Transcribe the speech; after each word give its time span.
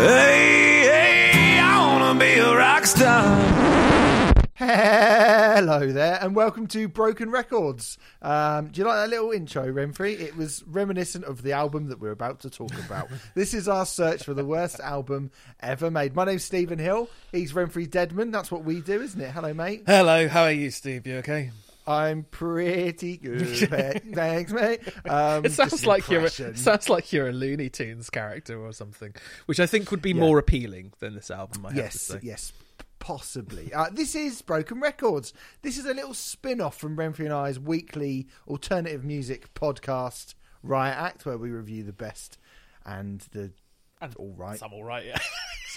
Hey, 0.00 0.82
hey, 1.32 1.58
I 1.58 1.84
wanna 1.84 2.20
be 2.20 2.34
a 2.34 2.56
rock 2.56 2.86
star. 2.86 3.36
Hello 4.54 5.90
there, 5.90 6.20
and 6.22 6.36
welcome 6.36 6.68
to 6.68 6.86
Broken 6.86 7.32
Records. 7.32 7.98
Um, 8.22 8.68
do 8.68 8.80
you 8.80 8.86
like 8.86 8.96
that 8.96 9.10
little 9.10 9.32
intro, 9.32 9.66
Renfrey? 9.66 10.20
It 10.20 10.36
was 10.36 10.62
reminiscent 10.68 11.24
of 11.24 11.42
the 11.42 11.50
album 11.50 11.88
that 11.88 11.98
we're 11.98 12.12
about 12.12 12.38
to 12.40 12.50
talk 12.50 12.72
about. 12.86 13.08
this 13.34 13.52
is 13.52 13.66
our 13.66 13.84
search 13.84 14.22
for 14.22 14.34
the 14.34 14.44
worst 14.44 14.78
album 14.78 15.32
ever 15.58 15.90
made. 15.90 16.14
My 16.14 16.24
name's 16.24 16.44
Stephen 16.44 16.78
Hill. 16.78 17.10
He's 17.32 17.52
Renfrey 17.52 17.90
Deadman. 17.90 18.30
That's 18.30 18.52
what 18.52 18.62
we 18.62 18.80
do, 18.80 19.02
isn't 19.02 19.20
it? 19.20 19.32
Hello, 19.32 19.52
mate. 19.52 19.82
Hello, 19.84 20.28
how 20.28 20.44
are 20.44 20.52
you, 20.52 20.70
Steve? 20.70 21.08
You 21.08 21.16
okay? 21.16 21.50
I'm 21.88 22.24
pretty 22.24 23.16
good. 23.22 23.70
mate. 23.70 24.02
Thanks, 24.14 24.52
mate. 24.52 24.80
Um, 25.08 25.46
It 25.46 25.52
sounds 25.52 25.70
just 25.70 25.86
like 25.86 26.08
you're 26.10 26.20
a, 26.20 26.24
impression. 26.24 26.54
sounds 26.56 26.90
like 26.90 27.12
you're 27.14 27.28
a 27.28 27.32
Looney 27.32 27.70
Tunes 27.70 28.10
character 28.10 28.60
or 28.62 28.72
something, 28.72 29.14
which 29.46 29.58
I 29.58 29.66
think 29.66 29.90
would 29.90 30.02
be 30.02 30.10
Yeah. 30.10 30.20
more 30.20 30.38
appealing 30.38 30.92
than 30.98 31.14
this 31.14 31.30
album. 31.30 31.64
I 31.64 31.70
have 31.70 31.76
to 31.76 31.82
Yes, 31.84 32.00
say. 32.02 32.18
yes, 32.22 32.52
possibly. 32.98 33.72
Uh, 33.72 33.88
this 33.90 34.14
is 34.14 34.42
Broken 34.42 34.80
Records. 34.80 35.32
This 35.62 35.78
is 35.78 35.86
a 35.86 35.94
little 35.94 36.12
spin 36.14 36.60
off 36.60 36.76
from 36.76 36.94
Renfrey 36.96 37.24
and 37.24 37.32
I's 37.32 37.58
weekly 37.58 38.26
alternative 38.46 39.02
music 39.04 39.54
podcast, 39.54 40.34
Riot 40.62 40.96
Act, 40.98 41.24
where 41.24 41.38
we 41.38 41.50
review 41.50 41.84
the 41.84 41.92
best 41.94 42.36
and 42.84 43.20
the 43.32 43.50
And 44.02 44.14
all 44.16 44.34
right, 44.36 44.58
Some 44.58 44.72
all 44.74 44.84
right, 44.84 45.06
yeah. 45.06 45.18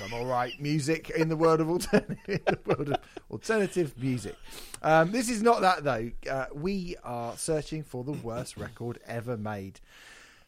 some 0.02 0.14
all 0.14 0.26
right 0.26 0.60
music 0.60 1.10
in 1.12 1.30
the 1.30 1.36
world 1.36 1.60
of 1.62 1.70
alternative, 1.70 2.42
world 2.66 2.90
of 2.90 2.98
alternative 3.30 3.94
music. 3.98 4.36
Um, 4.82 5.12
this 5.12 5.30
is 5.30 5.44
not 5.44 5.62
that 5.62 5.84
though. 5.84 6.12
Uh, 6.30 6.46
we 6.54 6.96
are 7.04 7.38
searching 7.38 7.84
for 7.84 8.04
the 8.04 8.12
worst 8.12 8.58
record 8.58 9.00
ever 9.06 9.38
made. 9.38 9.80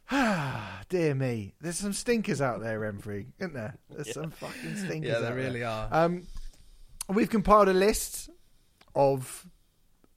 Ah, 0.09 0.81
dear 0.89 1.13
me. 1.13 1.53
There's 1.61 1.77
some 1.77 1.93
stinkers 1.93 2.41
out 2.41 2.61
there, 2.61 2.79
Renfrey, 2.79 3.27
isn't 3.39 3.53
there? 3.53 3.77
There's 3.89 4.13
some 4.13 4.31
fucking 4.31 4.75
stinkers. 4.77 5.09
Yeah, 5.09 5.17
out 5.17 5.21
there 5.21 5.35
really 5.35 5.63
are. 5.63 5.87
Um, 5.91 6.27
we've 7.07 7.29
compiled 7.29 7.69
a 7.69 7.73
list 7.73 8.29
of 8.95 9.45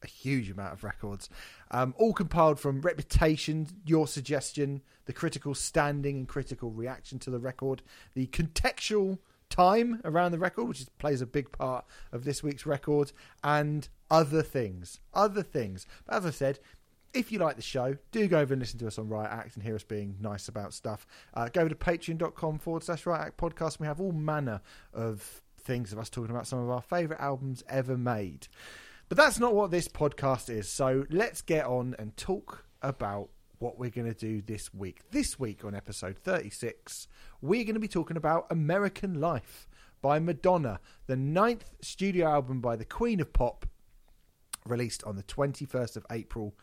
a 0.03 0.07
huge 0.07 0.51
amount 0.51 0.73
of 0.73 0.85
records, 0.85 1.29
um, 1.71 1.95
all 1.99 2.13
compiled 2.13 2.61
from 2.61 2.81
reputation, 2.81 3.69
your 3.85 4.07
suggestion, 4.07 4.83
the 5.07 5.13
critical 5.13 5.55
standing 5.55 6.17
and 6.17 6.29
critical 6.29 6.71
reaction 6.71 7.19
to 7.21 7.31
the 7.31 7.39
record, 7.39 7.83
the 8.15 8.27
contextual 8.29 9.19
time 9.49 10.01
around 10.05 10.33
the 10.33 10.39
record, 10.39 10.65
which 10.65 10.81
is, 10.81 10.89
plays 10.99 11.21
a 11.21 11.27
big 11.27 11.53
part 11.53 11.85
of 12.13 12.25
this 12.25 12.43
week's 12.43 12.67
record, 12.67 13.13
and 13.43 13.89
other 14.11 14.43
things. 14.43 15.01
Other 15.15 15.43
things. 15.43 15.87
But 16.07 16.17
as 16.17 16.27
I 16.27 16.31
said, 16.31 16.59
if 17.15 17.33
you 17.33 17.39
like 17.39 17.57
the 17.57 17.63
show, 17.63 17.97
do 18.13 18.27
go 18.29 18.41
over 18.41 18.53
and 18.53 18.61
listen 18.61 18.79
to 18.81 18.87
us 18.87 18.99
on 18.99 19.09
Riot 19.09 19.31
Act 19.33 19.55
and 19.55 19.65
hear 19.65 19.75
us 19.75 19.85
being 19.85 20.17
nice 20.21 20.49
about 20.49 20.75
stuff. 20.75 21.07
Uh, 21.33 21.49
go 21.49 21.63
over 21.63 21.71
to 21.71 21.75
patreon.com 21.75 22.59
forward 22.59 22.85
slash 22.85 23.07
Riot 23.07 23.29
Act 23.29 23.37
podcast. 23.39 23.81
We 23.81 23.87
have 23.87 24.01
all 24.01 24.13
manner 24.13 24.61
of 24.93 25.43
things 25.59 25.93
of 25.93 25.99
us 25.99 26.11
talking 26.11 26.31
about 26.31 26.47
some 26.47 26.59
of 26.59 26.71
our 26.71 26.83
favourite 26.83 27.21
albums 27.21 27.65
ever 27.69 27.97
made. 27.97 28.49
But 29.09 29.19
that's 29.19 29.39
not 29.39 29.55
what 29.55 29.71
this 29.71 29.87
podcast 29.87 30.51
is. 30.51 30.69
So 30.69 31.07
let's 31.11 31.41
get 31.41 31.65
on 31.65 31.95
and 31.99 32.17
talk 32.17 32.65
about 32.83 33.29
what 33.59 33.79
we're 33.79 33.91
going 33.91 34.13
to 34.13 34.19
do 34.19 34.43
this 34.43 34.75
week. 34.75 35.01
This 35.13 35.39
week 35.39 35.65
on 35.65 35.77
episode 35.77 36.19
36, 36.19 37.07
we're 37.41 37.63
going 37.63 37.75
to 37.75 37.81
be 37.81 37.87
talking 37.87 38.17
about 38.17 38.47
American 38.51 39.21
Life 39.21 39.69
by 40.03 40.19
Madonna, 40.19 40.81
the 41.07 41.17
ninth 41.17 41.71
studio 41.81 42.29
album 42.29 42.61
by 42.61 42.75
the 42.75 42.85
Queen 42.85 43.21
of 43.21 43.33
Pop, 43.33 43.67
released 44.67 45.05
on 45.05 45.15
the 45.15 45.23
21st 45.23 45.97
of 45.97 46.05
April 46.11 46.57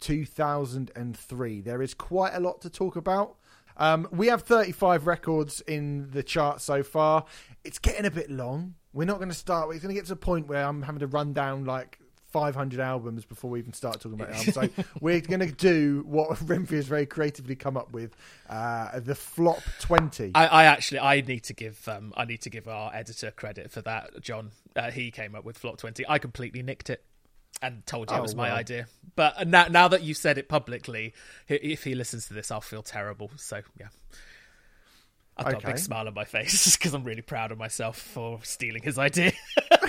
2003. 0.00 1.60
There 1.60 1.82
is 1.82 1.92
quite 1.92 2.32
a 2.34 2.40
lot 2.40 2.62
to 2.62 2.70
talk 2.70 2.96
about. 2.96 3.36
Um, 3.76 4.08
we 4.10 4.28
have 4.28 4.42
35 4.42 5.06
records 5.06 5.60
in 5.62 6.10
the 6.12 6.22
chart 6.22 6.62
so 6.62 6.82
far. 6.82 7.26
It's 7.62 7.78
getting 7.78 8.06
a 8.06 8.10
bit 8.10 8.30
long. 8.30 8.76
We're 8.92 9.04
not 9.04 9.18
going 9.18 9.28
to 9.28 9.34
start. 9.34 9.70
It's 9.74 9.82
going 9.82 9.94
to 9.94 10.00
get 10.00 10.06
to 10.06 10.14
a 10.14 10.16
point 10.16 10.48
where 10.48 10.64
I'm 10.64 10.82
having 10.82 11.00
to 11.00 11.06
run 11.06 11.32
down 11.32 11.64
like 11.64 11.98
500 12.32 12.80
albums 12.80 13.24
before 13.24 13.50
we 13.50 13.58
even 13.58 13.72
start 13.72 14.00
talking 14.00 14.20
about 14.20 14.30
albums. 14.30 14.54
So 14.54 14.68
we're 15.00 15.20
going 15.20 15.40
to 15.40 15.52
do 15.52 16.04
what 16.06 16.30
Renfrey 16.38 16.76
has 16.76 16.86
very 16.86 17.06
creatively 17.06 17.56
come 17.56 17.76
up 17.76 17.92
with: 17.92 18.16
uh, 18.48 19.00
the 19.00 19.14
flop 19.14 19.60
20. 19.80 20.32
I, 20.34 20.46
I 20.46 20.64
actually 20.64 21.00
I 21.00 21.20
need 21.20 21.44
to 21.44 21.54
give 21.54 21.86
um 21.88 22.12
I 22.16 22.24
need 22.24 22.42
to 22.42 22.50
give 22.50 22.68
our 22.68 22.94
editor 22.94 23.30
credit 23.30 23.70
for 23.70 23.82
that, 23.82 24.20
John. 24.20 24.50
Uh, 24.76 24.90
he 24.90 25.10
came 25.10 25.34
up 25.34 25.44
with 25.44 25.58
Flop 25.58 25.78
Twenty. 25.78 26.04
I 26.08 26.18
completely 26.18 26.62
nicked 26.62 26.90
it 26.90 27.04
and 27.62 27.84
told 27.86 28.10
you 28.10 28.16
Oh, 28.16 28.20
it 28.20 28.22
was 28.22 28.34
my 28.34 28.48
well. 28.48 28.56
idea. 28.56 28.86
But 29.16 29.46
now 29.48 29.66
now 29.68 29.88
that 29.88 30.02
you've 30.02 30.16
said 30.16 30.38
it 30.38 30.48
publicly, 30.48 31.14
if 31.48 31.82
he 31.84 31.94
listens 31.94 32.26
to 32.28 32.34
this, 32.34 32.50
I'll 32.50 32.60
feel 32.60 32.82
terrible. 32.82 33.30
So 33.36 33.62
yeah. 33.78 33.88
I've 35.46 35.52
got 35.54 35.64
a 35.64 35.66
big 35.68 35.78
smile 35.78 36.06
on 36.08 36.14
my 36.14 36.24
face 36.24 36.76
because 36.78 36.94
I'm 36.94 37.04
really 37.04 37.22
proud 37.22 37.52
of 37.52 37.58
myself 37.58 37.98
for 37.98 38.38
stealing 38.42 38.82
his 38.82 38.98
idea. 38.98 39.32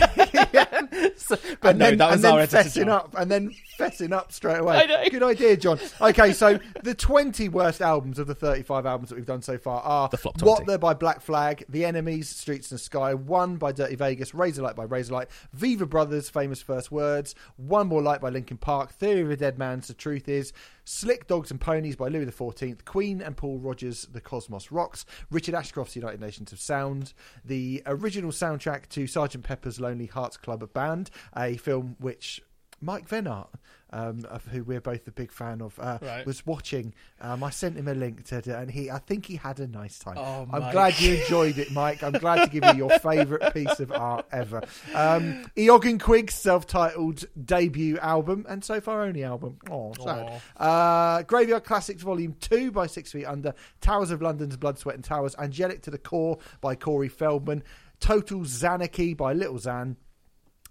So- 1.15 1.37
but 1.61 1.71
and 1.71 1.79
no, 1.79 1.85
then, 1.89 1.97
that 1.99 2.11
was 2.11 2.25
our 2.25 2.39
editor. 2.39 2.57
fessing 2.57 2.85
John. 2.85 2.89
up, 2.89 3.15
and 3.17 3.29
then 3.31 3.55
fessing 3.79 4.11
up 4.11 4.31
straight 4.31 4.57
away. 4.59 4.77
I 4.77 4.85
know. 4.85 5.09
Good 5.09 5.23
idea, 5.23 5.55
John. 5.55 5.79
Okay, 6.01 6.33
so 6.33 6.59
the 6.83 6.93
20 6.95 7.49
worst 7.49 7.81
albums 7.81 8.19
of 8.19 8.27
the 8.27 8.35
35 8.35 8.85
albums 8.85 9.09
that 9.09 9.15
we've 9.15 9.25
done 9.25 9.41
so 9.41 9.57
far 9.57 9.81
are 9.81 10.09
The 10.09 10.17
flop 10.17 10.41
What 10.41 10.57
20. 10.57 10.65
They're 10.65 10.77
by 10.77 10.93
Black 10.93 11.21
Flag, 11.21 11.63
The 11.69 11.85
Enemies, 11.85 12.27
Streets 12.29 12.71
and 12.71 12.79
Sky, 12.79 13.13
One 13.13 13.57
by 13.57 13.71
Dirty 13.71 13.95
Vegas, 13.95 14.31
Razorlight 14.31 14.75
by 14.75 14.85
Razorlight, 14.85 15.27
Viva 15.53 15.85
Brothers, 15.85 16.29
Famous 16.29 16.61
First 16.61 16.91
Words, 16.91 17.35
One 17.57 17.87
More 17.87 18.01
Light 18.01 18.19
by 18.21 18.29
Linkin 18.29 18.57
Park, 18.57 18.91
Theory 18.93 19.21
of 19.21 19.31
a 19.31 19.37
Dead 19.37 19.57
Man's 19.57 19.87
The 19.87 19.93
Truth 19.93 20.27
Is, 20.27 20.51
Slick 20.83 21.27
Dogs 21.27 21.51
and 21.51 21.61
Ponies 21.61 21.95
by 21.95 22.07
Louis 22.07 22.25
XIV, 22.25 22.85
Queen 22.85 23.21
and 23.21 23.37
Paul 23.37 23.59
Rodgers, 23.59 24.07
The 24.11 24.21
Cosmos 24.21 24.71
Rocks, 24.71 25.05
Richard 25.29 25.55
Ashcroft's 25.55 25.95
United 25.95 26.19
Nations 26.19 26.51
of 26.51 26.59
Sound, 26.59 27.13
the 27.45 27.83
original 27.85 28.31
soundtrack 28.31 28.89
to 28.89 29.07
Sergeant 29.07 29.43
Pepper's 29.43 29.79
Lonely 29.79 30.07
Hearts 30.07 30.37
Club 30.37 30.71
Band, 30.73 31.09
a 31.35 31.57
film 31.57 31.95
which 31.99 32.41
Mike 32.81 33.07
Vennart, 33.07 33.47
um, 33.93 34.25
of 34.29 34.45
who 34.47 34.63
we're 34.63 34.81
both 34.81 35.07
a 35.07 35.11
big 35.11 35.31
fan 35.31 35.61
of, 35.61 35.77
uh, 35.79 35.99
Right. 36.01 36.25
was 36.25 36.45
watching. 36.45 36.93
Um, 37.19 37.43
I 37.43 37.51
sent 37.51 37.77
him 37.77 37.87
a 37.87 37.93
link 37.93 38.23
to, 38.25 38.41
to- 38.41 38.57
and 38.57 38.71
he, 38.71 38.89
I 38.89 38.97
think 38.97 39.25
he 39.27 39.35
had 39.35 39.59
a 39.59 39.67
nice 39.67 39.99
time. 39.99 40.15
Oh, 40.17 40.47
I'm 40.51 40.61
Mike. 40.63 40.71
glad 40.71 40.99
you 40.99 41.15
enjoyed 41.15 41.57
it, 41.59 41.71
Mike. 41.71 42.01
I'm 42.01 42.13
glad 42.13 42.45
to 42.45 42.49
give 42.49 42.63
you 42.73 42.87
your 42.87 42.97
favourite 42.99 43.53
piece 43.53 43.79
of 43.79 43.91
art 43.91 44.25
ever. 44.31 44.63
Um, 44.95 45.45
Eoghan 45.55 45.99
Quigg's 45.99 46.33
self-titled 46.35 47.25
debut 47.45 47.97
album, 47.99 48.45
and 48.49 48.63
so 48.63 48.81
far 48.81 49.03
only 49.03 49.23
album. 49.23 49.57
Oh, 49.69 49.93
sad. 50.01 50.41
Uh, 50.57 51.21
Graveyard 51.23 51.63
Classics 51.63 52.01
Volume 52.01 52.35
Two 52.39 52.71
by 52.71 52.87
Six 52.87 53.11
Feet 53.11 53.25
Under, 53.25 53.53
Towers 53.81 54.09
of 54.11 54.21
London's 54.21 54.57
Blood, 54.57 54.79
Sweat 54.79 54.95
and 54.95 55.03
Towers, 55.03 55.35
Angelic 55.37 55.81
to 55.83 55.91
the 55.91 55.97
Core 55.99 56.39
by 56.61 56.75
Corey 56.75 57.09
Feldman, 57.09 57.63
Total 57.99 58.39
Zanarchy 58.39 59.15
by 59.15 59.33
Little 59.33 59.59
Zan. 59.59 59.97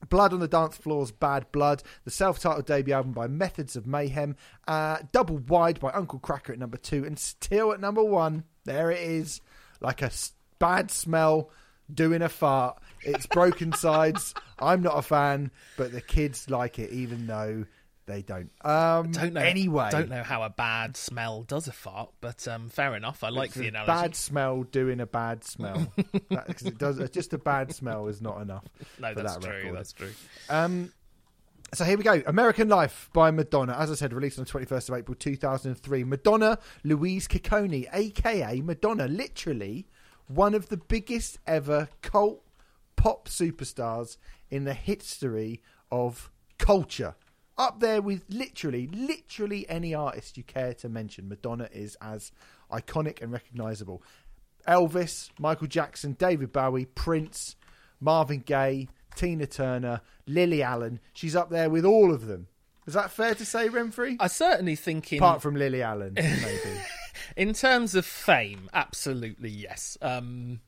Blood 0.09 0.33
on 0.33 0.41
the 0.41 0.49
Dance 0.49 0.77
Floor's 0.77 1.12
Bad 1.12 1.50
Blood, 1.53 1.83
the 2.05 2.11
self 2.11 2.38
titled 2.38 2.66
debut 2.66 2.94
album 2.94 3.12
by 3.12 3.27
Methods 3.27 3.77
of 3.77 3.87
Mayhem, 3.87 4.37
uh, 4.66 4.99
Double 5.12 5.38
Wide 5.38 5.78
by 5.78 5.91
Uncle 5.93 6.19
Kracker 6.19 6.50
at 6.50 6.59
number 6.59 6.77
two, 6.78 7.05
and 7.05 7.19
still 7.19 7.72
at 7.72 7.81
number 7.81 8.03
one, 8.03 8.44
there 8.65 8.91
it 8.91 9.00
is, 9.00 9.41
like 9.81 10.02
a 10.02 10.11
bad 10.58 10.91
smell 10.91 11.50
doing 11.93 12.23
a 12.23 12.29
fart. 12.29 12.79
It's 13.02 13.26
Broken 13.26 13.73
cyde. 13.73 14.35
I'm 14.58 14.82
not 14.82 14.99
a 14.99 15.02
fan, 15.02 15.50
but 15.76 15.93
the 15.93 16.00
kids 16.00 16.49
like 16.50 16.79
it, 16.79 16.91
even 16.91 17.26
though 17.26 17.67
they 18.10 18.22
don't. 18.22 18.50
Um, 18.64 19.12
Don't 19.12 19.32
know. 19.32 19.40
Anyway, 19.40 19.84
I 19.84 19.90
don't 19.90 20.08
know 20.10 20.22
how 20.22 20.42
a 20.42 20.50
bad 20.50 20.96
smell 20.96 21.42
does 21.42 21.68
a 21.68 21.72
fart, 21.72 22.10
but 22.20 22.46
um, 22.48 22.68
fair 22.68 22.96
enough. 22.96 23.22
I 23.22 23.28
like 23.28 23.52
the 23.52 23.68
analogy. 23.68 23.86
bad 23.86 24.16
smell 24.16 24.64
doing 24.64 25.00
a 25.00 25.06
bad 25.06 25.44
smell. 25.44 25.92
Because 26.28 26.66
it 26.66 26.78
does. 26.78 27.10
Just 27.10 27.32
a 27.32 27.38
bad 27.38 27.74
smell 27.74 28.06
is 28.08 28.20
not 28.20 28.40
enough. 28.40 28.64
no, 28.98 29.14
that's 29.14 29.34
that 29.34 29.42
true. 29.42 29.52
record. 29.52 29.76
That's 29.76 29.92
true. 29.92 30.12
Um, 30.48 30.92
so 31.72 31.84
here 31.84 31.96
we 31.96 32.02
go. 32.02 32.22
American 32.26 32.68
Life 32.68 33.10
by 33.12 33.30
Madonna. 33.30 33.76
As 33.78 33.90
I 33.90 33.94
said, 33.94 34.12
released 34.12 34.38
on 34.38 34.44
the 34.44 34.50
21st 34.50 34.88
of 34.90 34.98
April 34.98 35.14
2003. 35.14 36.04
Madonna 36.04 36.58
Louise 36.84 37.28
Ciccone, 37.28 37.88
aka 37.92 38.60
Madonna, 38.60 39.06
literally 39.06 39.86
one 40.26 40.54
of 40.54 40.68
the 40.68 40.76
biggest 40.76 41.38
ever 41.46 41.88
cult 42.02 42.42
pop 42.96 43.28
superstars 43.28 44.16
in 44.50 44.64
the 44.64 44.74
history 44.74 45.62
of 45.90 46.30
culture. 46.58 47.14
Up 47.60 47.78
there 47.78 48.00
with 48.00 48.24
literally, 48.30 48.86
literally 48.86 49.68
any 49.68 49.92
artist 49.92 50.38
you 50.38 50.42
care 50.42 50.72
to 50.72 50.88
mention. 50.88 51.28
Madonna 51.28 51.68
is 51.70 51.94
as 52.00 52.32
iconic 52.72 53.20
and 53.20 53.30
recognizable. 53.30 54.02
Elvis, 54.66 55.28
Michael 55.38 55.66
Jackson, 55.66 56.14
David 56.14 56.54
Bowie, 56.54 56.86
Prince, 56.86 57.56
Marvin 58.00 58.40
Gaye, 58.46 58.88
Tina 59.14 59.46
Turner, 59.46 60.00
Lily 60.26 60.62
Allen. 60.62 61.00
She's 61.12 61.36
up 61.36 61.50
there 61.50 61.68
with 61.68 61.84
all 61.84 62.14
of 62.14 62.24
them. 62.24 62.46
Is 62.86 62.94
that 62.94 63.10
fair 63.10 63.34
to 63.34 63.44
say, 63.44 63.68
Renfrey? 63.68 64.16
I 64.18 64.28
certainly 64.28 64.74
think 64.74 65.12
in 65.12 65.18
Apart 65.18 65.42
from 65.42 65.54
Lily 65.54 65.82
Allen, 65.82 66.14
maybe. 66.16 66.80
in 67.36 67.52
terms 67.52 67.94
of 67.94 68.06
fame, 68.06 68.70
absolutely 68.72 69.50
yes. 69.50 69.98
Um, 70.00 70.60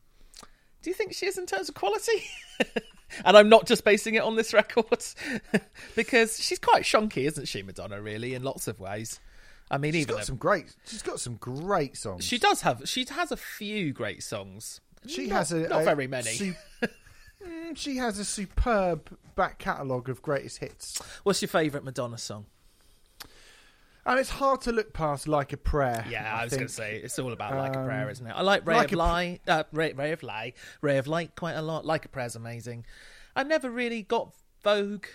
do 0.83 0.91
you 0.91 0.93
think 0.93 1.15
she 1.15 1.25
is 1.25 1.39
in 1.39 1.47
terms 1.47 1.69
of 1.69 1.73
quality? 1.73 2.23
and 3.25 3.37
I'm 3.37 3.49
not 3.49 3.65
just 3.65 3.83
basing 3.83 4.15
it 4.15 4.21
on 4.23 4.35
this 4.35 4.53
record 4.53 4.85
because 5.95 6.39
she's 6.41 6.59
quite 6.59 6.83
shonky, 6.83 7.25
isn't 7.27 7.47
she, 7.47 7.63
Madonna? 7.63 8.01
Really, 8.01 8.33
in 8.33 8.43
lots 8.43 8.67
of 8.67 8.79
ways. 8.79 9.19
I 9.71 9.77
mean, 9.77 9.93
She's 9.93 10.01
even 10.03 10.15
got 10.15 10.19
though- 10.21 10.25
some 10.25 10.35
great. 10.37 10.75
She's 10.85 11.01
got 11.01 11.19
some 11.19 11.35
great 11.35 11.97
songs. 11.97 12.25
she 12.25 12.37
does 12.37 12.61
have 12.61 12.81
she 12.85 13.05
has 13.09 13.31
a 13.31 13.37
few 13.37 13.93
great 13.93 14.21
songs. 14.23 14.81
She 15.07 15.27
Not- 15.27 15.35
has 15.37 15.51
a 15.51 15.67
not 15.67 15.81
a 15.81 15.85
very 15.85 16.07
many. 16.07 16.31
su- 16.31 16.55
Mm, 17.45 17.75
she 17.75 17.97
has 17.97 18.19
a 18.19 18.23
superb 18.25 19.17
back 19.35 19.59
catalogue 19.59 20.07
of 20.07 20.21
greatest 20.21 20.59
hits. 20.59 20.97
What's 21.23 21.41
your 21.41 21.49
favourite 21.49 21.83
Madonna 21.83 22.17
song? 22.17 22.45
And 24.05 24.19
it's 24.19 24.29
hard 24.29 24.61
to 24.61 24.71
look 24.73 24.93
past 24.93 25.27
like 25.27 25.53
a 25.53 25.57
prayer. 25.57 26.05
Yeah, 26.09 26.35
I, 26.35 26.43
was 26.43 26.53
going 26.53 26.67
to 26.67 26.73
say 26.73 26.97
it's 26.97 27.17
all 27.19 27.31
about 27.31 27.55
like 27.55 27.75
a 27.75 27.79
Um, 27.79 27.85
prayer, 27.85 28.09
isn't 28.09 28.25
it? 28.27 28.31
I 28.31 28.41
like 28.41 28.67
Ray 28.67 28.75
Like 28.75 28.91
of 28.91 28.97
Light, 28.97 29.41
Pr- 29.45 29.51
uh, 29.51 29.63
Ray, 29.71 29.93
Ray 29.93 30.11
of 30.11 30.23
Lie, 30.23 30.53
Ray 30.81 30.97
of 30.97 31.07
Light 31.07 31.35
quite 31.35 31.53
a 31.53 31.61
lot. 31.61 31.85
Like 31.85 32.03
a 32.05 32.09
prayer's 32.09 32.35
amazing. 32.35 32.85
I 33.35 33.43
never 33.43 33.69
really 33.69 34.01
got 34.03 34.33
Vogue. 34.61 35.05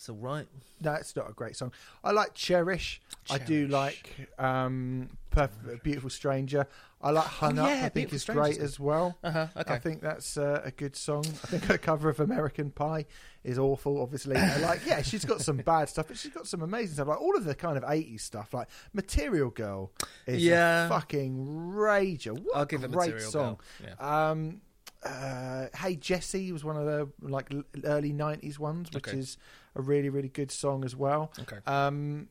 It's 0.00 0.08
all 0.08 0.16
right. 0.16 0.46
No, 0.80 0.94
it's 0.94 1.14
not 1.14 1.28
a 1.28 1.34
great 1.34 1.56
song. 1.56 1.72
I 2.02 2.12
like 2.12 2.32
Cherish. 2.32 3.02
I 3.28 3.36
do 3.36 3.66
like 3.68 4.30
um, 4.38 5.10
Perf- 5.30 5.82
Beautiful 5.82 6.08
Stranger. 6.08 6.66
I 7.02 7.10
like 7.10 7.26
Hung 7.26 7.58
Oh, 7.58 7.64
Up. 7.64 7.68
yeah, 7.68 7.84
I 7.84 7.88
think 7.90 8.10
is 8.14 8.24
great 8.24 8.56
as 8.56 8.80
well. 8.80 9.18
Uh-huh, 9.22 9.48
okay. 9.58 9.74
I 9.74 9.78
think 9.78 10.00
that's 10.00 10.38
uh, 10.38 10.62
a 10.64 10.70
good 10.70 10.96
song. 10.96 11.26
I 11.26 11.46
think 11.48 11.64
her 11.64 11.76
cover 11.76 12.08
of 12.08 12.18
American 12.18 12.70
Pie 12.70 13.04
is 13.44 13.58
awful. 13.58 14.00
Obviously, 14.00 14.36
I 14.36 14.56
like 14.60 14.80
yeah, 14.86 15.02
she's 15.02 15.26
got 15.26 15.42
some 15.42 15.58
bad 15.58 15.90
stuff, 15.90 16.08
but 16.08 16.16
she's 16.16 16.32
got 16.32 16.46
some 16.46 16.62
amazing 16.62 16.94
stuff. 16.94 17.08
Like 17.08 17.20
all 17.20 17.36
of 17.36 17.44
the 17.44 17.54
kind 17.54 17.76
of 17.76 17.82
'80s 17.84 18.22
stuff, 18.22 18.54
like 18.54 18.68
Material 18.94 19.50
Girl 19.50 19.92
is 20.26 20.42
Yeah. 20.42 20.86
a 20.86 20.88
fucking 20.88 21.46
rager. 21.74 22.32
What 22.42 22.56
I'll 22.56 22.62
a 22.62 22.66
give 22.66 22.84
it 22.84 22.90
great 22.90 23.08
Material 23.10 23.30
song. 23.30 23.60
Yeah. 23.84 24.30
Um, 24.30 24.62
uh, 25.04 25.66
hey 25.76 25.96
Jesse 25.96 26.52
was 26.52 26.64
one 26.64 26.76
of 26.76 26.84
the 26.86 27.08
like 27.20 27.52
l- 27.52 27.64
early 27.84 28.12
'90s 28.14 28.58
ones, 28.58 28.88
which 28.94 29.08
Okay. 29.08 29.18
is 29.18 29.36
a 29.74 29.80
really 29.82 30.08
really 30.08 30.28
good 30.28 30.50
song 30.50 30.84
as 30.84 30.94
well. 30.96 31.32
Okay. 31.40 31.58
Um, 31.66 32.28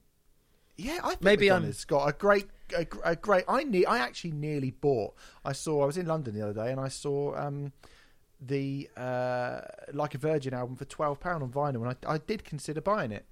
yeah, 0.78 1.00
I 1.04 1.10
think 1.10 1.24
Maybe 1.24 1.50
I'm- 1.52 1.62
Madonna's 1.64 1.84
got 1.84 2.08
a 2.08 2.14
great, 2.14 2.48
a, 2.78 2.88
a 3.04 3.16
great. 3.16 3.44
I 3.50 3.64
ne- 3.64 3.86
I 3.86 3.98
actually 3.98 4.32
nearly 4.32 4.72
bought. 4.72 5.14
I 5.44 5.52
saw. 5.52 5.84
I 5.84 5.86
was 5.86 5.98
in 5.98 6.06
London 6.06 6.34
the 6.34 6.42
other 6.42 6.54
day, 6.64 6.72
and 6.72 6.80
I 6.80 6.88
saw 6.88 7.36
um, 7.36 7.74
the 8.40 8.90
uh, 8.96 9.60
Like 9.92 10.16
a 10.16 10.18
Virgin 10.18 10.54
album 10.54 10.78
for 10.78 10.86
twelve 10.86 11.20
pound 11.20 11.44
on 11.44 11.50
vinyl, 11.52 11.86
and 11.86 11.96
I, 12.08 12.14
I 12.14 12.18
did 12.18 12.44
consider 12.46 12.80
buying 12.80 13.12
it. 13.12 13.26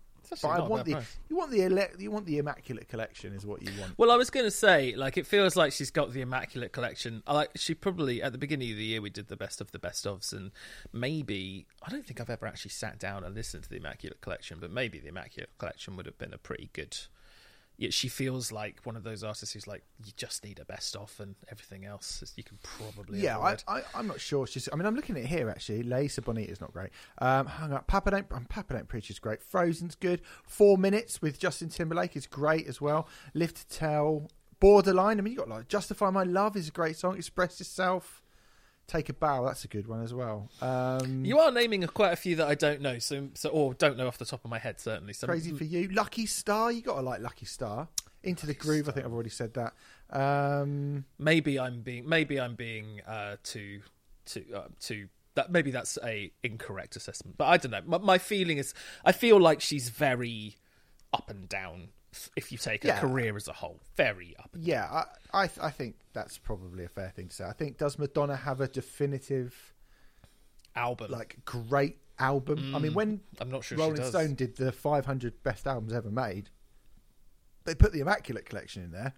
I 0.44 0.60
want 0.68 0.86
the 0.86 0.94
price. 0.94 1.18
you 1.30 1.38
want 1.38 1.52
the 1.52 1.64
ele- 1.64 2.00
you 2.00 2.12
want 2.12 2.26
the 2.26 2.38
immaculate 2.38 2.88
collection 2.90 3.34
is 3.34 3.46
what 3.46 3.62
you 3.62 3.70
want. 3.80 3.94
Well, 3.98 4.12
I 4.12 4.16
was 4.16 4.30
going 4.30 4.46
to 4.46 4.52
say, 4.52 4.96
like, 4.96 5.18
it 5.18 5.26
feels 5.26 5.56
like 5.56 5.72
she's 5.74 5.92
got 5.92 6.12
the 6.14 6.22
immaculate 6.22 6.72
collection. 6.72 7.24
Like 7.28 7.52
she 7.56 7.74
probably 7.74 8.22
at 8.22 8.32
the 8.32 8.38
beginning 8.38 8.72
of 8.72 8.78
the 8.78 8.84
year 8.84 9.02
we 9.02 9.10
did 9.10 9.28
the 9.28 9.38
best 9.38 9.62
of 9.62 9.72
the 9.72 9.80
best 9.80 10.06
ofs, 10.06 10.34
and 10.34 10.52
maybe 10.94 11.66
I 11.84 11.90
don't 11.90 12.06
think 12.06 12.20
I've 12.20 12.30
ever 12.30 12.46
actually 12.48 12.72
sat 12.72 13.00
down 13.00 13.24
and 13.24 13.36
listened 13.36 13.64
to 13.64 13.70
the 13.70 13.78
immaculate 13.78 14.22
collection, 14.22 14.58
but 14.60 14.72
maybe 14.72 15.00
the 15.00 15.08
immaculate 15.10 15.50
collection 15.58 15.96
would 15.98 16.06
have 16.06 16.18
been 16.18 16.34
a 16.34 16.38
pretty 16.38 16.70
good. 16.74 16.98
Yet 17.78 17.94
she 17.94 18.08
feels 18.08 18.52
like 18.52 18.80
one 18.86 18.96
of 18.96 19.04
those 19.04 19.24
artists 19.24 19.54
who's 19.54 19.68
like, 19.68 19.84
you 20.04 20.12
just 20.16 20.44
need 20.44 20.58
a 20.58 20.66
best 20.66 20.96
off 20.96 21.20
and 21.20 21.36
everything 21.52 21.86
else 21.86 22.24
you 22.36 22.44
can 22.44 22.58
probably 22.64 23.20
Yeah, 23.20 23.38
I, 23.38 23.52
avoid. 23.52 23.64
I, 23.68 23.82
I'm 23.94 24.08
not 24.08 24.20
sure. 24.20 24.48
She's. 24.48 24.68
I 24.74 24.76
mean, 24.76 24.88
I'm 24.88 24.96
looking 24.96 25.16
at 25.16 25.24
it 25.24 25.28
here 25.28 25.48
actually. 25.50 25.84
Lisa 25.84 26.24
Bonita 26.24 26.52
is 26.52 26.60
not 26.60 26.74
great. 26.74 26.90
Um, 27.20 27.46
hung 27.46 27.74
up. 27.74 27.86
Papa 27.86 28.10
don't. 28.12 28.26
Um, 28.32 28.46
Papa 28.46 28.74
don't 28.74 28.88
preach 28.88 29.12
is 29.12 29.20
great. 29.20 29.44
Frozen's 29.44 29.94
good. 29.96 30.22
Four 30.44 30.80
minutes 30.80 31.22
with 31.22 31.38
Justin 31.40 31.70
Timberlake 31.70 32.16
is 32.16 32.26
great 32.26 32.68
as 32.68 32.82
well. 32.82 33.08
Live 33.36 33.54
to 33.54 33.68
Tell. 33.68 34.28
Borderline. 34.60 35.20
I 35.20 35.22
mean, 35.22 35.34
you 35.34 35.38
got 35.40 35.50
like 35.50 35.68
Justify 35.68 36.10
My 36.10 36.24
Love 36.24 36.58
is 36.58 36.70
a 36.70 36.72
great 36.72 36.98
song. 36.98 37.16
Express 37.16 37.60
Yourself. 37.60 38.24
Take 38.88 39.10
a 39.10 39.14
Bow. 39.14 39.46
That's 39.46 39.66
a 39.66 39.68
good 39.68 39.88
one 39.88 40.02
as 40.02 40.14
well. 40.14 40.50
Um, 40.62 41.26
You 41.26 41.40
are 41.40 41.52
naming 41.52 41.86
quite 41.88 42.14
a 42.14 42.16
few 42.16 42.38
that 42.38 42.48
I 42.48 42.56
don't 42.56 42.82
know, 42.82 43.00
so 43.00 43.28
so 43.34 43.50
or 43.50 43.74
don't 43.74 43.98
know 43.98 44.08
off 44.08 44.18
the 44.18 44.26
top 44.26 44.46
of 44.46 44.50
my 44.50 44.60
head 44.60 44.80
certainly. 44.80 45.14
So 45.14 45.28
Crazy 45.28 45.52
for 45.52 45.66
you. 45.66 45.90
Lucky 45.90 46.26
Star. 46.26 46.72
You 46.72 46.82
got 46.82 46.96
to 46.96 47.02
like 47.02 47.22
Lucky 47.22 47.46
Star. 47.46 47.90
Into 48.24 48.46
the 48.46 48.54
Groove. 48.54 48.90
I 48.90 48.94
think 48.94 49.06
I've 49.06 49.14
already 49.14 49.30
said 49.30 49.54
that. 49.56 49.74
Um, 50.10 51.06
maybe 51.20 51.60
I'm 51.60 51.82
being 51.82 52.08
maybe 52.08 52.40
I'm 52.40 52.56
being 52.56 53.02
uh, 53.06 53.36
too 53.44 53.82
too 54.26 54.46
uh, 54.56 54.68
too 54.80 55.10
that 55.36 55.52
maybe 55.52 55.70
that's 55.70 55.98
a 56.04 56.32
incorrect 56.42 56.96
assessment, 56.96 57.38
but 57.38 57.46
I 57.46 57.58
don't 57.58 57.72
know. 57.72 57.82
My, 57.86 58.00
my 58.00 58.18
feeling 58.18 58.58
is 58.58 58.74
I 59.06 59.12
feel 59.12 59.40
like 59.40 59.62
she's 59.62 59.90
very 59.90 60.56
up 61.14 61.30
and 61.30 61.48
down. 61.48 61.90
If 62.36 62.52
you 62.52 62.58
take 62.58 62.84
a 62.84 62.88
Yeah. 62.90 63.00
career 63.00 63.36
as 63.36 63.48
a 63.48 63.54
whole, 63.54 63.80
very 63.96 64.36
up. 64.40 64.50
Yeah, 64.58 64.86
I, 65.34 65.44
I 65.46 65.50
I 65.62 65.72
think 65.72 65.96
that's 66.14 66.38
probably 66.38 66.84
a 66.86 66.90
fair 66.90 67.10
thing 67.10 67.28
to 67.30 67.36
say. 67.36 67.46
I 67.46 67.54
think 67.54 67.78
does 67.78 67.98
Madonna 68.00 68.36
have 68.36 68.62
a 68.62 68.68
definitive 68.68 69.74
album. 70.76 71.12
like 71.12 71.38
great 71.46 71.98
album. 72.20 72.76
I 72.76 72.80
mean, 72.80 72.94
when 72.94 73.22
I'm 73.40 73.50
not 73.50 73.64
sure 73.64 73.78
she 73.78 73.82
Rolling. 73.84 74.04
Stone 74.04 74.36
did 74.36 74.56
the 74.58 74.72
500 74.72 75.44
best 75.44 75.68
albums 75.68 75.94
ever 75.94 76.10
made, 76.12 76.50
they 77.66 77.76
put 77.76 77.92
the 77.94 78.00
Immaculate 78.00 78.46
Collection 78.46 78.84
in 78.84 78.92
there. 78.92 79.14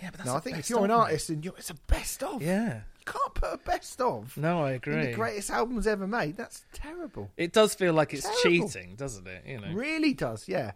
yeah, 0.00 0.10
but 0.10 0.18
that's 0.18 0.26
Now, 0.28 0.34
a 0.34 0.38
I 0.38 0.40
think 0.40 0.58
if 0.58 0.70
you're 0.70 0.80
an 0.84 0.88
mate. 0.88 0.94
artist 0.94 1.30
and 1.30 1.44
you're, 1.44 1.54
it's 1.56 1.70
a 1.70 1.74
best 1.74 2.22
of, 2.22 2.42
yeah. 2.42 2.82
you 2.98 3.04
can't 3.04 3.34
put 3.34 3.52
a 3.52 3.58
best 3.58 4.00
of. 4.00 4.36
No, 4.36 4.62
I 4.62 4.72
agree. 4.72 5.06
the 5.06 5.12
greatest 5.12 5.50
albums 5.50 5.86
ever 5.86 6.06
made. 6.06 6.36
That's 6.36 6.64
terrible. 6.72 7.30
It 7.36 7.52
does 7.52 7.74
feel 7.74 7.92
like 7.94 8.12
it's 8.14 8.22
Terrible. 8.42 8.68
cheating, 8.68 8.94
doesn't 8.96 9.26
it? 9.26 9.44
You 9.46 9.60
know. 9.60 9.72
Really 9.72 10.12
does, 10.14 10.46
yeah. 10.48 10.72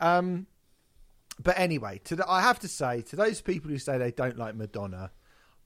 Um, 0.00 0.46
but 1.42 1.58
anyway, 1.58 2.00
to 2.04 2.16
the, 2.16 2.28
I 2.28 2.40
have 2.40 2.58
to 2.60 2.68
say 2.68 3.02
to 3.02 3.16
those 3.16 3.40
people 3.40 3.70
who 3.70 3.78
say 3.78 3.98
they 3.98 4.10
don't 4.10 4.38
like 4.38 4.54
Madonna, 4.54 5.10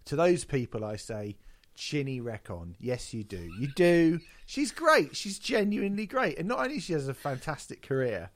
to 0.06 0.16
those 0.16 0.44
people 0.44 0.84
I 0.84 0.96
say, 0.96 1.36
Chinny 1.76 2.20
Recon, 2.20 2.76
yes 2.78 3.14
you 3.14 3.24
do, 3.24 3.50
you 3.58 3.68
do. 3.68 4.20
She's 4.46 4.72
great. 4.72 5.16
She's 5.16 5.38
genuinely 5.38 6.06
great, 6.06 6.38
and 6.38 6.48
not 6.48 6.60
only 6.60 6.80
she 6.80 6.92
has 6.92 7.08
a 7.08 7.14
fantastic 7.14 7.82
career 7.82 8.30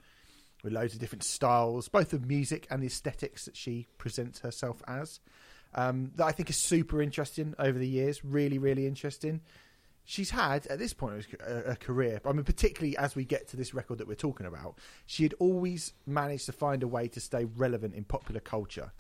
with 0.63 0.73
loads 0.73 0.95
of 0.95 1.01
different 1.01 1.25
styles, 1.25 1.89
both 1.89 2.13
of 2.13 2.27
music 2.27 2.67
and 2.71 2.83
the 2.83 2.87
aesthetics 2.87 3.45
that 3.45 3.57
she 3.57 3.87
presents 3.99 4.39
herself 4.39 4.83
as, 4.89 5.21
um, 5.75 6.13
that 6.15 6.25
I 6.25 6.33
think 6.33 6.49
is 6.49 6.57
super 6.57 7.03
interesting 7.03 7.55
over 7.59 7.79
the 7.79 7.89
years. 7.89 8.25
Really, 8.25 8.59
really 8.59 8.87
interesting 8.87 9.43
she's 10.05 10.31
had 10.31 10.67
at 10.67 10.79
this 10.79 10.93
point 10.93 11.15
of 11.19 11.27
a, 11.41 11.53
a 11.53 11.73
uh, 11.73 11.75
career. 11.77 12.21
I 12.25 12.33
mean, 12.33 12.45
particularly 12.45 12.97
as 12.97 13.17
we 13.17 13.25
get 13.25 13.49
to 13.49 13.57
this 13.57 13.75
record 13.75 13.99
that 13.99 14.09
we're 14.09 14.15
talking 14.15 14.47
about, 14.47 14.79
she 15.07 15.23
had 15.23 15.35
always 15.39 15.93
managed 16.07 16.47
to 16.47 16.53
find 16.53 16.83
a 16.83 16.89
way 16.89 17.09
to 17.09 17.21
stay 17.21 17.45
relevant 17.45 17.95
in 17.95 18.05
popular 18.05 18.41
culture, 18.41 18.93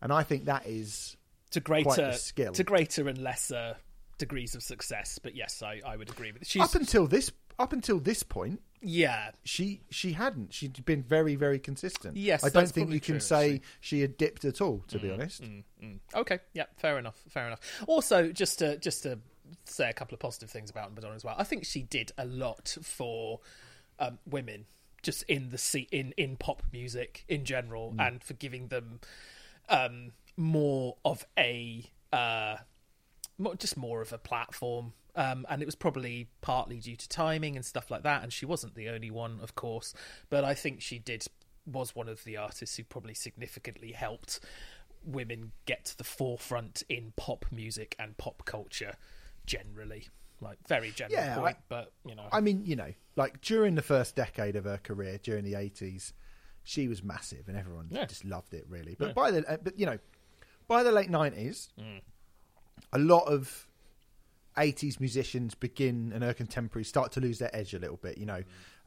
and 0.00 0.12
I 0.12 0.22
think 0.22 0.46
that 0.46 0.66
is 0.66 1.16
to 1.50 1.60
greater 1.60 2.12
skill. 2.12 2.52
to 2.52 2.64
greater 2.64 3.08
and 3.08 3.18
lesser 3.18 3.76
degrees 4.18 4.54
of 4.54 4.62
success. 4.62 5.18
But 5.22 5.34
yes, 5.34 5.62
I, 5.62 5.80
I 5.84 5.96
would 5.96 6.08
agree 6.08 6.32
with. 6.32 6.46
She's 6.46 6.62
up 6.62 6.74
until 6.74 7.06
this 7.06 7.32
up 7.58 7.72
until 7.72 7.98
this 7.98 8.22
point. 8.22 8.60
yeah, 8.80 9.30
She 9.44 9.82
she 9.90 10.12
hadn't. 10.12 10.52
She'd 10.54 10.84
been 10.84 11.02
very 11.02 11.36
very 11.36 11.58
consistent. 11.58 12.16
Yes, 12.16 12.44
I 12.44 12.48
don't 12.48 12.68
think 12.68 12.90
you 12.90 13.00
can 13.00 13.14
true, 13.14 13.20
say 13.20 13.44
actually. 13.44 13.62
she 13.80 14.00
had 14.00 14.16
dipped 14.16 14.44
at 14.44 14.60
all. 14.60 14.84
To 14.88 14.98
be 14.98 15.08
mm, 15.08 15.14
honest, 15.14 15.42
mm, 15.42 15.62
mm, 15.82 15.98
Okay, 16.14 16.38
yeah, 16.54 16.64
fair 16.76 16.98
enough, 16.98 17.20
fair 17.28 17.46
enough. 17.46 17.60
Also, 17.86 18.32
just 18.32 18.60
to 18.60 18.78
just 18.78 19.02
to 19.02 19.18
say 19.64 19.88
a 19.88 19.92
couple 19.92 20.14
of 20.14 20.20
positive 20.20 20.50
things 20.50 20.70
about 20.70 20.94
Madonna 20.94 21.14
as 21.14 21.24
well. 21.24 21.34
I 21.38 21.44
think 21.44 21.64
she 21.64 21.82
did 21.82 22.12
a 22.18 22.24
lot 22.24 22.76
for 22.82 23.40
um, 23.98 24.18
women, 24.26 24.66
just 25.02 25.22
in 25.24 25.50
the 25.50 25.58
se- 25.58 25.88
in 25.90 26.12
in 26.16 26.36
pop 26.36 26.62
music 26.72 27.24
in 27.28 27.44
general, 27.44 27.94
and 27.98 28.22
for 28.22 28.34
giving 28.34 28.68
them 28.68 29.00
um, 29.68 30.12
more 30.36 30.96
of 31.04 31.26
a 31.38 31.84
uh, 32.12 32.56
more, 33.38 33.54
just 33.54 33.76
more 33.76 34.00
of 34.00 34.12
a 34.12 34.18
platform. 34.18 34.92
Um, 35.14 35.44
and 35.50 35.60
it 35.60 35.66
was 35.66 35.74
probably 35.74 36.28
partly 36.40 36.78
due 36.78 36.96
to 36.96 37.08
timing 37.08 37.56
and 37.56 37.64
stuff 37.66 37.90
like 37.90 38.02
that. 38.04 38.22
And 38.22 38.32
she 38.32 38.46
wasn't 38.46 38.74
the 38.74 38.88
only 38.88 39.10
one, 39.10 39.40
of 39.42 39.54
course, 39.54 39.92
but 40.30 40.42
I 40.42 40.54
think 40.54 40.80
she 40.80 40.98
did 40.98 41.26
was 41.66 41.94
one 41.94 42.08
of 42.08 42.24
the 42.24 42.38
artists 42.38 42.76
who 42.76 42.84
probably 42.84 43.14
significantly 43.14 43.92
helped 43.92 44.40
women 45.04 45.52
get 45.66 45.84
to 45.84 45.98
the 45.98 46.04
forefront 46.04 46.82
in 46.88 47.12
pop 47.16 47.44
music 47.50 47.94
and 47.98 48.16
pop 48.16 48.44
culture 48.44 48.94
generally. 49.46 50.08
Like 50.40 50.58
very 50.66 50.90
general 50.90 51.22
Yeah, 51.24 51.36
point, 51.38 51.56
I- 51.56 51.62
but 51.68 51.92
you 52.04 52.14
know, 52.16 52.28
I 52.32 52.40
mean, 52.40 52.64
you 52.64 52.74
know, 52.74 52.92
like 53.14 53.40
during 53.42 53.76
the 53.76 53.82
first 53.82 54.16
decade 54.16 54.56
of 54.56 54.64
her 54.64 54.78
career, 54.78 55.18
during 55.22 55.44
the 55.44 55.54
eighties, 55.54 56.12
she 56.64 56.88
was 56.88 57.02
massive, 57.02 57.46
and 57.48 57.56
everyone 57.56 57.88
Yeah. 57.90 58.06
just 58.06 58.24
loved 58.24 58.52
it, 58.54 58.64
really. 58.68 58.96
But 58.98 59.08
Yeah. 59.08 59.12
by 59.12 59.30
the, 59.30 59.48
uh, 59.48 59.56
but 59.62 59.78
you 59.78 59.86
know, 59.86 59.98
by 60.66 60.82
the 60.82 60.90
late 60.90 61.10
nineties, 61.10 61.68
Mm. 61.78 62.00
a 62.92 62.98
lot 62.98 63.24
of 63.28 63.68
eighties 64.58 64.98
musicians 65.00 65.54
begin 65.54 66.12
and 66.12 66.22
her 66.24 66.34
contemporaries 66.34 66.88
start 66.88 67.12
to 67.12 67.20
lose 67.20 67.38
their 67.38 67.54
edge 67.54 67.72
a 67.72 67.78
little 67.78 67.96
bit, 67.96 68.18
you 68.18 68.26
know. 68.26 68.42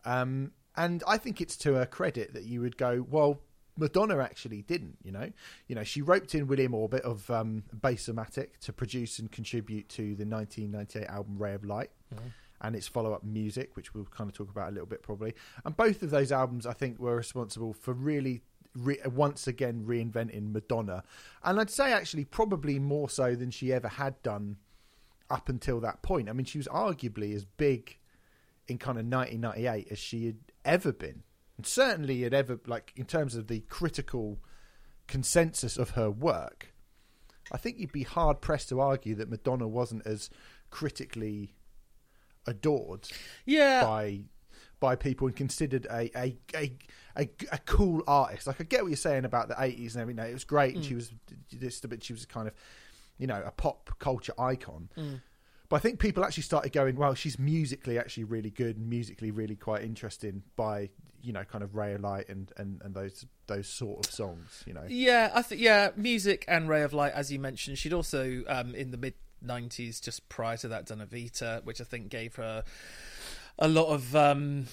Mm. 0.05 0.11
Um, 0.11 0.51
and 0.75 1.03
I 1.07 1.17
think 1.17 1.39
it's 1.41 1.55
to 1.57 1.75
her 1.75 1.85
credit 1.85 2.33
that 2.33 2.43
you 2.43 2.59
would 2.61 2.77
go, 2.77 3.01
well, 3.09 3.39
Madonna 3.77 4.19
actually 4.19 4.61
didn't. 4.61 4.97
You 5.03 5.11
know, 5.11 5.31
you 5.67 5.75
know, 5.75 5.83
she 5.83 6.01
roped 6.01 6.35
in 6.35 6.47
William 6.47 6.73
Orbit 6.73 7.03
of 7.03 7.29
um, 7.29 7.63
Bassomatic 7.75 8.57
to 8.61 8.73
produce 8.73 9.19
and 9.19 9.31
contribute 9.31 9.89
to 9.89 10.15
the 10.15 10.25
1998 10.25 11.07
album 11.07 11.37
Ray 11.37 11.53
of 11.53 11.63
Light. 11.65 11.91
And 12.61 12.75
its 12.75 12.87
follow-up 12.87 13.23
music, 13.23 13.75
which 13.75 13.93
we'll 13.93 14.05
kind 14.05 14.29
of 14.29 14.35
talk 14.35 14.49
about 14.49 14.69
a 14.69 14.71
little 14.71 14.87
bit 14.87 15.03
probably, 15.03 15.33
and 15.65 15.75
both 15.75 16.01
of 16.01 16.09
those 16.09 16.31
albums, 16.31 16.65
I 16.65 16.71
think, 16.73 16.99
were 16.99 17.15
responsible 17.15 17.73
for 17.73 17.93
really 17.93 18.41
re- 18.75 18.97
once 19.05 19.45
again 19.45 19.83
reinventing 19.85 20.53
Madonna, 20.53 21.03
and 21.43 21.59
I'd 21.59 21.69
say 21.69 21.91
actually 21.91 22.23
probably 22.23 22.79
more 22.79 23.09
so 23.09 23.35
than 23.35 23.51
she 23.51 23.73
ever 23.73 23.89
had 23.89 24.21
done 24.23 24.55
up 25.29 25.49
until 25.49 25.79
that 25.81 26.01
point. 26.01 26.29
I 26.29 26.33
mean, 26.33 26.45
she 26.45 26.57
was 26.57 26.67
arguably 26.67 27.35
as 27.35 27.45
big 27.45 27.97
in 28.67 28.77
kind 28.77 28.97
of 28.97 29.05
1998 29.05 29.87
as 29.91 29.99
she 29.99 30.25
had 30.25 30.37
ever 30.63 30.91
been, 30.91 31.23
and 31.57 31.65
certainly 31.65 32.21
had 32.21 32.33
ever 32.33 32.59
like 32.65 32.93
in 32.95 33.05
terms 33.05 33.35
of 33.35 33.47
the 33.47 33.61
critical 33.61 34.39
consensus 35.07 35.77
of 35.77 35.91
her 35.91 36.09
work. 36.09 36.73
I 37.51 37.57
think 37.57 37.77
you'd 37.77 37.91
be 37.91 38.03
hard 38.03 38.41
pressed 38.41 38.69
to 38.69 38.79
argue 38.79 39.13
that 39.15 39.29
Madonna 39.29 39.67
wasn't 39.67 40.05
as 40.07 40.29
critically 40.71 41.53
adored 42.47 43.07
Yeah, 43.45 43.83
by 43.83 44.21
by 44.79 44.95
people 44.95 45.27
and 45.27 45.35
considered 45.35 45.85
a 45.89 46.09
a, 46.17 46.37
a 46.55 46.71
a 47.17 47.29
a 47.51 47.57
cool 47.59 48.03
artist. 48.07 48.47
Like 48.47 48.59
I 48.59 48.63
get 48.63 48.81
what 48.81 48.89
you're 48.89 48.97
saying 48.97 49.25
about 49.25 49.47
the 49.47 49.55
80s 49.55 49.93
and 49.93 50.01
everything. 50.01 50.25
It 50.25 50.33
was 50.33 50.43
great, 50.43 50.75
and 50.75 50.83
she 50.83 50.93
mm. 50.93 50.97
was 50.97 51.13
this, 51.51 51.79
but 51.81 52.03
she 52.03 52.13
was 52.13 52.25
kind 52.25 52.47
of 52.47 52.53
you 53.17 53.27
know 53.27 53.41
a 53.45 53.51
pop 53.51 53.91
culture 53.99 54.33
icon. 54.39 54.89
Mm. 54.97 55.21
But 55.69 55.77
I 55.77 55.79
think 55.79 55.99
people 55.99 56.23
actually 56.23 56.43
started 56.43 56.71
going, 56.71 56.95
well, 56.95 57.15
she's 57.15 57.39
musically 57.39 57.97
actually 57.97 58.25
really 58.25 58.51
good 58.51 58.77
and 58.77 58.87
musically 58.87 59.31
really 59.31 59.55
quite 59.55 59.83
interesting 59.83 60.43
by 60.55 60.89
you 61.25 61.33
know 61.33 61.43
kind 61.43 61.63
of 61.63 61.75
Ray 61.75 61.93
of 61.93 62.01
Light 62.01 62.29
and 62.29 62.51
and 62.57 62.81
and 62.83 62.93
those 62.93 63.25
those 63.47 63.67
sort 63.67 64.05
of 64.05 64.11
songs. 64.11 64.63
You 64.65 64.73
know, 64.73 64.83
Yeah, 64.87 65.31
I 65.33 65.41
think 65.41 65.61
yeah, 65.61 65.89
music 65.95 66.45
and 66.47 66.69
Ray 66.69 66.83
of 66.83 66.93
Light, 66.93 67.13
as 67.13 67.31
you 67.31 67.39
mentioned. 67.39 67.77
She'd 67.77 67.93
also 67.93 68.43
um, 68.47 68.75
in 68.75 68.91
the 68.91 68.97
mid 68.97 69.15
'90s, 69.43 70.01
just 70.01 70.27
prior 70.29 70.57
to 70.57 70.67
that, 70.69 70.85
done 70.85 70.99
Evita, 70.99 71.63
which 71.65 71.81
I 71.81 71.83
think 71.83 72.09
gave 72.09 72.35
her 72.35 72.63
a 73.57 73.67
lot 73.67 73.87
of. 73.87 74.15
Um, 74.15 74.67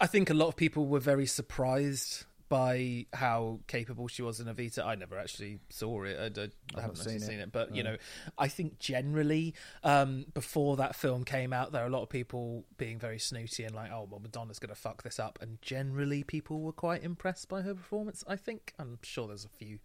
I 0.00 0.06
think 0.06 0.30
a 0.30 0.34
lot 0.34 0.48
of 0.48 0.56
people 0.56 0.86
were 0.86 1.00
very 1.00 1.26
surprised 1.26 2.24
by 2.50 3.06
how 3.14 3.60
capable 3.68 4.08
she 4.08 4.20
was 4.22 4.40
in 4.40 4.46
Evita. 4.46 4.84
I 4.84 4.96
never 4.96 5.16
actually 5.16 5.60
saw 5.70 6.02
it. 6.02 6.18
I, 6.18 6.28
don't- 6.28 6.52
I 6.76 6.80
haven't 6.82 6.98
not 6.98 7.06
actually 7.06 7.18
seen 7.20 7.28
seen 7.28 7.38
it. 7.38 7.44
it, 7.44 7.52
but 7.52 7.74
you 7.74 7.82
know, 7.84 7.96
I 8.36 8.48
think 8.48 8.78
generally 8.80 9.54
um, 9.84 10.26
before 10.34 10.76
that 10.76 10.94
film 10.96 11.24
came 11.24 11.52
out, 11.52 11.70
there 11.72 11.82
were 11.82 11.86
a 11.88 11.92
lot 11.92 12.02
of 12.02 12.10
people 12.10 12.64
being 12.76 12.98
very 12.98 13.18
snooty 13.20 13.62
and 13.64 13.74
like, 13.74 13.90
"Oh, 13.92 14.06
well, 14.10 14.20
Madonna's 14.20 14.58
going 14.58 14.74
to 14.74 14.80
fuck 14.80 15.02
this 15.04 15.18
up," 15.18 15.38
and 15.40 15.62
generally 15.62 16.24
people 16.24 16.60
were 16.60 16.72
quite 16.72 17.02
impressed 17.04 17.48
by 17.48 17.62
her 17.62 17.72
performance. 17.74 18.22
I 18.26 18.34
think 18.36 18.74
I'm 18.78 18.98
sure 19.02 19.28
there's 19.28 19.44
a 19.44 19.48
few 19.48 19.78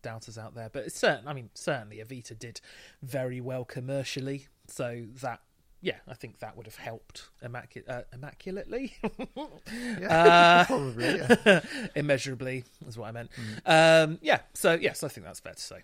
doubters 0.00 0.38
out 0.38 0.54
there, 0.54 0.70
but 0.72 0.86
it's 0.86 0.98
certain. 0.98 1.26
I 1.28 1.32
mean, 1.34 1.50
certainly 1.54 1.96
Evita 1.98 2.38
did 2.38 2.60
very 3.02 3.40
well 3.40 3.64
commercially, 3.64 4.46
so 4.68 5.04
that. 5.20 5.40
Yeah, 5.82 5.96
I 6.06 6.14
think 6.14 6.38
that 6.38 6.56
would 6.56 6.66
have 6.66 6.76
helped 6.76 7.30
immacu- 7.44 7.88
uh, 7.88 8.02
immaculately. 8.12 8.94
yeah, 10.00 10.64
probably. 10.64 11.16
Yeah. 11.16 11.60
immeasurably 11.96 12.64
is 12.86 12.96
what 12.96 13.08
I 13.08 13.12
meant. 13.12 13.30
Um, 13.66 14.18
yeah, 14.22 14.40
so 14.54 14.74
yes, 14.74 15.02
I 15.02 15.08
think 15.08 15.26
that's 15.26 15.40
fair 15.40 15.54
to 15.54 15.60
say. 15.60 15.82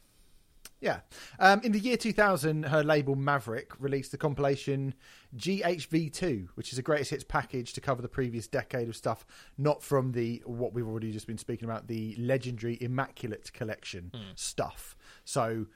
Yeah. 0.81 1.00
Um, 1.40 1.61
in 1.64 1.73
the 1.73 1.81
year 1.81 1.97
2000, 1.97 2.67
her 2.67 2.85
label 2.85 3.17
Maverick 3.17 3.73
released 3.81 4.12
the 4.12 4.19
compilation 4.19 4.95
GHV2, 5.37 6.50
which 6.55 6.73
is 6.73 6.78
a 6.78 6.83
greatest 6.83 7.11
hits 7.11 7.25
package 7.25 7.73
to 7.73 7.81
cover 7.81 8.00
the 8.00 8.09
previous 8.09 8.47
decade 8.47 8.88
of 8.88 8.95
stuff, 8.95 9.26
not 9.57 9.83
from 9.83 10.12
the 10.12 10.43
what 10.47 10.73
we've 10.75 10.87
already 10.87 11.11
just 11.11 11.26
been 11.26 11.38
speaking 11.38 11.69
about, 11.69 11.88
the 11.88 12.14
legendary 12.17 12.78
Immaculate 12.81 13.52
collection 13.52 14.12
stuff. 14.37 14.97
So 15.25 15.67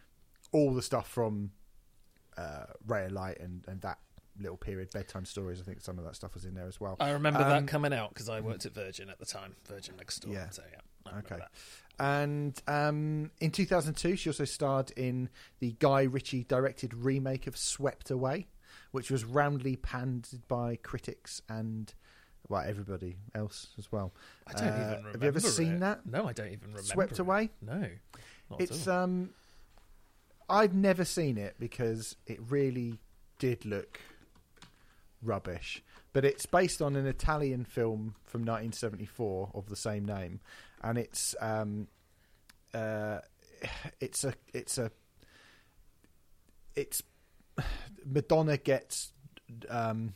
all 0.53 0.73
the 0.73 0.83
stuff 0.83 1.09
from 1.09 1.51
uh, 2.37 2.67
Ray 2.87 3.07
of 3.07 3.13
Light 3.13 3.41
and, 3.41 3.65
and 3.67 3.81
that 3.81 3.99
little 4.43 4.57
period, 4.57 4.91
bedtime 4.93 5.25
stories. 5.25 5.61
I 5.61 5.65
think 5.65 5.81
some 5.81 5.99
of 5.99 6.05
that 6.05 6.17
stuff 6.17 6.35
was 6.35 6.45
in 6.45 6.55
there 6.55 6.67
as 6.67 6.81
well. 6.81 6.97
I 7.01 7.11
remember 7.13 7.41
Um, 7.41 7.49
that 7.49 7.67
coming 7.69 7.93
out 7.93 8.11
because 8.11 8.29
I 8.29 8.41
worked 8.41 8.67
at 8.67 8.75
Virgin 8.75 9.09
at 9.09 9.19
the 9.19 9.27
time, 9.27 9.55
Virgin 9.67 9.97
next 9.97 10.19
door. 10.21 10.33
Yeah. 10.35 10.51
So 10.51 10.63
yeah, 10.71 11.19
Okay. 11.19 11.37
that. 11.39 11.51
And 11.99 12.61
um, 12.67 13.31
in 13.41 13.51
2002, 13.51 14.17
she 14.17 14.29
also 14.31 14.45
starred 14.45 14.91
in 14.93 15.29
the 15.61 15.73
Guy 15.79 16.03
Ritchie 16.03 16.45
directed 16.45 16.95
remake 16.95 17.47
of 17.47 17.57
Swept 17.57 18.11
Away, 18.11 18.49
which 18.91 19.11
was 19.11 19.25
roundly 19.25 19.77
panned 19.77 20.29
by 20.49 20.77
critics 20.77 21.43
and 21.49 21.93
well 22.49 22.65
everybody 22.67 23.17
else 23.35 23.69
as 23.79 23.93
well. 23.93 24.13
I 24.47 24.53
don't 24.53 24.63
Uh, 24.63 24.67
even 24.73 24.81
remember. 24.89 25.11
Have 25.13 25.23
you 25.23 25.29
ever 25.29 25.41
seen 25.41 25.73
it. 25.75 25.81
that? 25.81 26.07
No, 26.07 26.27
I 26.27 26.33
don't 26.33 26.49
even 26.49 26.69
remember. 26.69 26.83
Swept 26.83 27.13
it. 27.13 27.19
Away? 27.21 27.51
No, 27.61 27.89
It's 28.59 28.87
um, 28.89 29.31
I've 30.49 30.75
never 30.75 31.05
seen 31.05 31.39
it 31.39 31.57
because 31.59 32.17
it 32.27 32.39
really 32.51 32.99
did 33.39 33.65
look 33.65 34.01
rubbish. 35.23 35.83
But 36.13 36.25
it's 36.25 36.47
based 36.47 36.83
on 36.83 36.97
an 36.97 37.07
Italian 37.07 37.65
film 37.65 38.17
from 38.25 38.43
1974 38.43 39.51
of 39.55 39.69
the 39.69 39.77
same 39.77 40.05
name, 40.05 40.41
and 40.83 40.99
it's 40.99 41.35
um, 41.41 41.89
uh, 42.75 43.19
it's 44.01 44.25
a 44.25 44.35
it's 44.53 44.77
a 44.79 44.91
it's 46.75 47.03
Madonna 48.05 48.57
gets 48.57 49.13
um, 49.69 50.15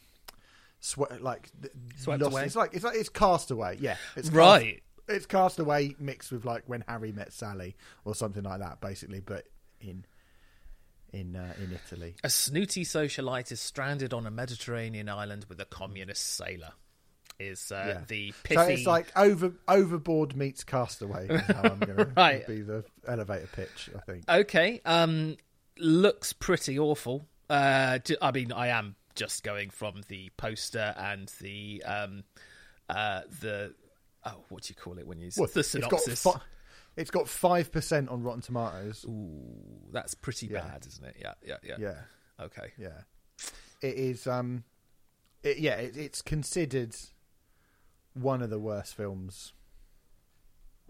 swe- 0.81 1.19
like 1.21 1.51
Swept 1.97 2.23
lost- 2.23 2.33
away? 2.33 2.45
It's 2.45 2.57
like 2.57 2.75
it's 2.75 2.85
like 2.85 2.97
it's 2.97 3.09
Castaway. 3.09 3.79
Yeah, 3.81 3.97
it's 4.17 4.29
Cast- 4.29 4.37
right. 4.37 4.83
it's 5.09 5.27
Castaway 5.27 5.95
mixed 5.99 6.33
with 6.33 6.45
like 6.45 6.65
when 6.67 6.85
Harry 6.89 7.13
met 7.13 7.33
Sally 7.33 7.77
or 8.05 8.15
something 8.15 8.43
like 8.43 8.61
that, 8.61 8.81
basically, 8.81 9.21
but 9.21 9.47
in 9.81 10.05
in 11.13 11.37
uh, 11.37 11.53
in 11.59 11.73
Italy. 11.73 12.15
A 12.25 12.31
snooty 12.31 12.85
socialite 12.85 13.53
is 13.53 13.61
stranded 13.61 14.13
on 14.15 14.27
a 14.27 14.31
Mediterranean 14.31 15.09
island 15.09 15.47
with 15.49 15.61
a 15.61 15.65
communist 15.67 16.37
sailor. 16.37 16.73
Is 17.39 17.71
uh, 17.71 17.85
Yeah. 17.99 18.05
the 18.09 18.33
So 18.55 18.61
it's 18.63 18.87
like 18.87 19.13
over 19.17 19.53
overboard 19.69 20.35
meets 20.35 20.65
Castaway. 20.65 21.29
Is 21.29 21.41
how 21.43 21.63
I'm 21.65 21.79
going 21.81 22.13
Right. 22.17 22.47
to 22.47 22.51
be 22.53 22.63
the 22.63 22.85
elevator 23.07 23.49
pitch. 23.53 23.91
I 23.95 24.01
think. 24.11 24.25
Okay. 24.29 24.81
Um, 24.87 25.37
looks 25.79 26.33
pretty 26.33 26.79
awful. 26.79 27.27
Uh, 27.51 27.99
I 28.23 28.33
mean, 28.33 28.53
I 28.53 28.69
am 28.69 28.97
just 29.15 29.43
going 29.45 29.69
from 29.71 30.01
the 30.09 30.31
poster 30.39 30.95
and 30.97 31.31
the 31.41 31.83
um, 31.85 32.25
uh, 32.89 33.23
the 33.41 33.75
oh, 34.25 34.43
what 34.49 34.63
do 34.63 34.71
you 34.71 34.75
call 34.75 34.99
it 34.99 35.07
when 35.07 35.21
you 35.21 35.31
Well, 35.37 35.49
the 35.53 35.63
synopsis? 35.63 36.09
It's 36.09 36.25
got, 36.25 36.35
fi- 36.41 36.41
it's 36.97 37.11
got 37.11 37.29
five 37.29 37.71
percent 37.73 38.09
on 38.09 38.23
Rotten 38.23 38.41
Tomatoes. 38.43 39.05
Ooh, 39.09 39.88
that's 39.93 40.15
pretty 40.15 40.47
Yeah. 40.47 40.61
bad, 40.62 40.87
isn't 40.87 41.05
it? 41.05 41.17
Yeah, 41.21 41.35
yeah, 41.45 41.57
yeah. 41.62 41.76
Yeah, 41.79 42.00
Okay. 42.45 42.73
yeah. 42.79 43.03
It 43.83 43.95
is. 43.97 44.26
Um, 44.26 44.65
it, 45.43 45.59
yeah, 45.59 45.75
it, 45.75 45.97
it's 45.97 46.23
considered 46.23 46.97
one 48.15 48.43
of 48.43 48.50
the 48.50 48.59
worst 48.59 48.95
films. 48.95 49.53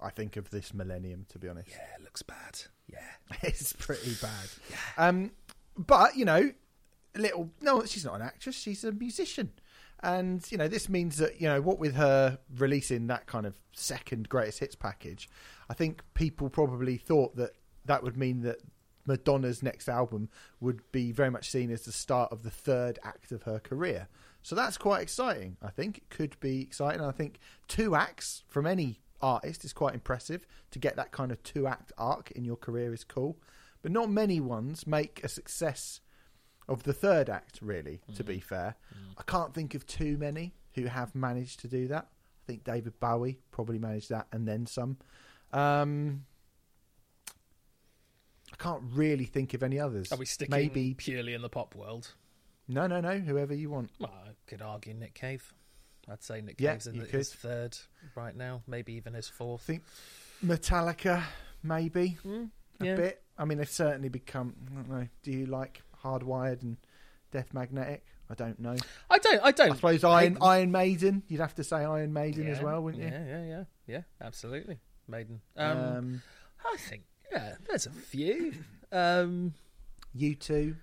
I 0.01 0.11
think 0.11 0.37
of 0.37 0.51
this 0.51 0.75
millennium, 0.75 1.25
to 1.31 1.39
be 1.39 1.49
honest. 1.49 1.71
Yeah, 1.71 1.97
it 1.99 2.03
looks 2.03 2.23
bad. 2.23 2.61
Yeah. 2.87 2.99
it's 3.43 3.73
pretty 3.73 4.15
bad. 4.21 4.49
Um, 4.99 5.33
but 5.77 6.17
you 6.17 6.25
know, 6.25 6.53
little 7.17 7.51
no, 7.61 7.85
she's 7.85 8.05
not 8.05 8.15
an 8.15 8.23
actress. 8.23 8.55
She's 8.57 8.85
a 8.85 8.93
musician, 8.93 9.53
and 10.03 10.45
you 10.51 10.59
know 10.59 10.69
this 10.69 10.89
means 10.89 11.17
that 11.19 11.41
you 11.41 11.49
know 11.49 11.61
what 11.61 11.79
with 11.79 11.95
her 11.95 12.39
releasing 12.59 13.07
that 13.07 13.27
kind 13.27 13.47
of 13.47 13.59
second 13.73 14.29
greatest 14.29 14.59
hits 14.61 14.75
package, 14.75 15.29
I 15.69 15.75
think 15.75 16.03
people 16.15 16.49
probably 16.49 16.97
thought 16.97 17.37
that 17.37 17.53
that 17.85 18.03
would 18.03 18.17
mean 18.17 18.43
that 18.43 18.59
Madonna's 19.07 19.63
next 19.63 19.89
album 19.89 20.29
would 20.61 20.81
be 20.93 21.13
very 21.13 21.31
much 21.31 21.51
seen 21.51 21.71
as 21.71 21.83
the 21.83 21.93
start 21.93 22.33
of 22.33 22.43
the 22.43 22.51
third 22.51 22.99
act 23.05 23.33
of 23.33 23.45
her 23.45 23.59
career. 23.59 24.09
So 24.43 24.55
that's 24.55 24.77
quite 24.77 25.03
exciting. 25.03 25.57
I 25.63 25.71
think 25.71 25.99
it 25.99 26.11
could 26.11 26.39
be 26.41 26.61
exciting. 26.61 27.01
I 27.01 27.13
think 27.13 27.39
two 27.69 27.95
acts 27.95 28.45
from 28.49 28.67
any 28.67 29.01
artist 29.21 29.65
is 29.65 29.73
quite 29.73 29.95
impressive. 29.95 30.47
To 30.73 30.79
get 30.79 30.97
that 30.97 31.13
kind 31.13 31.33
of 31.33 31.43
two 31.43 31.67
act 31.67 31.93
arc 31.97 32.31
in 32.33 32.45
your 32.45 32.57
career 32.57 32.93
is 32.93 33.05
cool, 33.05 33.39
but 33.83 33.93
not 33.93 34.11
many 34.11 34.41
ones 34.41 34.87
make 34.87 35.23
a 35.25 35.29
success 35.29 36.01
of 36.69 36.83
the 36.83 36.93
third 36.93 37.29
act. 37.31 37.59
Really, 37.63 38.01
to 38.17 38.25
be 38.25 38.41
fair, 38.41 38.77
I 39.19 39.23
can't 39.23 39.53
think 39.55 39.75
of 39.75 39.87
too 39.87 40.17
many 40.19 40.55
who 40.75 40.85
have 40.87 41.15
managed 41.15 41.61
to 41.61 41.69
do 41.69 41.89
that. 41.89 42.09
I 42.09 42.47
think 42.47 42.65
David 42.65 42.99
Bowie 43.01 43.41
probably 43.51 43.79
managed 43.79 44.11
that 44.11 44.27
and 44.33 44.47
then 44.47 44.67
some. 44.67 44.99
Um, 45.53 46.25
I 48.53 48.57
can't 48.63 48.83
really 48.93 49.25
think 49.25 49.55
of 49.55 49.63
any 49.63 49.79
others. 49.79 50.13
Are 50.13 50.19
we 50.19 50.27
sticking 50.27 50.55
Maybe 50.55 50.95
purely 50.95 51.35
in 51.35 51.43
the 51.43 51.49
pop 51.49 51.75
world? 51.75 52.13
no, 52.69 52.87
no, 52.87 53.01
no. 53.01 53.19
Whoever 53.19 53.55
you 53.55 53.71
want. 53.71 53.91
Well, 53.99 54.13
I 54.13 54.31
could 54.47 54.63
argue 54.63 54.95
Nick 54.95 55.15
Cave. 55.15 55.53
I'd 56.09 56.23
say 56.23 56.41
Nick 56.41 56.61
Yeah, 56.61 56.73
Cave's 56.75 56.87
in 56.87 56.99
the, 56.99 57.05
his 57.05 57.33
third 57.33 57.77
right 58.15 58.35
now, 58.37 58.63
maybe 58.69 58.93
even 58.95 59.15
his 59.15 59.29
fourth. 59.29 59.63
think 59.63 59.83
Metallica, 60.45 61.23
maybe 61.65 62.17
a 62.25 62.29
Hmm, 62.29 62.45
yeah. 62.81 62.95
bit. 62.95 63.23
I 63.39 63.45
mean, 63.45 63.59
they've 63.59 63.69
certainly 63.69 64.09
become. 64.09 64.55
I 64.71 64.75
don't 64.75 64.89
know. 64.89 65.09
Do 65.23 65.33
you 65.33 65.47
like 65.47 65.83
Hardwired 66.07 66.63
and 66.63 66.77
Death 67.33 67.53
Magnetic? 67.53 68.05
I 68.31 68.35
don't 68.35 68.59
know. 68.59 68.75
I 69.11 69.19
don't. 69.19 69.41
I 69.43 69.53
don't. 69.53 69.73
I 69.73 69.75
suppose 69.75 70.03
Iron. 70.05 70.39
Iron 70.41 70.71
Maiden. 70.73 71.23
You'd 71.29 71.41
have 71.41 71.55
to 71.57 71.65
say 71.65 71.77
Iron 71.85 72.13
Maiden 72.13 72.47
as 72.49 72.61
well, 72.61 72.83
wouldn't 72.83 73.03
you? 73.03 73.09
Yeah, 73.11 73.25
yeah, 73.25 73.45
yeah, 73.47 73.65
yeah. 73.87 74.01
Absolutely. 74.21 74.79
Maiden. 75.09 75.41
Um, 75.57 75.79
Um, 75.79 76.23
I 76.65 76.77
think 76.79 77.03
yeah, 77.33 77.55
there's 77.69 77.87
a 77.87 77.91
few. 77.91 78.53
Um, 78.91 79.55
U2, 80.19 80.75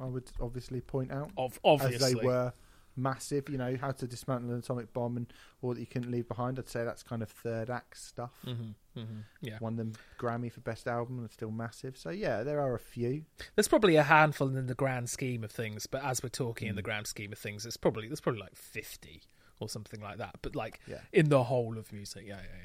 I 0.00 0.04
would 0.06 0.30
obviously 0.40 0.80
point 0.80 1.12
out. 1.12 1.30
of 1.36 1.58
as 1.66 2.00
they 2.00 2.14
were 2.14 2.52
massive. 2.96 3.48
You 3.48 3.58
know, 3.58 3.76
how 3.80 3.90
to 3.92 4.06
dismantle 4.06 4.50
an 4.50 4.58
atomic 4.58 4.92
bomb 4.92 5.16
and 5.16 5.32
all 5.62 5.74
that 5.74 5.80
you 5.80 5.86
couldn't 5.86 6.10
leave 6.10 6.28
behind. 6.28 6.58
I'd 6.58 6.68
say 6.68 6.84
that's 6.84 7.02
kind 7.02 7.22
of 7.22 7.30
third 7.30 7.70
act 7.70 7.98
stuff. 7.98 8.32
Mhm, 8.46 8.74
mhm, 8.96 9.24
yeah. 9.40 9.58
Won 9.60 9.76
them 9.76 9.92
Grammy 10.18 10.50
for 10.52 10.60
best 10.60 10.86
album 10.88 11.18
and 11.18 11.30
still 11.30 11.50
massive. 11.50 11.96
So 11.96 12.10
yeah, 12.10 12.42
there 12.42 12.60
are 12.60 12.74
a 12.74 12.78
few. 12.78 13.24
There's 13.54 13.68
probably 13.68 13.96
a 13.96 14.02
handful 14.02 14.56
in 14.56 14.66
the 14.66 14.74
grand 14.74 15.08
scheme 15.10 15.44
of 15.44 15.50
things, 15.50 15.86
but 15.86 16.04
as 16.04 16.22
we're 16.22 16.28
talking 16.28 16.68
in 16.68 16.76
the 16.76 16.82
grand 16.82 17.06
scheme 17.06 17.32
of 17.32 17.38
things, 17.38 17.64
it's 17.66 17.76
probably 17.76 18.06
there's 18.08 18.20
probably 18.20 18.40
like 18.42 18.56
fifty 18.56 19.22
or 19.58 19.68
something 19.68 20.00
like 20.00 20.18
that. 20.18 20.36
But 20.42 20.56
like 20.56 20.80
Yeah. 20.86 21.00
in 21.12 21.28
the 21.28 21.44
whole 21.44 21.78
of 21.78 21.92
music, 21.92 22.24
yeah, 22.26 22.40
yeah, 22.42 22.56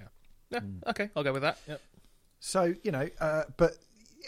yeah. 0.52 0.60
Yeah, 0.62 0.90
okay, 0.92 1.10
I'll 1.16 1.24
go 1.24 1.34
with 1.34 1.42
that. 1.42 1.58
Yep. 1.68 1.82
So 2.40 2.74
you 2.84 2.92
know, 2.92 3.10
uh, 3.20 3.44
but. 3.58 3.78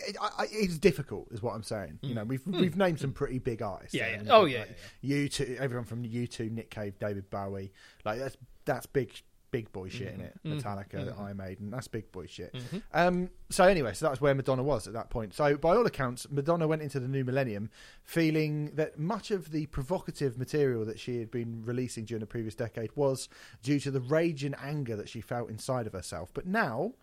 It, 0.07 0.15
I, 0.21 0.29
I- 0.43 0.47
it's 0.51 0.77
difficult, 0.77 1.27
is 1.31 1.41
what 1.41 1.53
I'm 1.55 1.63
saying. 1.63 1.99
You 2.01 2.13
know, 2.15 2.23
we've 2.23 2.45
we've 2.45 2.77
named 2.77 2.99
some 2.99 3.11
pretty 3.13 3.39
big 3.39 3.61
artists. 3.61 3.93
Hmm. 3.93 3.97
Yeah, 3.97 4.21
yeah. 4.23 4.29
Oh, 4.33 4.45
yeah, 4.45 4.59
Like 4.59 4.69
U 5.01 5.29
two, 5.29 5.57
everyone 5.59 5.85
from 5.85 6.03
U 6.05 6.27
two, 6.27 6.49
Nick 6.49 6.69
Cave, 6.69 6.99
David 6.99 7.29
Bowie. 7.29 7.71
Like 8.05 8.19
that's 8.19 8.37
that's 8.65 8.85
big 8.85 9.11
big 9.49 9.71
boy 9.71 9.87
shit 9.87 10.13
in 10.13 10.19
it. 10.19 10.37
Mm-hmm. 10.45 10.57
Metallica, 10.59 11.17
Iron 11.21 11.37
Maiden, 11.37 11.69
that's 11.71 11.87
big 11.87 12.11
boy 12.11 12.25
shit. 12.27 12.53
Um, 12.93 13.29
so 13.49 13.63
anyway, 13.63 13.93
so 13.93 14.05
that's 14.09 14.19
where 14.19 14.35
Madonna 14.35 14.61
was 14.61 14.87
at 14.87 14.93
that 14.93 15.09
point. 15.09 15.33
So 15.33 15.55
by 15.55 15.73
all 15.73 15.85
accounts, 15.85 16.27
Madonna 16.29 16.67
went 16.67 16.81
into 16.81 16.99
the 16.99 17.07
new 17.07 17.23
millennium 17.23 17.69
feeling 18.03 18.71
that 18.75 18.99
much 18.99 19.31
of 19.31 19.51
the 19.51 19.65
provocative 19.67 20.37
material 20.37 20.83
that 20.85 20.99
she 20.99 21.19
had 21.19 21.31
been 21.31 21.63
releasing 21.65 22.03
during 22.03 22.19
the 22.19 22.25
previous 22.27 22.55
decade 22.55 22.89
was 22.95 23.29
due 23.63 23.79
to 23.79 23.89
the 23.89 24.01
rage 24.01 24.43
and 24.43 24.53
anger 24.61 24.97
that 24.97 25.07
she 25.07 25.21
felt 25.21 25.49
inside 25.49 25.87
of 25.87 25.93
herself. 25.93 26.29
But 26.33 26.45
now, 26.45 26.93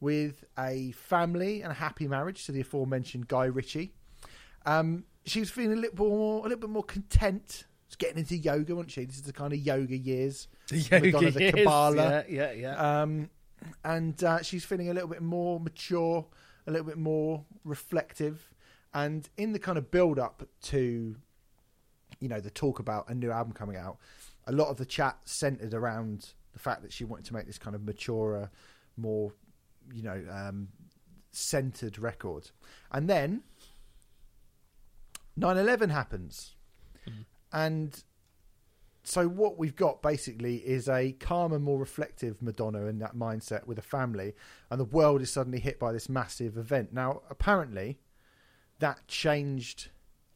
with 0.00 0.44
a 0.58 0.92
family 0.92 1.62
and 1.62 1.70
a 1.70 1.74
happy 1.74 2.08
marriage 2.08 2.46
to 2.46 2.52
the 2.52 2.60
aforementioned 2.60 3.28
Guy 3.28 3.44
Ritchie, 3.44 3.92
um, 4.66 5.04
she 5.24 5.40
was 5.40 5.50
feeling 5.50 5.78
a 5.78 5.80
little 5.80 6.08
more, 6.08 6.40
a 6.40 6.42
little 6.44 6.58
bit 6.58 6.70
more 6.70 6.82
content. 6.82 7.64
She's 7.88 7.96
getting 7.96 8.18
into 8.18 8.36
yoga, 8.36 8.74
wasn't 8.74 8.92
she? 8.92 9.04
This 9.04 9.16
is 9.16 9.22
the 9.22 9.32
kind 9.32 9.52
of 9.52 9.58
yoga 9.58 9.96
years. 9.96 10.48
Madonna 10.90 11.30
the 11.30 11.52
Kabbalah. 11.52 12.24
Yeah, 12.28 12.50
yeah, 12.52 12.52
yeah. 12.52 13.02
Um, 13.02 13.30
and 13.84 14.22
uh, 14.24 14.42
she's 14.42 14.64
feeling 14.64 14.88
a 14.88 14.94
little 14.94 15.08
bit 15.08 15.22
more 15.22 15.60
mature, 15.60 16.26
a 16.66 16.70
little 16.70 16.86
bit 16.86 16.98
more 16.98 17.44
reflective. 17.64 18.48
And 18.94 19.28
in 19.36 19.52
the 19.52 19.58
kind 19.58 19.78
of 19.78 19.90
build 19.90 20.18
up 20.18 20.48
to, 20.62 21.16
you 22.20 22.28
know, 22.28 22.40
the 22.40 22.50
talk 22.50 22.78
about 22.78 23.08
a 23.08 23.14
new 23.14 23.30
album 23.30 23.52
coming 23.52 23.76
out, 23.76 23.98
a 24.46 24.52
lot 24.52 24.68
of 24.68 24.78
the 24.78 24.86
chat 24.86 25.18
centered 25.24 25.74
around 25.74 26.32
the 26.52 26.58
fact 26.58 26.82
that 26.82 26.92
she 26.92 27.04
wanted 27.04 27.24
to 27.26 27.34
make 27.34 27.46
this 27.46 27.58
kind 27.58 27.76
of 27.76 27.84
maturer, 27.84 28.50
more, 28.96 29.32
you 29.92 30.02
know, 30.02 30.22
um, 30.30 30.68
centered 31.32 31.98
record. 31.98 32.50
And 32.90 33.08
then 33.08 33.42
9 35.36 35.56
11 35.56 35.90
happens. 35.90 36.54
And 37.52 38.02
so 39.02 39.26
what 39.28 39.58
we've 39.58 39.76
got 39.76 40.02
basically 40.02 40.56
is 40.56 40.88
a 40.88 41.12
calmer, 41.12 41.58
more 41.58 41.78
reflective 41.78 42.42
Madonna 42.42 42.86
in 42.86 42.98
that 42.98 43.16
mindset 43.16 43.66
with 43.66 43.78
a 43.78 43.82
family, 43.82 44.34
and 44.70 44.78
the 44.78 44.84
world 44.84 45.22
is 45.22 45.32
suddenly 45.32 45.58
hit 45.58 45.78
by 45.78 45.92
this 45.92 46.08
massive 46.08 46.56
event. 46.56 46.92
Now, 46.92 47.22
apparently, 47.30 47.98
that 48.78 49.06
changed 49.08 49.88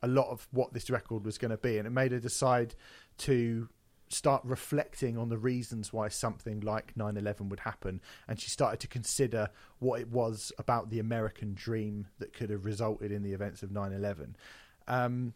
a 0.02 0.08
lot 0.08 0.28
of 0.28 0.48
what 0.50 0.72
this 0.72 0.90
record 0.90 1.24
was 1.24 1.38
going 1.38 1.50
to 1.50 1.56
be, 1.56 1.78
and 1.78 1.86
it 1.86 1.90
made 1.90 2.12
her 2.12 2.18
decide 2.18 2.74
to 3.18 3.68
start 4.14 4.42
reflecting 4.44 5.18
on 5.18 5.28
the 5.28 5.38
reasons 5.38 5.92
why 5.92 6.08
something 6.08 6.60
like 6.60 6.94
9-11 6.94 7.48
would 7.48 7.60
happen 7.60 8.00
and 8.28 8.40
she 8.40 8.50
started 8.50 8.80
to 8.80 8.88
consider 8.88 9.50
what 9.78 10.00
it 10.00 10.08
was 10.08 10.52
about 10.58 10.90
the 10.90 10.98
american 10.98 11.54
dream 11.54 12.06
that 12.18 12.32
could 12.32 12.50
have 12.50 12.64
resulted 12.64 13.12
in 13.12 13.22
the 13.22 13.32
events 13.32 13.62
of 13.62 13.70
9-11 13.70 14.34
um, 14.86 15.34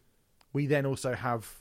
we 0.53 0.65
then 0.65 0.85
also 0.85 1.13
have 1.13 1.59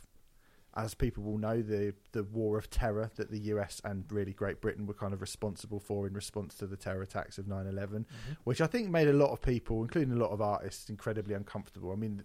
as 0.79 0.95
people 0.95 1.25
will 1.25 1.39
know, 1.39 1.61
the 1.61 1.93
the 2.13 2.23
war 2.23 2.57
of 2.57 2.71
terror 2.71 3.11
that 3.17 3.31
the 3.31 3.39
US 3.53 3.81
and 3.85 4.05
really 4.11 4.33
Great 4.33 4.61
Britain 4.61 4.87
were 4.87 4.95
kind 4.95 5.13
of 5.13 5.21
responsible 5.21 5.81
for 5.81 6.07
in 6.07 6.13
response 6.13 6.55
to 6.57 6.67
the 6.67 6.77
terror 6.77 7.03
attacks 7.03 7.37
of 7.37 7.49
9 7.49 7.67
11, 7.67 8.07
which 8.45 8.61
I 8.61 8.67
think 8.67 8.89
made 8.89 9.09
a 9.09 9.13
lot 9.13 9.31
of 9.31 9.43
people, 9.43 9.83
including 9.83 10.15
a 10.15 10.19
lot 10.19 10.31
of 10.31 10.41
artists, 10.41 10.89
incredibly 10.89 11.35
uncomfortable. 11.35 11.91
I 11.91 11.97
mean, 11.97 12.23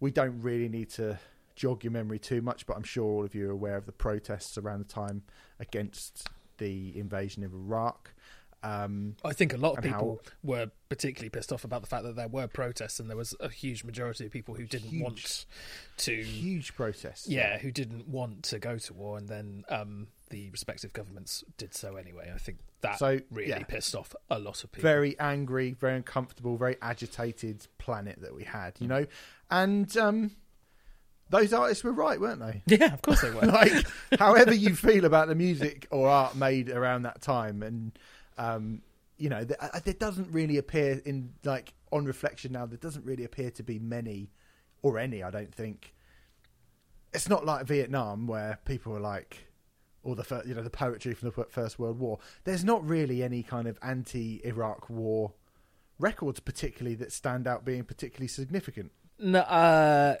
we 0.00 0.10
don't 0.10 0.40
really 0.40 0.68
need 0.68 0.90
to 0.90 1.18
jog 1.60 1.84
your 1.84 1.90
memory 1.90 2.18
too 2.18 2.40
much, 2.40 2.64
but 2.66 2.74
I'm 2.76 2.82
sure 2.82 3.04
all 3.04 3.24
of 3.24 3.34
you 3.34 3.48
are 3.48 3.52
aware 3.52 3.76
of 3.76 3.84
the 3.84 3.92
protests 3.92 4.56
around 4.56 4.78
the 4.80 4.92
time 4.92 5.22
against 5.58 6.26
the 6.56 6.98
invasion 6.98 7.44
of 7.44 7.52
Iraq. 7.52 8.14
Um, 8.62 9.16
I 9.24 9.32
think 9.34 9.52
a 9.54 9.56
lot 9.58 9.76
of 9.78 9.84
people 9.84 10.20
were 10.42 10.70
particularly 10.90 11.28
pissed 11.30 11.50
off 11.52 11.64
about 11.64 11.80
the 11.82 11.86
fact 11.86 12.04
that 12.04 12.16
there 12.16 12.28
were 12.28 12.46
protests 12.46 12.98
and 13.00 13.08
there 13.10 13.16
was 13.16 13.34
a 13.40 13.48
huge 13.50 13.84
majority 13.84 14.24
of 14.26 14.32
people 14.32 14.54
who 14.54 14.64
didn't 14.66 14.88
Huge. 14.90 15.02
want 15.02 15.46
to 15.98 16.22
huge 16.22 16.74
protests. 16.74 17.26
yeah, 17.28 17.58
who 17.58 17.70
didn't 17.70 18.06
want 18.08 18.42
to 18.44 18.58
go 18.58 18.76
to 18.78 18.92
war, 18.94 19.16
and 19.18 19.28
then 19.28 19.64
um, 19.70 20.08
the 20.30 20.50
respective 20.50 20.92
governments 20.92 21.42
did 21.58 21.74
so 21.74 21.96
anyway. 21.96 22.30
I 22.34 22.38
think 22.38 22.58
that 22.82 22.98
So, 22.98 23.20
really 23.30 23.48
yeah. 23.50 23.62
pissed 23.64 23.94
off 23.94 24.14
a 24.30 24.38
lot 24.38 24.62
of 24.64 24.72
people. 24.72 24.88
very 24.88 25.18
angry, 25.18 25.72
very 25.72 25.96
uncomfortable, 25.96 26.56
very 26.58 26.76
agitated 26.82 27.66
planet 27.78 28.20
that 28.20 28.34
we 28.34 28.44
had, 28.44 28.74
you 28.78 28.88
know. 28.88 29.06
And 29.50 29.94
um, 29.96 30.32
those 31.30 31.52
artists 31.52 31.84
were 31.84 31.92
right, 31.92 32.20
weren't 32.20 32.40
they? 32.40 32.62
yeah, 32.76 32.92
of 32.92 33.02
course 33.02 33.22
they 33.22 33.30
were. 33.30 33.40
like, 33.42 33.86
however 34.18 34.52
you 34.52 34.74
feel 34.74 35.04
about 35.04 35.28
the 35.28 35.34
music 35.34 35.86
or 35.90 36.08
art 36.08 36.34
made 36.36 36.68
around 36.68 37.02
that 37.02 37.22
time, 37.22 37.62
and 37.62 37.92
um, 38.36 38.82
you 39.16 39.30
know, 39.30 39.44
th- 39.44 39.58
uh, 39.60 39.80
there 39.84 39.94
doesn't 39.94 40.30
really 40.32 40.58
appear 40.58 41.00
in 41.04 41.32
like 41.44 41.72
on 41.92 42.04
reflection 42.04 42.52
now. 42.52 42.66
There 42.66 42.78
doesn't 42.78 43.04
really 43.04 43.24
appear 43.24 43.50
to 43.52 43.62
be 43.62 43.78
many 43.78 44.30
or 44.82 44.98
any. 44.98 45.22
I 45.22 45.30
don't 45.30 45.54
think. 45.54 45.94
It's 47.12 47.28
not 47.28 47.44
like 47.44 47.66
Vietnam 47.66 48.26
where 48.26 48.58
people 48.64 48.94
are 48.96 49.00
like. 49.00 49.46
Or 50.02 50.16
the 50.16 50.24
fir- 50.24 50.44
you 50.46 50.54
know 50.54 50.62
the 50.62 50.70
poetry 50.70 51.12
from 51.12 51.30
the 51.30 51.44
First 51.44 51.78
World 51.78 51.98
War. 51.98 52.18
There's 52.44 52.64
not 52.64 52.88
really 52.88 53.22
any 53.22 53.42
kind 53.42 53.68
of 53.68 53.78
anti-Iraq 53.82 54.88
war 54.88 55.34
records, 55.98 56.40
particularly 56.40 56.94
that 56.96 57.12
stand 57.12 57.46
out 57.46 57.66
being 57.66 57.84
particularly 57.84 58.26
significant. 58.28 58.92
no, 59.18 59.40
uh, 59.40 60.16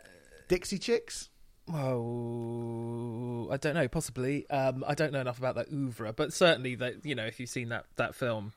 Dixie 0.50 0.78
Chicks, 0.78 1.30
oh, 1.72 3.48
I 3.50 3.56
don't 3.56 3.74
know. 3.74 3.88
Possibly, 3.88 4.48
um, 4.50 4.84
I 4.86 4.94
don't 4.94 5.12
know 5.12 5.20
enough 5.20 5.38
about 5.38 5.54
that 5.56 5.68
oeuvre, 5.72 6.12
but 6.12 6.32
certainly 6.32 6.74
that 6.76 7.04
you 7.04 7.14
know, 7.14 7.24
if 7.26 7.38
you've 7.40 7.48
seen 7.50 7.68
that 7.70 7.86
that 7.96 8.14
film, 8.14 8.52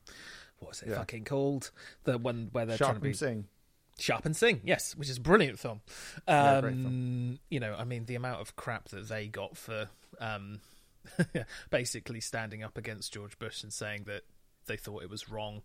what 0.59 0.69
was 0.69 0.81
it 0.81 0.89
Yeah. 0.89 0.95
fucking 0.97 1.25
called? 1.25 1.71
The 2.03 2.17
one 2.17 2.49
where 2.51 2.65
they're 2.65 2.77
Sharp 2.77 2.87
trying 2.91 2.95
to 2.95 3.01
be 3.01 3.09
and 3.09 3.17
Sing. 3.17 3.47
Sharp 3.99 4.25
and 4.25 4.35
Sing, 4.35 4.61
yes, 4.63 4.95
which 4.95 5.07
is 5.09 5.17
a 5.17 5.21
brilliant 5.21 5.59
film. 5.59 5.81
Um, 6.27 6.35
Yeah, 6.35 6.61
film. 6.61 7.39
You 7.49 7.59
know, 7.59 7.75
I 7.77 7.83
mean, 7.83 8.05
the 8.05 8.15
amount 8.15 8.41
of 8.41 8.55
crap 8.55 8.89
that 8.89 9.07
they 9.07 9.27
got 9.27 9.55
for 9.55 9.89
um, 10.19 10.61
basically 11.69 12.19
standing 12.21 12.63
up 12.63 12.77
against 12.77 13.13
George 13.13 13.37
Bush 13.37 13.61
and 13.63 13.71
saying 13.71 14.05
that 14.05 14.23
they 14.65 14.77
thought 14.77 15.03
it 15.03 15.09
was 15.09 15.29
wrong. 15.29 15.61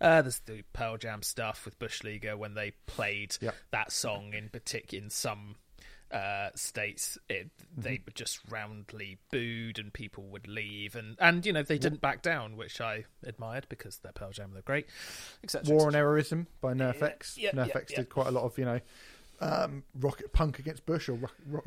Uh, 0.00 0.20
there's 0.22 0.40
the 0.40 0.62
Pearl 0.74 0.98
Jam 0.98 1.22
stuff 1.22 1.64
with 1.64 1.78
Bush 1.78 2.02
League 2.04 2.28
when 2.36 2.54
they 2.54 2.72
played 2.86 3.36
Yep. 3.40 3.54
that 3.70 3.90
song 3.90 4.34
in 4.34 4.50
particular 4.50 5.02
in 5.02 5.08
some 5.10 5.56
uh, 6.12 6.50
states. 6.54 7.16
It, 7.28 7.50
They 7.76 7.94
Mm-hmm. 7.96 8.04
were 8.06 8.12
just 8.14 8.38
roundly 8.50 9.18
booed 9.30 9.78
and 9.78 9.92
people 9.92 10.24
would 10.24 10.46
leave, 10.46 10.94
and 10.94 11.16
and 11.18 11.44
you 11.46 11.52
know 11.52 11.62
they 11.62 11.78
didn't 11.78 12.00
back 12.02 12.20
down, 12.22 12.56
which 12.56 12.80
I 12.80 13.04
admired 13.24 13.66
because 13.68 13.96
they're 13.98 14.12
Pearl 14.12 14.30
Jam, 14.30 14.50
they're 14.52 14.62
great. 14.62 14.86
Etc. 15.42 15.74
War 15.74 15.86
on 15.86 15.94
Errorism 15.94 16.46
by 16.60 16.74
NOFX. 16.74 17.36
yeah, 17.38 17.50
NOFX 17.52 17.66
yeah, 17.66 17.80
yeah. 17.90 17.96
did 17.96 18.08
quite 18.10 18.26
a 18.26 18.30
lot 18.30 18.44
of, 18.44 18.58
you 18.58 18.64
know, 18.66 18.80
um, 19.40 19.84
rocket 19.98 20.32
punk 20.32 20.58
against 20.58 20.84
Bush 20.86 21.08
or 21.08 21.14
rock, 21.14 21.34
rock, 21.46 21.64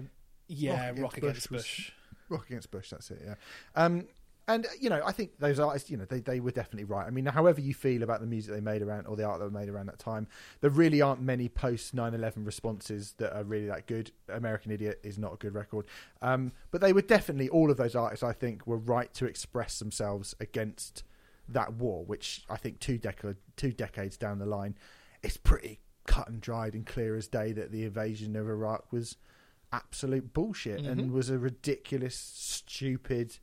Yeah, 0.47 0.89
Rock 0.89 0.99
Rock 0.99 1.17
Against 1.17 1.47
Against 1.47 1.49
Bush 1.51 1.59
Bush. 1.87 1.91
rock 2.29 2.45
against 2.49 2.71
Bush. 2.71 2.89
That's 2.91 3.11
it. 3.11 3.21
Yeah. 3.25 3.35
Um, 3.75 4.05
and 4.47 4.67
you 4.79 4.89
know, 4.89 5.01
I 5.05 5.11
think 5.11 5.39
those 5.39 5.59
artists, 5.59 5.89
you 5.89 5.97
know, 5.97 6.05
they, 6.05 6.19
they 6.19 6.39
were 6.39 6.51
definitely 6.51 6.83
right. 6.83 7.07
I 7.07 7.09
mean, 7.09 7.25
however 7.25 7.61
you 7.61 7.73
feel 7.73 8.03
about 8.03 8.21
the 8.21 8.27
music 8.27 8.53
they 8.53 8.61
made 8.61 8.81
around 8.81 9.07
or 9.07 9.15
the 9.15 9.23
art 9.23 9.39
that 9.39 9.45
were 9.45 9.59
made 9.59 9.69
around 9.69 9.87
that 9.87 9.99
time, 9.99 10.27
there 10.61 10.69
really 10.69 11.01
aren't 11.01 11.21
many 11.21 11.49
post 11.49 11.95
9/11 11.95 12.45
responses 12.45 13.13
that 13.17 13.35
are 13.35 13.43
really 13.43 13.67
that 13.67 13.87
good. 13.87 14.11
American 14.29 14.71
Idiot 14.71 14.99
is 15.03 15.17
not 15.17 15.33
a 15.33 15.37
good 15.37 15.53
record, 15.53 15.85
um, 16.21 16.51
but 16.71 16.81
they 16.81 16.93
were 16.93 17.01
definitely 17.01 17.49
all 17.49 17.71
of 17.71 17.77
those 17.77 17.95
artists. 17.95 18.23
I 18.23 18.33
think 18.33 18.67
were 18.67 18.77
right 18.77 19.13
to 19.15 19.25
express 19.25 19.79
themselves 19.79 20.35
against 20.39 21.03
that 21.47 21.73
war, 21.73 22.03
which 22.05 22.43
I 22.49 22.57
think 22.57 22.79
two 22.79 22.97
decade 22.97 23.37
two 23.55 23.71
decades 23.71 24.17
down 24.17 24.39
the 24.39 24.45
line, 24.45 24.77
it's 25.23 25.37
pretty 25.37 25.79
cut 26.05 26.29
and 26.29 26.39
dried 26.39 26.75
and 26.75 26.85
clear 26.85 27.15
as 27.15 27.27
day 27.27 27.51
that 27.51 27.71
the 27.71 27.83
invasion 27.83 28.35
of 28.35 28.47
Iraq 28.47 28.91
was 28.91 29.17
absolute 29.71 30.33
bullshit 30.33 30.81
and 30.85 31.11
was 31.11 31.29
a 31.29 31.37
ridiculous, 31.39 32.15
stupid 32.15 33.39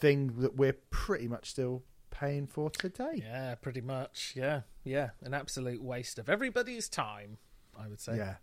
thing 0.00 0.34
that 0.40 0.56
we're 0.56 0.76
pretty 0.90 1.28
much 1.28 1.50
still 1.50 1.82
paying 2.10 2.46
for 2.46 2.70
today. 2.70 3.22
Yeah, 3.24 3.54
pretty 3.56 3.80
much. 3.80 4.32
Yeah, 4.36 4.62
yeah, 4.84 5.10
an 5.22 5.34
absolute 5.34 5.82
waste 5.82 6.18
of 6.18 6.28
everybody's 6.28 6.88
time. 6.88 7.38
I 7.78 7.86
would 7.88 8.00
say. 8.00 8.16
Yeah. 8.16 8.34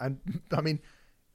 And 0.00 0.18
I 0.52 0.60
mean, 0.60 0.80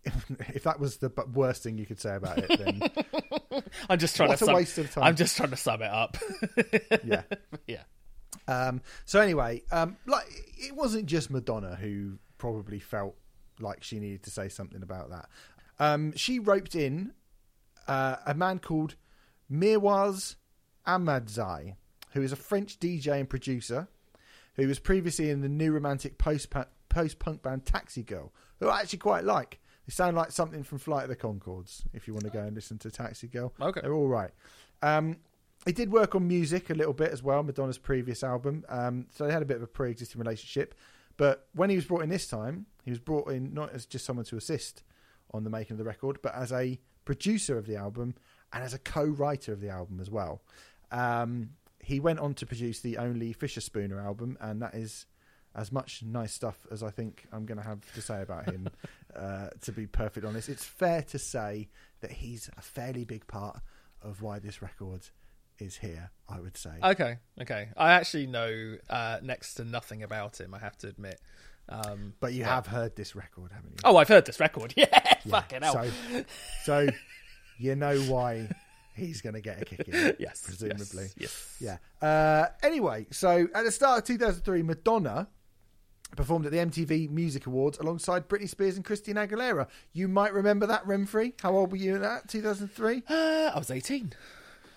if 0.04 0.64
that 0.64 0.80
was 0.80 0.98
the 0.98 1.12
worst 1.34 1.64
thing 1.64 1.78
you 1.78 1.86
could 1.86 2.00
say 2.02 2.16
about 2.16 2.40
it, 2.40 2.60
then 2.60 3.64
I'm 3.90 4.00
just 4.00 4.16
trying 4.16 4.30
What 4.30 4.40
to. 4.40 4.46
a 4.46 4.48
Sum, 4.48 4.56
waste 4.56 4.78
of 4.78 4.92
time. 4.92 5.04
I'm 5.04 5.16
just 5.16 5.38
trying 5.38 5.52
to 5.52 5.56
sum 5.58 5.82
it 5.82 5.90
up. 5.92 6.18
yeah. 7.04 7.22
yeah. 7.68 7.84
Um, 8.48 8.82
so 9.06 9.20
anyway, 9.22 9.64
um, 9.72 9.98
like 10.06 10.26
it 10.58 10.76
wasn't 10.76 11.06
just 11.06 11.30
Madonna 11.30 11.76
who 11.76 12.18
probably 12.38 12.80
felt 12.80 13.16
like 13.60 13.84
she 13.84 14.00
needed 14.00 14.24
to 14.24 14.30
say 14.32 14.50
something 14.50 14.84
about 14.84 15.10
that. 15.10 15.30
Um, 15.80 16.14
she 16.16 16.40
roped 16.40 16.76
in 16.76 17.14
uh, 17.88 18.18
a 18.26 18.34
man 18.34 18.60
called 18.60 18.96
Mirwais 19.52 20.36
Ahmadzai, 20.86 21.76
who 22.12 22.22
is 22.22 22.32
a 22.32 22.36
French 22.36 22.80
DJ 22.80 23.20
and 23.20 23.30
producer, 23.30 23.88
who 24.56 24.68
was 24.68 24.80
previously 24.80 25.30
in 25.30 25.42
the 25.42 25.50
new 25.50 25.72
romantic 25.72 26.18
post 26.18 26.54
post 26.90 27.20
punk 27.20 27.42
band 27.44 27.66
Taxi 27.66 28.04
Girl, 28.04 28.34
who 28.60 28.68
I 28.70 28.82
actually 28.82 29.00
quite 29.00 29.24
like. 29.24 29.60
They 29.86 29.92
sound 29.92 30.18
like 30.18 30.32
something 30.32 30.64
from 30.64 30.80
Flight 30.80 31.04
of 31.04 31.10
the 31.10 31.16
Conchords. 31.16 31.84
If 31.94 32.08
you 32.08 32.14
want 32.14 32.26
to 32.26 32.32
go 32.32 32.42
and 32.42 32.54
listen 32.56 32.78
to 32.80 32.92
Taxi 32.92 33.28
Girl, 33.28 33.54
Okay. 33.62 33.80
they're 33.82 33.94
all 33.94 34.08
right. 34.08 34.32
Um, 34.82 35.18
he 35.66 35.72
did 35.72 35.92
work 35.92 36.14
on 36.16 36.28
music 36.28 36.70
a 36.70 36.74
little 36.74 36.94
bit 36.94 37.12
as 37.12 37.24
well, 37.24 37.42
Madonna's 37.44 37.78
previous 37.78 38.24
album. 38.24 38.66
Um, 38.70 39.08
so 39.12 39.26
they 39.26 39.32
had 39.34 39.42
a 39.42 39.46
bit 39.46 39.58
of 39.58 39.64
a 39.64 39.68
pre 39.68 39.92
existing 39.92 40.20
relationship. 40.20 40.76
But 41.16 41.48
when 41.54 41.70
he 41.70 41.76
was 41.76 41.86
brought 41.86 42.04
in 42.04 42.10
this 42.10 42.28
time, 42.28 42.66
he 42.84 42.92
was 42.92 43.00
brought 43.00 43.32
in 43.32 43.54
not 43.54 43.72
as 43.74 43.86
just 43.86 44.06
someone 44.06 44.26
to 44.26 44.38
assist 44.38 44.84
on 45.34 45.44
the 45.44 45.50
making 45.50 45.74
of 45.74 45.78
the 45.78 45.84
record, 45.84 46.20
but 46.22 46.36
as 46.36 46.52
a 46.52 46.80
producer 47.06 47.58
of 47.58 47.66
the 47.66 47.76
album 47.76 48.14
and 48.54 48.64
as 48.64 48.74
a 48.74 48.80
co 48.80 49.04
writer 49.04 49.54
of 49.54 49.62
the 49.62 49.70
album 49.70 50.00
as 50.00 50.10
well. 50.10 50.42
Um, 50.92 51.52
he 51.80 52.00
went 52.00 52.20
on 52.20 52.34
to 52.36 52.46
produce 52.46 52.82
the 52.82 52.98
only 52.98 53.34
Fischerspooner 53.34 54.04
album, 54.04 54.38
and 54.42 54.62
that 54.62 54.74
is 54.74 55.06
as 55.56 55.72
much 55.72 56.04
nice 56.04 56.34
stuff 56.34 56.68
as 56.72 56.84
I 56.84 56.92
think 56.92 57.26
I'm 57.32 57.46
going 57.46 57.58
to 57.58 57.64
have 57.64 57.80
to 57.94 58.02
say 58.02 58.22
about 58.22 58.46
him. 58.46 58.70
uh, 59.16 59.50
to 59.62 59.72
be 59.72 59.88
perfectly 59.88 60.28
honest, 60.28 60.50
it's 60.50 60.66
fair 60.66 61.02
to 61.04 61.20
say 61.20 61.70
that 62.02 62.12
he's 62.12 62.50
a 62.58 62.62
fairly 62.62 63.06
big 63.06 63.26
part 63.28 63.60
of 64.02 64.22
why 64.22 64.40
this 64.40 64.62
record 64.62 65.08
is 65.60 65.78
here. 65.78 66.12
I 66.30 66.40
would 66.40 66.58
say. 66.58 66.72
Okay. 66.84 67.18
Okay. 67.42 67.70
I 67.76 67.94
actually 67.94 68.28
know 68.28 68.76
uh, 68.90 69.20
next 69.24 69.56
to 69.56 69.64
nothing 69.66 70.04
about 70.04 70.40
him. 70.40 70.54
I 70.54 70.60
have 70.60 70.78
to 70.80 70.88
admit. 70.88 71.20
Um, 71.70 72.14
but 72.20 72.34
you 72.34 72.44
have 72.46 72.68
heard 72.68 72.96
this 72.96 73.16
record, 73.16 73.52
haven't 73.52 73.72
you? 73.72 73.78
oh, 73.84 73.98
I've 73.98 74.08
heard 74.08 74.26
this 74.26 74.40
record. 74.40 74.74
Yeah. 74.78 75.04
Fucking 75.28 75.62
hell. 75.62 75.74
So, 75.74 76.24
so 76.64 76.88
you 77.58 77.76
know 77.76 77.98
why 78.02 78.50
he's 78.94 79.22
going 79.22 79.36
to 79.36 79.42
get 79.42 79.62
a 79.62 79.66
kick 79.66 79.88
in, 79.88 79.94
it, 79.94 80.18
yes. 80.20 80.42
presumably. 80.44 81.10
Yes. 81.18 81.56
yes. 81.60 81.78
Yeah. 82.02 82.08
Uh, 82.08 82.48
anyway, 82.64 83.06
so 83.12 83.48
at 83.54 83.64
the 83.64 83.72
start 83.72 84.00
of 84.00 84.06
2003, 84.06 84.64
Madonna 84.64 85.28
performed 86.16 86.46
at 86.46 86.52
the 86.52 86.58
MTV 86.58 87.10
Music 87.10 87.46
Awards 87.48 87.78
alongside 87.80 88.28
Britney 88.28 88.50
Spears 88.50 88.76
and 88.76 88.86
Christina 88.86 89.28
Aguilera. 89.28 89.68
You 89.94 90.08
might 90.08 90.34
remember 90.34 90.66
that, 90.68 90.86
Renfrey. 90.86 91.34
How 91.42 91.56
old 91.56 91.72
were 91.72 91.78
you 91.78 91.96
in 91.96 92.02
that? 92.02 92.28
2003? 92.30 93.04
Uh, 93.08 93.52
I 93.54 93.58
was 93.58 93.70
18. 93.70 94.14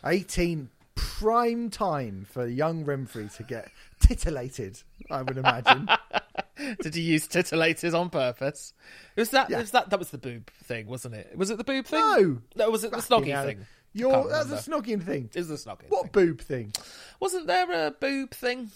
18. 0.05 0.71
Prime 0.95 1.71
time 1.71 2.27
for 2.29 2.47
young 2.47 2.85
Renfrey 2.85 3.35
to 3.37 3.43
get 3.43 3.71
titillated, 4.01 4.83
I 5.11 5.23
would 5.23 5.37
imagine. 5.37 5.89
Did 6.81 6.97
you 6.97 7.03
use 7.03 7.27
titillated 7.27 7.95
on 7.95 8.11
purpose? 8.11 8.73
It 9.17 9.21
was 9.21 9.31
that. 9.31 9.51
Yeah. 9.51 9.59
It 9.59 9.63
was 9.63 9.71
that. 9.73 9.91
That 9.91 9.99
was 9.99 10.11
the 10.11 10.19
boob 10.19 10.51
thing, 10.65 10.87
wasn't 10.87 11.15
it? 11.15 11.33
Was 11.37 11.51
it 11.51 11.59
the 11.59 11.65
boob 11.65 11.87
thing? 11.87 12.01
No. 12.01 12.39
No, 12.57 12.71
was 12.71 12.85
it 12.85 12.91
the 12.91 13.03
Fucking 13.03 13.31
hell. 13.31 13.45
thing? 13.45 13.67
I 13.97 14.23
that's 14.29 14.51
a 14.51 14.71
snogging 14.71 15.03
thing. 15.03 15.31
Was 15.35 15.49
the 15.49 15.55
snoggy. 15.55 15.89
What 15.89 16.05
thing. 16.05 16.11
boob 16.13 16.41
thing? 16.41 16.73
Wasn't 17.19 17.47
there 17.47 17.87
a 17.87 17.91
boob 17.91 18.33
thing? 18.33 18.71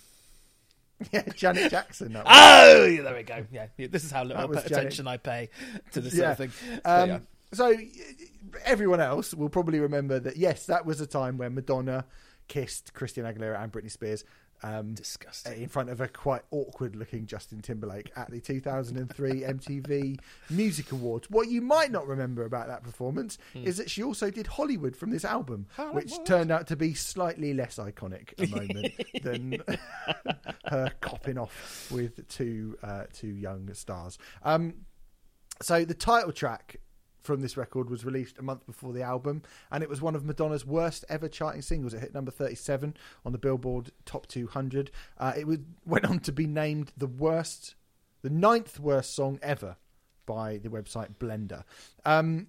Yeah, 1.13 1.23
Janet 1.35 1.71
Jackson. 1.71 2.13
That 2.13 2.25
was. 2.25 2.35
Oh, 2.37 2.87
yeah, 2.87 3.03
there 3.03 3.15
we 3.15 3.23
go. 3.23 3.45
Yeah, 3.53 3.67
yeah, 3.77 3.89
this 3.91 4.05
is 4.05 4.11
how 4.11 4.25
little 4.25 4.47
Janet. 4.49 4.67
attention 4.67 5.07
I 5.07 5.17
pay 5.17 5.51
to 5.93 6.01
this 6.01 6.15
yeah. 6.15 6.35
sort 6.35 6.49
of 6.49 6.55
thing. 6.55 6.81
Um, 6.85 7.09
yeah. 7.09 7.19
So 7.53 7.77
everyone 8.65 9.01
else 9.01 9.35
will 9.35 9.49
probably 9.49 9.81
remember 9.81 10.19
that. 10.21 10.37
Yes, 10.37 10.67
that 10.67 10.87
was 10.87 11.01
a 11.01 11.07
time 11.07 11.37
when 11.37 11.55
Madonna 11.55 12.07
kissed 12.49 12.95
Christina 12.95 13.33
Aguilera 13.33 13.63
and 13.63 13.73
Britney 13.73 13.91
Spears. 13.91 14.25
Um, 14.63 14.95
Disgusting. 14.95 15.63
in 15.63 15.69
front 15.69 15.91
of 15.91 16.01
a 16.01 16.09
quite 16.09 16.43
awkward-looking 16.51 17.27
Justin 17.27 17.61
Timberlake 17.61 18.11
at 18.17 18.31
the 18.31 18.41
2003 18.41 19.31
MTV 19.43 20.19
Music 20.51 20.93
Awards. 20.93 21.29
What 21.31 21.49
you 21.49 21.61
might 21.61 21.91
not 21.91 22.07
remember 22.07 22.45
about 22.45 22.69
that 22.69 22.83
performance 22.83 23.37
is 23.55 23.77
that 23.77 23.91
she 23.91 24.03
also 24.03 24.31
did 24.31 24.47
Hollywood 24.47 24.97
from 24.97 25.11
this 25.11 25.25
album, 25.25 25.67
which 25.93 26.13
turned 26.25 26.51
out 26.51 26.67
to 26.69 26.77
be 26.77 26.95
slightly 26.95 27.53
less 27.53 27.77
iconic 27.77 28.33
a 28.39 28.47
moment 28.49 28.95
than 29.23 29.59
her 30.67 30.91
copping 31.01 31.39
off 31.39 31.89
with 31.91 32.27
two 32.29 32.79
uh, 32.83 33.05
two 33.13 33.29
young 33.29 33.73
stars. 33.75 34.19
Um, 34.43 34.75
so 35.63 35.85
the 35.85 35.95
title 35.95 36.33
track 36.33 36.77
from 37.25 37.41
this 37.41 37.57
record 37.57 37.89
was 37.89 38.05
released 38.05 38.39
a 38.39 38.43
month 38.43 38.67
before 38.67 38.93
the 38.93 39.03
album, 39.03 39.43
and 39.73 39.83
it 39.83 39.89
was 39.89 40.03
one 40.03 40.15
of 40.15 40.25
Madonna's 40.25 40.67
worst 40.67 41.05
ever 41.09 41.27
charting 41.27 41.63
singles. 41.63 41.95
It 41.95 42.01
hit 42.01 42.15
number 42.15 42.31
37 42.31 42.95
on 43.25 43.33
the 43.33 43.39
Billboard 43.39 43.91
Top 44.05 44.27
200. 44.27 44.91
Uh, 45.19 45.33
it 45.37 45.47
would, 45.47 45.65
went 45.87 46.05
on 46.05 46.21
to 46.21 46.33
be 46.33 46.47
named 46.47 46.93
the 46.97 47.07
worst, 47.07 47.75
the 48.23 48.31
ninth 48.31 48.79
worst 48.79 49.17
song 49.17 49.41
ever 49.43 49.77
by 50.27 50.59
the 50.59 50.69
website 50.69 51.17
Blender. 51.17 51.65
Um, 52.05 52.49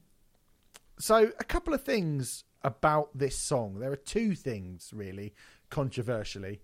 so 1.00 1.32
a 1.40 1.44
couple 1.44 1.74
of 1.74 1.84
things 1.84 2.44
about 2.62 3.18
this 3.18 3.38
song. 3.38 3.80
There 3.80 3.92
are 3.92 3.98
two 3.98 4.36
things 4.36 4.92
really 4.94 5.34
controversially: 5.70 6.62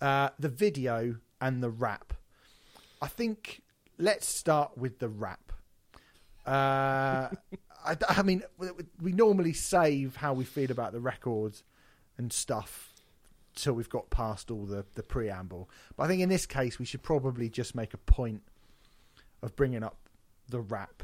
uh, 0.00 0.30
the 0.38 0.48
video 0.48 1.16
and 1.40 1.62
the 1.62 1.70
rap. 1.70 2.14
I 3.02 3.08
think 3.08 3.62
let's 3.98 4.26
start 4.26 4.78
with 4.78 4.98
the 5.00 5.08
rap. 5.08 5.51
Uh, 6.46 7.28
I, 7.84 7.96
I 8.08 8.22
mean, 8.22 8.42
we- 9.00 9.12
normally 9.12 9.52
save 9.52 10.16
how 10.16 10.32
we 10.34 10.44
feel 10.44 10.70
about 10.70 10.92
the 10.92 11.00
records 11.00 11.62
and 12.18 12.32
stuff 12.32 12.92
till 13.54 13.74
we've 13.74 13.88
got 13.88 14.10
past 14.10 14.50
all 14.50 14.64
the, 14.64 14.84
the 14.94 15.02
preamble. 15.02 15.68
But 15.96 16.04
I 16.04 16.08
think 16.08 16.22
in 16.22 16.28
this 16.28 16.46
case, 16.46 16.78
we 16.78 16.84
should 16.84 17.02
probably 17.02 17.48
just 17.48 17.74
make 17.74 17.92
a 17.94 17.98
point 17.98 18.42
of 19.42 19.54
bringing 19.56 19.82
up 19.82 19.96
the 20.48 20.60
rap. 20.60 21.02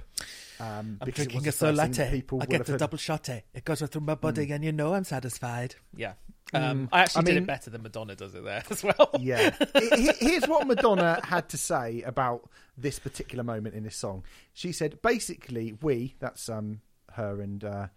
Um, 0.61 0.99
I'm 1.01 1.07
because 1.07 1.27
drinking 1.27 1.49
a 1.49 1.53
first 1.53 1.77
latte. 1.77 2.11
people 2.11 2.41
I 2.43 2.47
get 2.47 2.65
the 2.67 2.73
heard. 2.73 2.79
double 2.81 2.99
shot. 2.99 3.29
It 3.29 3.65
goes 3.65 3.81
right 3.81 3.91
through 3.91 4.01
my 4.03 4.15
body, 4.17 4.51
and 4.51 4.65
you 4.65 4.73
know 4.73 4.95
I'm 4.95 5.05
satisfied. 5.05 5.75
Yeah. 5.97 6.15
Um, 6.55 6.87
Mm. 6.87 6.89
I 6.93 7.01
actually 7.01 7.21
I 7.21 7.25
did 7.25 7.35
mean- 7.35 7.43
it 7.43 7.47
better 7.47 7.71
than 7.71 7.83
Madonna 7.83 8.15
does 8.17 8.35
it 8.35 8.43
there 8.43 8.63
as 8.71 8.83
well. 8.83 9.11
Yeah. 9.21 9.55
He- 9.79 10.03
he- 10.07 10.13
Here's 10.31 10.49
what 10.49 10.67
Madonna 10.67 11.21
had 11.23 11.49
to 11.51 11.59
say 11.59 12.03
about 12.03 12.49
this 12.77 12.99
particular 12.99 13.45
moment 13.45 13.75
in 13.75 13.83
this 13.85 13.97
song. 13.97 14.25
She 14.55 14.73
said, 14.73 15.01
basically, 15.03 15.75
we, 15.83 16.15
that's 16.21 16.49
um, 16.49 16.81
her 17.13 17.41
and 17.43 17.63
uh, 17.63 17.89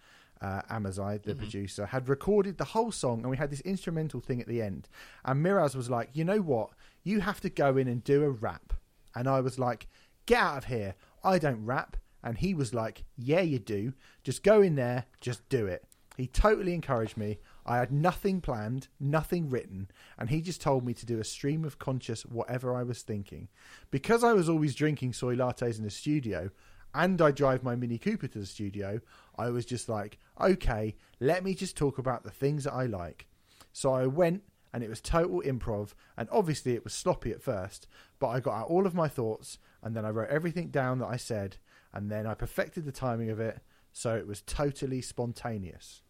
uh, 0.41 0.61
Ahmadzai, 0.69 1.23
the 1.23 1.33
producer, 1.35 1.85
had 1.85 2.09
recorded 2.09 2.57
the 2.57 2.65
whole 2.65 2.91
song 2.91 3.21
and 3.21 3.29
we 3.29 3.37
had 3.37 3.51
this 3.51 3.61
instrumental 3.61 4.19
thing 4.19 4.41
at 4.41 4.47
the 4.47 4.61
end. 4.61 4.89
And 5.23 5.45
Mirwais 5.45 5.75
was 5.75 5.89
like, 5.89 6.09
you 6.13 6.25
know 6.25 6.39
what? 6.41 6.71
You 7.03 7.21
have 7.21 7.39
to 7.41 7.49
go 7.49 7.77
in 7.77 7.87
and 7.87 8.03
do 8.03 8.23
a 8.23 8.29
rap. 8.31 8.73
And 9.15 9.29
I 9.29 9.39
was 9.39 9.57
like, 9.59 9.87
get 10.25 10.39
out 10.41 10.57
of 10.57 10.65
here. 10.65 10.95
I 11.23 11.37
don't 11.39 11.65
rap. 11.65 11.95
And 12.23 12.37
he 12.37 12.53
was 12.53 12.73
like, 12.73 13.03
yeah, 13.17 13.41
you 13.41 13.59
do. 13.59 13.93
Just 14.23 14.43
go 14.43 14.61
in 14.61 14.75
there, 14.75 15.05
just 15.19 15.47
do 15.49 15.65
it. 15.65 15.85
He 16.17 16.27
totally 16.27 16.73
encouraged 16.73 17.17
me. 17.17 17.39
I 17.65 17.77
had 17.77 17.91
nothing 17.91 18.41
planned, 18.41 18.89
nothing 18.99 19.49
written, 19.49 19.89
and 20.17 20.29
he 20.29 20.41
just 20.41 20.61
told 20.61 20.85
me 20.85 20.93
to 20.95 21.05
do 21.05 21.19
a 21.19 21.23
stream 21.23 21.63
of 21.63 21.79
conscious 21.79 22.25
whatever 22.25 22.75
I 22.75 22.83
was 22.83 23.01
thinking. 23.01 23.47
Because 23.91 24.23
I 24.23 24.33
was 24.33 24.49
always 24.49 24.75
drinking 24.75 25.13
soy 25.13 25.35
lattes 25.35 25.77
in 25.77 25.83
the 25.83 25.89
studio, 25.89 26.51
and 26.93 27.21
I 27.21 27.31
drive 27.31 27.63
my 27.63 27.75
Mini 27.75 27.97
Cooper 27.97 28.27
to 28.27 28.39
the 28.39 28.45
studio, 28.45 28.99
I 29.37 29.49
was 29.49 29.65
just 29.65 29.87
like, 29.87 30.17
okay, 30.39 30.95
let 31.19 31.43
me 31.43 31.53
just 31.55 31.77
talk 31.77 31.97
about 31.97 32.23
the 32.23 32.31
things 32.31 32.65
that 32.65 32.73
I 32.73 32.85
like. 32.85 33.27
So 33.71 33.93
I 33.93 34.07
went, 34.07 34.43
and 34.73 34.83
it 34.83 34.89
was 34.89 35.01
total 35.01 35.41
improv, 35.41 35.93
and 36.17 36.27
obviously 36.31 36.73
it 36.73 36.83
was 36.83 36.93
sloppy 36.93 37.31
at 37.31 37.41
first, 37.41 37.87
but 38.19 38.27
I 38.27 38.39
got 38.41 38.59
out 38.59 38.67
all 38.67 38.85
of 38.85 38.93
my 38.93 39.07
thoughts, 39.07 39.57
and 39.81 39.95
then 39.95 40.05
I 40.05 40.09
wrote 40.09 40.29
everything 40.29 40.67
down 40.67 40.99
that 40.99 41.07
I 41.07 41.17
said, 41.17 41.57
and 41.93 42.09
then 42.11 42.25
I 42.27 42.33
perfected 42.33 42.85
the 42.85 42.91
timing 42.91 43.29
of 43.29 43.39
it, 43.39 43.59
so 43.91 44.15
it 44.15 44.27
was 44.27 44.41
totally 44.41 45.01
spontaneous. 45.01 46.01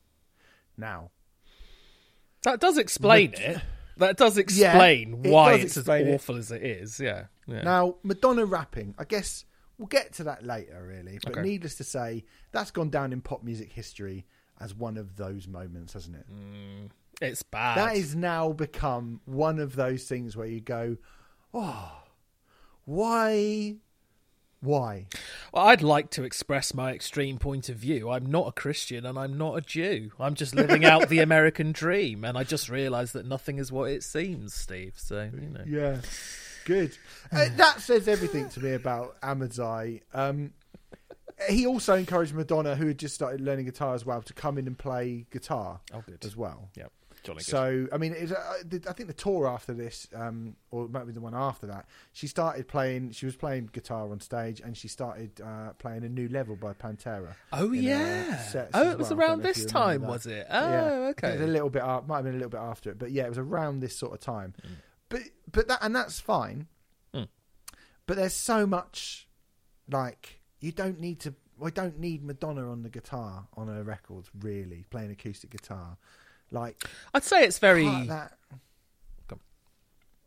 Now, 0.78 1.12
That 2.44 2.60
does 2.60 2.78
explain 2.78 3.32
Mad- 3.32 3.40
it. 3.40 3.62
That 3.98 4.18
does 4.18 4.38
explain 4.38 5.22
it 5.24 5.30
why 5.32 5.58
does 5.58 5.66
it's 5.66 5.78
explain 5.78 6.08
as 6.08 6.08
it. 6.08 6.16
awful 6.16 6.38
as 6.38 6.52
it 6.52 6.64
is. 6.64 7.00
Yeah. 7.00 7.26
yeah. 7.46 7.62
Now, 7.62 7.98
Madonna 8.04 8.46
rapping, 8.46 8.96
I 8.98 9.04
guess 9.04 9.46
we'll 9.78 9.88
get 9.88 10.14
to 10.14 10.24
that 10.24 10.44
later, 10.44 10.84
really. 10.88 11.20
But 11.24 11.34
Okay. 11.34 11.42
needless 11.44 11.76
to 11.76 11.84
say, 11.84 12.24
that's 12.52 12.72
gone 12.72 12.90
down 12.90 13.14
in 13.14 13.22
pop 13.22 13.44
music 13.44 13.72
history 13.74 14.26
as 14.60 14.74
one 14.74 14.98
of 14.98 15.18
those 15.18 15.48
moments, 15.48 15.94
hasn't 15.94 16.16
it? 16.16 16.26
Mm, 16.32 16.90
it's 17.22 17.44
bad. 17.44 17.78
That 17.78 17.96
has 17.98 18.16
now 18.16 18.54
become 18.54 19.22
one 19.26 19.60
of 19.60 19.76
those 19.76 20.06
things 20.06 20.36
where 20.36 20.48
you 20.48 20.62
go, 20.62 20.98
oh, 21.54 21.92
why? 22.86 23.76
Why? 24.62 25.08
Well, 25.52 25.66
I'd 25.68 25.82
like 25.82 26.12
to 26.12 26.24
express 26.24 26.74
my 26.74 26.92
extreme 26.94 27.38
point 27.40 27.68
of 27.68 27.78
view. 27.78 28.12
I'm 28.12 28.28
not 28.28 28.48
a 28.48 28.52
Christian 28.52 29.06
and 29.08 29.18
I'm 29.18 29.36
not 29.38 29.58
a 29.58 29.62
Jew. 29.62 30.12
I'm 30.20 30.36
just 30.36 30.54
living 30.54 30.86
out 30.86 31.10
the 31.10 31.20
American 31.28 31.72
dream, 31.72 32.24
and 32.24 32.38
I 32.38 32.44
just 32.44 32.70
realised 32.70 33.14
that 33.14 33.26
nothing 33.26 33.58
is 33.58 33.72
what 33.72 33.90
it 33.90 34.04
seems, 34.04 34.54
Steve. 34.54 34.94
So 34.98 35.30
you 35.34 35.50
know. 35.50 35.64
Yeah, 35.66 36.02
good. 36.66 36.96
Uh, 37.32 37.48
that 37.56 37.82
says 37.82 38.08
everything 38.08 38.50
to 38.50 38.60
me 38.60 38.74
about 38.74 39.20
Ahmadzai. 39.22 40.02
Um, 40.14 40.52
he 41.50 41.66
also 41.66 41.96
encouraged 41.96 42.36
Madonna, 42.36 42.76
who 42.76 42.86
had 42.88 43.00
just 43.00 43.16
started 43.16 43.42
learning 43.42 43.66
guitar 43.66 43.96
as 43.96 44.06
well, 44.06 44.22
to 44.22 44.34
come 44.34 44.60
in 44.60 44.68
and 44.68 44.78
play 44.78 45.26
guitar 45.32 45.80
Oh, 45.92 46.04
good. 46.06 46.24
as 46.24 46.38
well. 46.38 46.70
Yeah, 46.78 46.86
jolly 47.24 47.38
good. 47.38 47.46
So 47.46 47.88
I 47.92 47.98
mean, 47.98 48.14
it's, 48.18 48.32
uh, 48.32 48.54
the- 48.66 48.84
I 48.90 48.94
think 48.94 49.08
the 49.08 49.14
tour 49.14 49.48
after 49.48 49.74
this, 49.74 50.08
um, 50.16 50.56
or 50.72 50.86
it 50.86 50.92
might 50.92 51.06
be 51.06 51.12
the 51.14 51.22
one 51.22 51.36
after 51.36 51.68
that, 51.68 51.86
she 52.14 52.28
started 52.28 52.68
playing. 52.68 53.12
She 53.12 53.26
was 53.26 53.36
playing 53.36 53.70
guitar 53.72 54.10
on 54.12 54.20
stage, 54.20 54.60
and 54.62 54.76
she 54.78 54.88
started 54.88 55.40
uh, 55.42 55.74
playing 55.74 56.04
a 56.04 56.10
new 56.10 56.28
level 56.30 56.56
by 56.56 56.74
Pantera. 56.74 57.36
oh 57.54 57.72
in 57.74 57.84
yeah. 57.84 58.68
Oh, 58.74 58.92
it 58.92 58.98
was 58.98 59.10
well. 59.12 59.20
Around 59.20 59.44
this 59.44 59.66
time, 59.66 60.02
that. 60.02 60.10
was 60.10 60.26
it? 60.26 60.48
Oh, 60.50 60.70
Yeah. 60.72 60.92
okay. 61.12 61.30
It 61.30 61.40
was 61.40 61.50
a 61.50 61.52
little 61.52 61.70
bit. 61.70 61.82
Up, 61.84 62.08
might 62.08 62.18
have 62.18 62.26
been 62.26 62.34
a 62.36 62.38
little 62.38 62.50
bit 62.50 62.60
after 62.62 62.90
it, 62.92 63.00
but 63.00 63.12
yeah, 63.12 63.26
it 63.26 63.30
was 63.30 63.38
around 63.38 63.80
this 63.82 63.96
sort 63.96 64.14
of 64.14 64.20
time. 64.20 64.54
Mm. 64.64 64.70
But 65.10 65.22
but 65.52 65.68
that 65.68 65.80
and 65.82 65.96
that's 65.96 66.20
fine. 66.20 66.68
Mm. 67.14 67.28
But 68.08 68.18
there's 68.18 68.34
so 68.34 68.66
much 68.66 69.28
like 69.90 70.42
you 70.60 70.72
don't 70.72 71.00
need 71.00 71.20
to. 71.22 71.34
I 71.64 71.70
don't 71.70 72.00
need 72.00 72.24
Madonna 72.24 72.72
on 72.72 72.82
the 72.82 72.90
guitar 72.90 73.48
on 73.56 73.68
her 73.68 73.84
records, 73.84 74.30
really 74.40 74.86
playing 74.90 75.12
acoustic 75.12 75.52
guitar. 75.52 75.98
Like 76.52 76.84
I'd 77.14 77.24
say 77.24 77.44
it's 77.44 77.60
very. 77.60 77.86
that. 78.06 78.38
Go. 79.28 79.40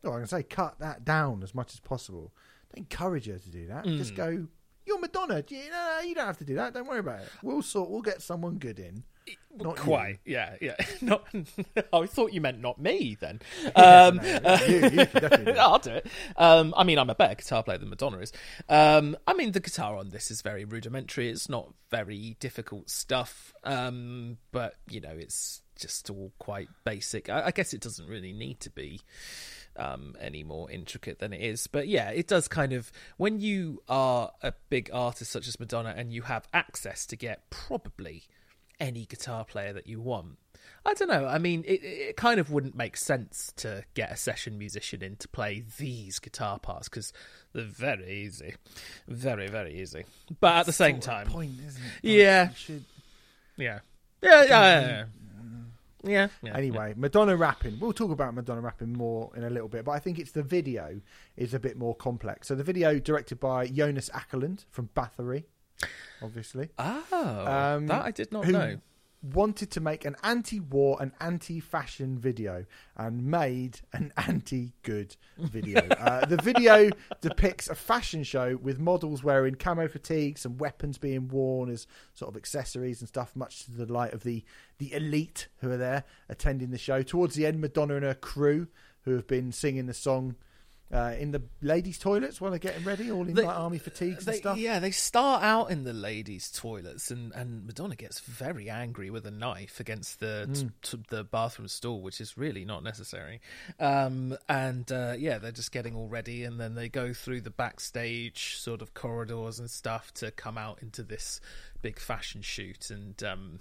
Oh, 0.03 0.13
I 0.13 0.17
can 0.19 0.27
say 0.27 0.43
cut 0.43 0.79
that 0.79 1.05
down 1.05 1.43
as 1.43 1.53
much 1.53 1.73
as 1.73 1.79
possible. 1.79 2.33
Don't 2.73 2.79
encourage 2.79 3.27
her 3.27 3.37
to 3.37 3.49
do 3.49 3.67
that. 3.67 3.85
Mm. 3.85 3.97
Just 3.97 4.15
go. 4.15 4.47
You're 4.85 4.99
Madonna. 4.99 5.43
You, 5.47 5.69
no, 5.71 5.97
no, 5.97 5.99
you 6.01 6.13
don't 6.15 6.27
have 6.27 6.37
to 6.37 6.43
do 6.43 6.55
that. 6.55 6.73
Don't 6.73 6.87
worry 6.87 6.99
about 6.99 7.21
it. 7.21 7.29
We'll 7.41 7.61
sort. 7.61 7.89
We'll 7.89 8.01
get 8.01 8.21
someone 8.21 8.57
good 8.57 8.79
in. 8.79 9.03
Not 9.57 9.77
you. 9.77 9.83
Quite, 9.83 10.19
yeah, 10.25 10.55
yeah. 10.61 10.75
Not. 11.01 11.25
I 11.93 12.05
thought 12.07 12.33
you 12.33 12.41
meant 12.41 12.59
not 12.59 12.79
me 12.79 13.17
then. 13.19 13.39
Um, 13.75 14.17
no, 14.17 14.55
you- 14.67 14.89
you 14.89 15.05
do. 15.05 15.51
I'll 15.57 15.79
do 15.79 15.91
it. 15.91 16.07
Um, 16.35 16.73
I 16.75 16.83
mean, 16.83 16.99
I'm 16.99 17.09
a 17.09 17.15
better 17.15 17.35
guitar 17.35 17.63
player 17.63 17.77
than 17.77 17.89
Madonna 17.89 18.17
is. 18.17 18.31
Um, 18.69 19.15
I 19.25 19.33
mean, 19.33 19.51
the 19.53 19.59
guitar 19.59 19.95
on 19.97 20.09
this 20.09 20.29
is 20.29 20.41
very 20.41 20.65
rudimentary. 20.65 21.29
It's 21.29 21.47
not 21.49 21.73
very 21.89 22.35
difficult 22.39 22.89
stuff, 22.89 23.53
um, 23.63 24.37
but 24.51 24.75
you 24.89 24.99
know, 25.01 25.13
it's 25.17 25.61
just 25.79 26.09
all 26.09 26.31
quite 26.39 26.67
basic. 26.83 27.29
I, 27.29 27.47
I 27.47 27.51
guess 27.51 27.73
it 27.73 27.81
doesn't 27.81 28.07
really 28.07 28.33
need 28.33 28.59
to 28.61 28.69
be 28.69 29.01
um, 29.77 30.15
any 30.19 30.43
more 30.43 30.69
intricate 30.71 31.19
than 31.19 31.33
it 31.33 31.41
is. 31.41 31.67
But 31.67 31.87
yeah, 31.87 32.09
it 32.11 32.27
does 32.27 32.47
kind 32.47 32.73
of 32.73 32.91
when 33.17 33.39
you 33.39 33.81
are 33.89 34.31
a 34.41 34.53
big 34.69 34.89
artist 34.93 35.31
such 35.31 35.47
as 35.47 35.59
Madonna 35.59 35.93
and 35.97 36.13
you 36.13 36.23
have 36.23 36.47
access 36.53 37.05
to 37.07 37.15
get 37.15 37.49
probably 37.49 38.23
any 38.79 39.05
guitar 39.05 39.45
player 39.45 39.73
that 39.73 39.87
you 39.87 39.99
want. 40.01 40.37
I 40.87 40.93
don't 40.93 41.07
know. 41.09 41.27
I 41.27 41.37
mean, 41.39 41.63
it, 41.67 41.83
it 41.83 42.17
kind 42.17 42.39
of 42.39 42.51
wouldn't 42.51 42.75
make 42.75 42.95
sense 42.97 43.51
to 43.57 43.83
get 43.95 44.11
a 44.11 44.15
session 44.15 44.57
musician 44.57 45.01
in 45.01 45.15
to 45.17 45.27
play 45.27 45.63
these 45.77 46.19
guitar 46.19 46.59
parts 46.59 46.89
because 46.89 47.11
they're 47.53 47.63
very 47.63 48.09
easy, 48.11 48.55
very 49.07 49.47
very 49.47 49.79
easy. 49.81 50.05
But 50.39 50.55
at 50.57 50.65
the 50.65 50.73
same 50.73 50.99
time, 50.99 51.27
point, 51.27 51.59
isn't 51.65 51.81
it? 52.03 52.09
Yeah. 52.09 52.49
you 52.49 52.55
should- 52.55 52.85
yeah, 53.57 53.79
yeah, 54.21 54.43
yeah, 54.43 54.47
yeah, 54.49 55.03
mm. 55.41 55.65
yeah. 56.03 56.09
yeah, 56.11 56.27
yeah. 56.43 56.57
Anyway, 56.57 56.93
Madonna 56.97 57.35
rapping. 57.37 57.79
We'll 57.79 57.93
talk 57.93 58.11
about 58.11 58.33
Madonna 58.35 58.61
rapping 58.61 58.91
more 58.93 59.31
in 59.35 59.43
a 59.43 59.49
little 59.49 59.69
bit, 59.69 59.85
but 59.85 59.91
I 59.91 59.99
think 59.99 60.19
it's 60.19 60.31
the 60.31 60.43
video 60.43 60.99
is 61.37 61.53
a 61.53 61.59
bit 61.59 61.77
more 61.77 61.95
complex. 61.95 62.47
So 62.49 62.55
the 62.55 62.63
video 62.63 62.99
directed 62.99 63.39
by 63.39 63.67
Jonas 63.67 64.09
Akerlund 64.13 64.65
from 64.69 64.89
Bathory, 64.95 65.45
obviously. 66.21 66.69
Oh, 66.77 67.03
Um, 67.47 67.87
that 67.87 68.05
I 68.05 68.11
did 68.11 68.31
not 68.31 68.47
know. 68.47 68.77
Wanted 69.33 69.71
to 69.71 69.81
make 69.81 70.05
an 70.05 70.15
anti-war 70.23 70.97
and 71.01 71.11
anti-fashion 71.19 72.19
video 72.19 72.65
and 72.95 73.25
made 73.25 73.79
an 73.91 74.13
anti-good 74.17 75.15
video. 75.39 75.79
uh, 75.99 76.25
the 76.27 76.37
video 76.37 76.91
depicts 77.21 77.67
a 77.67 77.73
fashion 77.73 78.23
show 78.23 78.55
with 78.57 78.77
models 78.77 79.23
wearing 79.23 79.55
camo 79.55 79.87
fatigues 79.87 80.45
and 80.45 80.59
weapons 80.59 80.99
being 80.99 81.27
worn 81.27 81.71
as 81.71 81.87
sort 82.13 82.29
of 82.29 82.37
accessories 82.37 82.99
and 83.01 83.07
stuff, 83.07 83.35
much 83.35 83.65
to 83.65 83.71
the 83.71 83.87
delight 83.87 84.13
of 84.13 84.21
the 84.23 84.43
the 84.77 84.93
elite 84.93 85.47
who 85.61 85.71
are 85.71 85.77
there 85.77 86.03
attending 86.29 86.69
the 86.69 86.77
show. 86.77 87.01
Towards 87.01 87.33
the 87.33 87.47
end, 87.47 87.59
Madonna 87.59 87.95
and 87.95 88.05
her 88.05 88.13
crew, 88.13 88.67
who 89.05 89.13
have 89.15 89.25
been 89.25 89.51
singing 89.51 89.87
the 89.87 89.93
song. 89.95 90.35
Uh, 90.93 91.15
in 91.19 91.31
the 91.31 91.41
ladies' 91.63 91.97
toilets 91.97 92.39
while 92.39 92.51
they're 92.51 92.59
getting 92.59 92.83
ready, 92.83 93.11
all 93.11 93.27
in 93.27 93.33
They- 93.33 93.41
like 93.43 93.57
army 93.57 93.79
fatigues 93.79 94.23
They- 94.23 94.33
and 94.33 94.39
stuff. 94.39 94.57
Yeah, 94.59 94.77
they 94.77 94.91
start 94.91 95.41
out 95.41 95.71
in 95.71 95.83
the 95.83 95.93
ladies' 95.93 96.51
toilets, 96.51 97.09
and, 97.09 97.33
and 97.33 97.65
Madonna 97.65 97.95
gets 97.95 98.19
very 98.19 98.69
angry 98.69 99.09
with 99.09 99.25
a 99.25 99.31
knife 99.31 99.79
against 99.79 100.19
the 100.19 100.47
t- 100.53 100.69
t- 100.97 101.03
the 101.09 101.23
bathroom 101.23 101.67
stall, 101.69 102.01
which 102.01 102.21
is 102.21 102.37
really 102.37 102.65
not 102.65 102.83
necessary. 102.83 103.41
Um, 103.79 104.37
and 104.47 104.89
uh, 104.91 105.15
yeah, 105.17 105.39
they're 105.39 105.51
just 105.51 105.71
getting 105.71 105.95
all 105.95 106.07
ready, 106.07 106.43
and 106.43 106.59
then 106.59 106.75
they 106.75 106.87
go 106.87 107.13
through 107.13 107.41
the 107.41 107.49
backstage 107.49 108.55
sort 108.57 108.83
of 108.83 108.93
corridors 108.93 109.59
and 109.59 109.71
stuff 109.71 110.13
to 110.13 110.29
come 110.29 110.55
out 110.57 110.83
into 110.83 111.01
this 111.01 111.41
big 111.81 111.97
fashion 111.97 112.43
shoot 112.43 112.91
and 112.91 113.23
um, 113.23 113.59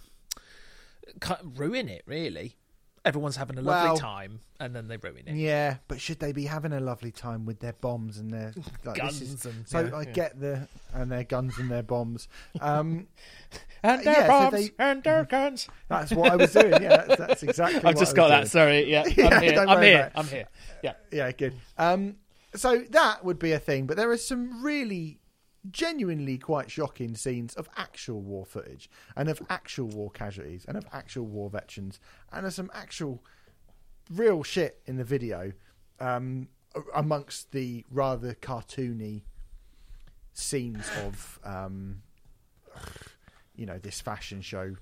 ruin 1.57 1.89
it. 1.89 2.03
Really, 2.07 2.57
everyone's 3.05 3.37
having 3.37 3.59
a 3.59 3.63
lovely 3.63 3.89
Well- 3.91 3.97
time, 3.99 4.41
and 4.61 4.75
then 4.75 4.89
they 4.89 4.97
ruin 4.97 5.25
it. 5.27 5.35
Yeah, 5.35 5.77
but 5.89 6.01
should 6.01 6.21
they 6.21 6.33
be 6.33 6.45
having 6.47 6.73
a 6.73 6.81
lovely 6.81 7.11
time 7.13 7.45
with 7.45 7.61
their 7.61 7.75
bombs 7.75 8.19
and 8.19 8.31
their 8.31 8.53
like, 8.85 8.97
this 8.97 9.03
Guns 9.03 9.23
is- 9.23 9.45
and- 9.47 9.69
so 9.69 9.81
yeah, 9.81 9.95
I 9.97 10.03
yeah. 10.03 10.11
get 10.13 10.41
the 10.41 10.69
and 10.93 11.11
their 11.13 11.25
guns 11.25 11.59
and 11.59 11.71
their 11.71 11.83
bombs. 11.83 12.29
Um, 12.61 13.07
And 13.85 14.01
Uh, 14.01 14.05
their 14.05 14.15
yeah, 14.15 14.23
so 14.23 14.29
bombs 14.29 14.53
they- 14.53 14.71
and 14.79 15.03
their 15.05 15.25
guns. 15.37 15.69
that's 15.89 16.13
what 16.13 16.33
I 16.33 16.37
was 16.37 16.53
doing. 16.53 16.73
Yeah, 16.83 17.05
that's, 17.05 17.17
that's 17.17 17.43
exactly. 17.43 17.77
I've 17.85 17.85
what 17.85 17.99
just 17.99 18.17
got 18.17 18.29
that. 18.29 18.37
doing. 18.39 18.49
Sorry. 18.49 18.91
Yeah, 18.91 19.05
Yeah, 19.07 19.29
I'm 19.29 19.43
here. 19.43 19.65
I'm 19.69 19.83
here. 19.83 20.13
I'm 20.15 20.27
here. 20.27 20.49
Yeah. 20.83 20.93
Yeah, 21.13 21.31
good. 21.33 21.55
Um, 21.77 22.17
so 22.55 22.79
that 22.91 23.25
would 23.25 23.39
be 23.39 23.53
a 23.53 23.59
thing, 23.59 23.87
but 23.87 23.99
there 23.99 24.11
are 24.11 24.17
some 24.17 24.65
really 24.65 25.19
genuinely 25.71 26.37
quite 26.39 26.71
shocking 26.71 27.15
scenes 27.15 27.55
of 27.55 27.69
actual 27.77 28.21
war 28.21 28.45
footage 28.45 28.91
and 29.17 29.29
of 29.29 29.41
actual 29.49 29.87
war 29.89 30.11
casualties 30.11 30.65
and 30.69 30.77
of 30.77 30.85
actual 30.93 31.25
war 31.27 31.49
veterans 31.49 31.99
and 32.33 32.45
of 32.47 32.53
some 32.53 32.71
actual 32.75 33.23
real 34.11 34.43
shit 34.43 34.83
in 34.87 34.97
the 34.97 35.05
video 35.05 35.53
um, 36.01 36.49
amongst 36.95 37.53
the 37.53 37.85
rather 37.91 38.35
cartoony 38.35 39.23
scenes 40.35 40.85
of 41.07 41.39
um, 41.45 42.03
you 43.57 43.65
know 43.67 43.79
this 43.79 44.01
fashion 44.01 44.41
show 44.43 44.75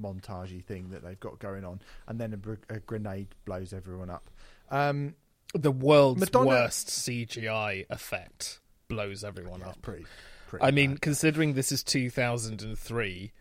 montagey 0.00 0.62
thing 0.64 0.90
that 0.90 1.02
they've 1.02 1.20
got 1.20 1.38
going 1.38 1.64
on. 1.64 1.80
And 2.06 2.18
then 2.20 2.32
a, 2.32 2.36
br- 2.36 2.54
a 2.70 2.78
grenade 2.80 3.28
blows 3.44 3.72
everyone 3.72 4.10
up. 4.10 4.30
Um, 4.70 5.14
The 5.54 5.70
world's 5.72 6.20
Madonna- 6.20 6.46
worst 6.48 6.88
CGI 6.88 7.86
effect 7.90 8.60
blows 8.94 9.24
everyone 9.24 9.60
that's 9.60 9.72
up. 9.72 9.82
pretty, 9.82 10.04
pretty 10.48 10.64
I 10.64 10.70
mean, 10.70 10.96
considering 10.98 11.54
this 11.54 11.72
is 11.72 11.82
2003, 11.82 13.32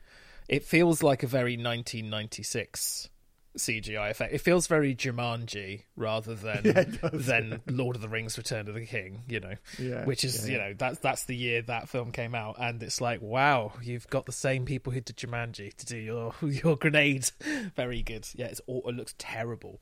it 0.47 0.63
feels 0.63 1.03
like 1.03 1.23
a 1.23 1.27
very 1.27 1.53
1996 1.57 3.09
CGI 3.57 4.11
effect. 4.11 4.33
It 4.33 4.37
feels 4.39 4.67
very 4.67 4.95
Jumanji 4.95 5.83
rather 5.97 6.35
than 6.35 6.61
Yeah, 6.63 6.83
does. 7.09 7.25
than 7.25 7.61
Lord 7.67 7.97
of 7.97 8.01
the 8.01 8.07
Rings: 8.07 8.37
Return 8.37 8.67
of 8.69 8.75
the 8.75 8.85
King. 8.85 9.23
You 9.27 9.41
know, 9.41 9.55
Yeah, 9.77 10.05
which 10.05 10.23
is 10.23 10.47
yeah, 10.47 10.53
you 10.55 10.57
yeah. 10.61 10.67
know 10.69 10.73
that's 10.77 10.99
that's 10.99 11.25
the 11.25 11.35
year 11.35 11.61
that 11.63 11.89
film 11.89 12.11
came 12.13 12.33
out, 12.33 12.55
and 12.59 12.81
it's 12.81 13.01
like 13.01 13.21
wow, 13.21 13.73
you've 13.83 14.07
got 14.07 14.25
the 14.25 14.31
same 14.31 14.63
people 14.65 14.93
who 14.93 15.01
did 15.01 15.17
Jumanji 15.17 15.73
to 15.75 15.85
do 15.85 15.97
your 15.97 16.33
your 16.41 16.77
grenade. 16.77 17.29
Very 17.75 18.01
good. 18.01 18.25
Yeah, 18.35 18.45
it's 18.47 18.61
all, 18.67 18.83
it 18.87 18.95
looks 18.95 19.15
terrible, 19.17 19.81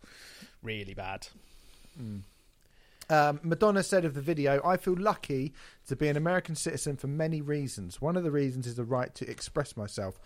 really 0.63 0.95
bad. 0.95 1.27
Mm. 2.01 2.21
Um, 3.09 3.39
Madonna 3.41 3.81
said 3.81 4.05
of 4.05 4.13
the 4.13 4.21
video, 4.21 4.61
I 4.63 4.77
feel 4.77 4.95
lucky 4.95 5.53
to 5.87 5.95
be 5.95 6.07
an 6.07 6.17
American 6.17 6.55
citizen 6.55 6.95
for 6.95 7.07
many 7.07 7.41
reasons. 7.41 7.99
One 7.99 8.15
of 8.15 8.23
the 8.23 8.31
reasons 8.31 8.67
is 8.67 8.75
the 8.75 8.83
right 8.83 9.13
to 9.15 9.29
express 9.29 9.75
myself, 9.75 10.19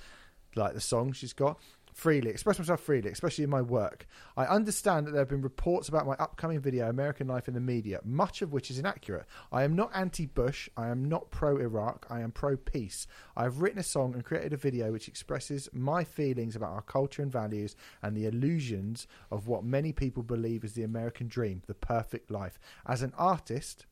like 0.56 0.74
the 0.74 0.82
song 0.82 1.14
she's 1.14 1.34
got, 1.34 1.60
freely, 1.94 2.30
express 2.30 2.60
myself 2.60 2.82
freely, 2.82 3.10
especially 3.10 3.44
in 3.44 3.50
my 3.50 3.62
work. 3.62 4.08
I 4.36 4.46
understand 4.46 5.08
that 5.08 5.12
there 5.12 5.22
have 5.22 5.30
been 5.30 5.42
reports 5.42 5.88
about 5.88 6.06
my 6.06 6.14
upcoming 6.14 6.60
video, 6.60 6.90
American 6.90 7.28
Life 7.28 7.48
in 7.48 7.54
the 7.54 7.60
Media, 7.60 8.00
much 8.04 8.42
of 8.42 8.52
which 8.52 8.70
is 8.70 8.80
inaccurate. 8.80 9.26
I 9.52 9.64
am 9.64 9.76
not 9.76 9.92
anti 9.94 10.26
Bush. 10.26 10.70
I 10.76 10.90
am 10.90 11.06
not 11.06 11.32
pro 11.32 11.58
Iraq. 11.58 12.06
I 12.10 12.22
am 12.22 12.32
pro 12.32 12.58
peace. 12.58 13.08
I 13.38 13.44
have 13.44 13.62
written 13.62 13.80
a 13.80 13.84
song 13.84 14.14
and 14.14 14.26
created 14.26 14.54
a 14.54 14.58
video 14.58 14.92
which 14.92 15.08
expresses 15.08 15.70
my 15.74 16.04
feelings 16.04 16.56
about 16.56 16.72
our 16.72 16.82
culture 16.82 17.22
and 17.22 17.32
values 17.32 17.76
and 18.02 18.16
the 18.16 18.26
illusions 18.26 19.08
of 19.32 19.48
what 19.48 19.64
many 19.64 19.94
people 19.94 20.24
believe 20.24 20.64
is 20.64 20.74
the 20.74 20.84
American 20.84 21.28
dream, 21.28 21.62
the 21.68 21.74
perfect 21.74 22.32
life. 22.32 22.60
As 22.86 23.02
an 23.02 23.14
artist, 23.18 23.86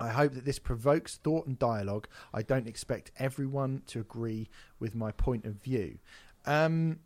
I 0.00 0.10
hope 0.10 0.34
that 0.34 0.44
this 0.44 0.58
provokes 0.58 1.16
thought 1.16 1.46
and 1.46 1.58
dialogue. 1.58 2.06
I 2.32 2.42
don't 2.42 2.68
expect 2.68 3.10
everyone 3.18 3.82
to 3.88 4.00
agree 4.00 4.48
with 4.78 4.94
my 4.94 5.10
point 5.12 5.44
of 5.44 5.54
view. 5.54 5.98
Um, 6.46 7.00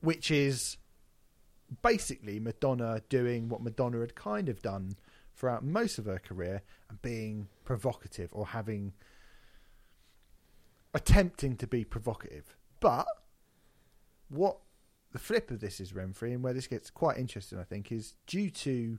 which 0.00 0.30
is 0.30 0.76
basically 1.82 2.40
Madonna 2.40 3.02
doing 3.08 3.48
what 3.48 3.62
Madonna 3.62 4.00
had 4.00 4.14
kind 4.14 4.48
of 4.48 4.60
done 4.62 4.96
throughout 5.34 5.64
most 5.64 5.98
of 5.98 6.06
her 6.06 6.18
career 6.18 6.62
and 6.88 7.00
being 7.02 7.48
provocative 7.64 8.30
or 8.32 8.46
having 8.48 8.92
attempting 10.94 11.56
to 11.56 11.66
be 11.66 11.84
provocative. 11.84 12.56
But 12.80 13.06
what 14.28 14.58
the 15.12 15.18
flip 15.18 15.50
of 15.50 15.60
this 15.60 15.80
is 15.80 15.92
Renfrey, 15.92 16.32
and 16.32 16.42
where 16.42 16.52
this 16.52 16.66
gets 16.66 16.90
quite 16.90 17.18
interesting, 17.18 17.58
I 17.58 17.64
think, 17.64 17.92
is 17.92 18.14
due 18.26 18.50
to 18.50 18.98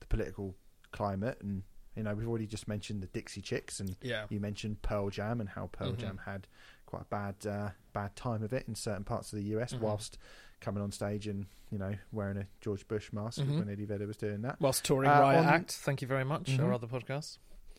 the 0.00 0.06
political 0.06 0.54
climate 0.92 1.38
and 1.42 1.62
You 1.94 2.02
know, 2.04 2.14
we've 2.14 2.26
already 2.26 2.46
just 2.46 2.68
mentioned 2.68 3.02
the 3.02 3.06
Dixie 3.08 3.42
Chicks, 3.42 3.78
and 3.78 3.94
Yeah. 4.00 4.26
you 4.30 4.40
mentioned 4.40 4.80
Pearl 4.80 5.10
Jam 5.10 5.40
and 5.40 5.48
how 5.50 5.66
Pearl 5.66 5.92
Mhm. 5.92 5.98
Jam 5.98 6.16
had 6.24 6.48
quite 6.92 7.02
a 7.02 7.06
bad 7.06 7.34
uh, 7.46 7.70
bad 7.94 8.14
time 8.16 8.42
of 8.42 8.52
it 8.52 8.64
in 8.68 8.74
certain 8.74 9.02
parts 9.04 9.32
of 9.32 9.38
the 9.38 9.44
US, 9.56 9.72
Mhm. 9.72 9.80
whilst 9.80 10.18
coming 10.60 10.82
on 10.82 10.92
stage 10.92 11.26
and 11.26 11.46
you 11.70 11.78
know 11.78 11.94
wearing 12.12 12.36
a 12.36 12.46
George 12.60 12.86
Bush 12.86 13.10
mask 13.12 13.40
Mhm. 13.40 13.58
when 13.60 13.70
Eddie 13.70 13.86
Vedder 13.86 14.06
was 14.06 14.16
doing 14.18 14.42
that. 14.42 14.60
Whilst 14.60 14.84
touring 14.84 15.10
Uh, 15.10 15.20
Riot 15.20 15.46
on- 15.46 15.54
Act, 15.54 15.72
thank 15.72 16.02
you 16.02 16.08
very 16.08 16.24
much. 16.24 16.44
Mhm. 16.50 16.60
Our 16.60 16.74
other 16.74 16.86
podcasts. 16.86 17.38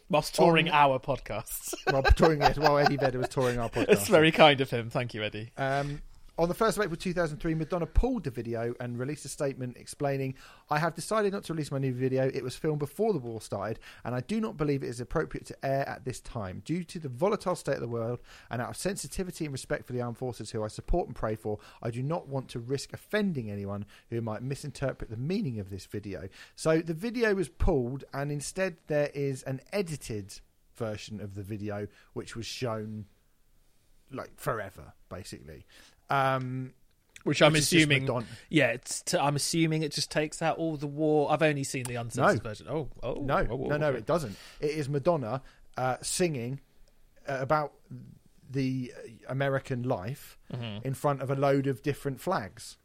Whilst 0.09 0.33
touring 0.35 0.67
On- 0.67 0.73
our 0.75 0.99
podcasts. 0.99 1.73
while 1.93 2.01
touring 2.03 2.41
it, 2.41 2.57
while 2.57 2.77
Eddie 2.79 2.97
Vedder 2.97 3.19
was 3.19 3.29
touring 3.29 3.59
our 3.59 3.69
podcast. 3.75 3.89
it's 3.89 4.07
very 4.07 4.31
kind 4.31 4.59
of 4.61 4.69
him. 4.71 4.89
Thank 4.89 5.13
you, 5.13 5.23
Eddie. 5.23 5.51
Um, 5.57 6.01
on 6.35 6.49
the 6.49 6.55
1st 6.55 6.77
of 6.77 6.83
April 6.83 6.97
2003, 6.97 7.53
Madonna 7.53 7.85
pulled 7.85 8.23
the 8.23 8.31
video 8.31 8.73
and 8.79 8.97
released 8.97 9.23
a 9.23 9.29
statement 9.29 9.77
explaining, 9.77 10.33
I 10.69 10.79
have 10.79 10.95
decided 10.95 11.31
not 11.31 11.43
to 11.45 11.53
release 11.53 11.71
my 11.71 11.77
new 11.77 11.93
video. 11.93 12.27
It 12.33 12.43
was 12.43 12.55
filmed 12.55 12.79
before 12.79 13.13
the 13.13 13.19
war 13.19 13.39
started, 13.39 13.79
and 14.03 14.15
I 14.15 14.21
do 14.21 14.41
not 14.41 14.57
believe 14.57 14.81
it 14.81 14.89
is 14.89 14.99
appropriate 14.99 15.45
to 15.47 15.65
air 15.65 15.87
at 15.87 16.05
this 16.05 16.19
time. 16.19 16.63
Due 16.65 16.83
to 16.85 16.97
the 16.97 17.09
volatile 17.09 17.55
state 17.55 17.75
of 17.75 17.81
the 17.81 17.87
world 17.87 18.19
and 18.49 18.63
out 18.63 18.71
of 18.71 18.77
sensitivity 18.77 19.45
and 19.45 19.51
respect 19.51 19.85
for 19.85 19.93
the 19.93 20.01
armed 20.01 20.17
forces 20.17 20.49
who 20.49 20.63
I 20.63 20.69
support 20.69 21.07
and 21.07 21.15
pray 21.15 21.35
for, 21.35 21.59
I 21.83 21.91
do 21.91 22.01
not 22.01 22.27
want 22.27 22.49
to 22.49 22.59
risk 22.59 22.93
offending 22.93 23.51
anyone 23.51 23.85
who 24.09 24.19
might 24.19 24.41
misinterpret 24.41 25.11
the 25.11 25.17
meaning 25.17 25.59
of 25.59 25.69
this 25.69 25.85
video. 25.85 26.29
So 26.55 26.79
the 26.79 26.95
video 26.95 27.35
was 27.35 27.49
pulled, 27.49 28.05
and 28.11 28.31
instead 28.31 28.77
there 28.87 29.11
is 29.13 29.43
an 29.43 29.61
edited 29.71 30.39
version 30.75 31.21
of 31.21 31.35
the 31.35 31.43
video 31.43 31.87
which 32.13 32.35
was 32.35 32.47
shown 32.47 33.05
like 34.13 34.31
forever, 34.39 34.93
basically. 35.09 35.65
Um, 36.09 36.73
Which 37.23 37.41
I'm 37.41 37.53
which 37.53 37.61
assuming. 37.63 38.07
Yeah, 38.49 38.67
it's 38.71 39.01
t- 39.01 39.17
I'm 39.17 39.35
assuming 39.35 39.81
it 39.83 39.91
just 39.93 40.11
takes 40.11 40.41
out 40.41 40.57
all 40.57 40.75
the 40.77 40.87
war. 40.87 41.31
I've 41.31 41.41
only 41.41 41.63
seen 41.63 41.83
the 41.85 41.95
uncensored 41.95 42.43
No. 42.43 42.49
version. 42.49 42.67
Oh, 42.69 42.89
oh, 43.01 43.13
No, 43.21 43.37
oh, 43.49 43.63
oh, 43.63 43.67
no, 43.67 43.77
no, 43.77 43.91
it 43.91 44.05
doesn't. 44.05 44.35
It 44.59 44.71
is 44.71 44.89
Madonna 44.89 45.41
uh, 45.77 45.97
singing 46.01 46.59
uh, 47.27 47.37
about 47.39 47.73
the 48.49 48.93
American 49.27 49.83
life 49.83 50.37
Mm-hmm. 50.53 50.85
in 50.85 50.93
front 50.93 51.21
of 51.21 51.31
a 51.31 51.35
load 51.35 51.65
of 51.65 51.81
different 51.81 52.19
flags. 52.21 52.77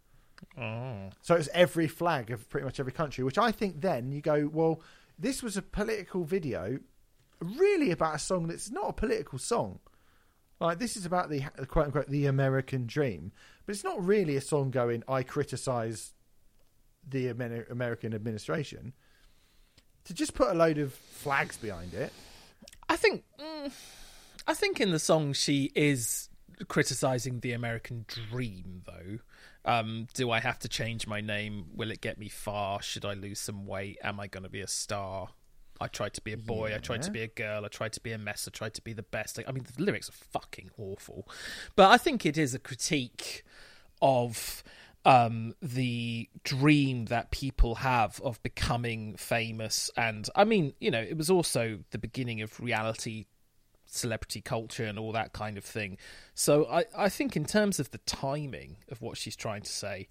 Oh. 0.58 1.10
So 1.20 1.34
it's 1.34 1.48
every 1.52 1.88
flag 1.88 2.30
of 2.30 2.48
pretty 2.48 2.64
much 2.64 2.78
every 2.80 2.92
country, 2.92 3.24
which 3.24 3.36
I 3.38 3.50
think 3.52 3.80
then 3.82 4.12
you 4.12 4.20
go, 4.22 4.48
well, 4.50 4.80
this 5.18 5.42
was 5.42 5.56
a 5.58 5.62
political 5.62 6.24
video, 6.24 6.78
really 7.42 7.90
about 7.90 8.14
a 8.14 8.18
song 8.20 8.46
that's 8.46 8.70
not 8.70 8.88
a 8.88 8.92
political 8.92 9.38
song. 9.38 9.80
Like 10.60 10.78
this 10.78 10.96
is 10.96 11.06
about 11.06 11.30
the 11.30 11.40
quote 11.68 11.86
unquote 11.86 12.08
the 12.08 12.26
American 12.26 12.86
dream, 12.86 13.32
but 13.64 13.74
it's 13.74 13.84
not 13.84 14.04
really 14.04 14.36
a 14.36 14.40
song 14.40 14.70
going. 14.70 15.04
I 15.08 15.22
criticize 15.22 16.14
the 17.06 17.28
Amer- 17.28 17.66
American 17.70 18.12
administration. 18.14 18.92
To 20.04 20.14
just 20.14 20.34
put 20.34 20.48
a 20.48 20.54
load 20.54 20.78
of 20.78 20.94
flags 20.94 21.56
behind 21.58 21.94
it, 21.94 22.12
I 22.88 22.96
think 22.96 23.24
mm, 23.38 23.70
I 24.46 24.54
think 24.54 24.80
in 24.80 24.90
the 24.90 24.98
song 24.98 25.32
she 25.32 25.70
is 25.74 26.28
criticizing 26.66 27.40
the 27.40 27.52
American 27.52 28.04
dream 28.08 28.82
though. 28.86 29.18
Um, 29.64 30.08
do 30.14 30.30
I 30.30 30.40
have 30.40 30.58
to 30.60 30.68
change 30.68 31.06
my 31.06 31.20
name? 31.20 31.66
Will 31.74 31.90
it 31.90 32.00
get 32.00 32.18
me 32.18 32.28
far? 32.28 32.80
Should 32.80 33.04
I 33.04 33.14
lose 33.14 33.38
some 33.38 33.66
weight? 33.66 33.98
Am 34.02 34.18
I 34.18 34.26
going 34.26 34.44
to 34.44 34.48
be 34.48 34.62
a 34.62 34.66
star? 34.66 35.28
I 35.80 35.86
tried 35.86 36.14
to 36.14 36.20
be 36.20 36.32
a 36.32 36.36
boy. 36.36 36.74
I 36.74 36.78
tried 36.78 37.02
to 37.02 37.10
be 37.10 37.22
a 37.22 37.28
girl. 37.28 37.64
I 37.64 37.68
tried 37.68 37.92
to 37.94 38.00
be 38.00 38.12
a 38.12 38.18
mess. 38.18 38.48
I 38.48 38.56
tried 38.56 38.74
to 38.74 38.82
be 38.82 38.92
the 38.92 39.02
best. 39.02 39.38
I 39.46 39.52
mean, 39.52 39.64
the 39.76 39.82
lyrics 39.82 40.08
are 40.08 40.12
fucking 40.12 40.70
awful, 40.78 41.28
but 41.76 41.90
I 41.90 41.98
think 41.98 42.26
it 42.26 42.36
is 42.36 42.54
a 42.54 42.58
critique 42.58 43.44
of 44.02 44.62
um, 45.04 45.54
the 45.62 46.28
dream 46.44 47.06
that 47.06 47.30
people 47.30 47.76
have 47.76 48.20
of 48.22 48.42
becoming 48.42 49.16
famous. 49.16 49.90
And 49.96 50.28
I 50.34 50.44
mean, 50.44 50.74
you 50.80 50.90
know, 50.90 51.00
it 51.00 51.16
was 51.16 51.30
also 51.30 51.78
the 51.90 51.98
beginning 51.98 52.42
of 52.42 52.58
reality 52.60 53.26
celebrity 53.90 54.40
culture 54.40 54.84
and 54.84 54.98
all 54.98 55.12
that 55.12 55.32
kind 55.32 55.56
of 55.56 55.64
thing. 55.64 55.96
So 56.34 56.66
I, 56.66 56.84
I 56.96 57.08
think 57.08 57.36
in 57.36 57.44
terms 57.44 57.80
of 57.80 57.90
the 57.90 57.98
timing 57.98 58.76
of 58.90 59.00
what 59.00 59.16
she's 59.16 59.36
trying 59.36 59.62
to 59.62 59.72
say, 59.72 60.08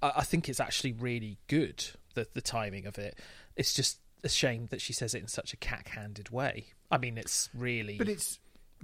I, 0.00 0.12
I 0.16 0.22
think 0.22 0.48
it's 0.48 0.60
actually 0.60 0.92
really 0.92 1.38
good, 1.48 1.84
the, 2.14 2.28
the 2.32 2.40
timing 2.40 2.86
of 2.86 2.98
it. 2.98 3.18
It's 3.56 3.74
just 3.74 3.98
a 4.24 4.28
shame 4.28 4.68
that 4.70 4.80
she 4.80 4.92
says 4.92 5.14
it 5.14 5.22
in 5.22 5.28
such 5.28 5.52
a 5.52 5.56
cack-handed 5.56 6.30
way. 6.30 6.66
I 6.90 6.98
mean, 6.98 7.18
it's 7.18 7.50
really... 7.54 7.98
but 7.98 8.08
it's 8.08 8.38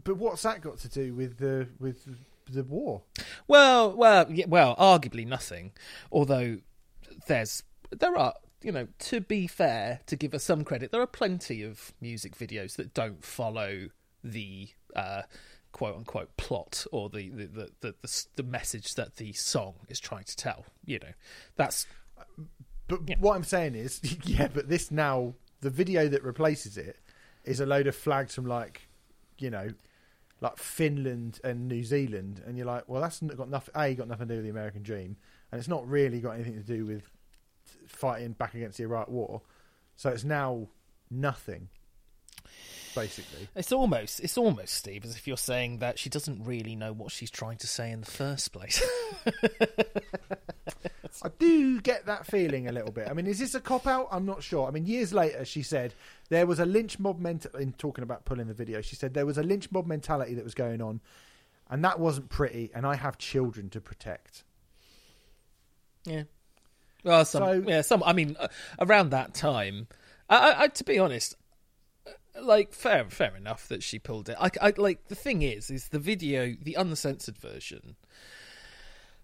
but 0.05 0.17
what's 0.17 0.43
that 0.43 0.61
got 0.61 0.79
to 0.79 0.89
do 0.89 1.15
with 1.15 1.39
the 1.39 1.69
with 1.79 2.07
the 2.51 2.63
war? 2.63 3.03
Well, 3.47 3.93
well, 3.93 4.31
yeah, 4.31 4.47
well, 4.49 4.77
arguably 4.77 5.27
nothing. 5.27 5.73
Although 6.13 6.59
there's 7.27 7.63
there 7.91 8.17
are, 8.17 8.35
you 8.63 8.73
know, 8.73 8.89
to 9.01 9.21
be 9.21 9.47
fair, 9.47 10.01
to 10.07 10.17
give 10.17 10.35
us 10.35 10.45
some 10.45 10.65
credit, 10.65 10.93
there 10.93 11.01
are 11.01 11.07
plenty 11.07 11.63
of 11.63 11.93
music 12.01 12.37
videos 12.37 12.77
that 12.77 12.95
don't 12.95 13.25
follow 13.25 13.89
the 14.23 14.69
uh, 14.95 15.23
quote 15.73 15.97
unquote 15.97 16.37
plot 16.37 16.87
or 16.93 17.09
the 17.09 17.29
the, 17.31 17.47
the 17.47 17.71
the 17.81 17.95
the 18.03 18.25
the 18.37 18.43
message 18.43 18.95
that 18.95 19.17
the 19.17 19.33
song 19.33 19.75
is 19.89 20.01
trying 20.01 20.25
to 20.25 20.37
tell. 20.37 20.65
You 20.85 21.01
know, 21.01 21.13
that's 21.57 21.87
But 22.89 23.01
Yeah. 23.07 23.17
what 23.21 23.37
I'm 23.37 23.45
saying 23.45 23.75
is, 23.75 24.01
yeah, 24.25 24.49
but 24.53 24.69
this 24.69 24.91
now 24.91 25.35
the 25.61 25.71
video 25.71 26.09
that 26.09 26.23
replaces 26.25 26.77
it 26.77 26.97
is 27.45 27.61
a 27.61 27.67
load 27.67 27.87
of 27.87 27.95
flags 27.97 28.35
from 28.35 28.47
like, 28.47 28.89
you 29.39 29.51
know, 29.51 29.69
like 30.41 30.57
Finland 30.57 31.41
and 31.43 31.67
New 31.69 31.83
Zealand, 31.85 32.43
and 32.47 32.57
you're 32.57 32.67
like, 32.67 32.85
well, 32.89 33.01
that's 33.03 33.21
got 33.21 33.49
nothing. 33.49 33.75
A 33.77 33.95
got 33.95 34.09
nothing 34.09 34.29
to 34.29 34.35
do 34.35 34.39
with 34.39 34.45
the 34.45 34.51
American 34.51 34.83
dream, 34.83 35.17
and 35.51 35.59
it's 35.59 35.69
not 35.69 35.87
really 35.89 36.21
got 36.21 36.33
anything 36.33 36.55
to 36.55 36.63
do 36.63 36.87
with 36.87 37.03
fighting 37.87 38.33
back 38.33 38.55
against 38.55 38.79
the 38.79 38.85
Iraq 38.85 39.09
War. 39.09 39.43
So 39.97 40.11
it's 40.11 40.23
now 40.25 40.69
nothing, 41.11 41.69
basically. 42.95 43.49
it's 43.57 43.73
almost 43.73 44.21
it's 44.21 44.39
almost 44.39 44.75
Steve 44.75 45.05
as 45.05 45.17
if 45.17 45.27
you're 45.27 45.37
saying 45.37 45.79
that 45.79 45.99
she 45.99 46.09
doesn't 46.09 46.45
really 46.45 46.77
know 46.77 46.93
what 46.93 47.11
she's 47.11 47.31
trying 47.33 47.59
to 47.59 47.67
say 47.67 47.91
in 47.91 48.01
the 48.03 48.07
first 48.11 48.53
place. 48.53 48.81
I 51.23 51.31
do 51.39 51.81
get 51.81 52.07
that 52.07 52.27
feeling 52.27 52.69
a 52.69 52.73
little 52.73 52.93
bit. 52.93 53.09
I 53.09 53.13
mean, 53.13 53.27
is 53.27 53.39
this 53.39 53.55
a 53.55 53.61
cop 53.61 53.87
out? 53.87 54.09
I'm 54.11 54.25
not 54.27 54.43
sure. 54.43 54.69
I 54.69 54.71
mean, 54.71 54.87
years 54.87 55.13
later, 55.13 55.45
she 55.45 55.63
said 55.63 55.95
there 56.29 56.47
was 56.47 56.59
a 56.61 56.65
lynch 56.67 56.99
mob 56.99 57.19
mentality. 57.19 57.63
In 57.63 57.73
talking 57.73 58.03
about 58.05 58.25
pulling 58.25 58.47
the 58.47 58.55
video, 58.55 58.81
she 58.81 58.95
said 58.97 59.15
there 59.15 59.27
was 59.27 59.39
a 59.39 59.43
lynch 59.43 59.71
mob 59.73 59.87
mentality 59.87 60.35
that 60.35 60.45
was 60.45 60.55
going 60.55 60.81
on, 60.81 61.01
and 61.71 61.85
that 61.85 61.99
wasn't 61.99 62.29
pretty. 62.29 62.71
And 62.75 62.87
I 62.87 62.95
have 62.97 63.19
children 63.19 63.69
to 63.71 63.81
protect. 63.81 64.45
Yeah. 66.05 66.25
Well, 67.05 67.25
some 67.25 67.43
So- 67.43 67.65
yeah, 67.67 67.81
some. 67.83 68.03
I 68.05 68.13
mean, 68.13 68.37
uh, 68.39 68.49
around 68.81 69.11
that 69.11 69.35
time, 69.35 69.89
I, 70.29 70.37
I, 70.53 70.63
I, 70.63 70.69
to 70.69 70.85
be 70.85 70.99
honest, 70.99 71.37
uh, 72.07 72.11
like 72.43 72.73
fair, 72.73 73.05
fair 73.09 73.35
enough 73.37 73.67
that 73.69 73.83
she 73.83 73.99
pulled 73.99 74.29
it. 74.29 74.37
I, 74.41 74.51
I 74.61 74.73
like 74.77 75.09
the 75.09 75.15
thing 75.15 75.43
is, 75.43 75.71
is 75.71 75.89
the 75.89 75.99
video, 75.99 76.55
the 76.61 76.75
uncensored 76.75 77.39
version. 77.39 77.97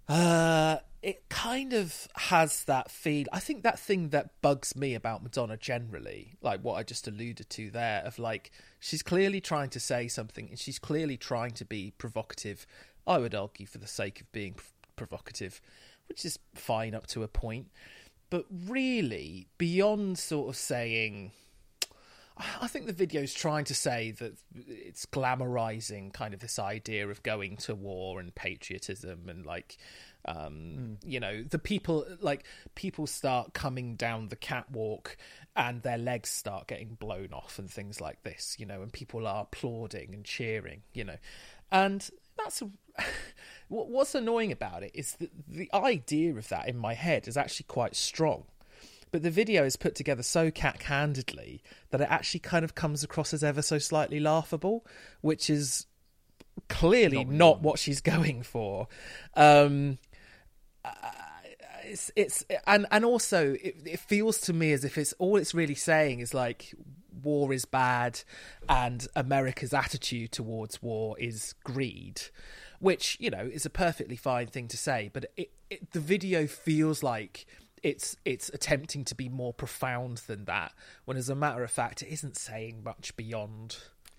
Uh, 0.09 0.79
it 1.05 1.29
kind 1.29 1.75
of 1.75 2.09
has 2.17 2.65
that 2.65 2.91
feel. 2.91 3.27
I 3.31 3.39
think 3.39 3.63
that 3.63 3.79
thing 3.79 4.09
that 4.09 4.41
bugs 4.41 4.75
me 4.75 4.95
about 4.95 5.23
Madonna 5.23 5.59
generally, 5.59 6.33
like 6.41 6.65
what 6.65 6.77
I 6.77 6.83
just 6.83 7.07
alluded 7.07 7.51
to 7.51 7.71
there, 7.71 8.03
of 8.07 8.19
like 8.19 8.51
she's 8.81 9.03
clearly 9.03 9.43
trying 9.43 9.69
to 9.71 9.81
say 9.81 10.09
something 10.09 10.49
and 10.49 10.59
she's 10.59 10.79
clearly 10.79 11.19
trying 11.19 11.51
to 11.53 11.65
be 11.67 11.93
provocative. 11.99 12.67
I 13.07 13.19
would 13.19 13.35
argue 13.35 13.67
for 13.67 13.77
the 13.77 13.87
sake 13.87 14.23
of 14.23 14.33
being 14.33 14.55
provocative, 14.97 15.61
which 16.09 16.25
is 16.25 16.39
fine 16.55 16.95
up 16.95 17.07
to 17.09 17.23
a 17.23 17.29
point. 17.29 17.67
But 18.31 18.47
really, 18.51 19.49
beyond 19.59 20.19
sort 20.19 20.49
of 20.49 20.57
saying, 20.57 21.33
I 22.37 22.67
think 22.67 22.87
the 22.87 22.93
video's 22.93 23.33
trying 23.33 23.65
to 23.67 23.75
say 23.75 24.11
that 24.13 24.37
it's 24.67 25.07
glamorizing 25.07 26.13
kind 26.13 26.35
of 26.35 26.41
this 26.41 26.59
idea 26.59 27.09
of 27.09 27.23
going 27.23 27.57
to 27.59 27.75
war 27.77 28.19
and 28.19 28.35
patriotism 28.35 29.29
and 29.29 29.47
like 29.47 29.77
um 30.27 30.97
you 31.05 31.21
know 31.21 31.43
the 31.43 31.59
people 31.59 32.07
like 32.21 32.45
people 32.75 33.07
start 33.07 33.53
coming 33.53 33.95
down 33.95 34.29
the 34.29 34.37
catwalk 34.37 35.17
and 35.55 35.83
their 35.83 35.99
legs 35.99 36.31
start 36.31 36.67
getting 36.67 36.95
blown 36.95 37.29
off 37.33 37.59
and 37.59 37.71
things 37.71 38.01
like 38.01 38.23
this 38.23 38.57
you 38.59 38.67
know 38.67 38.83
and 38.83 38.93
people 38.93 39.27
are 39.27 39.43
applauding 39.43 40.13
and 40.15 40.25
cheering 40.25 40.83
you 40.93 41.05
know. 41.05 41.17
And 41.71 42.09
that's 42.37 42.63
what's 43.69 44.15
annoying 44.15 44.53
about 44.53 44.83
it 44.83 44.93
is 44.95 45.13
that 45.17 45.31
the 45.49 45.69
idea 45.73 46.35
of 46.35 46.49
that 46.49 46.69
in 46.69 46.77
my 46.77 46.95
head 46.95 47.29
is 47.29 47.37
actually 47.37 47.67
quite 47.69 47.97
strong 47.97 48.45
but 49.15 49.23
the 49.23 49.31
video 49.31 49.63
is 49.63 49.77
put 49.77 49.95
together 49.95 50.25
so 50.25 50.51
cack-handedly 50.51 51.63
that 51.91 52.01
it 52.01 52.09
actually 52.11 52.41
kind 52.41 52.65
of 52.65 52.75
comes 52.75 53.05
across 53.05 53.33
as 53.33 53.45
ever 53.45 53.63
so 53.63 53.79
slightly 53.79 54.19
laughable, 54.19 54.85
which 55.21 55.49
is 55.49 55.87
clearly 56.69 57.25
not, 57.25 57.63
what 57.63 57.79
she's 57.79 58.01
going 58.15 58.43
for. 58.43 58.89
Um, 59.37 59.99
it's 61.85 62.11
it's 62.17 62.45
and 62.67 62.87
and 62.91 63.05
also 63.05 63.53
it, 63.53 63.77
it 63.87 64.01
feels 64.01 64.41
to 64.41 64.53
me 64.53 64.73
as 64.73 64.85
if 64.85 64.99
it's 64.99 65.13
all 65.21 65.37
it's 65.37 65.55
really 65.55 65.77
saying 65.77 66.19
is 66.19 66.35
like 66.35 66.75
war 67.23 67.53
is 67.53 67.65
bad 67.67 68.21
and 68.69 69.07
America's 69.15 69.73
attitude 69.73 70.33
towards 70.33 70.83
war 70.83 71.17
is 71.21 71.55
greed, 71.63 72.21
which 72.81 73.17
you 73.21 73.31
know 73.31 73.49
is 73.53 73.65
a 73.65 73.71
perfectly 73.71 74.17
fine 74.17 74.49
thing 74.49 74.67
to 74.67 74.77
say, 74.77 75.09
but 75.13 75.27
it, 75.37 75.53
it 75.71 75.93
the 75.93 76.01
video 76.01 76.49
feels 76.49 77.05
like 77.05 77.47
it's 77.85 78.17
it's 78.25 78.49
attempting 78.49 79.05
to 79.05 79.15
be 79.15 79.29
more 79.29 79.53
profound 79.53 80.19
than 80.27 80.47
that. 80.47 80.73
When, 81.05 81.17
as 81.17 81.29
a 81.29 81.35
matter 81.35 81.63
of 81.63 81.71
fact, 81.71 82.03
it 82.03 82.09
isn't 82.09 82.37
saying 82.37 82.83
much 82.83 83.15
beyond 83.17 83.77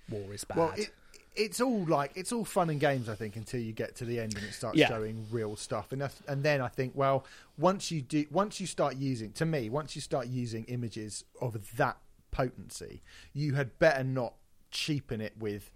war 0.08 0.34
is 0.34 0.44
bad. 0.46 0.58
Well, 0.58 0.74
it, 0.78 0.92
it's 1.36 1.60
all 1.60 1.84
like 1.86 2.12
it's 2.16 2.32
all 2.32 2.46
fun 2.46 2.70
and 2.70 2.80
games, 2.80 3.10
I 3.10 3.16
think, 3.16 3.36
until 3.36 3.60
you 3.60 3.74
get 3.74 3.96
to 3.96 4.06
the 4.06 4.20
end 4.20 4.36
and 4.36 4.44
it 4.46 4.54
starts 4.54 4.78
Yeah. 4.78 4.88
showing 4.88 5.26
real 5.32 5.56
stuff. 5.56 5.92
And 5.92 6.08
and 6.28 6.44
then 6.44 6.62
I 6.62 6.68
think, 6.68 6.94
well, 6.96 7.26
once 7.58 7.90
you 7.92 8.02
do, 8.02 8.26
once 8.32 8.62
you 8.62 8.68
start 8.68 8.98
using, 8.98 9.32
to 9.34 9.46
me, 9.46 9.70
once 9.70 9.96
you 9.96 10.02
start 10.02 10.28
using 10.28 10.64
images 10.66 11.26
of 11.42 11.76
that 11.76 11.98
potency, 12.32 13.02
you 13.34 13.56
had 13.56 13.78
better 13.80 14.04
not 14.04 14.36
cheapen 14.70 15.22
it 15.22 15.34
with, 15.40 15.72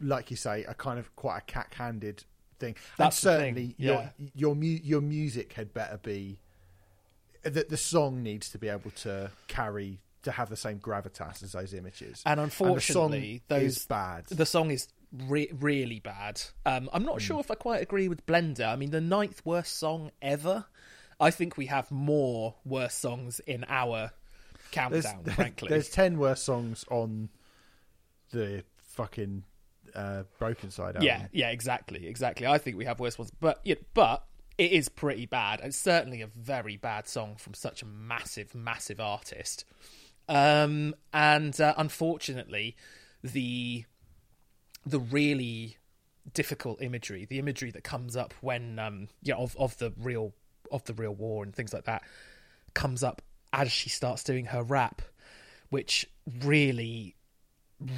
like 0.00 0.30
you 0.30 0.36
say, 0.36 0.64
a 0.64 0.74
kind 0.74 0.98
of 0.98 1.16
quite 1.16 1.38
a 1.38 1.42
cack-handed 1.42 2.24
thing. 2.58 2.76
That's 2.98 3.24
and 3.24 3.32
thing, 3.38 3.40
certainly 3.40 3.74
yeah. 3.78 4.10
your 4.18 4.30
your 4.34 4.54
mu- 4.54 4.80
your 4.84 5.00
music 5.00 5.54
had 5.54 5.72
better 5.72 5.96
be 5.96 6.40
that 7.42 7.68
the 7.68 7.76
song 7.76 8.22
needs 8.22 8.50
to 8.50 8.58
be 8.58 8.68
able 8.68 8.90
to 8.90 9.30
carry 9.48 10.00
to 10.22 10.30
have 10.30 10.50
the 10.50 10.56
same 10.56 10.78
gravitas 10.78 11.42
as 11.42 11.52
those 11.52 11.72
images. 11.72 12.22
and 12.26 12.38
the 12.38 12.44
unfortunately, 12.44 13.42
song 13.48 13.58
those 13.58 13.76
is 13.76 13.86
bad. 13.86 14.26
The 14.26 14.46
song 14.46 14.70
is 14.70 14.88
re- 15.12 15.50
really 15.58 16.00
bad. 16.00 16.40
Um, 16.66 16.90
I'm 16.92 17.04
not 17.04 17.22
sure 17.22 17.40
if 17.40 17.50
I 17.50 17.54
quite 17.54 17.82
agree 17.82 18.08
with 18.08 18.26
Blender. 18.26 18.66
I 18.68 18.76
mean, 18.76 18.90
the 18.90 19.00
ninth 19.00 19.40
worst 19.44 19.78
song 19.78 20.10
ever. 20.20 20.66
I 21.18 21.30
think 21.30 21.56
we 21.56 21.66
have 21.66 21.90
more 21.90 22.54
worse 22.64 22.94
songs 22.94 23.40
in 23.40 23.64
our 23.68 24.10
There's, 24.72 25.04
countdown. 25.04 25.24
frankly, 25.34 25.68
there's 25.68 25.90
ten 25.90 26.18
worst 26.18 26.44
songs 26.44 26.84
on 26.90 27.28
the 28.30 28.64
fucking 28.82 29.44
uh, 29.94 30.22
Brokencyde 30.40 30.80
album. 30.96 31.02
Yeah, 31.02 31.26
yeah, 31.32 31.50
exactly, 31.50 32.06
exactly. 32.06 32.46
I 32.46 32.58
think 32.58 32.76
we 32.76 32.84
have 32.84 33.00
worse 33.00 33.18
ones, 33.18 33.32
but 33.40 33.60
yeah, 33.64 33.74
but 33.94 34.24
it 34.60 34.72
is 34.72 34.90
pretty 34.90 35.24
bad. 35.24 35.62
It's 35.64 35.78
certainly 35.78 36.20
a 36.20 36.26
very 36.26 36.76
bad 36.76 37.08
song 37.08 37.36
from 37.36 37.54
such 37.54 37.80
a 37.80 37.86
massive, 37.86 38.54
massive 38.54 39.00
artist. 39.00 39.64
Um, 40.28 40.94
and 41.14 41.58
uh, 41.58 41.72
unfortunately, 41.78 42.76
the 43.24 43.86
the 44.84 45.00
really 45.00 45.78
difficult 46.34 46.82
imagery, 46.82 47.24
the 47.24 47.38
imagery 47.38 47.70
that 47.70 47.84
comes 47.84 48.16
up 48.16 48.34
when 48.42 48.78
um, 48.78 49.08
yeah, 49.22 49.36
of 49.36 49.56
of 49.56 49.78
the 49.78 49.94
real 49.98 50.34
of 50.70 50.84
the 50.84 50.92
real 50.92 51.14
war 51.14 51.42
and 51.42 51.54
things 51.54 51.72
like 51.72 51.84
that, 51.84 52.02
comes 52.74 53.02
up 53.02 53.22
as 53.54 53.72
she 53.72 53.88
starts 53.88 54.22
doing 54.22 54.44
her 54.44 54.62
rap, 54.62 55.00
which 55.70 56.06
really 56.44 57.14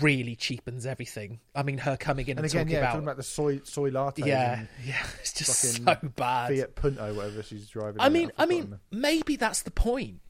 really 0.00 0.36
cheapens 0.36 0.86
everything. 0.86 1.40
I 1.54 1.62
mean, 1.62 1.78
her 1.78 1.96
coming 1.96 2.26
in 2.26 2.38
and, 2.38 2.44
And 2.44 2.46
again, 2.46 2.64
talking 2.64 2.72
yeah, 2.72 2.78
about, 2.80 2.92
talking 2.92 3.02
about 3.04 3.16
the 3.16 3.22
soy 3.22 3.60
soy 3.64 3.90
latte. 3.90 4.22
yeah, 4.24 4.64
yeah, 4.84 5.04
it's 5.20 5.32
just 5.32 5.60
so 5.60 5.96
bad. 6.16 6.48
Fiat 6.48 6.74
Punto, 6.74 7.14
whatever 7.14 7.42
she's 7.42 7.68
driving. 7.68 8.00
I 8.00 8.08
mean, 8.08 8.30
I've 8.38 8.48
mean, 8.48 8.78
maybe 8.90 9.36
that's 9.36 9.62
the 9.62 9.70
point. 9.70 10.20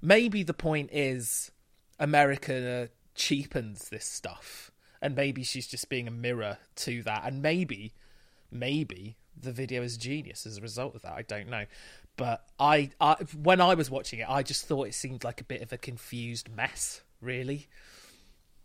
Maybe 0.00 0.42
the 0.42 0.54
point 0.54 0.90
is 0.92 1.50
America 1.98 2.88
cheapens 3.14 3.88
this 3.90 4.04
stuff, 4.06 4.72
and 5.00 5.14
maybe 5.14 5.42
she's 5.42 5.66
just 5.66 5.88
being 5.88 6.08
a 6.08 6.12
mirror 6.12 6.58
to 6.76 7.02
that, 7.02 7.24
and 7.24 7.42
maybe, 7.42 7.94
maybe 8.50 9.16
the 9.40 9.52
video 9.52 9.82
is 9.82 9.96
genius 9.96 10.46
as 10.46 10.58
a 10.58 10.60
result 10.60 10.94
of 10.94 11.02
that. 11.02 11.12
I 11.12 11.22
don't 11.22 11.48
know, 11.48 11.66
but 12.16 12.44
I, 12.58 12.90
I 13.00 13.16
when 13.42 13.60
I 13.60 13.74
was 13.74 13.90
watching 13.90 14.20
it, 14.20 14.26
I 14.28 14.42
just 14.42 14.66
thought 14.66 14.88
it 14.88 14.94
seemed 14.94 15.22
like 15.22 15.40
a 15.40 15.44
bit 15.44 15.62
of 15.62 15.72
a 15.72 15.78
confused 15.78 16.48
mess, 16.54 17.02
really. 17.20 17.68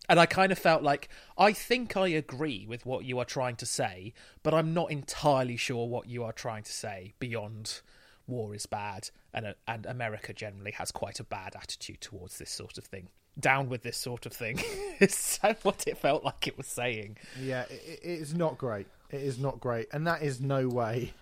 And 0.09 0.19
I 0.19 0.25
kind 0.25 0.51
of 0.51 0.57
felt 0.57 0.83
like 0.83 1.09
I 1.37 1.51
think 1.51 1.97
I 1.97 2.07
agree 2.07 2.65
with 2.67 2.85
what 2.85 3.05
you 3.05 3.19
are 3.19 3.25
trying 3.25 3.57
to 3.57 3.65
say, 3.65 4.13
but 4.43 4.53
I'm 4.53 4.73
not 4.73 4.91
entirely 4.91 5.57
sure 5.57 5.87
what 5.87 6.07
you 6.07 6.23
are 6.23 6.31
trying 6.31 6.63
to 6.63 6.71
say 6.71 7.13
beyond 7.19 7.81
war 8.27 8.53
is 8.53 8.65
bad 8.65 9.09
and 9.33 9.47
uh, 9.47 9.53
and 9.67 9.85
America 9.85 10.33
generally 10.33 10.71
has 10.71 10.91
quite 10.91 11.19
a 11.19 11.23
bad 11.23 11.55
attitude 11.55 12.01
towards 12.01 12.37
this 12.37 12.49
sort 12.49 12.77
of 12.77 12.83
thing. 12.83 13.09
Down 13.39 13.69
with 13.69 13.83
this 13.83 13.97
sort 13.97 14.25
of 14.25 14.33
thing 14.33 14.59
is 14.99 15.39
what 15.61 15.85
it 15.87 15.97
felt 15.97 16.23
like 16.23 16.47
it 16.47 16.57
was 16.57 16.67
saying. 16.67 17.17
yeah, 17.39 17.63
it, 17.69 17.99
it 18.01 18.19
is 18.19 18.33
not 18.33 18.57
great. 18.57 18.87
It 19.09 19.21
is 19.21 19.37
not 19.39 19.59
great, 19.59 19.87
and 19.93 20.07
that 20.07 20.23
is 20.23 20.41
no 20.41 20.67
way 20.67 21.13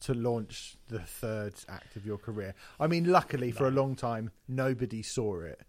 to 0.00 0.14
launch 0.14 0.76
the 0.88 0.98
third 0.98 1.54
act 1.68 1.96
of 1.96 2.04
your 2.04 2.18
career. 2.18 2.54
I 2.78 2.86
mean, 2.86 3.04
luckily 3.04 3.52
for 3.52 3.68
a 3.68 3.70
long 3.70 3.94
time, 3.94 4.30
nobody 4.48 5.02
saw 5.02 5.40
it. 5.40 5.60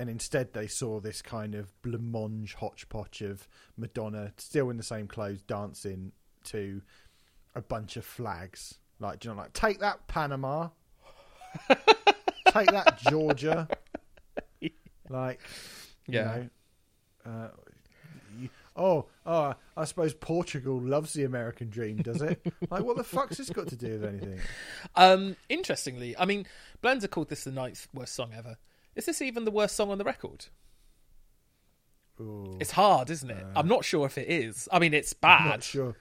And 0.00 0.08
instead, 0.08 0.54
they 0.54 0.66
saw 0.66 0.98
this 0.98 1.20
kind 1.20 1.54
of 1.54 1.70
blancmange 1.82 2.54
hodgepodge 2.54 3.20
of 3.20 3.46
Madonna, 3.76 4.32
still 4.38 4.70
in 4.70 4.78
the 4.78 4.82
same 4.82 5.06
clothes, 5.06 5.42
dancing 5.42 6.12
to 6.44 6.80
a 7.54 7.60
bunch 7.60 7.98
of 7.98 8.04
flags. 8.06 8.78
Like, 8.98 9.20
do 9.20 9.28
you 9.28 9.34
know, 9.34 9.40
like 9.42 9.52
take 9.52 9.80
that 9.80 10.06
Panama, 10.08 10.68
take 12.48 12.70
that 12.70 12.98
Georgia. 13.10 13.68
Like, 15.10 15.40
Yeah. 16.06 16.36
you 16.36 16.50
know, 17.26 17.32
uh, 17.32 17.48
you, 18.38 18.48
oh, 18.76 19.06
oh, 19.26 19.54
I 19.76 19.84
suppose 19.84 20.14
Portugal 20.14 20.80
loves 20.80 21.12
the 21.14 21.24
American 21.24 21.68
dream, 21.68 21.96
does 21.96 22.22
it? 22.22 22.40
like, 22.70 22.84
what 22.84 22.96
the 22.96 23.02
fuck's 23.02 23.36
this 23.38 23.50
got 23.50 23.66
to 23.68 23.76
do 23.76 23.98
with 23.98 24.04
anything? 24.04 24.38
Um, 24.94 25.34
interestingly, 25.48 26.16
I 26.16 26.26
mean, 26.26 26.46
Blender 26.80 27.10
called 27.10 27.28
this 27.28 27.42
the 27.42 27.50
ninth 27.50 27.88
worst 27.92 28.14
song 28.14 28.30
ever. 28.36 28.56
Is 29.00 29.06
this 29.06 29.22
even 29.22 29.46
the 29.46 29.50
worst 29.50 29.76
song 29.76 29.90
on 29.90 29.96
the 29.96 30.04
record? 30.04 30.44
Ooh, 32.20 32.58
It's 32.60 32.72
hard, 32.72 33.08
isn't 33.08 33.30
it? 33.30 33.46
I'm 33.56 33.66
not 33.66 33.82
sure 33.82 34.04
if 34.04 34.18
it 34.18 34.28
is. 34.28 34.68
I 34.70 34.78
mean, 34.78 34.92
it's 34.92 35.14
I'm 35.22 35.38
bad. 35.38 35.48
not 35.48 35.62
sure. 35.62 35.96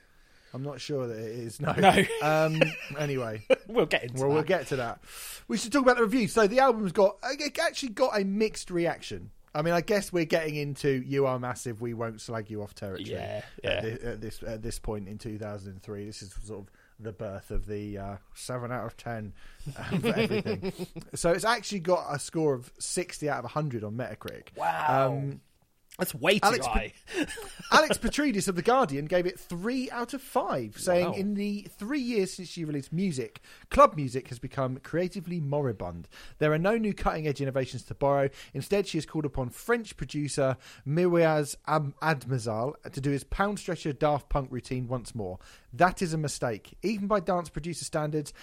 I'm 0.54 0.64
not 0.64 0.82
sure 0.82 1.08
that 1.08 1.18
it 1.18 1.32
is. 1.32 1.62
No. 1.62 1.72
No. 1.74 2.04
Um. 2.22 2.62
Anyway, 2.98 3.44
we'll 3.68 3.86
get 3.86 4.04
into 4.04 4.16
well, 4.16 4.28
that. 4.30 4.34
we'll 4.34 4.44
get 4.44 4.68
to 4.68 4.76
that. 4.78 5.00
We 5.48 5.58
should 5.58 5.72
talk 5.72 5.84
about 5.84 5.96
the 5.96 6.04
review. 6.04 6.28
So 6.28 6.46
the 6.46 6.60
album's 6.60 6.92
got 6.92 7.16
it 7.24 7.58
actually 7.58 7.90
got 7.90 8.20
a 8.20 8.26
mixed 8.26 8.70
reaction. 8.70 9.32
I 9.56 9.62
mean, 9.62 9.74
I 9.74 9.80
guess 9.82 10.12
we're 10.12 10.26
getting 10.26 10.56
into 10.56 10.90
"You 10.90 11.26
Are 11.26 11.40
Massive, 11.40 11.80
We 11.82 11.94
Won't 11.94 12.20
Slag 12.20 12.50
You 12.50 12.62
Off" 12.64 12.76
territory. 12.76 13.12
Yeah, 13.12 13.44
At, 13.64 13.84
yeah. 13.86 14.10
at 14.10 14.22
this 14.22 14.44
at 14.46 14.62
this 14.62 14.78
point 14.80 15.08
in 15.08 15.18
2003, 15.18 16.06
this 16.06 16.22
is 16.22 16.34
sort 16.44 16.60
of 16.62 16.72
the 17.00 17.12
birth 17.12 17.52
of 17.52 17.66
the 17.66 17.98
uh, 17.98 18.16
seven 18.34 18.72
out 18.72 18.86
of 18.86 18.98
ten 18.98 19.34
um, 19.78 20.02
for 20.02 20.08
everything. 20.08 20.74
so 21.16 21.32
it's 21.32 21.46
actually 21.46 21.80
got 21.80 22.08
a 22.10 22.20
score 22.20 22.54
of 22.54 22.72
60 22.80 23.30
out 23.30 23.40
of 23.40 23.44
100 23.46 23.84
on 23.84 23.94
Metacritic. 23.94 24.48
Wow. 24.56 25.08
Um, 25.08 25.42
That's 26.00 26.16
way 26.16 26.40
too 26.40 26.48
Alex 26.48 26.66
high. 26.66 26.94
Alex 27.72 27.98
Petridis 27.98 28.48
of 28.48 28.56
The 28.56 28.62
Guardian 28.62 29.06
gave 29.06 29.26
it 29.26 29.40
three 29.40 29.92
out 29.92 30.14
of 30.14 30.22
five, 30.22 30.76
saying 30.80 31.06
Wow. 31.08 31.14
in 31.14 31.34
the 31.36 31.68
three 31.78 32.00
years 32.00 32.34
since 32.34 32.48
she 32.50 32.66
released 32.66 32.92
music, 32.92 33.42
club 33.70 33.96
music 33.96 34.30
has 34.30 34.40
become 34.40 34.78
creatively 34.78 35.40
moribund. 35.40 36.08
There 36.40 36.52
are 36.54 36.58
no 36.58 36.78
new 36.78 36.94
cutting 36.94 37.28
edge 37.28 37.42
innovations 37.42 37.84
to 37.84 37.94
borrow. 37.96 38.30
Instead, 38.54 38.88
she 38.88 38.98
has 38.98 39.06
called 39.06 39.26
upon 39.26 39.50
French 39.50 39.96
producer 39.98 40.58
Mirwais 40.88 41.56
Am- 41.68 41.94
Ahmadzai 42.02 42.74
to 42.92 43.02
do 43.02 43.12
his 43.12 43.24
pound 43.26 43.60
stretcher 43.60 43.94
Daft 43.94 44.30
Punk 44.30 44.50
routine 44.52 44.88
once 44.88 45.14
more. 45.14 45.38
That 45.74 46.02
is 46.02 46.14
a 46.14 46.18
mistake. 46.18 46.76
Even 46.82 47.08
by 47.08 47.20
dance 47.20 47.50
producer 47.50 47.86
standards, 47.86 48.34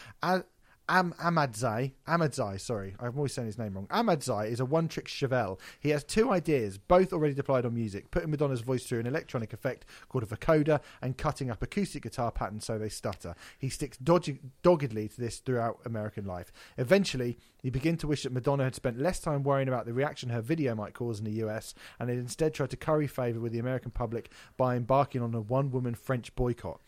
Am 0.89 1.15
Ahmadzai, 1.15 1.95
Ahmadzai, 2.07 2.61
sorry, 2.61 2.95
I'm 3.01 3.17
always 3.17 3.33
saying 3.33 3.47
his 3.47 3.59
name 3.59 3.75
wrong. 3.75 3.89
Ahmadzai 3.89 4.49
is 4.49 4.61
a 4.61 4.65
one-trick 4.65 5.09
Chevelle. 5.09 5.59
He 5.81 5.91
has 5.91 6.05
two 6.05 6.31
ideas, 6.31 6.79
both 6.79 7.13
already 7.13 7.35
deployed 7.35 7.67
on 7.67 7.75
music: 7.75 8.13
putting 8.13 8.31
Madonna's 8.31 8.61
voice 8.61 8.85
through 8.85 9.01
an 9.01 9.07
electronic 9.09 9.53
effect 9.53 9.85
called 10.09 10.23
a 10.23 10.27
vocoder, 10.27 10.81
and 11.03 11.19
cutting 11.19 11.51
up 11.51 11.61
acoustic 11.61 12.05
guitar 12.05 12.31
patterns 12.31 12.67
so 12.67 12.79
they 12.79 12.89
stutter. 12.89 13.35
He 13.59 13.69
sticks 13.69 13.97
dodgy, 13.97 14.39
doggedly 14.63 15.09
to 15.09 15.21
this 15.21 15.39
throughout 15.39 15.81
American 15.85 16.25
life. 16.25 16.53
Eventually, 16.79 17.37
you 17.63 17.73
begin 17.73 17.97
to 17.97 18.07
wish 18.07 18.23
that 18.23 18.33
Madonna 18.33 18.63
had 18.63 18.77
spent 18.77 18.97
less 18.97 19.19
time 19.19 19.43
worrying 19.43 19.67
about 19.67 19.87
the 19.87 19.93
reaction 19.93 20.29
her 20.29 20.41
video 20.41 20.77
might 20.77 20.95
cause 20.95 21.19
in 21.19 21.25
the 21.25 21.45
US, 21.45 21.75
and 21.99 22.09
had 22.09 22.19
instead 22.19 22.55
tried 22.55 22.71
to 22.71 22.77
curry 22.77 23.09
favour 23.09 23.41
with 23.41 23.51
the 23.51 23.59
American 23.59 23.91
public 23.91 24.31
by 24.57 24.77
embarking 24.77 25.21
on 25.21 25.35
a 25.35 25.41
one-woman 25.41 25.97
French 25.97 26.33
boycott. 26.37 26.81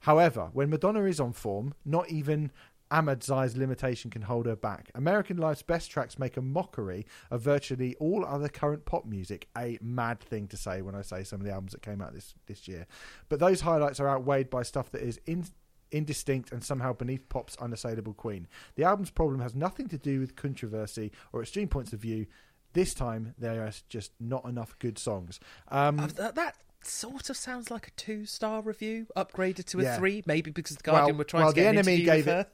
However, 0.00 0.50
when 0.52 0.68
Madonna 0.68 1.04
is 1.04 1.18
on 1.18 1.32
form, 1.32 1.72
not 1.82 2.10
even 2.10 2.52
Ahmadzai's 2.90 3.56
limitation 3.56 4.10
can 4.10 4.22
hold 4.22 4.46
her 4.46 4.56
back. 4.56 4.90
American 4.94 5.36
Life's 5.36 5.62
best 5.62 5.90
tracks 5.90 6.18
make 6.18 6.36
a 6.36 6.42
mockery 6.42 7.06
of 7.30 7.40
virtually 7.40 7.96
all 7.98 8.24
other 8.24 8.48
current 8.48 8.84
pop 8.84 9.04
music. 9.04 9.48
A 9.56 9.78
mad 9.80 10.20
thing 10.20 10.46
to 10.48 10.56
say 10.56 10.82
when 10.82 10.94
I 10.94 11.02
say 11.02 11.24
some 11.24 11.40
of 11.40 11.46
the 11.46 11.52
albums 11.52 11.72
that 11.72 11.82
came 11.82 12.00
out 12.00 12.14
this, 12.14 12.34
this 12.46 12.68
year. 12.68 12.86
But 13.28 13.40
those 13.40 13.62
highlights 13.62 14.00
are 14.00 14.08
outweighed 14.08 14.50
by 14.50 14.62
stuff 14.62 14.90
that 14.92 15.02
is 15.02 15.20
in, 15.26 15.46
indistinct 15.90 16.52
and 16.52 16.62
somehow 16.62 16.92
beneath 16.92 17.28
pop's 17.28 17.56
unassailable 17.56 18.14
queen. 18.14 18.46
The 18.76 18.84
album's 18.84 19.10
problem 19.10 19.40
has 19.40 19.54
nothing 19.54 19.88
to 19.88 19.98
do 19.98 20.20
with 20.20 20.36
controversy 20.36 21.10
or 21.32 21.40
extreme 21.40 21.68
points 21.68 21.92
of 21.92 22.00
view. 22.00 22.26
This 22.74 22.92
time, 22.92 23.34
there 23.38 23.64
are 23.64 23.72
just 23.88 24.12
not 24.20 24.44
enough 24.44 24.76
good 24.78 24.98
songs. 24.98 25.38
Um, 25.68 26.00
Uh, 26.00 26.06
that, 26.08 26.34
that 26.34 26.56
sort 26.86 27.30
of 27.30 27.36
sounds 27.36 27.70
like 27.70 27.88
a 27.88 27.90
two-star 27.92 28.62
review, 28.62 29.06
upgraded 29.16 29.64
to 29.66 29.80
a 29.80 29.82
Yeah. 29.84 29.96
three, 29.96 30.22
maybe 30.26 30.50
because 30.50 30.76
the 30.76 30.82
Guardian 30.82 31.14
Well- 31.16 31.18
were 31.18 31.24
trying 31.24 31.44
well, 31.44 31.52
to 31.52 31.60
get 31.60 31.72
the 31.74 31.82
NME 31.82 32.04
gave 32.04 32.24
her. 32.26 32.46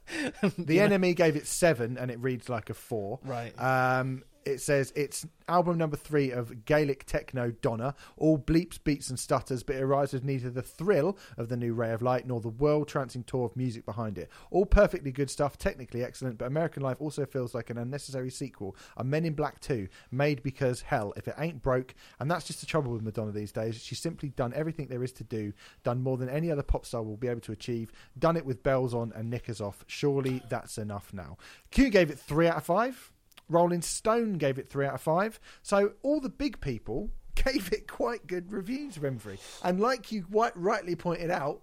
The 0.57 0.77
NME 0.79 1.15
gave 1.15 1.35
it 1.35 1.47
seven, 1.47 1.97
and 1.97 2.09
it 2.11 2.19
reads 2.19 2.49
like 2.49 2.69
a 2.69 2.73
four. 2.73 3.19
Right. 3.23 3.53
Um, 3.59 4.23
it 4.45 4.59
says 4.59 4.91
it's 4.95 5.25
album 5.47 5.77
number 5.77 5.97
three 5.97 6.31
of 6.31 6.65
Gaelic 6.65 7.05
techno 7.05 7.51
Donna, 7.51 7.95
all 8.17 8.37
bleeps, 8.37 8.81
beats, 8.81 9.09
and 9.09 9.19
stutters, 9.19 9.63
but 9.63 9.75
it 9.75 9.81
arrives 9.81 10.13
with 10.13 10.23
neither 10.23 10.49
the 10.49 10.61
thrill 10.61 11.17
of 11.37 11.49
the 11.49 11.57
new 11.57 11.73
Ray 11.73 11.91
of 11.91 12.01
Light 12.01 12.25
nor 12.25 12.39
the 12.39 12.49
world 12.49 12.89
trancing 12.89 13.25
tour 13.25 13.45
of 13.45 13.55
music 13.55 13.85
behind 13.85 14.17
it. 14.17 14.29
All 14.49 14.65
perfectly 14.65 15.11
good 15.11 15.29
stuff, 15.29 15.57
technically 15.57 16.03
excellent, 16.03 16.37
but 16.37 16.45
American 16.45 16.83
Life 16.83 16.97
also 16.99 17.25
feels 17.25 17.53
like 17.53 17.69
an 17.69 17.77
unnecessary 17.77 18.29
sequel, 18.29 18.75
a 18.97 19.03
Men 19.03 19.25
in 19.25 19.33
Black 19.33 19.59
2, 19.59 19.87
made 20.11 20.41
because, 20.43 20.81
hell, 20.81 21.13
if 21.17 21.27
it 21.27 21.35
ain't 21.37 21.61
broke, 21.61 21.93
and 22.19 22.29
that's 22.29 22.45
just 22.45 22.61
the 22.61 22.65
trouble 22.65 22.91
with 22.91 23.01
Madonna 23.01 23.31
these 23.31 23.51
days, 23.51 23.81
she's 23.81 23.99
simply 23.99 24.29
done 24.29 24.53
everything 24.55 24.87
there 24.87 25.03
is 25.03 25.11
to 25.13 25.23
do, 25.23 25.53
done 25.83 26.01
more 26.01 26.17
than 26.17 26.29
any 26.29 26.51
other 26.51 26.63
pop 26.63 26.85
star 26.85 27.03
will 27.03 27.17
be 27.17 27.27
able 27.27 27.41
to 27.41 27.51
achieve, 27.51 27.91
done 28.17 28.37
it 28.37 28.45
with 28.45 28.63
bells 28.63 28.93
on 28.93 29.11
and 29.15 29.29
knickers 29.29 29.61
off. 29.61 29.83
Surely 29.87 30.41
that's 30.49 30.77
enough 30.77 31.13
now. 31.13 31.37
Q 31.71 31.89
gave 31.89 32.09
it 32.09 32.19
3 32.19 32.47
out 32.47 32.57
of 32.57 32.63
5. 32.65 33.11
Rolling 33.51 33.81
Stone 33.81 34.33
gave 34.33 34.57
it 34.57 34.69
three 34.69 34.85
out 34.85 34.95
of 34.95 35.01
five. 35.01 35.39
So 35.61 35.93
all 36.03 36.19
the 36.21 36.29
big 36.29 36.61
people 36.61 37.11
gave 37.35 37.71
it 37.73 37.87
quite 37.87 38.27
good 38.27 38.51
reviews, 38.51 38.97
Renfrey. 38.97 39.37
And 39.63 39.79
like 39.79 40.11
you 40.11 40.23
quite 40.23 40.55
rightly 40.55 40.95
pointed 40.95 41.29
out, 41.31 41.61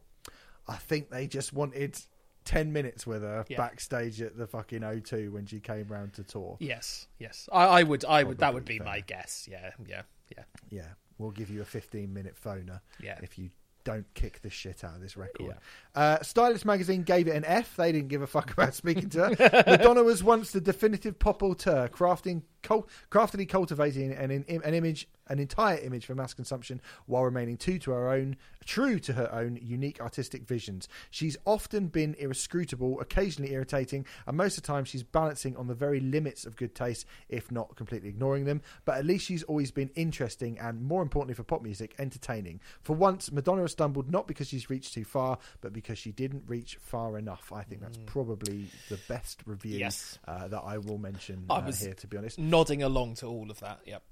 I 0.66 0.76
think 0.76 1.10
they 1.10 1.26
just 1.26 1.52
wanted 1.52 1.98
10 2.44 2.72
minutes 2.72 3.06
with 3.06 3.22
her 3.22 3.44
Yeah. 3.48 3.56
backstage 3.58 4.20
at 4.22 4.36
the 4.36 4.46
fucking 4.46 4.80
O2 4.80 5.30
when 5.32 5.46
she 5.46 5.60
came 5.60 5.86
round 5.88 6.14
to 6.14 6.22
tour. 6.24 6.56
Yes, 6.60 7.06
yes. 7.18 7.48
I, 7.52 7.64
I 7.66 7.82
would, 7.82 8.04
I 8.04 8.22
would. 8.22 8.38
That 8.38 8.54
would 8.54 8.64
be 8.64 8.78
Probably 8.78 8.92
my 8.92 9.00
guess. 9.00 9.48
Yeah, 9.50 9.70
yeah, 9.86 10.02
yeah. 10.36 10.44
Yeah, 10.70 10.86
we'll 11.18 11.30
give 11.30 11.50
you 11.50 11.62
a 11.62 11.64
15 11.66 12.12
minute 12.12 12.36
phoner 12.42 12.80
Yeah. 13.00 13.18
if 13.22 13.38
you 13.38 13.50
don't 13.88 14.12
kick 14.12 14.42
the 14.42 14.50
shit 14.50 14.84
out 14.84 14.96
of 14.96 15.00
this 15.00 15.16
record. 15.16 15.46
Yeah. 15.46 15.54
Uh, 15.94 16.22
Stylus 16.22 16.66
magazine 16.66 17.04
gave 17.04 17.26
it 17.26 17.34
an 17.34 17.44
F. 17.46 17.74
They 17.76 17.90
didn't 17.90 18.08
give 18.08 18.20
a 18.20 18.26
fuck 18.26 18.52
about 18.52 18.74
speaking 18.74 19.08
to 19.10 19.30
her. 19.30 19.64
Madonna 19.66 20.02
was 20.02 20.22
once 20.22 20.50
the 20.50 20.60
definitive 20.60 21.18
pop 21.18 21.42
auteur, 21.42 21.88
crafting, 21.88 22.42
cul- 22.62 22.88
craftily 23.10 23.46
cultivating 23.46 24.12
an, 24.12 24.30
an, 24.30 24.44
an 24.48 24.74
image, 24.74 25.08
an 25.28 25.38
entire 25.38 25.78
image 25.78 26.06
for 26.06 26.14
mass 26.14 26.34
consumption, 26.34 26.80
while 27.06 27.24
remaining 27.24 27.56
true 27.56 27.78
to 27.78 27.90
her 27.90 28.08
own, 28.10 28.36
true 28.64 28.98
to 28.98 29.12
her 29.14 29.32
own 29.32 29.58
unique 29.62 30.00
artistic 30.00 30.46
visions. 30.46 30.88
She's 31.10 31.36
often 31.46 31.88
been 31.88 32.14
irrescrutable, 32.18 33.00
occasionally 33.00 33.52
irritating, 33.52 34.06
and 34.26 34.36
most 34.36 34.56
of 34.56 34.62
the 34.62 34.66
time 34.68 34.84
she's 34.84 35.02
balancing 35.02 35.56
on 35.56 35.66
the 35.66 35.74
very 35.74 36.00
limits 36.00 36.46
of 36.46 36.56
good 36.56 36.74
taste, 36.74 37.06
if 37.28 37.50
not 37.52 37.76
completely 37.76 38.08
ignoring 38.08 38.44
them. 38.44 38.62
But 38.84 38.98
at 38.98 39.04
least 39.06 39.26
she's 39.26 39.42
always 39.42 39.70
been 39.70 39.90
interesting 39.94 40.58
and, 40.58 40.82
more 40.82 41.02
importantly 41.02 41.34
for 41.34 41.42
pop 41.42 41.62
music, 41.62 41.94
entertaining. 41.98 42.60
For 42.82 42.94
once, 42.94 43.30
Madonna 43.30 43.62
has 43.62 43.72
stumbled 43.72 44.10
not 44.10 44.26
because 44.26 44.48
she's 44.48 44.70
reached 44.70 44.94
too 44.94 45.04
far, 45.04 45.38
but 45.60 45.72
because 45.72 45.98
she 45.98 46.12
didn't 46.12 46.44
reach 46.46 46.76
far 46.80 47.18
enough. 47.18 47.52
I 47.52 47.62
think 47.64 47.82
that's 47.82 47.98
probably 48.06 48.66
the 48.88 48.98
best 49.08 49.42
review 49.46 49.78
Yes. 49.78 50.18
uh, 50.26 50.48
that 50.48 50.60
I 50.64 50.78
will 50.78 50.98
mention 50.98 51.44
uh, 51.50 51.62
was- 51.66 51.80
here, 51.80 51.94
to 51.94 52.06
be 52.06 52.16
honest. 52.16 52.38
Nodding 52.50 52.82
along 52.82 53.14
to 53.16 53.26
all 53.26 53.50
of 53.50 53.60
that. 53.60 53.80
Yep. 53.86 54.02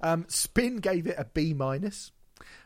Um, 0.00 0.24
Spin 0.28 0.76
gave 0.76 1.06
it 1.06 1.16
a 1.18 1.24
B 1.24 1.52
minus. 1.54 2.12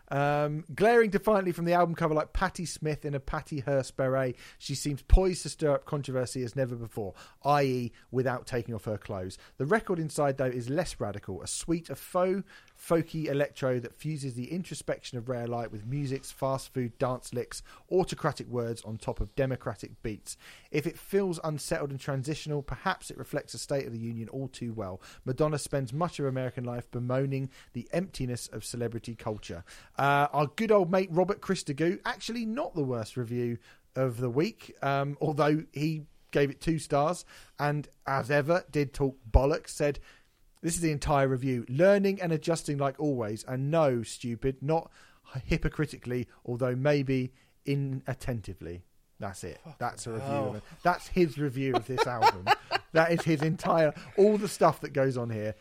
Um, 0.09 0.65
glaring 0.75 1.11
defiantly 1.11 1.53
from 1.53 1.65
the 1.65 1.73
album 1.73 1.95
cover 1.95 2.15
like 2.15 2.33
Patti 2.33 2.65
Smith 2.65 3.05
in 3.05 3.15
a 3.15 3.21
Patty 3.21 3.61
Hearst 3.61 3.97
beret, 3.97 4.37
she 4.59 4.75
seems 4.75 5.03
poised 5.03 5.43
to 5.43 5.49
stir 5.49 5.75
up 5.75 5.85
controversy 5.85 6.43
as 6.43 6.55
never 6.55 6.77
before, 6.77 7.15
i.e., 7.45 7.93
without 8.11 8.47
taking 8.47 8.75
off 8.75 8.85
her 8.85 8.99
clothes. 8.99 9.39
The 9.59 9.67
record 9.67 9.99
inside, 9.99 10.39
though, 10.39 10.45
is 10.45 10.71
less 10.71 11.01
radical, 11.01 11.43
a 11.43 11.47
suite 11.47 11.91
of 11.91 11.99
faux, 11.99 12.43
folky 12.79 13.27
electro 13.27 13.81
that 13.81 13.95
fuses 13.95 14.35
the 14.35 14.53
introspection 14.53 15.19
of 15.19 15.29
Rare 15.29 15.47
Light 15.47 15.73
with 15.73 15.87
music's 15.87 16.31
fast 16.31 16.73
food 16.73 16.97
dance 16.99 17.33
licks, 17.33 17.63
autocratic 17.91 18.49
words 18.49 18.83
on 18.83 18.99
top 18.99 19.21
of 19.21 19.35
democratic 19.35 20.03
beats. 20.03 20.37
If 20.71 20.87
it 20.87 20.99
feels 20.99 21.41
unsettled 21.43 21.91
and 21.91 21.99
transitional, 21.99 22.63
perhaps 22.63 23.11
it 23.11 23.19
reflects 23.19 23.53
the 23.53 23.59
state 23.59 23.87
of 23.87 23.93
the 23.93 23.99
union 23.99 24.29
all 24.29 24.49
too 24.49 24.73
well. 24.73 25.01
Madonna 25.25 25.59
spends 25.59 25.93
much 25.93 26.19
of 26.21 26.27
American 26.27 26.65
life 26.65 26.91
bemoaning 26.91 27.51
the 27.73 27.89
emptiness 27.93 28.47
of 28.49 28.65
celebrity 28.65 29.15
culture. 29.15 29.65
Uh, 29.99 30.29
our 30.33 30.47
good 30.57 30.71
old 30.71 30.91
mate 30.91 31.09
Robert 31.11 31.41
Christodoulou, 31.41 32.01
actually 32.05 32.45
not 32.45 32.75
the 32.75 32.85
worst 32.85 33.17
review 33.17 33.59
of 33.95 34.19
the 34.19 34.31
week, 34.31 34.75
um, 34.83 35.17
although 35.21 35.65
he 35.73 36.03
gave 36.31 36.51
it 36.51 36.61
two 36.61 36.79
stars 36.79 37.25
and, 37.59 37.89
as 38.07 38.31
ever, 38.31 38.65
did 38.71 38.93
talk 38.93 39.17
bollocks. 39.31 39.71
Said, 39.71 39.99
"This 40.61 40.75
is 40.75 40.83
the 40.83 40.93
entire 40.93 41.29
review: 41.29 41.65
learning 41.69 42.21
and 42.21 42.33
adjusting 42.33 42.77
like 42.77 43.01
always, 43.01 43.43
and 43.45 43.71
no, 43.71 44.03
stupid, 44.03 44.63
not 44.63 44.91
hypocritically, 45.45 46.29
although 46.45 46.77
maybe 46.77 47.33
inattentively." 47.65 48.85
That's 49.19 49.45
it. 49.45 49.61
That's 49.79 50.07
a 50.07 50.13
review. 50.13 50.27
Of 50.27 50.55
it. 50.57 50.63
That's 50.83 51.09
his 51.09 51.39
review 51.39 51.75
of 51.75 51.87
this 51.87 52.07
album. 52.07 52.47
that 52.93 53.13
is 53.13 53.23
his 53.23 53.43
entire 53.43 53.95
all 54.17 54.37
the 54.37 54.49
stuff 54.49 54.81
that 54.83 54.93
goes 54.93 55.17
on 55.17 55.31
here. 55.31 55.55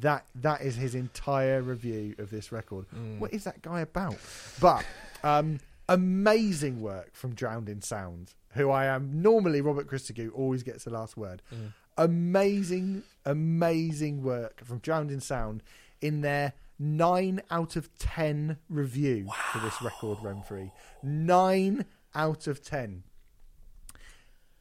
That 0.00 0.26
that 0.36 0.62
is 0.62 0.76
his 0.76 0.94
entire 0.94 1.60
review 1.62 2.14
of 2.18 2.30
this 2.30 2.50
record. 2.50 2.86
What 3.18 3.32
is 3.32 3.44
that 3.44 3.62
guy 3.62 3.80
about? 3.80 4.16
But 4.60 4.84
um, 5.22 5.60
amazing 5.88 6.80
work 6.80 7.14
from 7.14 7.34
Drowned 7.34 7.68
in 7.68 7.82
Sound, 7.82 8.32
who 8.54 8.70
I 8.70 8.86
am 8.86 9.22
normally 9.22 9.60
Robert 9.60 9.86
Christodoulou 9.88 10.30
always 10.34 10.62
gets 10.62 10.84
the 10.84 10.90
last 10.90 11.16
word. 11.16 11.42
Amazing, 11.96 13.04
amazing 13.24 14.22
work 14.22 14.64
from 14.64 14.78
Drowned 14.78 15.10
in 15.10 15.20
Sound 15.20 15.62
in 16.00 16.22
their 16.22 16.54
nine 16.78 17.40
out 17.50 17.76
of 17.76 17.88
ten 17.98 18.58
review 18.68 19.28
for 19.52 19.58
this 19.60 19.80
record, 19.80 20.18
Renfrey. 20.18 20.72
Nine 21.02 21.84
out 22.14 22.46
of 22.46 22.62
ten. 22.62 23.04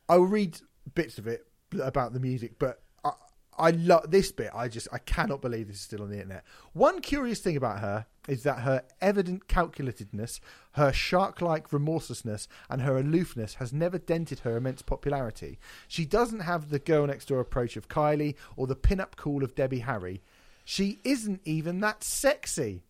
I'll 0.10 0.22
read 0.22 0.60
bits 0.96 1.18
of 1.18 1.28
it 1.28 1.46
about 1.82 2.14
the 2.14 2.20
music, 2.20 2.60
but 2.60 2.82
I, 3.04 3.12
I 3.58 3.72
love 3.72 4.12
this 4.12 4.32
bit. 4.32 4.52
I 4.54 4.68
just 4.68 4.88
I 4.92 4.98
cannot 4.98 5.42
believe 5.42 5.68
this 5.68 5.78
is 5.78 5.84
still 5.84 6.02
on 6.02 6.10
the 6.10 6.18
internet. 6.18 6.44
One 6.74 7.02
curious 7.02 7.40
thing 7.40 7.58
about 7.58 7.80
her 7.80 8.06
is 8.28 8.44
that 8.44 8.60
her 8.60 8.84
evident 9.02 9.48
calculatedness, 9.48 10.40
her 10.74 10.94
shark-like 10.94 11.74
remorselessness, 11.74 12.48
and 12.70 12.82
her 12.82 12.98
aloofness 12.98 13.56
has 13.56 13.74
never 13.74 13.98
dented 13.98 14.40
her 14.40 14.56
immense 14.56 14.82
popularity. 14.82 15.60
She 15.88 16.06
doesn't 16.06 16.42
have 16.42 16.70
the 16.70 16.80
girl 16.80 17.08
next 17.08 17.28
door 17.28 17.40
approach 17.40 17.76
of 17.76 17.90
Kylie 17.90 18.36
or 18.56 18.66
the 18.68 18.76
pin-up 18.76 19.16
cool 19.16 19.44
of 19.44 19.56
Debbie 19.56 19.80
Harry. 19.80 20.22
She 20.64 21.00
isn't 21.04 21.42
even 21.44 21.82
that 21.82 22.04
sexy. 22.04 22.84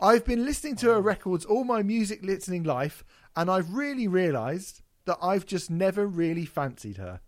I've 0.00 0.24
been 0.24 0.44
listening 0.44 0.76
to 0.76 0.86
her 0.86 1.00
records 1.00 1.44
all 1.44 1.64
my 1.64 1.82
music 1.82 2.24
listening 2.24 2.64
life, 2.64 3.04
and 3.36 3.50
I've 3.50 3.74
really 3.74 4.08
realised 4.08 4.82
that 5.04 5.18
I've 5.22 5.46
just 5.46 5.70
never 5.70 6.06
really 6.06 6.44
fancied 6.44 6.96
her. 6.96 7.20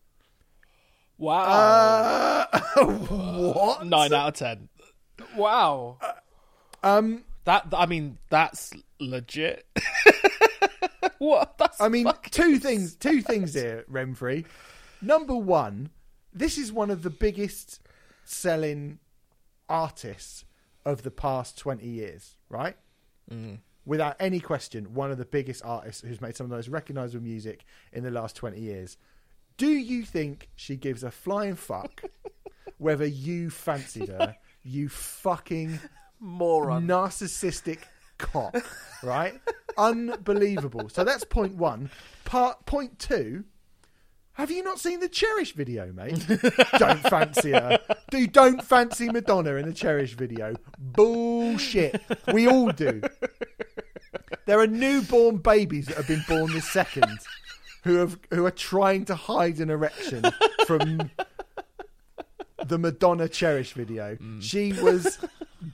Wow. 1.19 1.43
Uh, 1.43 2.85
what? 2.85 3.87
Nine 3.87 4.13
out 4.13 4.29
of 4.29 4.35
ten. 4.35 4.69
Wow. 5.37 5.99
Um, 6.83 7.25
That 7.45 7.67
I 7.73 7.87
mean, 7.87 8.19
that's 8.31 8.73
legit. 9.01 9.67
what? 11.19 11.59
That's 11.59 11.81
I 11.81 11.89
mean, 11.89 12.11
two 12.31 12.59
things. 12.59 12.95
Two 12.95 13.21
things 13.23 13.55
here, 13.55 13.85
Renfrey. 13.91 14.45
Number 15.01 15.35
one, 15.37 15.91
this 16.33 16.59
is 16.59 16.73
one 16.73 16.91
of 16.91 17.03
the 17.03 17.11
biggest 17.11 17.81
selling 18.25 18.99
artists 19.69 20.45
of 20.85 21.03
the 21.03 21.11
past 21.11 21.59
twenty 21.59 21.89
years, 21.89 22.37
right? 22.49 22.77
Without 23.89 24.17
any 24.21 24.39
question, 24.39 24.93
one 24.93 25.11
of 25.11 25.17
the 25.17 25.25
biggest 25.25 25.65
artists 25.65 26.03
who's 26.03 26.21
made 26.21 26.37
some 26.37 26.45
of 26.45 26.51
the 26.51 26.57
most 26.57 26.69
recognisable 26.69 27.25
music 27.25 27.65
in 27.91 28.05
the 28.05 28.11
last 28.11 28.37
twenty 28.37 28.61
years. 28.61 28.99
Do 29.57 29.67
you 29.67 30.05
think 30.05 30.51
she 30.55 30.77
gives 30.77 31.03
a 31.03 31.11
flying 31.11 31.55
fuck 31.55 32.03
whether 32.77 33.07
you 33.07 33.49
fancied 33.49 34.11
her? 34.11 34.37
You 34.63 34.91
fucking 34.91 35.81
moron. 36.21 36.87
narcissistic 36.87 37.79
cock, 38.19 38.55
right? 39.03 39.41
Unbelievable. 39.79 40.91
So 40.91 41.03
that's 41.03 41.25
point 41.25 41.55
one. 41.55 41.91
Part 42.27 42.67
point 42.67 42.99
two. 42.99 43.45
Have 44.33 44.51
you 44.51 44.63
not 44.63 44.79
seen 44.79 45.01
the 45.01 45.09
Cherish 45.09 45.55
video, 45.55 45.93
mate? 45.93 46.25
don't 46.79 47.01
fancy 47.01 47.53
her. 47.53 47.81
Do 48.11 48.27
don't 48.27 48.63
fancy 48.63 49.09
Madonna 49.09 49.55
in 49.55 49.67
the 49.67 49.73
Cherish 49.73 50.13
video. 50.13 50.55
Bullshit. 50.79 52.03
We 52.33 52.47
all 52.47 52.71
do. 52.71 53.01
There 54.47 54.61
are 54.61 54.67
newborn 54.67 55.39
babies 55.39 55.87
that 55.87 55.97
have 55.97 56.09
been 56.09 56.25
born 56.29 56.53
this 56.53 56.69
second 56.69 57.19
who 57.85 57.97
have 57.97 58.19
who 58.31 58.45
are 58.47 58.51
trying 58.51 59.05
to 59.07 59.15
hide 59.15 59.59
an 59.59 59.71
erection 59.71 60.25
from 60.67 61.11
the 62.67 62.79
Madonna 62.79 63.29
Cherish 63.29 63.73
video. 63.73 64.17
Mm. 64.17 64.43
She 64.43 64.73
was 64.73 65.19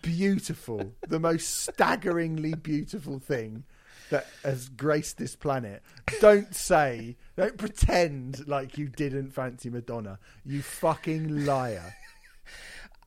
beautiful, 0.02 0.92
the 1.09 1.18
most 1.20 1.62
staggeringly 1.64 2.55
beautiful 2.55 3.18
thing 3.18 3.64
that 4.11 4.26
has 4.44 4.68
graced 4.68 5.18
this 5.18 5.34
planet. 5.34 5.82
Don't 6.20 6.55
say, 6.55 7.16
don't 7.36 7.57
pretend 7.57 8.46
like 8.46 8.78
you 8.78 8.88
didn't 8.88 9.32
fancy 9.32 9.70
Madonna. 9.70 10.18
You 10.44 10.62
fucking 10.62 11.46
liar. 11.46 11.94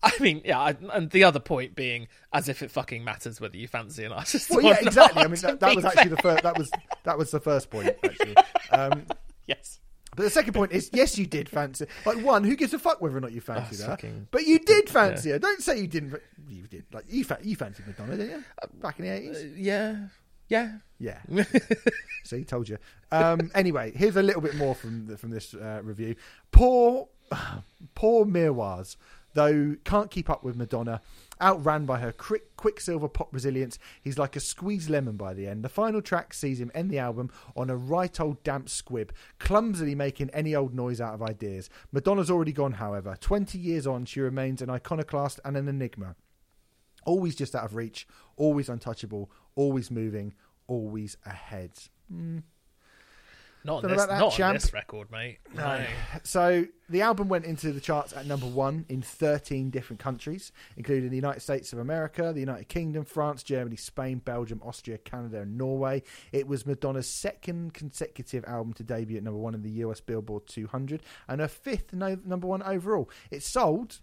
I 0.03 0.11
mean, 0.19 0.41
yeah, 0.45 0.73
and 0.93 1.09
the 1.09 1.23
other 1.23 1.39
point 1.39 1.75
being, 1.75 2.07
as 2.31 2.47
if 2.49 2.61
it 2.61 2.69
fucking 2.71 3.03
matters 3.03 3.41
whether 3.41 3.57
you 3.57 3.67
fancy 3.67 4.03
an 4.05 4.11
artist 4.11 4.49
Well, 4.49 4.61
yeah, 4.61 4.77
exactly. 4.81 5.23
I 5.23 5.27
mean, 5.27 5.41
that, 5.41 5.59
that 5.59 5.75
was 5.75 5.85
actually 5.85 6.03
fair. 6.03 6.15
the 6.15 6.21
first. 6.21 6.43
That 6.43 6.57
was 6.57 6.71
that 7.03 7.17
was 7.17 7.31
the 7.31 7.39
first 7.39 7.69
point. 7.69 7.95
Actually, 8.03 8.35
um, 8.71 9.05
Yes. 9.47 9.79
But 10.15 10.23
the 10.23 10.29
second 10.31 10.53
point 10.53 10.71
is, 10.71 10.89
yes, 10.93 11.17
you 11.17 11.27
did 11.27 11.47
fancy. 11.47 11.85
Like 12.05 12.23
one, 12.23 12.43
who 12.43 12.55
gives 12.55 12.73
a 12.73 12.79
fuck 12.79 13.01
whether 13.01 13.15
or 13.15 13.21
not 13.21 13.31
you 13.33 13.39
fancied 13.41 13.79
her? 13.81 13.85
fucking- 13.87 14.27
But 14.31 14.47
you 14.47 14.57
did 14.57 14.89
fancy 14.89 15.29
her. 15.29 15.37
Don't 15.39 15.61
say 15.61 15.79
you 15.79 15.85
didn't. 15.87 16.19
You 16.49 16.63
did. 16.67 16.85
Like 16.91 17.05
you, 17.07 17.23
fa- 17.23 17.37
you 17.43 17.55
fancied 17.55 17.85
Madonna, 17.85 18.17
didn't 18.17 18.31
you? 18.39 18.43
Back 18.81 18.97
in 18.99 19.05
the 19.05 19.11
eighties. 19.11 19.57
Yeah, 19.57 20.07
yeah. 20.49 20.77
Yeah. 20.99 21.19
See, 22.23 22.43
told 22.45 22.67
you. 22.67 22.77
Um, 23.11 23.51
anyway, 23.53 23.91
here's 23.95 24.15
a 24.15 24.23
little 24.23 24.41
bit 24.41 24.55
more 24.55 24.73
from 24.73 25.05
the, 25.05 25.17
from 25.17 25.29
this 25.29 25.53
uh, 25.53 25.81
review. 25.83 26.15
Poor, 26.51 27.07
poor 27.93 28.25
Mirwais, 28.25 28.95
though 29.37 29.75
can't 29.83 30.09
keep 30.09 30.29
up 30.29 30.43
with 30.43 30.55
Madonna. 30.55 30.99
Outran 31.39 31.85
by 31.85 31.99
her 31.99 32.11
quick, 32.11 32.57
quicksilver 32.57 33.07
pop 33.07 33.29
resilience, 33.31 33.77
he's 34.01 34.17
like 34.17 34.35
a 34.35 34.39
squeezed 34.39 34.89
lemon 34.89 35.15
by 35.15 35.35
the 35.35 35.45
end. 35.45 35.63
The 35.63 35.69
final 35.69 36.01
track 36.01 36.33
sees 36.33 36.59
him 36.59 36.71
end 36.73 36.89
the 36.89 36.97
album 36.97 37.29
on 37.55 37.69
a 37.69 37.75
right 37.75 38.19
old 38.19 38.41
damp 38.43 38.67
squib, 38.67 39.13
clumsily 39.37 39.93
making 39.93 40.31
any 40.31 40.55
old 40.55 40.73
noise 40.73 40.99
out 40.99 41.13
of 41.13 41.21
ideas. 41.21 41.69
Madonna's 41.91 42.31
already 42.31 42.51
gone, 42.51 42.73
however. 42.73 43.15
20 43.21 43.59
years 43.59 43.85
on, 43.85 44.05
she 44.05 44.21
remains 44.21 44.63
an 44.63 44.71
iconoclast 44.71 45.39
and 45.45 45.55
an 45.55 45.67
enigma 45.67 46.15
always 47.05 47.35
just 47.35 47.55
out 47.55 47.63
of 47.63 47.73
reach, 47.73 48.05
always 48.35 48.67
untouchable, 48.67 49.31
always 49.55 49.89
moving, 49.89 50.33
always 50.67 51.15
ahead. 51.25 51.71
Hmm. 52.11 52.39
Not 53.67 53.81
Don't 53.81 53.91
on 53.91 53.97
this, 53.97 54.05
about 54.05 54.13
that, 54.13 54.19
not 54.21 54.31
champ. 54.31 54.59
this 54.61 54.71
record, 54.71 55.11
mate. 55.11 55.39
No. 55.53 55.83
So 56.23 56.65
the 56.89 57.01
album 57.01 57.27
went 57.27 57.43
into 57.43 57.73
the 57.73 57.81
charts 57.81 58.13
at 58.13 58.25
number 58.25 58.45
one 58.45 58.85
in 58.87 59.01
13 59.01 59.69
different 59.71 59.99
countries, 59.99 60.53
including 60.77 61.09
the 61.09 61.17
United 61.17 61.41
States 61.41 61.73
of 61.73 61.79
America, 61.79 62.31
the 62.31 62.39
United 62.39 62.69
Kingdom, 62.69 63.03
France, 63.03 63.43
Germany, 63.43 63.75
Spain, 63.75 64.19
Belgium, 64.19 64.61
Austria, 64.63 64.97
Canada, 64.97 65.41
and 65.41 65.57
Norway. 65.57 66.01
It 66.31 66.47
was 66.47 66.65
Madonna's 66.65 67.09
second 67.09 67.73
consecutive 67.73 68.45
album 68.45 68.71
to 68.75 68.83
debut 68.83 69.17
at 69.17 69.23
number 69.23 69.39
one 69.39 69.53
in 69.53 69.63
the 69.63 69.71
US 69.83 69.99
Billboard 69.99 70.47
200 70.47 71.01
and 71.27 71.41
her 71.41 71.49
fifth 71.49 71.91
no- 71.91 72.17
number 72.23 72.47
one 72.47 72.63
overall. 72.63 73.09
It 73.31 73.43
sold 73.43 73.99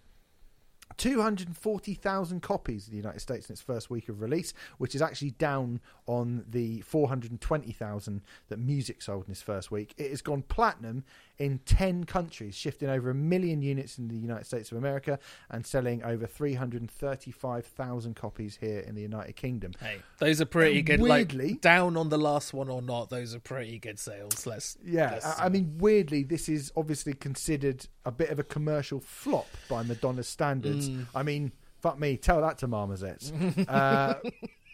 240,000 0.97 2.40
copies 2.42 2.86
in 2.86 2.92
the 2.92 2.97
United 2.97 3.20
States 3.20 3.49
in 3.49 3.53
its 3.55 3.62
first 3.62 3.90
week 3.90 4.09
of 4.09 4.20
release, 4.20 4.53
which 4.78 4.95
is 4.95 5.03
actually 5.03 5.32
down 5.32 5.80
on 6.07 6.45
the 6.49 6.80
420,000 6.82 8.22
that 8.49 8.59
music 8.59 9.03
sold 9.03 9.24
in 9.26 9.32
its 9.32 9.42
first 9.42 9.70
week. 9.70 9.95
It 9.97 10.11
has 10.11 10.22
gone 10.22 10.42
platinum 10.42 11.05
in 11.38 11.59
10 11.66 12.05
countries, 12.05 12.55
shifting 12.55 12.88
over 12.88 13.11
a 13.11 13.14
million 13.14 13.61
units 13.61 13.99
in 13.99 14.07
the 14.09 14.14
United 14.16 14.45
States 14.47 14.70
of 14.70 14.78
America 14.78 15.18
and 15.51 15.66
selling 15.66 16.03
over 16.05 16.26
335,000 16.26 18.14
copies 18.14 18.57
here 18.61 18.78
in 18.80 18.95
the 18.95 19.03
United 19.03 19.34
Kingdom. 19.36 19.72
Hey, 19.80 19.99
those 20.18 20.40
are 20.40 20.45
pretty 20.47 20.78
And 20.78 20.86
good. 20.86 21.01
weirdly- 21.01 21.49
like 21.51 21.61
down 21.61 21.97
on 21.97 22.09
the 22.09 22.18
last 22.18 22.53
one 22.55 22.68
or 22.68 22.80
not, 22.82 23.11
those 23.11 23.34
are 23.34 23.40
pretty 23.40 23.78
good 23.78 23.99
sales. 23.99 24.47
Let's 24.47 24.76
Yeah, 24.84 25.12
let's- 25.12 25.24
I 25.26 25.45
I 25.45 25.49
mean, 25.51 25.76
weirdly, 25.78 26.22
this 26.22 26.49
is 26.49 26.72
obviously 26.76 27.12
considered 27.12 27.86
a 28.05 28.11
bit 28.12 28.30
of 28.30 28.38
a 28.38 28.42
commercial 28.45 28.99
flop 29.01 29.47
by 29.68 29.82
Madonna's 29.82 30.28
standards. 30.28 30.84
I 31.14 31.22
mean, 31.22 31.53
fuck 31.80 31.99
me, 31.99 32.16
tell 32.16 32.41
that 32.41 32.59
to 32.59 32.68
Marmosets. 32.68 33.32
uh, 33.68 34.14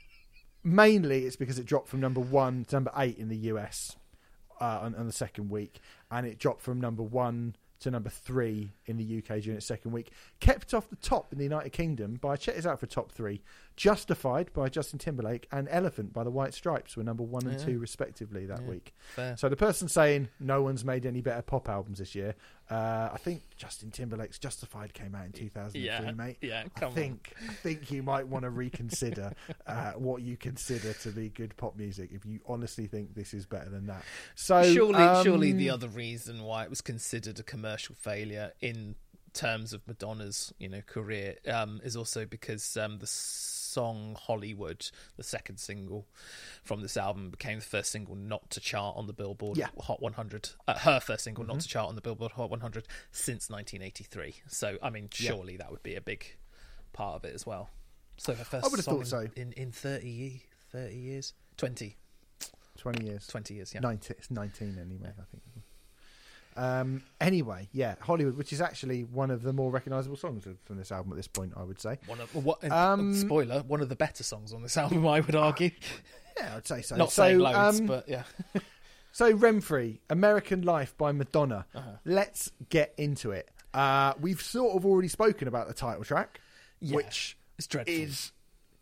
mainly, 0.65 1.25
it's 1.25 1.37
because 1.37 1.59
it 1.59 1.67
dropped 1.67 1.89
from 1.89 2.01
number 2.01 2.21
one 2.21 2.65
to 2.67 2.77
number 2.77 2.93
eight 2.97 3.19
in 3.19 3.29
the 3.29 3.37
US 3.37 3.97
uh, 4.61 4.81
on, 4.83 4.95
on 4.95 5.07
the 5.07 5.13
second 5.13 5.51
week, 5.51 5.81
and 6.11 6.27
it 6.27 6.39
dropped 6.39 6.63
from 6.63 6.81
number 6.81 7.03
one 7.03 7.57
to 7.81 7.91
number 7.91 8.11
three 8.11 8.73
in 8.87 8.97
the 8.99 9.19
UK 9.19 9.41
during 9.41 9.57
its 9.57 9.67
second 9.67 9.93
week. 9.93 10.13
Kept 10.39 10.75
off 10.75 10.89
the 10.89 10.97
top 10.97 11.33
in 11.33 11.39
the 11.39 11.45
United 11.45 11.71
Kingdom 11.71 12.17
by 12.21 12.37
check 12.37 12.57
this 12.57 12.67
out 12.67 12.79
for 12.79 12.87
top 12.87 13.11
three. 13.11 13.43
Justified 13.81 14.53
by 14.53 14.69
Justin 14.69 14.99
Timberlake 14.99 15.49
and 15.51 15.67
Elephant 15.71 16.13
by 16.13 16.23
the 16.23 16.31
White 16.31 16.53
Stripes 16.53 16.99
were 16.99 17.03
number 17.03 17.23
one 17.23 17.47
and 17.47 17.59
Yeah. 17.59 17.65
two 17.65 17.79
respectively 17.79 18.45
that 18.45 18.61
Yeah. 18.61 18.69
week. 18.69 18.93
fair. 19.17 19.39
So 19.39 19.49
the 19.49 19.57
person 19.57 19.89
saying 19.89 20.29
no 20.39 20.61
one's 20.61 20.85
made 20.85 21.07
any 21.07 21.23
better 21.23 21.41
pop 21.41 21.67
albums 21.67 21.99
this 21.99 22.15
year, 22.15 22.35
uh, 22.69 23.09
I 23.11 23.17
think 23.17 23.43
Justin 23.57 23.91
Timberlake's 23.91 24.39
Justified 24.39 24.93
came 24.93 25.15
out 25.15 25.25
in 25.25 25.33
2003, 25.33 25.81
yeah, 25.83 26.11
mate. 26.11 26.37
yeah. 26.43 26.65
I 26.67 26.79
Come 26.79 26.89
on. 26.91 26.95
think 26.95 27.33
I 27.49 27.53
think 27.55 27.91
you 27.91 28.03
might 28.03 28.29
want 28.29 28.43
to 28.43 28.51
reconsider 28.51 29.33
uh, 29.67 29.93
what 29.93 30.21
you 30.21 30.37
consider 30.37 30.93
to 30.93 31.09
be 31.11 31.31
good 31.31 31.57
pop 31.57 31.75
music 31.75 32.11
if 32.13 32.27
you 32.27 32.41
honestly 32.45 32.87
think 32.87 33.15
this 33.15 33.33
is 33.33 33.47
better 33.47 33.71
than 33.71 33.87
that. 33.87 34.05
So 34.35 34.63
surely, 34.63 35.03
um, 35.03 35.25
surely 35.25 35.53
the 35.53 35.71
other 35.71 35.89
reason 35.89 36.43
why 36.43 36.65
it 36.65 36.69
was 36.69 36.83
considered 36.83 37.41
a 37.41 37.43
commercial 37.43 37.95
failure 37.95 38.53
in 38.61 38.97
terms 39.33 39.73
of 39.73 39.81
Madonna's, 39.89 40.53
you 40.59 40.69
know, 40.69 40.83
career, 40.83 41.37
um, 41.47 41.81
is 41.83 41.97
also 41.97 42.27
because 42.27 42.77
um, 42.77 42.99
the 42.99 43.07
song 43.71 44.17
"Hollywood," 44.21 44.87
the 45.17 45.23
second 45.23 45.59
single 45.59 46.07
from 46.63 46.83
this 46.83 46.97
album, 46.97 47.31
became 47.31 47.59
the 47.61 47.65
first 47.65 47.91
single 47.93 48.15
not 48.17 48.51
to 48.51 48.61
chart 48.61 48.97
on 48.97 49.07
the 49.07 49.13
Billboard 49.13 49.57
Yeah. 49.57 49.69
Mm-hmm. 49.69 49.81
Hot 49.83 50.03
100. 50.03 50.51
Uh, 50.69 50.79
her 50.79 51.01
first 51.01 51.25
single 51.25 51.45
not 51.45 51.61
to 51.61 51.69
chart 51.69 51.89
on 51.89 51.95
the 51.95 52.01
Billboard 52.01 52.33
Hot 52.33 52.51
100 52.51 52.87
since 53.13 53.49
1983. 53.51 54.35
So, 54.49 54.77
I 54.83 54.91
mean, 54.91 55.09
Yeah. 55.19 55.31
surely 55.31 55.57
that 55.57 55.71
would 55.71 55.83
be 55.83 55.95
a 55.95 56.01
big 56.01 56.27
part 56.93 57.15
of 57.17 57.25
it 57.25 57.35
as 57.35 57.47
well. 57.47 57.71
So, 58.19 58.35
her 58.35 58.45
first 58.45 58.65
I 58.67 58.69
would 58.69 58.79
have 58.79 58.85
song 58.85 58.99
thought 58.99 59.07
so. 59.07 59.21
in, 59.21 59.33
in, 59.37 59.53
in 59.53 59.73
30, 59.73 60.09
ye- 60.09 60.43
30 60.73 60.95
years, 60.97 61.33
20, 61.57 61.97
20 62.79 63.05
years, 63.07 63.27
20 63.27 63.55
years, 63.55 63.73
yeah. 63.75 63.81
19, 63.81 64.17
it's 64.19 64.31
19 64.31 64.79
anyway. 64.81 65.11
I 65.19 65.23
think. 65.31 65.43
Um, 66.57 67.03
anyway, 67.21 67.69
yeah, 67.73 67.95
Hollywood, 68.01 68.37
which 68.37 68.53
is 68.53 68.61
actually 68.61 69.05
one 69.05 69.31
of 69.31 69.43
the 69.43 69.53
more 69.53 69.71
recognisable 69.71 70.17
songs 70.17 70.47
from 70.65 70.77
this 70.77 70.91
album 70.93 71.13
at 71.13 71.17
this 71.17 71.29
point, 71.29 71.53
I 71.57 71.63
would 71.63 71.81
say. 71.81 71.99
One 72.07 72.21
of 72.21 72.35
what? 72.45 72.63
Um, 72.71 73.15
spoiler: 73.15 73.61
one 73.63 73.81
of 73.81 73.89
the 73.89 73.97
better 73.97 74.23
songs 74.23 74.53
on 74.53 74.63
this 74.63 74.77
album, 74.77 75.07
I 75.07 75.21
would 75.21 75.37
argue. 75.37 75.71
Yeah, 76.39 76.57
I'd 76.57 76.67
say 76.67 76.83
so. 76.83 76.97
Not 76.97 77.13
so, 77.13 77.23
saying 77.23 77.39
loads, 77.39 77.81
um, 77.81 77.87
but 77.87 78.09
yeah. 78.09 78.23
So 79.13 79.33
Renfrey, 79.37 79.99
American 80.09 80.63
Life 80.63 80.97
by 80.97 81.13
Madonna. 81.13 81.67
Uh-huh. 81.75 81.91
Let's 82.05 82.51
get 82.69 82.95
into 82.97 83.33
it. 83.33 83.51
Uh, 83.75 84.15
we've 84.21 84.41
sort 84.41 84.77
of 84.77 84.87
already 84.87 85.09
spoken 85.09 85.49
about 85.49 85.69
the 85.69 85.75
title 85.75 86.05
track, 86.05 86.41
Yeah, 86.81 86.97
which 86.97 87.37
it's 87.59 87.67
dreadful. 87.67 87.93
is 87.93 88.33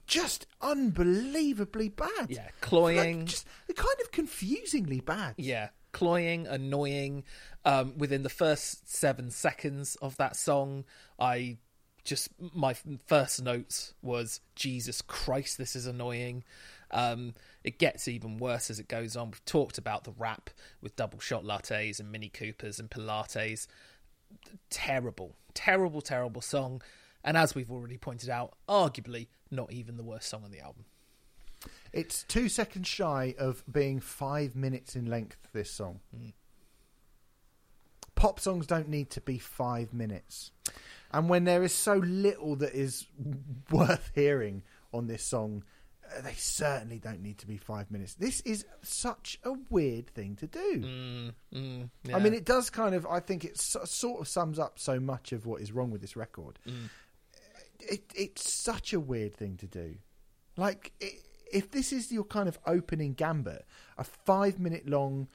just 0.06 0.46
unbelievably 0.60 1.90
bad. 1.90 2.26
Yeah, 2.28 2.48
cloying. 2.60 3.20
Like, 3.20 3.28
just 3.28 3.46
kind 3.74 4.00
of 4.02 4.12
confusingly 4.12 5.00
bad. 5.00 5.34
Yeah, 5.38 5.68
cloying, 5.98 6.46
annoying. 6.46 7.24
Um, 7.64 7.98
within 7.98 8.22
the 8.22 8.28
first 8.28 8.88
seven 8.88 9.30
seconds 9.30 9.96
of 9.96 10.16
that 10.16 10.36
song, 10.36 10.84
I 11.18 11.58
just 12.04 12.30
my 12.54 12.74
first 13.06 13.42
notes 13.42 13.94
was 14.00 14.40
Jesus 14.54 15.02
Christ, 15.02 15.58
this 15.58 15.74
is 15.74 15.86
annoying. 15.86 16.44
Um, 16.92 17.34
it 17.64 17.78
gets 17.78 18.06
even 18.06 18.38
worse 18.38 18.70
as 18.70 18.78
it 18.78 18.86
goes 18.86 19.16
on. 19.16 19.32
We've 19.32 19.44
talked 19.44 19.76
about 19.76 20.04
the 20.04 20.12
rap 20.12 20.50
with 20.80 20.94
double 20.94 21.18
shot 21.18 21.44
lattes 21.44 21.98
and 21.98 22.12
Mini 22.12 22.28
Coopers 22.28 22.78
and 22.78 22.88
Pilates. 22.88 23.66
Terrible, 24.70 25.34
terrible, 25.52 26.00
terrible 26.00 26.40
song. 26.40 26.80
And 27.24 27.36
as 27.36 27.56
we've 27.56 27.72
already 27.72 27.98
pointed 27.98 28.30
out, 28.30 28.54
arguably 28.68 29.26
not 29.50 29.72
even 29.72 29.96
the 29.96 30.04
worst 30.04 30.28
song 30.28 30.44
on 30.44 30.52
the 30.52 30.60
album. 30.60 30.84
It's 31.92 32.22
two 32.24 32.48
seconds 32.48 32.86
shy 32.86 33.34
of 33.38 33.64
being 33.70 34.00
five 34.00 34.54
minutes 34.54 34.96
in 34.96 35.06
length. 35.06 35.36
This 35.52 35.70
song. 35.70 36.00
Mm. 36.16 36.32
Pop 38.14 38.40
songs 38.40 38.66
don't 38.66 38.88
need 38.88 39.10
to 39.10 39.20
be 39.20 39.38
five 39.38 39.94
minutes, 39.94 40.50
and 41.12 41.28
when 41.28 41.44
there 41.44 41.62
is 41.62 41.72
so 41.72 41.94
little 41.94 42.56
that 42.56 42.74
is 42.74 43.06
worth 43.70 44.10
hearing 44.14 44.62
on 44.92 45.06
this 45.06 45.22
song, 45.22 45.62
uh, 46.04 46.20
they 46.22 46.32
certainly 46.32 46.98
don't 46.98 47.22
need 47.22 47.38
to 47.38 47.46
be 47.46 47.56
five 47.56 47.90
minutes. 47.90 48.14
This 48.14 48.40
is 48.40 48.64
such 48.82 49.38
a 49.44 49.52
weird 49.70 50.08
thing 50.08 50.36
to 50.36 50.46
do. 50.46 50.80
Mm, 50.80 51.32
mm, 51.54 52.14
I 52.14 52.18
mean, 52.18 52.34
it 52.34 52.44
does 52.44 52.70
kind 52.70 52.94
of. 52.94 53.06
I 53.06 53.20
think 53.20 53.44
it 53.44 53.58
so- 53.58 53.84
sort 53.84 54.20
of 54.20 54.28
sums 54.28 54.58
up 54.58 54.78
so 54.78 54.98
much 54.98 55.32
of 55.32 55.46
what 55.46 55.60
is 55.60 55.70
wrong 55.70 55.90
with 55.90 56.00
this 56.00 56.16
record. 56.16 56.58
Mm. 56.66 56.90
It, 57.80 58.12
it's 58.16 58.52
such 58.52 58.92
a 58.92 59.00
weird 59.00 59.34
thing 59.34 59.56
to 59.58 59.66
do. 59.66 59.94
Like, 60.56 60.92
i 61.00 61.12
if 61.52 61.70
this 61.70 61.92
is 61.92 62.10
your 62.12 62.24
kind 62.24 62.48
of 62.48 62.58
opening 62.66 63.14
gambit, 63.14 63.64
a 63.96 64.04
five 64.04 64.58
minute 64.58 64.88
long, 64.88 65.28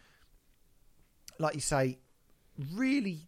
like 1.39 1.55
you 1.55 1.61
say, 1.61 1.97
really 2.73 3.27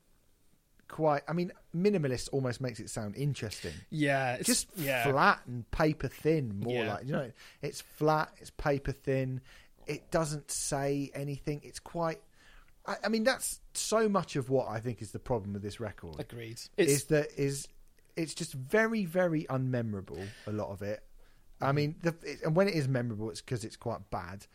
quite. 0.88 1.24
I 1.28 1.34
mean, 1.34 1.52
minimalist 1.76 2.30
almost 2.32 2.62
makes 2.62 2.80
it 2.80 2.90
sound 2.90 3.16
interesting. 3.16 3.74
yeah, 3.90 4.36
it's, 4.36 4.46
Just 4.48 4.68
yeah. 4.76 5.04
flat 5.10 5.42
and 5.48 5.70
paper 5.72 6.08
thin, 6.08 6.60
more 6.60 6.84
Yeah. 6.84 6.94
like 6.94 7.06
you 7.06 7.12
know. 7.14 7.32
It's 7.62 7.82
flat. 7.82 8.32
It's 8.40 8.52
paper 8.52 8.92
thin. 8.92 9.42
It 9.88 10.10
doesn't 10.12 10.52
say 10.52 11.12
anything. 11.14 11.62
It's 11.64 11.80
quite. 11.80 12.22
I, 12.86 12.96
I 13.06 13.10
mean, 13.10 13.24
that's 13.24 13.60
so 13.74 14.08
much 14.08 14.36
of 14.36 14.50
what 14.50 14.68
I 14.68 14.80
think 14.80 15.02
is 15.02 15.12
the 15.12 15.20
problem 15.20 15.54
with 15.54 15.62
this 15.62 15.80
record. 15.80 16.16
Agreed. 16.20 16.60
It's 16.78 16.92
is 16.92 17.04
that 17.06 17.28
is 17.38 17.68
it's 18.16 18.34
just 18.34 18.54
very 18.54 19.04
very 19.06 19.44
unmemorable 19.50 20.26
a 20.48 20.52
lot 20.52 20.70
of 20.70 20.82
it 20.82 21.04
i 21.62 21.72
mean 21.72 21.96
the, 22.02 22.14
it, 22.24 22.42
and 22.44 22.56
when 22.56 22.68
it 22.68 22.74
is 22.76 22.88
memorable 22.88 23.30
it's 23.30 23.42
because 23.42 23.64
it's 23.64 23.78
quite 23.78 24.10
bad 24.12 24.46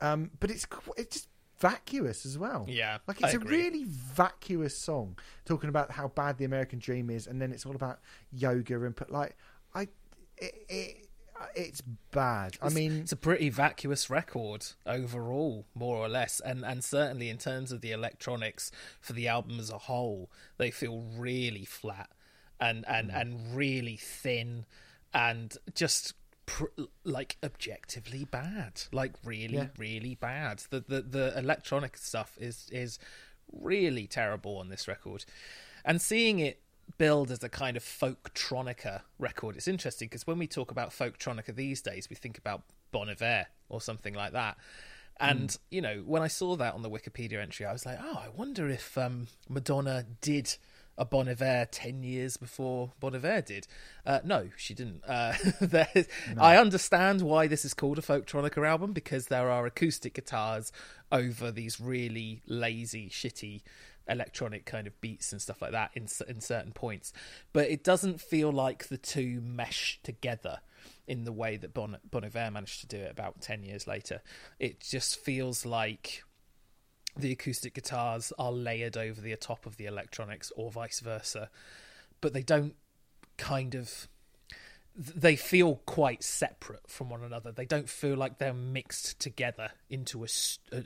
um 0.00 0.30
but 0.40 0.50
it's 0.50 0.66
it's 0.96 1.16
just 1.16 1.28
vacuous 1.60 2.26
as 2.26 2.36
well 2.36 2.64
Yeah, 2.68 2.98
like 3.06 3.20
it's 3.22 3.34
a 3.34 3.38
really 3.38 3.84
vacuous 3.84 4.76
song 4.76 5.16
talking 5.44 5.68
about 5.68 5.92
how 5.92 6.08
bad 6.08 6.36
the 6.38 6.44
american 6.44 6.80
dream 6.80 7.08
is 7.08 7.28
and 7.28 7.40
then 7.40 7.52
it's 7.52 7.64
all 7.64 7.76
about 7.76 8.00
yoga 8.32 8.82
and 8.84 8.96
put 8.96 9.10
like 9.12 9.36
i 9.74 9.86
it, 10.38 10.54
it 10.68 11.08
it's 11.56 11.80
bad. 12.12 12.56
I 12.62 12.68
mean, 12.68 13.00
it's 13.00 13.10
a 13.10 13.16
pretty 13.16 13.48
vacuous 13.50 14.08
record 14.08 14.64
overall, 14.86 15.66
more 15.74 15.96
or 15.96 16.08
less, 16.08 16.38
and 16.38 16.64
and 16.64 16.84
certainly 16.84 17.28
in 17.28 17.38
terms 17.38 17.72
of 17.72 17.80
the 17.80 17.90
electronics 17.90 18.70
for 19.00 19.12
the 19.12 19.26
album 19.26 19.58
as 19.58 19.68
a 19.70 19.78
whole, 19.78 20.30
they 20.58 20.70
feel 20.70 21.00
really 21.16 21.64
flat 21.64 22.10
and 22.60 22.84
and 22.86 23.10
Mm. 23.10 23.20
and 23.20 23.56
really 23.56 23.96
thin, 23.96 24.66
and 25.12 25.56
just 25.74 26.14
pr- 26.52 26.82
like 27.04 27.36
objectively 27.42 28.24
bad, 28.24 28.82
like 28.92 29.12
really 29.24 29.56
Yeah. 29.56 29.68
really 29.78 30.14
bad. 30.14 30.62
The 30.70 30.80
the 30.80 31.00
the 31.02 31.38
electronic 31.38 31.96
stuff 31.96 32.36
is 32.38 32.68
is 32.70 32.98
really 33.50 34.06
terrible 34.06 34.58
on 34.58 34.68
this 34.68 34.86
record, 34.88 35.24
and 35.84 36.00
seeing 36.00 36.38
it 36.38 36.60
build 36.98 37.30
as 37.30 37.42
a 37.42 37.48
kind 37.48 37.76
of 37.76 37.82
folktronica 37.82 39.02
record. 39.18 39.56
It's 39.56 39.68
interesting 39.68 40.08
because 40.08 40.26
when 40.26 40.38
we 40.38 40.46
talk 40.46 40.70
about 40.70 40.90
folktronica 40.90 41.54
these 41.54 41.80
days, 41.80 42.08
we 42.10 42.16
think 42.16 42.36
about 42.38 42.62
Bon 42.90 43.08
Iver 43.08 43.46
or 43.68 43.80
something 43.80 44.14
like 44.14 44.32
that. 44.32 44.56
And 45.20 45.56
you 45.70 45.80
know, 45.80 46.02
when 46.04 46.22
I 46.22 46.28
saw 46.28 46.56
that 46.56 46.74
on 46.74 46.82
the 46.82 46.90
Wikipedia 46.90 47.40
entry, 47.40 47.64
I 47.66 47.72
was 47.72 47.86
like, 47.86 47.98
"Oh, 48.00 48.20
I 48.24 48.28
wonder 48.28 48.68
if 48.68 48.98
um, 48.98 49.28
Madonna 49.48 50.04
did 50.20 50.56
a 50.98 51.04
Bon 51.04 51.28
Iver 51.28 51.66
ten 51.70 52.02
years 52.02 52.36
before 52.36 52.92
Bon 53.00 53.14
Iver 53.14 53.40
did." 53.42 53.66
Uh, 54.04 54.20
no, 54.24 54.50
she 54.56 54.74
didn't. 54.74 55.02
Uh, 55.06 55.34
there- 55.60 56.06
I 56.38 56.56
understand 56.56 57.22
why 57.22 57.46
this 57.46 57.64
is 57.64 57.74
called 57.74 57.98
a 57.98 58.02
folktronica 58.02 58.66
album 58.66 58.92
because 58.92 59.26
there 59.26 59.50
are 59.50 59.66
acoustic 59.66 60.14
guitars 60.14 60.72
over 61.10 61.50
these 61.50 61.80
really 61.80 62.42
lazy, 62.46 63.08
shitty 63.08 63.62
electronic 64.08 64.66
kind 64.66 64.88
of 64.88 65.00
beats 65.00 65.30
and 65.30 65.40
stuff 65.40 65.62
like 65.62 65.70
that 65.70 65.90
in 65.94 66.08
in 66.28 66.40
certain 66.40 66.72
points, 66.72 67.12
but 67.52 67.68
it 67.70 67.84
doesn't 67.84 68.20
feel 68.20 68.50
like 68.50 68.88
the 68.88 68.98
two 68.98 69.40
mesh 69.40 70.00
together 70.02 70.58
in 71.06 71.22
the 71.24 71.32
way 71.32 71.56
that 71.56 71.72
Bon, 71.72 71.96
bon 72.10 72.24
Iver 72.24 72.50
managed 72.50 72.80
to 72.80 72.86
do 72.86 72.96
it 72.96 73.10
about 73.12 73.40
ten 73.40 73.62
years 73.62 73.86
later. 73.86 74.20
It 74.58 74.80
just 74.80 75.16
feels 75.24 75.64
like 75.64 76.24
the 77.16 77.32
acoustic 77.32 77.74
guitars 77.74 78.32
are 78.38 78.52
layered 78.52 78.96
over 78.96 79.20
the 79.20 79.34
top 79.36 79.66
of 79.66 79.76
the 79.76 79.86
electronics, 79.86 80.50
or 80.56 80.70
vice 80.70 81.00
versa, 81.00 81.50
but 82.20 82.32
they 82.32 82.42
don't 82.42 82.74
kind 83.38 83.74
of. 83.74 84.08
They 84.94 85.36
feel 85.36 85.76
quite 85.86 86.22
separate 86.22 86.82
from 86.90 87.08
one 87.08 87.22
another. 87.22 87.50
They 87.50 87.64
don't 87.64 87.88
feel 87.88 88.14
like 88.14 88.36
they're 88.38 88.52
mixed 88.52 89.18
together 89.18 89.70
into 89.88 90.24
a, 90.24 90.28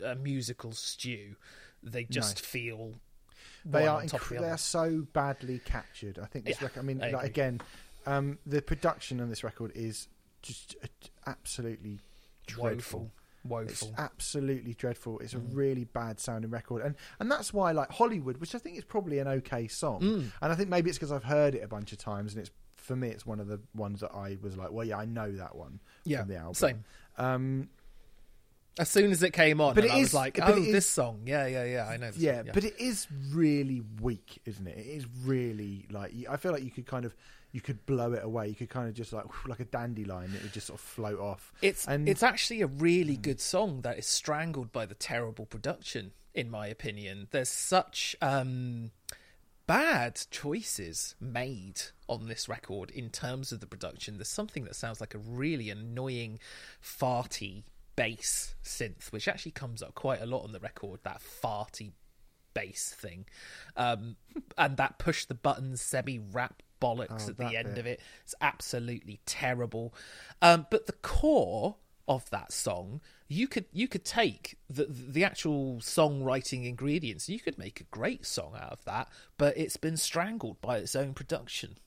a 0.05 0.14
musical 0.14 0.70
stew. 0.72 1.35
They 1.83 2.05
just 2.05 2.39
feel 2.39 2.95
they 3.64 3.87
are 3.89 4.01
on 4.01 4.07
top 4.07 4.20
of 4.22 4.29
the 4.29 4.35
inc- 4.37 4.39
they 4.39 4.45
other. 4.45 4.55
are 4.55 4.59
so 4.59 5.07
badly 5.12 5.61
captured. 5.64 6.20
I 6.20 6.27
think 6.27 6.45
this 6.45 6.61
Yeah, 6.61 6.66
record. 6.66 6.81
I 6.81 6.83
mean, 6.85 7.03
I 7.03 7.11
like, 7.11 7.27
again, 7.27 7.61
um, 8.07 8.39
the 8.47 8.62
production 8.62 9.20
on 9.20 9.29
this 9.29 9.43
record 9.43 9.72
is 9.74 10.07
just 10.41 10.77
absolutely 11.27 11.99
dreadful. 12.47 13.01
woeful, 13.01 13.11
It's 13.70 13.84
absolutely 13.99 14.74
dreadful. 14.74 15.18
Mm. 15.18 15.22
It's 15.22 15.34
a 15.34 15.38
really 15.38 15.84
bad 15.84 16.20
sounding 16.20 16.51
record, 16.51 16.82
and 16.84 16.94
and 17.20 17.30
that's 17.30 17.53
why 17.55 17.72
like 17.72 17.90
Hollywood, 17.90 18.38
which 18.38 18.55
I 18.55 18.59
think 18.59 18.76
is 18.76 18.84
probably 18.84 19.18
an 19.18 19.28
okay 19.28 19.68
song, 19.68 20.01
Mm. 20.01 20.32
and 20.42 20.53
I 20.53 20.55
think 20.55 20.68
maybe 20.68 20.90
it's 20.90 20.99
because 20.99 21.12
I've 21.12 21.24
heard 21.24 21.55
it 21.55 21.62
a 21.62 21.68
bunch 21.68 21.92
of 21.92 21.99
times, 21.99 22.34
and 22.34 22.40
it's 22.42 22.51
for 22.76 22.94
me 22.97 23.09
it's 23.09 23.26
one 23.26 23.40
of 23.40 23.49
the 23.49 23.61
ones 23.74 24.01
that 24.01 24.12
I 24.14 24.38
was 24.42 24.57
like, 24.57 24.70
well, 24.70 24.86
yeah, 24.86 24.99
I 24.99 25.07
know 25.07 25.32
that 25.32 25.57
one 25.57 25.80
Yeah, 26.05 26.20
from 26.20 26.28
the 26.28 26.36
album. 26.36 26.55
same. 26.55 26.84
Um, 27.18 27.68
As 28.79 28.91
soon 28.91 29.11
as 29.11 29.22
it 29.22 29.33
came 29.33 29.61
on, 29.61 29.74
But 29.74 29.85
it 29.87 29.91
I 29.91 29.97
was 29.99 30.09
is- 30.09 30.14
like, 30.14 30.39
"Oh, 30.43 30.57
is- 30.57 30.70
this 30.72 30.87
song, 30.89 31.22
yeah, 31.24 31.47
yeah, 31.47 31.64
yeah, 31.64 31.87
I 31.87 31.97
know." 31.97 32.11
Yeah, 32.16 32.43
song. 32.43 32.51
but 32.53 32.64
it 32.64 32.79
is 32.79 33.07
really 33.33 33.81
weak, 34.03 34.39
isn't 34.45 34.66
it? 34.66 34.77
It 34.77 34.87
is 34.87 35.07
really 35.24 35.87
like 35.91 36.12
I 36.29 36.37
feel 36.37 36.53
like 36.53 36.62
you 36.62 36.70
could 36.70 36.87
kind 36.87 37.05
of 37.07 37.14
you 37.53 37.62
could 37.62 37.87
blow 37.87 38.12
it 38.12 38.22
away. 38.22 38.49
You 38.49 38.55
could 38.55 38.68
kind 38.68 38.87
of 38.87 38.95
just 38.95 39.14
like 39.14 39.24
like 39.47 39.61
a 39.61 39.64
dandelion. 39.64 40.35
It 40.35 40.43
would 40.43 40.53
just 40.53 40.66
sort 40.66 40.79
of 40.79 40.85
float 40.85 41.18
off. 41.20 41.55
It's 41.62 41.87
and 41.89 42.07
it's 42.09 42.22
actually 42.22 42.61
a 42.61 42.66
really 42.66 43.16
good 43.16 43.41
song 43.41 43.81
that 43.81 43.99
is 43.99 44.07
strangled 44.07 44.72
by 44.72 44.85
the 44.85 44.95
terrible 44.95 45.47
production, 45.47 46.12
in 46.35 46.51
my 46.51 46.66
opinion. 46.66 47.29
There's 47.31 47.49
such 47.49 48.14
um, 48.20 48.91
bad 49.66 50.20
choices 50.31 51.14
made 51.18 51.81
on 52.09 52.29
this 52.29 52.47
record 52.49 52.91
in 52.91 53.09
terms 53.11 53.53
of 53.53 53.61
the 53.61 53.66
production. 53.66 54.18
There's 54.18 54.29
something 54.29 54.64
that 54.64 54.77
sounds 54.77 55.01
like 55.01 55.14
a 55.14 55.18
really 55.18 55.70
annoying, 55.70 56.39
farty 56.83 57.64
bass 57.97 58.55
synth, 58.62 59.11
which 59.12 59.26
actually 59.28 59.53
comes 59.53 59.82
up 59.82 59.94
quite 59.94 60.20
a 60.20 60.26
lot 60.26 60.44
on 60.44 60.53
the 60.53 60.61
record. 60.61 61.01
That 61.03 61.20
farty 61.20 61.92
bass 62.55 62.94
thing, 62.97 63.26
um, 63.76 64.16
and 64.59 64.76
that 64.76 64.99
push 64.99 65.24
the 65.24 65.34
buttons 65.34 65.80
semi 65.82 66.18
rap 66.18 66.62
bollocks 66.80 67.26
Oh, 67.26 67.30
at 67.30 67.38
the 67.38 67.57
end 67.57 67.70
bit. 67.70 67.78
of 67.78 67.86
it. 67.86 68.01
It's 68.22 68.34
absolutely 68.40 69.20
terrible. 69.26 69.94
Um, 70.42 70.66
but 70.70 70.86
the 70.86 70.92
core 70.92 71.76
of 72.09 72.28
that 72.30 72.53
song, 72.53 73.01
you 73.28 73.49
could 73.49 73.64
you 73.72 73.88
could 73.88 74.05
take 74.05 74.57
the 74.70 74.84
the 74.88 75.24
actual 75.24 75.76
songwriting 75.78 76.64
ingredients. 76.66 77.28
You 77.28 77.40
could 77.40 77.59
make 77.59 77.80
a 77.80 77.84
great 77.84 78.24
song 78.26 78.53
out 78.55 78.72
of 78.72 78.84
that, 78.84 79.09
but 79.38 79.57
it's 79.57 79.76
been 79.76 79.97
strangled 79.97 80.61
by 80.61 80.76
its 80.78 80.94
own 80.94 81.14
production. 81.14 81.78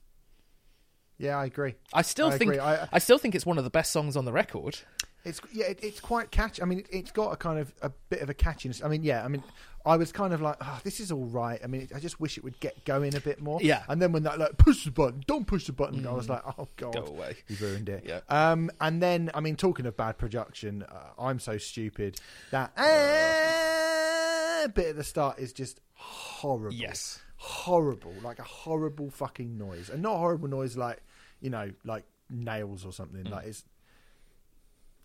yeah, 1.18 1.38
I 1.38 1.46
agree. 1.46 1.76
I 1.94 2.02
still 2.02 2.28
I 2.30 2.38
think 2.38 2.52
agree. 2.52 2.60
I- 2.60 2.88
I 2.92 3.00
still 3.00 3.18
think 3.18 3.36
it's 3.36 3.46
one 3.46 3.58
of 3.58 3.64
the 3.64 3.70
best 3.70 3.92
songs 3.92 4.18
on 4.18 4.26
the 4.26 4.32
record. 4.34 4.80
It's 5.26 5.42
yeah, 5.52 5.66
it, 5.66 5.80
it's 5.84 6.00
quite 6.00 6.32
catchy. 6.32 6.62
I 6.62 6.66
mean, 6.66 6.80
it, 6.80 6.88
it's 6.92 7.12
got 7.12 7.32
a 7.32 7.36
kind 7.36 7.60
of 7.60 7.74
a 7.82 7.92
bit 8.10 8.22
of 8.22 8.30
a 8.30 8.34
catchiness. 8.34 8.84
I 8.84 8.88
mean, 8.88 9.04
yeah, 9.04 9.24
I 9.24 9.28
mean, 9.28 9.44
I 9.86 9.98
was 9.98 10.12
kind 10.12 10.34
of 10.34 10.42
like, 10.42 10.56
oh, 10.62 10.80
this 10.84 11.00
is 11.00 11.12
all 11.12 11.26
right. 11.26 11.60
I 11.64 11.68
mean, 11.68 11.90
I 11.94 12.00
just 12.00 12.20
wish 12.20 12.38
it 12.38 12.44
would 12.44 12.60
get 12.60 12.86
going 12.86 13.16
a 13.16 13.20
bit 13.20 13.42
more. 13.42 13.60
Yeah. 13.62 13.84
And 13.90 14.02
then 14.02 14.12
when 14.12 14.24
that 14.24 14.40
like 14.40 14.58
push 14.58 14.86
the 14.86 14.92
button, 14.92 15.24
don't 15.28 15.46
push 15.46 15.66
the 15.66 15.74
button, 15.74 16.08
I 16.08 16.14
was 16.14 16.30
like, 16.30 16.42
oh 16.58 16.68
god, 16.78 16.94
Go 16.94 17.06
away. 17.06 17.36
you 17.48 17.58
ruined 17.60 17.90
it. 17.90 18.06
Yeah. 18.08 18.22
Um, 18.30 18.72
and 18.80 19.02
then 19.02 19.30
I 19.34 19.42
mean, 19.42 19.56
talking 19.56 19.86
of 19.86 19.98
bad 19.98 20.18
production, 20.18 20.84
uh, 20.84 21.22
I'm 21.22 21.40
so 21.40 21.58
stupid 21.58 22.20
that 22.52 22.72
uh, 22.78 24.68
bit 24.70 24.88
at 24.88 24.96
the 24.96 25.04
start 25.04 25.40
is 25.40 25.54
just 25.54 25.80
horrible. 25.94 26.74
Yes. 26.74 27.20
Horrible, 27.36 28.14
like 28.22 28.40
a 28.40 28.44
horrible 28.44 29.10
fucking 29.10 29.58
noise, 29.58 29.90
and 29.90 30.02
not 30.02 30.18
horrible 30.18 30.50
noise 30.50 30.76
like 30.76 31.02
you 31.42 31.50
know, 31.50 31.72
like 31.86 32.04
nails 32.30 32.86
or 32.86 32.92
something. 32.92 33.24
Mm. 33.24 33.32
Like 33.32 33.46
it's 33.48 33.64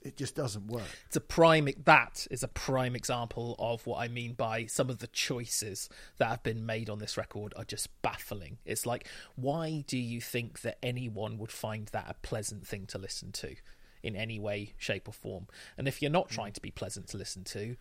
it 0.05 0.17
just 0.17 0.35
doesn't 0.35 0.67
work. 0.67 0.87
It's 1.07 1.17
a 1.17 1.21
prime. 1.21 1.69
That 1.85 2.27
is 2.31 2.43
a 2.43 2.49
prime 2.49 2.95
example 2.95 3.57
of 3.59 3.87
what 3.87 3.99
I 3.99 4.09
mean 4.09 4.35
by 4.35 4.67
some 4.67 4.91
of 4.91 4.99
the 4.99 5.07
choices 5.07 5.89
that 6.19 6.29
have 6.29 6.43
been 6.43 6.67
made 6.67 6.91
on 6.91 6.99
this 6.99 7.17
record 7.17 7.55
are 7.57 7.65
just 7.65 7.89
baffling. 8.03 8.59
It's 8.67 8.85
like, 8.85 9.09
why 9.35 9.83
do 9.87 9.97
you 9.99 10.21
think 10.21 10.61
that 10.61 10.79
anyone 10.83 11.39
would 11.39 11.51
find 11.51 11.89
that 11.89 12.07
a 12.09 12.15
pleasant 12.27 12.67
thing 12.67 12.87
to 12.89 12.99
listen 12.99 13.33
to, 13.33 13.57
in 14.03 14.15
any 14.15 14.39
way, 14.39 14.75
shape, 14.77 15.09
or 15.09 15.13
form? 15.13 15.47
And 15.79 15.89
if 15.89 16.03
you're 16.03 16.11
not 16.11 16.29
mm. 16.29 16.33
trying 16.33 16.53
to 16.53 16.61
be 16.61 16.71
pleasant 16.71 17.09
to 17.09 17.17
listen 17.17 17.45
to, 17.45 17.77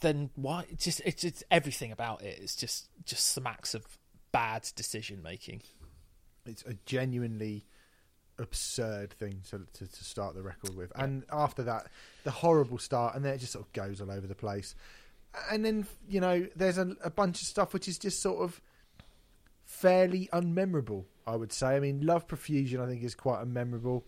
then 0.00 0.30
why? 0.34 0.64
Just 0.76 1.02
it's, 1.04 1.24
it's 1.24 1.44
everything 1.50 1.92
about 1.92 2.22
it. 2.22 2.38
It's 2.40 2.56
just 2.56 2.88
just 3.04 3.28
smacks 3.28 3.74
of 3.74 3.84
bad 4.32 4.68
decision 4.74 5.22
making. 5.22 5.62
It's 6.46 6.62
a 6.64 6.74
genuinely 6.86 7.66
absurd 8.42 9.12
thing 9.12 9.40
to, 9.50 9.60
to, 9.74 9.86
to 9.86 10.04
start 10.04 10.34
the 10.34 10.42
record 10.42 10.76
with. 10.76 10.92
And 10.96 11.24
after 11.32 11.62
that, 11.62 11.86
the 12.24 12.30
horrible 12.30 12.78
start, 12.78 13.14
and 13.14 13.24
then 13.24 13.34
it 13.34 13.38
just 13.38 13.52
sort 13.52 13.64
of 13.64 13.72
goes 13.72 14.00
all 14.00 14.10
over 14.10 14.26
the 14.26 14.34
place. 14.34 14.74
And 15.50 15.64
then, 15.64 15.86
you 16.08 16.20
know, 16.20 16.46
there's 16.54 16.78
a, 16.78 16.94
a 17.02 17.10
bunch 17.10 17.40
of 17.40 17.46
stuff 17.46 17.72
which 17.72 17.88
is 17.88 17.98
just 17.98 18.20
sort 18.20 18.42
of 18.42 18.60
fairly 19.64 20.28
unmemorable, 20.32 21.04
I 21.26 21.36
would 21.36 21.52
say. 21.52 21.68
I 21.68 21.80
mean, 21.80 22.04
Love 22.04 22.26
Profusion, 22.28 22.80
I 22.80 22.86
think, 22.86 23.02
is 23.02 23.14
quite 23.14 23.42
unmemorable. 23.42 24.02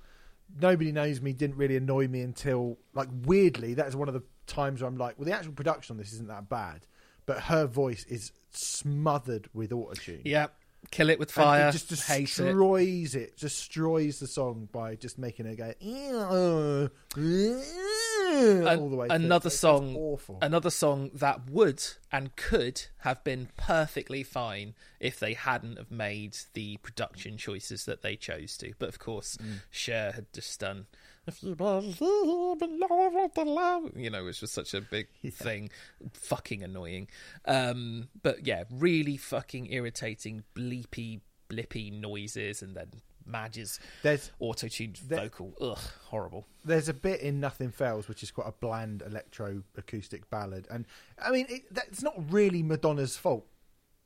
Nobody 0.60 0.92
Knows 0.92 1.22
Me 1.22 1.32
didn't 1.32 1.56
really 1.56 1.76
annoy 1.76 2.08
me 2.08 2.20
until, 2.20 2.76
like, 2.92 3.08
weirdly, 3.24 3.74
that 3.74 3.86
is 3.86 3.96
one 3.96 4.08
of 4.08 4.14
the 4.14 4.22
times 4.46 4.82
where 4.82 4.88
I'm 4.88 4.98
like, 4.98 5.18
well, 5.18 5.24
the 5.24 5.32
actual 5.32 5.54
production 5.54 5.94
on 5.94 5.98
this 5.98 6.12
isn't 6.12 6.28
that 6.28 6.50
bad, 6.50 6.86
but 7.24 7.40
her 7.44 7.66
voice 7.66 8.04
is 8.04 8.32
smothered 8.50 9.48
with 9.54 9.70
autotune. 9.70 10.20
Yeah, 10.24 10.48
kill 10.94 11.10
it 11.10 11.18
with 11.18 11.30
fire. 11.30 11.68
it 11.68 11.72
just 11.72 12.06
hate 12.06 12.22
it. 12.22 12.26
destroys 12.44 13.14
it. 13.16 13.36
destroys 13.36 14.20
the 14.20 14.26
song 14.28 14.68
by 14.70 14.94
just 14.94 15.18
making 15.18 15.44
it 15.46 15.56
go 15.56 15.72
"Ew, 15.80 16.90
ew," 17.16 18.66
all 18.68 18.88
the 18.88 18.96
way. 18.96 19.06
another 19.10 19.50
song 19.50 19.96
awful. 19.96 20.38
another 20.40 20.70
song 20.70 21.10
that 21.14 21.50
would 21.50 21.82
and 22.12 22.34
could 22.36 22.82
have 22.98 23.22
been 23.24 23.48
perfectly 23.56 24.22
fine 24.22 24.74
if 25.00 25.18
they 25.18 25.34
hadn't 25.34 25.78
have 25.78 25.90
made 25.90 26.36
the 26.54 26.76
production 26.78 27.36
choices 27.36 27.84
that 27.84 28.02
they 28.02 28.16
chose 28.16 28.56
to 28.56 28.72
but 28.78 28.88
of 28.88 28.98
course 28.98 29.36
Mm. 29.36 29.60
Cher 29.70 30.12
had 30.12 30.32
just 30.32 30.60
done 30.60 30.86
if 31.26 31.42
you 31.42 31.54
believe 31.54 32.00
in 32.00 32.78
love 32.80 33.34
the 33.34 33.44
love 33.44 33.90
you 33.96 34.10
know 34.10 34.26
it's 34.26 34.40
just 34.40 34.52
such 34.54 34.74
a 34.74 34.80
big 34.80 35.06
thing 35.32 35.70
fucking 36.12 36.62
annoying 36.62 37.08
um 37.46 38.08
but 38.22 38.46
yeah 38.46 38.64
really 38.70 39.16
fucking 39.16 39.72
irritating 39.72 40.42
bleepy 40.54 41.20
blippy 41.48 41.92
noises 41.92 42.62
and 42.62 42.74
then 42.76 42.88
Madge's 43.26 43.80
There's- 44.02 44.30
auto-tuned 44.38 45.00
there- 45.08 45.20
vocal 45.20 45.54
ugh 45.60 45.78
horrible 46.08 46.46
There's 46.64 46.90
a 46.90 46.94
bit 46.94 47.20
in 47.20 47.40
Nothing 47.40 47.70
Fails 47.70 48.06
which 48.06 48.22
is 48.22 48.30
quite 48.30 48.48
a 48.48 48.52
bland 48.52 49.00
electro 49.00 49.62
acoustic 49.78 50.28
ballad, 50.28 50.66
and 50.70 50.84
I 51.18 51.30
mean 51.30 51.46
it, 51.48 51.62
that's 51.74 52.02
not 52.02 52.14
really 52.30 52.62
Madonna's 52.62 53.16
fault. 53.16 53.46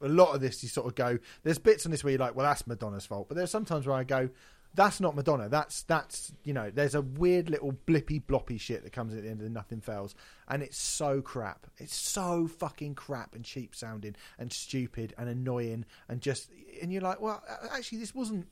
A 0.01 0.07
lot 0.09 0.33
of 0.37 0.41
this 0.41 0.63
you 0.63 0.69
sort 0.69 0.87
of 0.87 0.95
go. 0.95 1.19
There's 1.43 1.59
bits 1.59 1.85
on 1.85 1.91
this 1.91 2.05
where 2.05 2.13
you're 2.13 2.21
like, 2.21 2.37
well, 2.37 2.47
that's 2.47 2.65
Madonna's 2.69 3.07
fault, 3.07 3.27
but 3.29 3.37
there's 3.37 3.51
sometimes 3.51 3.85
where 3.89 3.97
I 3.97 4.05
go. 4.05 4.31
That's 4.75 5.01
not 5.01 5.17
Madonna. 5.17 5.49
That's 5.49 5.83
that's 5.83 6.33
you 6.45 6.53
know. 6.53 6.71
There's 6.71 6.95
a 6.95 7.01
weird 7.01 7.51
little 7.51 7.73
blippy 7.87 8.23
bloppy 8.23 8.61
shit 8.61 8.85
that 8.85 8.93
comes 8.93 9.15
at 9.15 9.23
the 9.23 9.29
end 9.31 9.41
of 9.41 9.51
Nothing 9.51 9.81
Fails, 9.81 10.15
and 10.47 10.63
it's 10.63 10.79
so 10.79 11.21
crap. 11.21 11.67
It's 11.79 11.97
so 11.97 12.47
fucking 12.47 12.95
crap 12.95 13.35
and 13.35 13.45
cheap 13.45 13.75
sounding 13.75 14.15
and 14.39 14.53
stupid 14.53 15.15
and 15.19 15.29
annoying 15.29 15.85
and 16.09 16.21
just 16.21 16.51
and 16.81 16.93
you're 16.93 17.03
like, 17.03 17.21
well, 17.21 17.43
actually, 17.73 17.99
this 17.99 18.15
wasn't. 18.15 18.47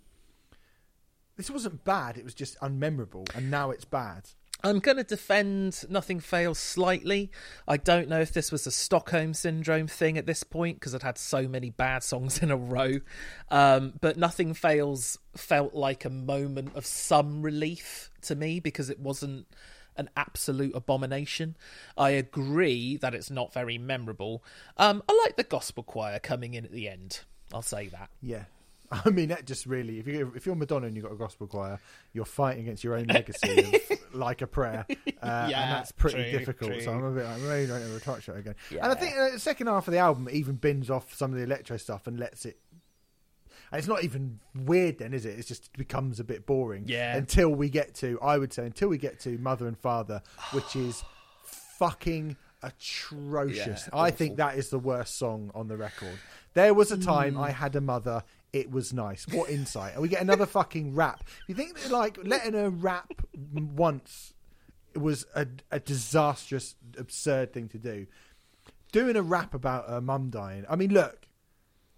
This 1.37 1.51
wasn't 1.51 1.85
bad. 1.85 2.17
It 2.17 2.25
was 2.25 2.33
just 2.33 2.59
unmemorable, 2.61 3.29
and 3.37 3.51
now 3.51 3.71
it's 3.71 3.85
bad. 3.85 4.31
I'm 4.65 4.79
going 4.79 4.97
to 4.97 5.05
defend 5.05 5.85
Nothing 5.89 6.19
Fails 6.19 6.59
slightly. 6.59 7.31
I 7.69 7.77
don't 7.77 8.09
know 8.09 8.21
if 8.21 8.33
this 8.33 8.51
was 8.51 8.67
a 8.67 8.71
Stockholm 8.71 9.35
Syndrome 9.35 9.87
thing 9.87 10.17
at 10.17 10.27
this 10.27 10.43
point 10.43 10.81
because 10.81 10.95
I'd 10.95 11.03
had 11.03 11.19
so 11.19 11.47
many 11.47 11.71
bad 11.71 12.03
songs 12.03 12.43
in 12.43 12.51
a 12.51 12.57
row. 12.57 13.01
Um, 13.51 13.95
but 14.01 14.17
Nothing 14.17 14.55
Fails 14.55 15.19
felt 15.37 15.75
like 15.75 16.05
a 16.05 16.11
moment 16.11 16.75
of 16.75 16.87
some 16.87 17.43
relief 17.43 18.11
to 18.23 18.35
me 18.35 18.59
because 18.59 18.91
it 18.91 18.99
wasn't 18.99 19.47
an 19.97 20.11
absolute 20.17 20.75
abomination. 20.75 21.57
I 21.97 22.11
agree 22.11 22.97
that 22.97 23.15
it's 23.15 23.31
not 23.31 23.53
very 23.53 23.79
memorable. 23.79 24.43
Um, 24.77 25.03
I 25.09 25.23
like 25.25 25.37
the 25.37 25.45
gospel 25.45 25.83
choir 25.83 26.19
coming 26.19 26.55
in 26.55 26.65
at 26.65 26.73
the 26.73 26.89
end. 26.89 27.21
I'll 27.53 27.63
say 27.63 27.89
that. 27.89 28.11
Yeah. 28.21 28.45
I 29.05 29.11
mean, 29.11 29.29
that 29.31 29.47
just 29.47 29.67
really, 29.67 29.99
if 29.99 30.07
you 30.07 30.33
if 30.37 30.47
you're 30.47 30.55
Madonna 30.55 30.87
and 30.87 30.97
you've 30.97 31.05
got 31.05 31.13
a 31.13 31.17
gospel 31.17 31.47
choir, 31.47 31.81
you're 32.13 32.25
fighting 32.25 32.63
against 32.63 32.85
your 32.85 32.95
own 32.97 33.07
legacy 33.07 33.59
of 33.91 33.99
like 34.15 34.43
a 34.43 34.47
prayer, 34.47 34.87
uh, 34.89 34.95
and 35.23 35.51
that's 35.53 35.93
pretty 35.93 36.31
true, 36.31 36.39
difficult. 36.39 36.71
true. 36.73 36.81
So 36.81 36.93
I'm 36.93 37.05
a 37.05 37.11
bit, 37.11 37.27
I 37.27 37.37
really 37.41 37.67
don't 37.67 37.83
ever 37.83 37.99
touch 37.99 38.27
that 38.27 38.37
again. 38.37 38.55
And 38.71 38.81
I 38.85 38.95
think 38.95 39.17
uh, 39.17 39.31
the 39.31 39.39
second 39.39 39.67
half 39.67 39.89
of 39.89 39.93
the 39.93 39.99
album 39.99 40.29
even 40.31 40.55
bins 40.57 40.91
off 40.91 41.15
some 41.15 41.33
of 41.33 41.39
the 41.39 41.45
electro 41.45 41.77
stuff 41.77 42.07
and 42.07 42.19
lets 42.19 42.45
it. 42.47 42.59
And 43.73 43.81
it's 43.81 43.89
not 43.89 44.05
even 44.05 44.39
weird 44.55 44.99
then, 44.99 45.13
is 45.13 45.27
it? 45.27 45.39
It 45.39 45.47
just 45.47 45.73
becomes 45.73 46.21
a 46.21 46.25
bit 46.25 46.47
boring. 46.47 46.85
Yeah. 46.87 47.17
Until 47.17 47.49
we 47.49 47.69
get 47.69 47.95
to, 47.97 48.17
I 48.23 48.39
would 48.39 48.53
say, 48.53 48.65
until 48.65 48.89
we 48.89 48.97
get 48.99 49.19
to 49.21 49.37
Mother 49.39 49.67
and 49.67 49.77
Father, 49.77 50.23
which 50.53 50.77
is 50.77 51.03
fucking 51.43 52.37
atrocious. 52.63 53.89
Yeah, 53.93 53.99
I 53.99 54.11
think 54.11 54.37
that 54.37 54.57
is 54.57 54.71
the 54.71 54.79
worst 54.79 55.19
song 55.19 55.51
on 55.55 55.69
the 55.69 55.77
record. 55.77 56.19
There 56.55 56.75
was 56.75 56.93
a 56.93 56.97
time 56.97 57.35
Hmm. 57.35 57.41
I 57.41 57.51
had 57.51 57.77
a 57.77 57.81
mother. 57.81 58.23
It 58.53 58.71
was 58.71 58.93
nice. 58.93 59.27
What 59.29 59.51
insight? 59.51 59.95
And 59.95 60.03
we 60.03 60.09
get 60.09 60.23
another 60.23 60.47
fucking 60.47 60.95
rap. 60.95 61.25
You 61.47 61.55
think 61.55 61.79
that, 61.81 61.91
like 61.91 62.19
letting 62.23 62.55
her 62.55 62.71
rap 62.71 63.13
once 63.53 64.33
was 64.95 65.27
a, 65.35 65.47
a 65.71 65.79
disastrous, 65.79 66.75
absurd 66.99 67.53
thing 67.53 67.69
to 67.69 67.79
do. 67.79 68.07
Doing 68.93 69.17
a 69.17 69.23
rap 69.23 69.53
about 69.53 69.89
her 69.89 70.01
mum 70.01 70.31
dying. 70.31 70.65
I 70.71 70.77
mean, 70.77 70.93
look, 70.93 71.29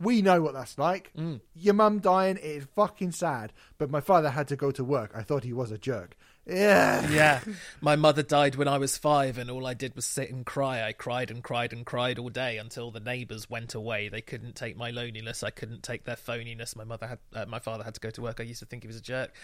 we 0.01 0.23
know 0.23 0.43
what 0.43 0.55
that's 0.55 0.79
like. 0.79 1.13
Mm. 1.17 1.41
Your 1.55 1.75
mum 1.75 2.01
dying 2.01 2.37
is 2.37 2.67
fucking 2.75 3.13
sad. 3.13 3.53
But 3.77 3.91
my 3.91 4.01
father 4.01 4.31
had 4.31 4.49
to 4.49 4.57
go 4.57 4.71
to 4.73 4.83
work. 4.83 5.13
I 5.15 5.23
thought 5.23 5.45
he 5.45 5.53
was 5.53 5.71
a 5.71 5.79
jerk. 5.79 6.17
Yeah. 6.49 7.09
Yeah. 7.19 7.41
My 7.81 7.97
mother 7.97 8.23
died 8.23 8.57
when 8.57 8.69
I 8.69 8.79
was 8.79 8.97
five, 8.97 9.39
and 9.39 9.51
all 9.51 9.67
I 9.67 9.75
did 9.75 9.95
was 9.97 10.07
sit 10.07 10.31
and 10.31 10.45
cry. 10.45 10.83
I 10.87 10.93
cried 10.93 11.31
and 11.31 11.43
cried 11.43 11.73
and 11.73 11.85
cried 11.85 12.19
all 12.19 12.29
day 12.29 12.59
until 12.59 12.91
the 12.91 13.01
neighbours 13.01 13.51
went 13.51 13.75
away. 13.75 14.09
They 14.09 14.21
couldn't 14.21 14.57
take 14.57 14.77
my 14.77 14.91
loneliness. 14.91 15.43
I 15.43 15.51
couldn't 15.51 15.83
take 15.83 16.05
their 16.05 16.17
phoniness. 16.17 16.77
My 16.77 16.85
mother 16.85 17.07
had, 17.07 17.19
uh, 17.35 17.47
my 17.47 17.59
father 17.59 17.85
had 17.85 17.95
to 17.95 18.01
go 18.01 18.11
to 18.11 18.23
work. 18.23 18.41
I 18.41 18.45
used 18.45 18.61
to 18.61 18.67
think 18.67 18.83
he 18.83 18.87
was 18.87 18.97
a 18.97 19.03
jerk. 19.03 19.35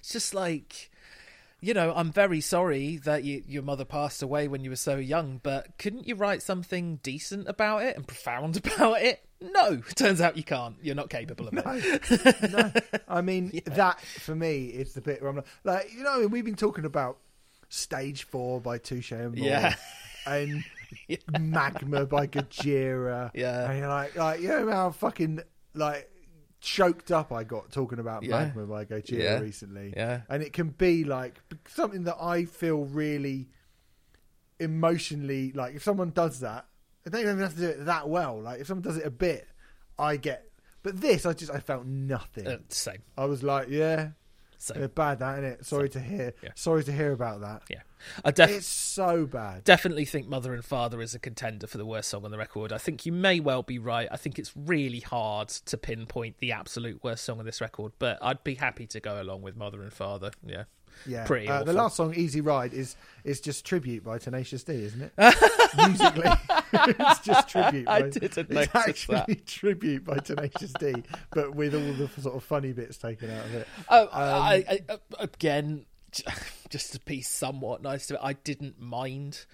It's 0.00 0.12
just 0.12 0.34
like, 0.34 0.90
you 1.60 1.74
know, 1.74 1.92
I'm 1.94 2.12
very 2.12 2.40
sorry 2.40 2.96
that 2.98 3.24
you, 3.24 3.42
your 3.46 3.62
mother 3.62 3.84
passed 3.84 4.22
away 4.22 4.48
when 4.48 4.64
you 4.64 4.70
were 4.70 4.76
so 4.76 4.96
young, 4.96 5.40
but 5.42 5.78
couldn't 5.78 6.08
you 6.08 6.14
write 6.14 6.42
something 6.42 7.00
decent 7.02 7.48
about 7.48 7.82
it 7.82 7.96
and 7.96 8.06
profound 8.06 8.56
about 8.64 9.02
it? 9.02 9.24
No, 9.40 9.76
turns 9.94 10.20
out 10.20 10.36
you 10.36 10.42
can't. 10.44 10.76
You're 10.82 10.94
not 10.94 11.08
capable 11.10 11.48
of 11.48 11.54
it. 11.56 12.52
no, 12.52 12.72
I 13.08 13.20
mean 13.22 13.60
that 13.66 14.00
for 14.00 14.34
me 14.34 14.66
is 14.66 14.92
the 14.94 15.00
bit 15.00 15.20
where 15.22 15.30
I'm 15.30 15.36
like, 15.36 15.46
like 15.64 15.92
you 15.94 16.02
know, 16.02 16.26
we've 16.26 16.44
been 16.44 16.56
talking 16.56 16.84
about 16.84 17.18
Stage 17.68 18.24
Four 18.24 18.60
by 18.60 18.78
Touche 18.78 19.12
Amore 19.12 19.32
Yeah. 19.36 19.74
and 20.26 20.62
Magma 21.38 22.04
by 22.06 22.26
Gojira. 22.26 23.30
Yeah. 23.34 23.70
and 23.70 23.78
you're 23.78 23.88
like, 23.88 24.16
like 24.16 24.40
you 24.40 24.48
know 24.48 24.70
how 24.70 24.90
fucking 24.90 25.40
like 25.74 26.10
choked 26.60 27.10
up 27.10 27.32
I 27.32 27.44
got 27.44 27.72
talking 27.72 27.98
about 28.00 28.22
Yeah. 28.22 28.40
Magma 28.44 28.66
by 28.66 28.84
Gojira 28.84 29.18
Yeah. 29.22 29.38
recently. 29.38 29.94
Yeah. 29.96 30.22
and 30.28 30.42
it 30.42 30.52
can 30.52 30.68
be 30.68 31.04
like 31.04 31.40
something 31.66 32.04
that 32.04 32.16
I 32.20 32.44
feel 32.44 32.84
really 32.84 33.48
emotionally 34.58 35.52
like 35.52 35.74
if 35.74 35.82
someone 35.82 36.10
does 36.10 36.40
that 36.40 36.66
they 37.04 37.10
don't 37.10 37.20
even 37.22 37.38
have 37.38 37.54
to 37.54 37.60
do 37.60 37.68
it 37.68 37.84
that 37.86 38.08
well 38.08 38.40
like 38.40 38.60
if 38.60 38.66
someone 38.66 38.82
does 38.82 38.96
it 38.96 39.06
a 39.06 39.10
bit 39.10 39.46
I 39.98 40.16
get 40.16 40.50
but 40.82 41.00
this 41.00 41.26
I 41.26 41.32
just 41.32 41.52
I 41.52 41.60
felt 41.60 41.86
nothing 41.86 42.46
Uh, 42.46 42.58
same. 42.68 43.02
I 43.16 43.24
was 43.26 43.42
like 43.42 43.68
yeah 43.70 44.10
Same. 44.58 44.86
bad 44.94 45.20
that 45.20 45.38
isn't 45.38 45.44
it 45.60 45.66
sorry 45.66 45.88
to 45.90 46.00
hear 46.00 46.34
Yeah. 46.42 46.50
sorry 46.54 46.84
to 46.84 46.92
hear 46.92 47.12
about 47.12 47.40
that 47.40 47.62
Yeah. 47.70 47.80
I 48.24 48.30
def- 48.30 48.50
it's 48.50 48.66
so 48.66 49.26
bad 49.26 49.64
definitely 49.64 50.04
think 50.06 50.26
Mother 50.28 50.54
and 50.54 50.64
Father 50.64 51.00
is 51.02 51.14
a 51.14 51.18
contender 51.18 51.66
for 51.66 51.76
the 51.78 51.84
worst 51.86 52.08
song 52.08 52.24
on 52.24 52.30
the 52.30 52.38
record. 52.38 52.72
I 52.72 52.78
think 52.78 53.04
you 53.04 53.12
may 53.12 53.40
well 53.40 53.62
be 53.62 53.78
right. 53.78 54.08
I 54.10 54.16
think 54.16 54.38
it's 54.38 54.52
really 54.56 55.00
hard 55.00 55.48
to 55.48 55.76
pinpoint 55.76 56.38
the 56.38 56.52
absolute 56.52 57.04
worst 57.04 57.24
song 57.24 57.38
on 57.40 57.44
this 57.44 57.60
record, 57.60 57.92
but 57.98 58.18
I'd 58.22 58.42
be 58.42 58.54
happy 58.54 58.86
to 58.86 59.00
go 59.00 59.20
along 59.20 59.42
with 59.42 59.54
Mother 59.54 59.82
and 59.82 59.92
Father. 59.92 60.30
Yeah. 60.42 60.64
Yeah 61.06 61.24
Pretty 61.26 61.48
uh, 61.48 61.64
the 61.64 61.72
last 61.72 61.96
song 61.96 62.14
Easy 62.14 62.40
Ride 62.40 62.72
is 62.72 62.96
is 63.24 63.40
just 63.40 63.64
tribute 63.64 64.04
by 64.04 64.18
Tenacious 64.18 64.62
D 64.64 64.72
isn't 64.72 65.02
it 65.02 65.12
musically 65.76 66.28
it's 66.72 67.20
just 67.20 67.48
tribute 67.48 67.88
I 67.88 68.02
didn't 68.02 68.50
it's 68.50 68.74
actually 68.74 69.34
tribute 69.46 70.04
by 70.04 70.18
Tenacious 70.18 70.72
D 70.74 71.02
but 71.32 71.54
with 71.54 71.74
all 71.74 71.92
the 71.94 72.08
sort 72.20 72.36
of 72.36 72.42
funny 72.44 72.72
bits 72.72 72.96
taken 72.96 73.30
out 73.30 73.44
of 73.44 73.54
it 73.54 73.68
Oh, 73.88 74.08
I, 74.12 74.54
I, 74.68 74.80
I, 74.88 74.98
again, 75.18 75.86
just 76.68 76.92
to 76.92 77.00
be 77.00 77.20
somewhat 77.22 77.82
nice 77.82 78.06
to 78.08 78.14
it, 78.14 78.20
I 78.22 78.32
didn't 78.34 78.80
mind 78.80 79.46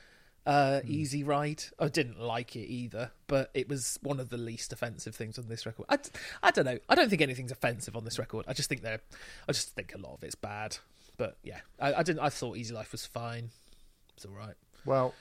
uh, 0.46 0.80
Hmm. 0.80 0.90
Easy 0.90 1.24
Ride. 1.24 1.64
I 1.78 1.88
didn't 1.88 2.20
like 2.20 2.54
it 2.54 2.68
either, 2.68 3.10
but 3.26 3.50
it 3.52 3.68
was 3.68 3.98
one 4.02 4.20
of 4.20 4.28
the 4.30 4.36
least 4.36 4.72
offensive 4.72 5.14
things 5.14 5.38
on 5.38 5.48
this 5.48 5.66
record. 5.66 5.86
I, 5.88 5.98
I 6.42 6.50
don't 6.52 6.64
know. 6.64 6.78
I 6.88 6.94
don't 6.94 7.10
think 7.10 7.20
anything's 7.20 7.50
offensive 7.50 7.96
on 7.96 8.04
this 8.04 8.18
record. 8.18 8.44
I 8.46 8.52
just 8.52 8.68
think 8.68 8.82
they're. 8.82 9.00
I 9.48 9.52
just 9.52 9.74
think 9.74 9.92
a 9.94 9.98
lot 9.98 10.14
of 10.14 10.22
it's 10.22 10.36
bad. 10.36 10.78
But 11.16 11.36
yeah, 11.42 11.60
I, 11.80 11.94
I 11.94 12.02
didn't. 12.02 12.20
I 12.20 12.28
thought 12.28 12.56
Easy 12.56 12.74
Life 12.74 12.92
was 12.92 13.06
fine. 13.06 13.50
It's 14.14 14.24
all 14.24 14.32
right. 14.32 14.54
Well, 14.84 15.14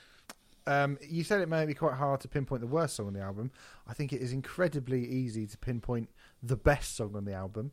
um, 0.66 0.98
you 1.06 1.24
said 1.24 1.40
it 1.40 1.48
may 1.48 1.64
be 1.66 1.74
quite 1.74 1.94
hard 1.94 2.20
to 2.20 2.28
pinpoint 2.28 2.60
the 2.60 2.66
worst 2.66 2.96
song 2.96 3.06
on 3.06 3.12
the 3.12 3.20
album. 3.20 3.50
I 3.86 3.94
think 3.94 4.12
it 4.12 4.20
is 4.20 4.32
incredibly 4.32 5.06
easy 5.06 5.46
to 5.46 5.58
pinpoint 5.58 6.10
the 6.42 6.56
best 6.56 6.96
song 6.96 7.14
on 7.14 7.24
the 7.24 7.34
album. 7.34 7.72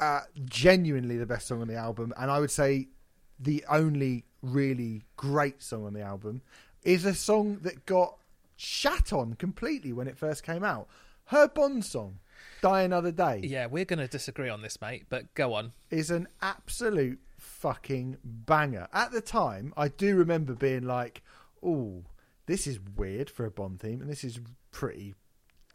Uh, 0.00 0.20
genuinely 0.44 1.16
the 1.16 1.26
best 1.26 1.46
song 1.46 1.60
on 1.60 1.68
the 1.68 1.74
album, 1.76 2.12
and 2.16 2.30
I 2.30 2.38
would 2.38 2.50
say 2.50 2.88
the 3.38 3.64
only 3.68 4.24
really 4.42 5.02
great 5.16 5.62
song 5.62 5.84
on 5.84 5.92
the 5.94 6.00
album 6.00 6.42
is 6.82 7.04
a 7.04 7.14
song 7.14 7.58
that 7.62 7.84
got 7.86 8.16
shat 8.56 9.12
on 9.12 9.34
completely 9.34 9.92
when 9.92 10.06
it 10.06 10.16
first 10.16 10.42
came 10.42 10.62
out. 10.62 10.88
Her 11.26 11.48
Bond 11.48 11.84
song, 11.84 12.18
"Die 12.62 12.82
Another 12.82 13.12
Day." 13.12 13.40
Yeah, 13.44 13.66
we're 13.66 13.84
going 13.84 13.98
to 14.00 14.08
disagree 14.08 14.48
on 14.48 14.62
this, 14.62 14.80
mate. 14.80 15.06
But 15.08 15.32
go 15.34 15.54
on. 15.54 15.72
is 15.90 16.10
an 16.10 16.28
absolute 16.42 17.18
fucking 17.38 18.18
banger. 18.24 18.88
At 18.92 19.12
the 19.12 19.20
time, 19.20 19.72
I 19.76 19.88
do 19.88 20.16
remember 20.16 20.54
being 20.54 20.84
like, 20.84 21.22
"Oh, 21.62 22.04
this 22.46 22.66
is 22.66 22.78
weird 22.96 23.30
for 23.30 23.44
a 23.46 23.50
Bond 23.50 23.80
theme, 23.80 24.00
and 24.00 24.10
this 24.10 24.24
is 24.24 24.40
pretty 24.72 25.14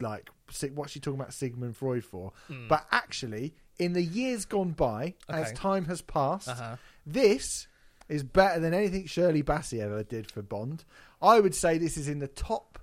like 0.00 0.28
what's 0.74 0.92
she 0.92 1.00
talking 1.00 1.18
about 1.20 1.32
Sigmund 1.34 1.76
Freud 1.76 2.04
for?" 2.04 2.32
But 2.68 2.86
actually, 2.90 3.54
in 3.78 3.92
the 3.92 4.02
years 4.02 4.44
gone 4.44 4.72
by, 4.72 5.14
as 5.28 5.52
time 5.52 5.86
has 5.86 6.02
passed, 6.02 6.48
Uh-huh. 6.48 6.76
this 7.04 7.66
is 8.08 8.22
better 8.22 8.60
than 8.60 8.72
anything 8.72 9.04
Shirley 9.06 9.42
Bassey 9.42 9.80
ever 9.80 10.02
did 10.04 10.30
for 10.30 10.40
Bond. 10.42 10.84
I 11.20 11.40
would 11.40 11.54
say 11.54 11.76
this 11.78 11.96
is 11.96 12.08
in 12.08 12.20
the 12.20 12.28
top 12.28 12.78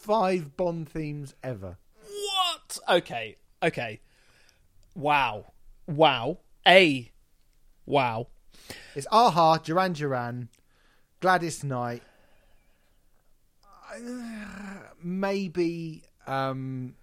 five 0.00 0.56
Bond 0.56 0.88
themes 0.88 1.34
ever. 1.42 1.78
What? 2.02 2.78
Okay. 2.88 3.36
Okay. 3.62 4.00
Wow. 4.94 5.52
Wow. 5.86 6.38
A. 6.66 7.10
Wow. 7.86 8.28
It's 8.94 9.06
Aha, 9.10 9.58
Duran 9.58 9.92
Duran, 9.92 10.48
Gladys 11.20 11.64
Knight, 11.64 12.02
maybe 15.02 16.02
um, 16.26 16.94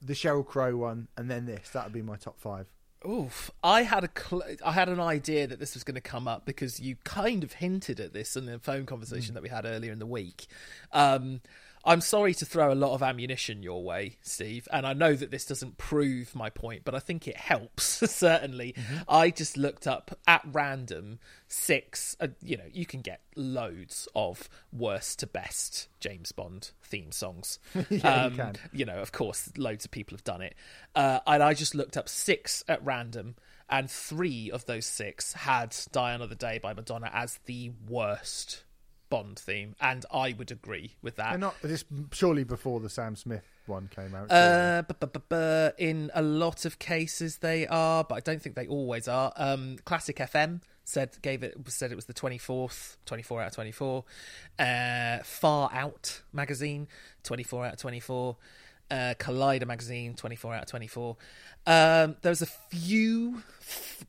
the 0.00 0.14
Sheryl 0.14 0.46
Crow 0.46 0.76
one, 0.76 1.08
and 1.16 1.30
then 1.30 1.46
this. 1.46 1.70
That 1.70 1.84
would 1.84 1.92
be 1.92 2.02
my 2.02 2.16
top 2.16 2.40
five. 2.40 2.66
Oof. 3.08 3.50
I 3.64 3.82
had 3.82 4.04
a 4.04 4.10
cl- 4.16 4.44
I 4.64 4.72
had 4.72 4.88
an 4.88 5.00
idea 5.00 5.46
that 5.46 5.58
this 5.58 5.74
was 5.74 5.82
going 5.84 5.96
to 5.96 6.00
come 6.00 6.28
up 6.28 6.46
because 6.46 6.80
you 6.80 6.96
kind 7.04 7.42
of 7.42 7.54
hinted 7.54 7.98
at 7.98 8.12
this 8.12 8.36
in 8.36 8.46
the 8.46 8.58
phone 8.58 8.86
conversation 8.86 9.34
that 9.34 9.42
we 9.42 9.48
had 9.48 9.64
earlier 9.64 9.92
in 9.92 9.98
the 9.98 10.06
week. 10.06 10.46
Um, 10.92 11.40
I'm 11.84 12.00
sorry 12.00 12.34
to 12.34 12.44
throw 12.44 12.72
a 12.72 12.76
lot 12.76 12.94
of 12.94 13.02
ammunition 13.02 13.62
your 13.62 13.82
way, 13.82 14.18
Steve, 14.22 14.68
and 14.72 14.86
I 14.86 14.92
know 14.92 15.14
that 15.14 15.30
this 15.30 15.44
doesn't 15.44 15.78
prove 15.78 16.34
my 16.34 16.48
point, 16.48 16.82
but 16.84 16.94
I 16.94 17.00
think 17.00 17.26
it 17.26 17.36
helps. 17.36 17.84
Certainly, 18.10 18.76
I 19.08 19.30
just 19.30 19.56
looked 19.56 19.86
up 19.86 20.16
at 20.26 20.42
random 20.52 21.18
six. 21.48 22.16
Uh, 22.20 22.28
you 22.40 22.56
know, 22.56 22.66
you 22.72 22.86
can 22.86 23.00
get 23.00 23.20
loads 23.34 24.06
of 24.14 24.48
worst 24.72 25.18
to 25.20 25.26
best 25.26 25.88
James 25.98 26.30
Bond 26.30 26.70
theme 26.82 27.12
songs. 27.12 27.58
Yeah, 27.90 28.28
you 28.28 28.36
can. 28.36 28.56
you 28.72 28.84
know, 28.84 29.00
of 29.00 29.12
course, 29.12 29.50
loads 29.56 29.84
of 29.84 29.90
people 29.90 30.16
have 30.16 30.24
done 30.24 30.40
it, 30.40 30.54
uh, 30.94 31.20
and 31.26 31.42
I 31.42 31.52
just 31.54 31.74
looked 31.74 31.96
up 31.96 32.08
six 32.08 32.64
at 32.68 32.84
random. 32.84 33.34
And 33.68 33.90
three 33.90 34.50
of 34.50 34.66
those 34.66 34.84
six 34.84 35.32
had 35.32 35.74
"Die 35.92 36.12
Another 36.12 36.34
Day" 36.34 36.58
by 36.62 36.74
Madonna 36.74 37.10
as 37.12 37.38
the 37.46 37.72
worst 37.88 38.64
Bond 39.12 39.38
theme, 39.38 39.76
and 39.80 40.06
I 40.10 40.32
would 40.32 40.50
agree 40.50 40.96
with 41.02 41.16
that. 41.16 41.30
They're 41.30 41.38
not 41.38 41.54
this 41.62 41.84
surely 42.12 42.44
before 42.44 42.80
the 42.80 42.88
Sam 42.88 43.14
Smith 43.14 43.44
one 43.66 43.88
came 43.94 44.14
out. 44.14 44.32
Uh, 44.32 44.82
bu- 44.88 44.94
bu- 45.06 45.06
bu- 45.18 45.20
bu- 45.28 45.70
in 45.76 46.10
a 46.14 46.22
lot 46.22 46.64
of 46.64 46.78
cases 46.78 47.36
they 47.38 47.66
are, 47.66 48.04
but 48.04 48.14
I 48.14 48.20
don't 48.20 48.40
think 48.40 48.56
they 48.56 48.66
always 48.66 49.08
are. 49.08 49.32
Um, 49.36 49.76
Classic 49.84 50.16
FM 50.16 50.62
said 50.84 51.10
gave 51.22 51.42
it 51.42 51.54
said 51.68 51.92
it 51.92 51.94
was 51.96 52.06
the 52.06 52.14
twenty 52.14 52.38
fourth, 52.38 52.96
twenty 53.04 53.22
four 53.22 53.42
out 53.42 53.48
of 53.48 53.54
twenty 53.54 53.70
four. 53.70 54.04
Uh, 54.58 55.18
Far 55.24 55.70
Out 55.74 56.22
magazine, 56.32 56.88
twenty 57.22 57.42
four 57.44 57.66
out 57.66 57.74
of 57.74 57.78
twenty 57.78 58.00
four. 58.00 58.36
Uh, 58.90 59.14
Collider 59.18 59.66
magazine, 59.66 60.14
twenty 60.14 60.36
four 60.36 60.54
out 60.54 60.62
of 60.62 60.68
twenty 60.68 60.86
four. 60.86 61.16
Um, 61.66 62.16
there 62.22 62.30
was 62.30 62.42
a 62.42 62.46
few 62.46 63.42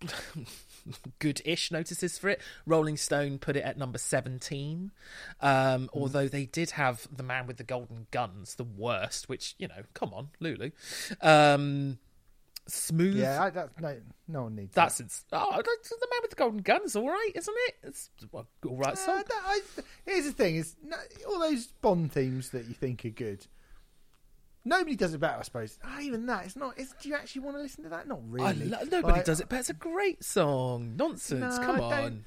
good-ish 1.20 1.72
notices 1.72 2.18
for 2.18 2.30
it. 2.30 2.42
Rolling 2.66 2.98
Stone 2.98 3.40
put 3.40 3.56
it 3.56 3.64
at 3.64 3.78
number 3.78 3.98
seventeen, 3.98 4.92
um, 5.42 5.90
although 5.94 6.28
they 6.28 6.46
did 6.46 6.72
have 6.72 7.08
the 7.16 7.24
Man 7.24 7.48
with 7.48 7.58
the 7.58 7.64
Golden 7.64 8.08
Guns, 8.12 8.56
the 8.56 8.64
worst. 8.64 9.30
Which 9.30 9.56
you 9.58 9.68
know, 9.68 9.84
come 9.94 10.14
on, 10.14 10.30
Lulu. 10.40 10.72
Um, 11.22 11.98
smooth. 12.68 13.18
yeah, 13.18 13.44
I, 13.44 13.50
that, 13.50 13.80
no, 13.82 13.98
no 14.28 14.44
one 14.44 14.56
needs 14.56 14.74
That's 14.74 15.00
it's, 15.00 15.26
oh, 15.34 15.52
that's- 15.52 15.90
the 15.90 16.08
Man 16.10 16.20
with 16.22 16.32
the 16.32 16.38
Golden 16.38 16.62
Guns, 16.62 16.96
all 16.96 17.10
right, 17.10 17.32
isn't 17.36 17.56
it? 17.68 17.76
It's 17.84 18.10
well, 18.32 18.48
all 18.66 18.78
right 18.78 18.96
that. 18.96 19.10
Uh, 19.10 19.18
that- 19.18 19.44
I, 19.46 19.62
here's 20.06 20.26
the 20.26 20.32
thing: 20.32 20.56
is 20.56 20.76
no, 20.84 20.98
all 21.28 21.40
those 21.40 21.68
Bond 21.82 22.12
themes 22.12 22.50
that 22.52 22.66
you 22.68 22.74
think 22.74 23.06
are 23.06 23.10
good. 23.10 23.48
Nobody 24.66 24.96
does 24.96 25.14
it 25.14 25.18
better, 25.20 25.40
I 25.40 25.44
suppose. 25.44 25.78
Ah, 25.84 26.00
even 26.00 26.26
that, 26.28 26.46
it's 26.46 26.56
not. 26.56 26.76
It's, 26.78 26.94
do 27.02 27.10
you 27.10 27.16
actually 27.16 27.42
want 27.42 27.58
to 27.58 27.62
listen 27.62 27.84
to 27.84 27.90
that? 27.90 28.08
Not 28.08 28.20
really. 28.26 28.70
Lo- 28.70 28.78
nobody 28.90 29.18
Like, 29.18 29.26
does 29.26 29.42
it, 29.42 29.50
but 29.50 29.60
it's 29.60 29.70
a 29.70 29.74
great 29.74 30.24
song. 30.24 30.96
Nonsense. 30.96 31.58
No, 31.58 31.66
Come 31.66 31.82
on. 31.82 32.24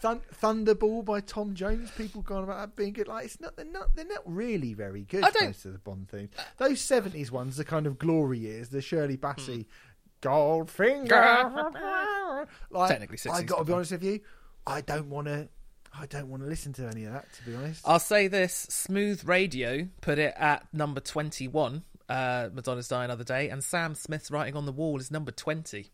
Thun- 0.00 0.22
Thunderball 0.42 1.04
by 1.04 1.20
Tom 1.20 1.54
Jones. 1.54 1.90
People 1.92 2.22
gone 2.22 2.42
about 2.42 2.58
that 2.58 2.76
being 2.76 2.92
good. 2.94 3.06
Like 3.06 3.26
it's 3.26 3.38
not. 3.40 3.54
They're 3.56 3.66
not. 3.66 3.94
They're 3.94 4.06
not 4.06 4.22
really 4.24 4.72
very 4.74 5.02
good. 5.02 5.22
I 5.22 5.30
don't- 5.30 5.46
Most 5.48 5.64
of 5.66 5.74
the 5.74 5.78
Bond 5.78 6.08
themes. 6.08 6.30
Those 6.56 6.80
seventies 6.80 7.30
ones, 7.30 7.56
the 7.56 7.64
kind 7.64 7.86
of 7.86 7.98
glory 7.98 8.38
years, 8.38 8.70
the 8.70 8.80
Shirley 8.80 9.18
Bassey, 9.18 9.66
Goldfinger. 10.22 12.46
like, 12.70 12.90
Technically 12.90 13.18
I 13.30 13.42
60s, 13.42 13.46
got 13.46 13.58
to 13.58 13.64
be 13.64 13.72
honest 13.72 13.92
with 13.92 14.02
you. 14.02 14.20
I 14.66 14.80
don't 14.80 15.08
want 15.10 15.26
to. 15.28 15.48
I 16.00 16.06
don't 16.06 16.28
want 16.28 16.42
to 16.42 16.48
listen 16.48 16.72
to 16.74 16.86
any 16.86 17.04
of 17.04 17.12
that. 17.12 17.30
To 17.34 17.44
be 17.44 17.54
honest. 17.54 17.82
I'll 17.86 17.98
say 17.98 18.26
this: 18.26 18.54
Smooth 18.70 19.24
Radio 19.24 19.88
put 20.00 20.18
it 20.18 20.34
at 20.36 20.66
number 20.72 21.00
twenty-one. 21.00 21.84
Uh, 22.08 22.48
Madonna's 22.52 22.88
Die 22.88 23.04
Another 23.04 23.22
Day, 23.22 23.50
and 23.50 23.62
Sam 23.62 23.94
Smith's 23.94 24.30
Writing 24.30 24.56
on 24.56 24.66
the 24.66 24.72
Wall 24.72 24.98
is 24.98 25.10
number 25.10 25.30
twenty. 25.30 25.90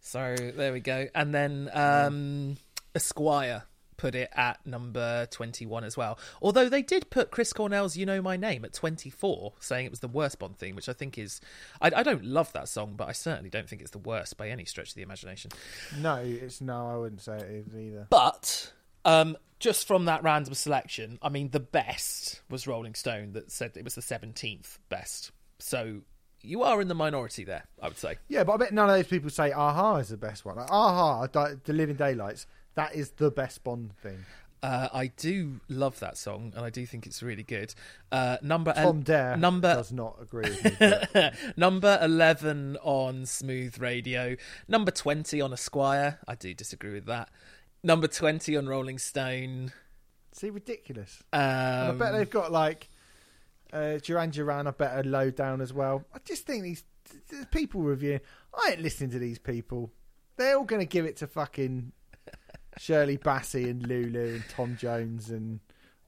So 0.00 0.34
there 0.36 0.72
we 0.72 0.80
go. 0.80 1.08
And 1.14 1.34
then 1.34 1.70
um, 1.72 2.56
Esquire 2.94 3.64
put 3.96 4.14
it 4.14 4.30
at 4.32 4.66
number 4.66 5.26
twenty-one 5.26 5.84
as 5.84 5.94
well. 5.94 6.18
Although 6.40 6.70
they 6.70 6.80
did 6.80 7.10
put 7.10 7.30
Chris 7.30 7.52
Cornell's 7.52 7.98
"You 7.98 8.06
Know 8.06 8.22
My 8.22 8.38
Name" 8.38 8.64
at 8.64 8.72
twenty-four, 8.72 9.52
saying 9.60 9.84
it 9.84 9.90
was 9.90 10.00
the 10.00 10.08
worst 10.08 10.38
Bond 10.38 10.56
theme, 10.56 10.74
which 10.74 10.88
I 10.88 10.94
think 10.94 11.18
is. 11.18 11.40
I, 11.80 11.92
I 11.94 12.02
don't 12.02 12.24
love 12.24 12.52
that 12.54 12.68
song, 12.68 12.94
but 12.96 13.08
I 13.08 13.12
certainly 13.12 13.50
don't 13.50 13.68
think 13.68 13.82
it's 13.82 13.90
the 13.90 13.98
worst 13.98 14.38
by 14.38 14.48
any 14.48 14.64
stretch 14.64 14.88
of 14.88 14.94
the 14.94 15.02
imagination. 15.02 15.50
No, 15.98 16.16
it's 16.16 16.62
no. 16.62 16.88
I 16.88 16.96
wouldn't 16.96 17.20
say 17.20 17.36
it 17.36 17.66
is 17.68 17.76
either. 17.76 18.06
But 18.08 18.72
um, 19.04 19.36
just 19.58 19.86
from 19.86 20.06
that 20.06 20.22
random 20.22 20.54
selection, 20.54 21.18
I 21.22 21.28
mean, 21.28 21.50
the 21.50 21.60
best 21.60 22.40
was 22.48 22.66
Rolling 22.66 22.94
Stone 22.94 23.32
that 23.34 23.50
said 23.50 23.76
it 23.76 23.84
was 23.84 23.94
the 23.94 24.00
17th 24.00 24.78
best. 24.88 25.32
So 25.58 26.00
you 26.42 26.62
are 26.62 26.80
in 26.80 26.88
the 26.88 26.94
minority 26.94 27.44
there, 27.44 27.64
I 27.82 27.88
would 27.88 27.98
say. 27.98 28.16
Yeah, 28.28 28.44
but 28.44 28.52
I 28.54 28.56
bet 28.56 28.72
none 28.72 28.88
of 28.88 28.96
those 28.96 29.06
people 29.06 29.28
say 29.30 29.50
"A-ha" 29.50 29.96
is 29.96 30.08
the 30.08 30.16
best 30.16 30.44
one. 30.44 30.56
Like 30.56 30.70
"A-ha," 30.70 31.26
"The 31.26 31.72
Living 31.72 31.96
Daylights." 31.96 32.46
That 32.74 32.94
is 32.94 33.10
the 33.10 33.30
best 33.30 33.62
Bond 33.64 33.92
thing. 34.02 34.24
Uh, 34.62 34.88
I 34.92 35.06
do 35.06 35.60
love 35.68 35.98
that 36.00 36.18
song, 36.18 36.52
and 36.54 36.64
I 36.64 36.68
do 36.70 36.84
think 36.86 37.06
it's 37.06 37.22
really 37.22 37.42
good. 37.42 37.74
Uh, 38.12 38.36
number 38.42 38.72
Tom 38.74 39.02
Dare 39.02 39.36
number 39.36 39.74
does 39.74 39.90
not 39.92 40.16
agree 40.20 40.48
with 40.50 40.64
me. 40.80 40.98
but- 41.12 41.34
number 41.56 41.98
eleven 42.00 42.76
on 42.82 43.26
Smooth 43.26 43.78
Radio, 43.78 44.36
number 44.68 44.90
twenty 44.90 45.40
on 45.40 45.52
Esquire. 45.52 46.18
I 46.28 46.34
do 46.34 46.52
disagree 46.54 46.92
with 46.92 47.06
that. 47.06 47.28
Number 47.82 48.06
twenty 48.06 48.56
on 48.56 48.68
Rolling 48.68 48.98
Stone. 48.98 49.72
See, 50.32 50.50
ridiculous. 50.50 51.22
Um, 51.32 51.40
I 51.40 51.92
bet 51.92 52.12
they've 52.12 52.30
got 52.30 52.52
like 52.52 52.88
uh, 53.72 53.98
Duran 54.02 54.30
Duran. 54.30 54.66
I 54.66 54.70
bet 54.70 54.94
are 54.94 55.08
low 55.08 55.30
down 55.30 55.60
as 55.60 55.72
well. 55.72 56.04
I 56.14 56.18
just 56.24 56.46
think 56.46 56.62
these 56.62 56.84
th- 57.10 57.22
th- 57.28 57.50
people 57.50 57.80
reviewing. 57.82 58.20
I 58.54 58.72
ain't 58.72 58.82
listening 58.82 59.10
to 59.10 59.18
these 59.18 59.38
people. 59.38 59.92
They're 60.36 60.56
all 60.56 60.64
going 60.64 60.80
to 60.80 60.86
give 60.86 61.04
it 61.04 61.16
to 61.18 61.26
fucking 61.26 61.92
Shirley 62.78 63.18
Bassey 63.18 63.68
and 63.68 63.86
Lulu 63.86 64.34
and 64.34 64.44
Tom 64.48 64.76
Jones 64.76 65.30
and 65.30 65.60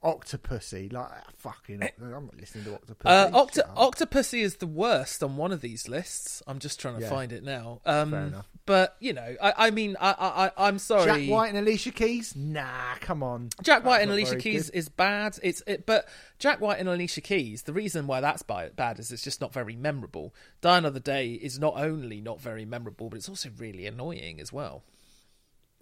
Octopussy. 0.02 0.92
Like 0.92 1.10
fucking, 1.38 1.82
I'm 1.82 2.10
not 2.26 2.36
listening 2.38 2.64
to 2.64 2.70
Octopussy. 2.72 3.06
Uh, 3.06 3.30
Octo- 3.32 3.62
Octopussy 3.76 4.40
is 4.42 4.56
the 4.56 4.66
worst 4.66 5.22
on 5.22 5.36
one 5.36 5.52
of 5.52 5.60
these 5.60 5.88
lists. 5.88 6.42
I'm 6.46 6.58
just 6.58 6.80
trying 6.80 6.96
to 6.96 7.02
Yeah. 7.02 7.10
find 7.10 7.32
it 7.32 7.42
now. 7.44 7.80
Um, 7.86 8.10
Fair 8.10 8.20
enough. 8.26 8.48
But 8.66 8.96
you 9.00 9.12
know, 9.12 9.34
I, 9.42 9.54
I 9.66 9.70
mean, 9.70 9.96
I, 10.00 10.50
I, 10.56 10.68
I'm 10.68 10.78
sorry. 10.78 11.04
Jack 11.04 11.30
White 11.30 11.48
and 11.48 11.58
Alicia 11.58 11.90
Keys. 11.90 12.34
Nah, 12.36 12.94
come 13.00 13.22
on. 13.22 13.48
Jack 13.62 13.84
White 13.84 13.98
That's 13.98 14.02
and 14.04 14.12
Alicia 14.12 14.36
Keys 14.36 14.70
good. 14.70 14.78
is 14.78 14.88
bad. 14.88 15.38
It's 15.42 15.62
it, 15.66 15.84
but 15.86 16.08
Jack 16.38 16.60
White 16.60 16.78
and 16.78 16.88
Alicia 16.88 17.20
Keys. 17.22 17.62
The 17.62 17.72
reason 17.72 18.06
why 18.06 18.20
that's 18.20 18.42
bad 18.42 18.98
is 18.98 19.10
it's 19.10 19.22
just 19.24 19.40
not 19.40 19.52
very 19.52 19.74
memorable. 19.76 20.34
Die 20.60 20.78
Another 20.78 21.00
Day 21.00 21.32
is 21.32 21.58
not 21.58 21.74
only 21.76 22.20
not 22.20 22.40
very 22.40 22.64
memorable, 22.64 23.08
but 23.08 23.16
it's 23.16 23.28
also 23.28 23.50
really 23.58 23.86
annoying 23.86 24.40
as 24.40 24.52
well. 24.52 24.82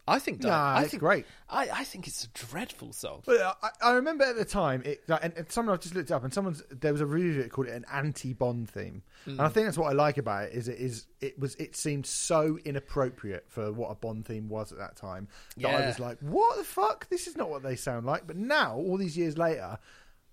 I 0.08 0.18
think. 0.18 0.40
Die, 0.40 0.48
Nah, 0.48 0.74
I 0.74 0.82
it's 0.82 0.90
think, 0.92 1.00
great. 1.00 1.26
I, 1.48 1.68
I 1.72 1.84
think 1.84 2.06
it's 2.06 2.24
a 2.24 2.28
dreadful 2.28 2.92
song. 2.92 3.22
But 3.26 3.40
uh, 3.40 3.54
I, 3.62 3.68
I 3.82 3.92
remember 3.92 4.24
at 4.24 4.36
the 4.36 4.44
time, 4.44 4.82
it, 4.84 5.02
like, 5.08 5.24
and, 5.24 5.32
and 5.36 5.50
someone 5.52 5.72
I've 5.74 5.80
just 5.80 5.94
looked 5.94 6.10
up, 6.10 6.24
and 6.24 6.32
someone's 6.34 6.62
there 6.70 6.92
was 6.92 7.00
a 7.00 7.06
review 7.06 7.40
of 7.40 7.46
it 7.46 7.50
called 7.52 7.68
it 7.68 7.74
an 7.74 7.84
anti-Bond 7.92 8.68
theme, 8.70 9.02
and 9.26 9.40
I 9.40 9.48
Mm. 9.48 9.52
think 9.52 9.66
that's 9.66 9.78
what 9.78 9.90
I 9.90 9.94
like 9.94 10.18
about 10.18 10.44
it 10.44 10.52
is 10.54 10.68
it 10.68 10.78
is 10.78 11.06
it 11.20 11.38
was 11.38 11.54
it 11.56 11.76
seemed 11.76 12.06
so 12.06 12.58
inappropriate 12.64 13.44
for 13.48 13.72
what 13.72 13.88
a 13.90 13.94
Bond 13.94 14.26
theme 14.26 14.48
was 14.48 14.72
at 14.72 14.78
that 14.78 14.96
time 14.96 15.28
that 15.58 15.68
I 15.68 15.86
was 15.86 15.98
like, 16.00 16.18
what 16.20 16.58
the 16.58 16.64
fuck? 16.64 17.08
This 17.08 17.26
is 17.26 17.36
not 17.36 17.50
what 17.50 17.62
they 17.62 17.76
sound 17.76 18.06
like. 18.06 18.26
But 18.26 18.36
now, 18.36 18.74
all 18.76 18.96
these 18.96 19.16
years 19.16 19.36
later, 19.38 19.78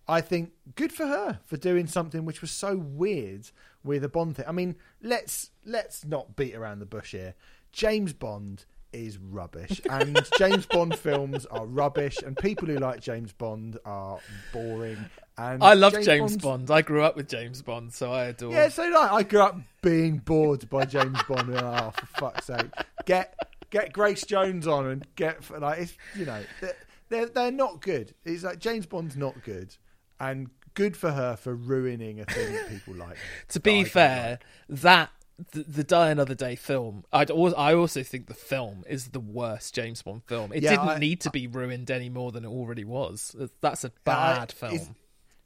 I 0.08 0.22
think 0.22 0.52
good 0.76 0.94
for 0.94 1.06
her 1.06 1.40
for 1.46 1.58
doing 1.58 1.86
something 1.88 2.24
which 2.26 2.42
was 2.42 2.52
so 2.52 2.78
weird 2.78 3.50
with 3.84 4.04
a 4.04 4.10
Bond 4.10 4.38
thing. 4.38 4.46
I 4.48 4.52
mean, 4.54 4.76
let's 5.02 5.52
let's 5.66 6.06
not 6.06 6.36
beat 6.36 6.56
around 6.56 6.80
the 6.80 6.86
bush 6.86 7.12
here. 7.12 7.36
James 7.74 8.14
Bond 8.14 8.66
is 9.06 9.18
rubbish, 9.18 9.80
and 9.90 10.20
James 10.38 10.66
Bond 10.66 10.98
films 10.98 11.46
are 11.48 11.66
rubbish, 11.66 12.18
and 12.26 12.36
people 12.38 12.68
who 12.68 12.78
like 12.78 13.00
James 13.02 13.32
Bond 13.34 13.78
are 13.86 14.20
boring. 14.52 14.98
And 15.38 15.64
I 15.64 15.74
love 15.74 15.94
James, 15.94 16.36
Bond's- 16.38 16.38
Bond. 16.38 16.72
I 16.72 16.82
grew 16.82 17.04
up 17.04 17.16
with 17.16 17.30
James 17.30 17.62
Bond, 17.62 17.94
so 17.94 18.12
I 18.12 18.26
adore. 18.26 18.52
Yeah, 18.52 18.70
so 18.70 18.88
like 18.88 19.12
I 19.12 19.24
grew 19.24 19.42
up 19.42 19.58
being 19.82 20.18
bored 20.18 20.68
by 20.70 20.86
James 20.86 21.20
Bond, 21.28 21.50
and 21.50 21.60
oh, 21.60 21.94
for 21.96 22.06
fuck's 22.20 22.48
sake, 22.48 22.66
get 23.06 23.36
get 23.70 23.94
Grace 23.94 24.26
Jones 24.26 24.66
on 24.68 24.88
and 24.88 25.06
get 25.16 25.38
like 25.60 25.80
it's 25.80 25.94
you 26.16 26.26
know 26.26 26.42
they're 26.62 26.76
they're, 27.10 27.26
they're 27.28 27.52
not 27.52 27.82
good. 27.82 28.14
It's 28.26 28.44
like 28.44 28.60
James 28.60 28.86
Bond's 28.88 29.16
not 29.16 29.44
good, 29.44 29.76
and 30.20 30.50
good 30.74 30.98
for 30.98 31.12
her 31.12 31.36
for 31.36 31.56
ruining 31.56 32.20
a 32.20 32.26
thing 32.26 32.54
that 32.54 32.70
people 32.70 32.96
like. 32.96 33.18
to 33.50 33.60
be 33.60 33.84
fair, 33.84 34.40
like. 34.70 34.80
that 34.82 35.10
the, 35.52 35.64
the 35.64 35.84
Die 35.84 36.10
Another 36.10 36.34
Day 36.36 36.56
film, 36.56 37.04
I'd 37.14 37.30
al- 37.30 37.56
I 37.56 37.74
also 37.74 38.04
think 38.04 38.28
the 38.28 38.34
film 38.34 38.84
is 38.90 39.10
the 39.10 39.20
worst 39.20 39.76
James 39.76 40.02
Bond 40.02 40.24
film. 40.26 40.52
It 40.52 40.64
Yeah, 40.64 40.72
didn't 40.72 40.88
I- 40.90 41.00
need 41.00 41.22
to 41.22 41.30
be 41.30 41.48
ruined 41.48 41.92
any 41.92 42.10
more 42.10 42.32
than 42.32 42.44
it 42.46 42.50
already 42.50 42.84
was. 42.84 43.36
That's 43.62 43.84
a 43.84 43.88
uh, 43.88 43.92
bad 44.04 44.52
film. 44.52 44.74
Is, 44.76 44.90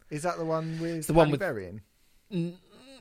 is 0.09 0.23
that 0.23 0.37
the 0.37 0.45
one 0.45 0.79
with 0.79 1.07
the 1.07 1.13
one 1.13 1.29
with- 1.31 1.39
Berry 1.39 1.67
in? 2.29 2.55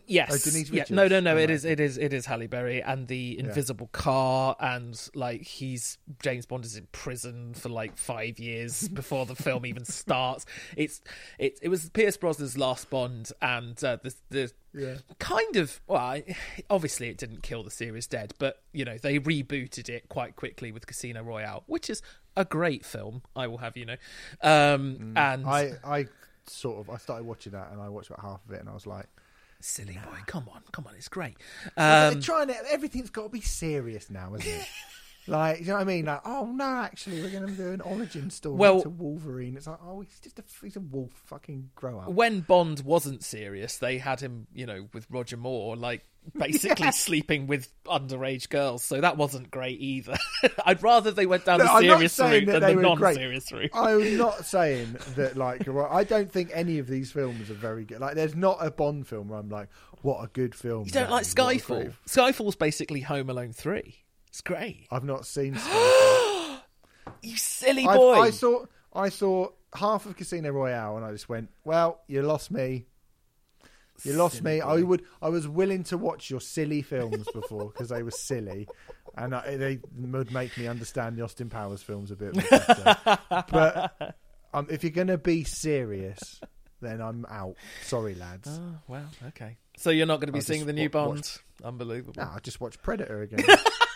Yes, 0.06 0.30
Oh, 0.32 0.50
Denise 0.50 0.70
yeah, 0.70 0.84
no, 0.90 1.06
no, 1.08 1.20
no. 1.20 1.36
It 1.36 1.50
is, 1.50 1.64
it 1.64 1.80
is, 1.80 1.98
it 1.98 2.12
is 2.12 2.26
Halle 2.26 2.46
Berry 2.46 2.82
and 2.82 3.08
the 3.08 3.38
invisible 3.38 3.88
car, 3.92 4.56
and 4.60 5.00
like 5.14 5.42
he's 5.42 5.98
James 6.22 6.46
Bond 6.46 6.64
is 6.64 6.76
in 6.76 6.86
prison 6.92 7.54
for 7.54 7.68
like 7.68 7.96
five 7.96 8.38
years 8.38 8.88
before 9.00 9.26
the 9.26 9.34
film 9.36 9.66
even 9.66 9.84
starts. 9.84 10.46
It's 10.76 11.00
it 11.38 11.58
it 11.62 11.68
was 11.68 11.88
Pierce 11.90 12.16
Brosnan's 12.16 12.56
last 12.58 12.90
Bond, 12.90 13.30
and 13.42 13.82
uh, 13.84 13.98
the 14.02 14.14
the 14.30 14.52
Yeah. 14.72 14.94
kind 15.18 15.56
of 15.56 15.80
well, 15.86 15.98
I- 16.00 16.36
obviously 16.68 17.08
it 17.08 17.18
didn't 17.18 17.42
kill 17.42 17.62
the 17.62 17.70
series 17.70 18.06
dead, 18.06 18.34
but 18.38 18.62
you 18.72 18.84
know 18.84 18.98
they 18.98 19.18
rebooted 19.18 19.88
it 19.88 20.08
quite 20.08 20.36
quickly 20.36 20.72
with 20.72 20.86
Casino 20.86 21.22
Royale, 21.22 21.64
which 21.66 21.88
is 21.90 22.02
a 22.36 22.44
great 22.44 22.84
film. 22.84 23.22
I 23.34 23.46
will 23.48 23.58
have 23.58 23.76
you 23.76 23.86
know, 23.86 23.96
um, 24.42 25.14
and 25.16 25.46
I 25.46 25.72
I 25.84 26.06
sort 26.46 26.80
of 26.80 26.90
I 26.90 26.96
started 26.96 27.24
watching 27.26 27.52
that 27.52 27.70
and 27.72 27.80
I 27.80 27.88
watched 27.88 28.10
about 28.10 28.22
half 28.22 28.40
of 28.44 28.52
it 28.52 28.60
and 28.60 28.68
I 28.68 28.74
was 28.74 28.86
like, 28.86 29.06
Silly 29.60 29.94
boy, 29.94 30.18
come 30.26 30.48
on, 30.52 30.62
come 30.72 30.86
on, 30.86 30.94
it's 30.96 31.08
great. 31.08 31.36
they're 31.76 32.12
Um, 32.12 32.20
trying 32.20 32.48
to 32.48 32.56
everything's 32.72 33.10
got 33.10 33.24
to 33.24 33.28
be 33.28 33.40
serious 33.42 34.08
now, 34.10 34.34
isn't 34.34 34.48
it? 34.50 34.66
like, 35.26 35.60
you 35.60 35.66
know 35.66 35.74
what 35.74 35.80
I 35.80 35.84
mean? 35.84 36.06
Like, 36.06 36.20
oh 36.24 36.46
no, 36.46 36.64
actually, 36.64 37.22
we're 37.22 37.30
going 37.30 37.46
to 37.46 37.52
do 37.52 37.72
an 37.72 37.80
origin 37.80 38.30
story 38.30 38.56
Well- 38.56 38.82
to 38.82 38.88
Wolverine. 38.88 39.56
It's 39.56 39.66
like, 39.66 39.78
oh, 39.84 40.00
he's 40.00 40.18
just 40.20 40.38
a 40.38 40.44
he's 40.62 40.76
a 40.76 40.80
wolf. 40.80 41.12
Fucking 41.26 41.70
grow 41.74 41.98
up. 42.00 42.08
when 42.10 42.40
Bond 42.40 42.80
wasn't 42.84 43.22
serious, 43.24 43.76
they 43.78 43.98
had 43.98 44.20
him, 44.20 44.46
you 44.54 44.66
know, 44.66 44.88
with 44.92 45.06
Roger 45.10 45.36
Moore, 45.36 45.76
like 45.76 46.04
basically 46.36 46.90
sleeping 46.92 47.46
with 47.46 47.68
underage 47.84 48.48
girls. 48.48 48.82
So 48.82 49.00
that 49.00 49.16
wasn't 49.16 49.50
great 49.50 49.80
either. 49.80 50.16
I'd 50.64 50.82
rather 50.82 51.10
they 51.10 51.26
went 51.26 51.44
down 51.44 51.58
No, 51.58 51.64
the 51.64 51.80
serious 51.80 52.18
route 52.18 52.46
than 52.46 52.60
they 52.60 52.74
the 52.74 52.80
non-serious 52.82 53.52
route. 53.52 53.70
I'm 53.72 54.16
not 54.18 54.44
saying 54.44 54.96
that 55.16 55.36
like 55.36 55.66
I 55.68 56.04
don't 56.04 56.30
think 56.30 56.50
any 56.52 56.78
of 56.78 56.86
these 56.88 57.12
films 57.12 57.50
are 57.50 57.54
very 57.54 57.84
good. 57.84 58.00
Like, 58.00 58.14
there's 58.16 58.34
not 58.34 58.58
a 58.60 58.70
Bond 58.70 59.06
film 59.06 59.28
where 59.28 59.38
I'm 59.38 59.48
like, 59.48 59.68
what 60.02 60.22
a 60.22 60.28
good 60.28 60.54
film. 60.54 60.84
You 60.86 60.92
don't 60.92 61.10
like 61.10 61.24
Skyfall? 61.24 61.92
Skyfall's 62.06 62.56
basically 62.56 63.00
Home 63.00 63.30
Alone 63.30 63.52
three. 63.52 63.96
It's 64.30 64.40
great. 64.40 64.86
I've 64.90 65.04
not 65.04 65.26
seen. 65.26 65.58
You 67.22 67.36
silly 67.36 67.86
I, 67.86 67.96
boy. 67.96 68.14
I 68.14 68.30
saw 68.30 68.64
I 68.94 69.08
saw 69.10 69.48
half 69.74 70.06
of 70.06 70.16
Casino 70.16 70.50
Royale 70.50 70.96
and 70.96 71.04
I 71.04 71.12
just 71.12 71.28
went, 71.28 71.50
well, 71.64 72.00
you 72.06 72.22
lost 72.22 72.50
me. 72.50 72.86
You 74.04 74.14
lost 74.14 74.36
Silly 74.38 74.54
me. 74.54 74.60
boy. 74.60 74.66
I 74.66 74.82
would. 74.82 75.02
I 75.20 75.28
was 75.28 75.46
willing 75.46 75.84
to 75.84 75.98
watch 75.98 76.30
your 76.30 76.40
silly 76.40 76.80
films 76.80 77.26
before 77.34 77.66
because 77.66 77.90
they 77.90 78.02
were 78.02 78.10
silly, 78.12 78.66
and 79.14 79.34
I, 79.34 79.56
they 79.58 79.80
would 79.98 80.32
make 80.32 80.56
me 80.56 80.66
understand 80.68 81.16
the 81.18 81.22
Austin 81.24 81.50
Powers 81.50 81.82
films 81.82 82.10
a 82.10 82.16
bit 82.16 82.32
better. 82.48 82.96
but 83.50 84.16
um, 84.54 84.66
if 84.70 84.82
you're 84.82 84.90
going 84.92 85.08
to 85.08 85.18
be 85.18 85.44
serious, 85.44 86.40
then 86.80 87.02
I'm 87.02 87.26
out. 87.28 87.56
Sorry, 87.82 88.14
lads. 88.14 88.48
Oh, 88.50 88.78
well, 88.88 89.04
okay. 89.28 89.58
So 89.76 89.90
you're 89.90 90.06
not 90.06 90.20
going 90.20 90.28
to 90.28 90.32
be 90.32 90.38
I'll 90.38 90.44
seeing 90.44 90.64
the 90.64 90.72
new 90.72 90.88
Bond? 90.88 91.16
watch- 91.16 91.38
Unbelievable. 91.62 92.14
No, 92.16 92.30
I 92.34 92.38
just 92.42 92.58
watched 92.58 92.80
Predator 92.82 93.20
again. 93.20 93.44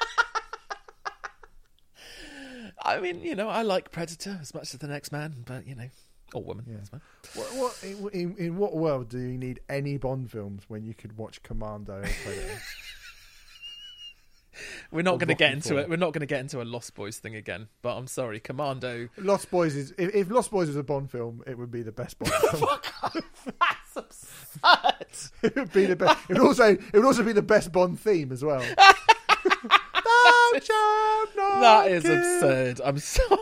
I 2.85 3.01
mean, 3.01 3.23
you 3.23 3.35
know, 3.35 3.49
I 3.49 3.63
like 3.63 3.91
Predator 3.91 4.39
as 4.41 4.53
much 4.55 4.75
as 4.75 4.81
the 4.81 4.87
next 4.87 5.11
man, 5.11 5.45
but 5.47 5.67
you 5.67 5.75
know, 5.75 5.89
or 6.35 6.43
woman. 6.43 6.67
Yeah. 6.69 6.77
that's 7.23 7.37
what, 7.37 7.47
what 7.57 7.79
in, 7.83 8.09
in, 8.11 8.37
in 8.37 8.57
what 8.59 8.77
world 8.77 9.09
do 9.09 9.19
you 9.19 9.39
need 9.39 9.61
any 9.69 9.97
Bond 9.97 10.31
films 10.31 10.65
when 10.69 10.85
you 10.85 10.95
could 10.95 11.17
watch 11.17 11.43
Commando 11.43 12.03
and 12.03 12.13
Predator? 12.25 12.61
We're 14.93 15.03
not 15.03 15.19
going 15.19 15.29
to 15.29 15.35
get 15.35 15.53
into 15.53 15.71
Four. 15.71 15.79
it. 15.81 15.89
We're 15.89 15.97
not 15.97 16.13
going 16.13 16.21
to 16.21 16.27
get 16.27 16.41
into 16.41 16.63
a 16.63 16.65
Lost 16.65 16.95
Boys 16.95 17.19
thing 17.19 17.35
again. 17.35 17.67
But 17.83 17.97
I'm 17.97 18.07
sorry, 18.07 18.39
Commando. 18.39 19.09
Lost 19.17 19.51
Boys 19.51 19.75
is 19.75 19.93
if, 19.99 20.15
if 20.15 20.31
Lost 20.31 20.53
Boys 20.53 20.69
was 20.69 20.77
a 20.77 20.83
Bond 20.83 21.11
film, 21.11 21.43
it 21.47 21.59
would 21.59 21.71
be 21.73 21.83
the 21.83 21.91
best 21.91 22.19
Bond 22.19 22.33
film. 22.51 22.69
That's 23.45 23.97
absurd. 23.97 25.33
it 25.43 25.57
would 25.57 25.73
be 25.73 25.87
the 25.87 25.97
best. 25.97 26.19
It 26.29 26.39
would 26.39 26.47
also 26.47 26.71
it 26.71 26.95
would 26.95 27.05
also 27.05 27.25
be 27.25 27.33
the 27.33 27.43
best 27.43 27.73
Bond 27.73 27.99
theme 27.99 28.31
as 28.31 28.45
well. 28.45 28.65
That 31.61 31.87
is 31.89 32.05
absurd. 32.05 32.81
I'm 32.85 32.99
sorry. 32.99 33.39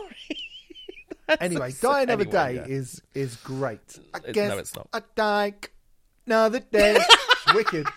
That's 1.27 1.41
Anyway, 1.41 1.67
absurd. 1.69 1.87
Die 1.87 2.01
Another 2.01 2.23
Anyway, 2.23 2.31
Day 2.31 2.55
yeah. 2.55 2.65
is 2.77 3.01
is 3.13 3.35
great. 3.37 3.99
I 4.13 4.19
guess 4.31 4.49
no, 4.49 4.57
it's 4.57 4.75
not. 4.75 4.87
A 4.93 5.01
dyke, 5.15 5.71
another 6.25 6.59
day. 6.59 6.97
Wicked. 7.55 7.87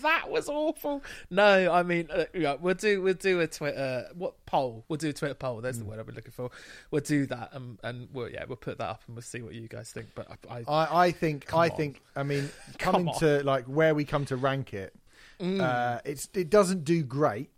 that 0.00 0.30
was 0.30 0.48
awful. 0.48 1.02
No, 1.28 1.70
I 1.70 1.82
mean, 1.82 2.08
uh, 2.10 2.24
yeah, 2.32 2.56
we'll 2.58 2.74
do 2.74 3.02
we'll 3.02 3.12
do 3.12 3.40
a 3.40 3.46
Twitter 3.46 4.06
what 4.14 4.44
poll? 4.46 4.84
We'll 4.88 4.96
do 4.96 5.10
a 5.10 5.12
Twitter 5.12 5.34
poll. 5.34 5.56
Hmm. 5.56 5.62
There's 5.62 5.78
the 5.78 5.84
word 5.84 5.98
I've 5.98 6.06
been 6.06 6.14
looking 6.14 6.32
for. 6.32 6.50
We'll 6.90 7.02
do 7.02 7.26
that, 7.26 7.50
and 7.52 7.78
and 7.84 8.08
we'll 8.14 8.30
yeah, 8.30 8.44
we'll 8.48 8.56
put 8.56 8.78
that 8.78 8.88
up, 8.88 9.02
and 9.06 9.14
we'll 9.14 9.22
see 9.22 9.42
what 9.42 9.52
you 9.54 9.68
guys 9.68 9.90
think. 9.90 10.08
But 10.14 10.28
I, 10.48 10.56
I 10.56 10.64
I, 10.66 11.04
I 11.06 11.10
think 11.12 11.52
I 11.52 11.68
on. 11.68 11.76
think 11.76 12.00
I 12.16 12.22
mean 12.22 12.48
coming. 12.78 13.06
Mm. 13.06 13.18
to 13.18 13.44
like 13.44 13.66
where 13.66 13.94
we 13.94 14.04
come 14.06 14.24
to 14.26 14.36
rank 14.36 14.72
it, 14.72 14.94
uh, 15.42 16.00
it's 16.04 16.28
it 16.34 16.50
doesn't 16.50 16.84
do 16.84 17.02
great, 17.02 17.50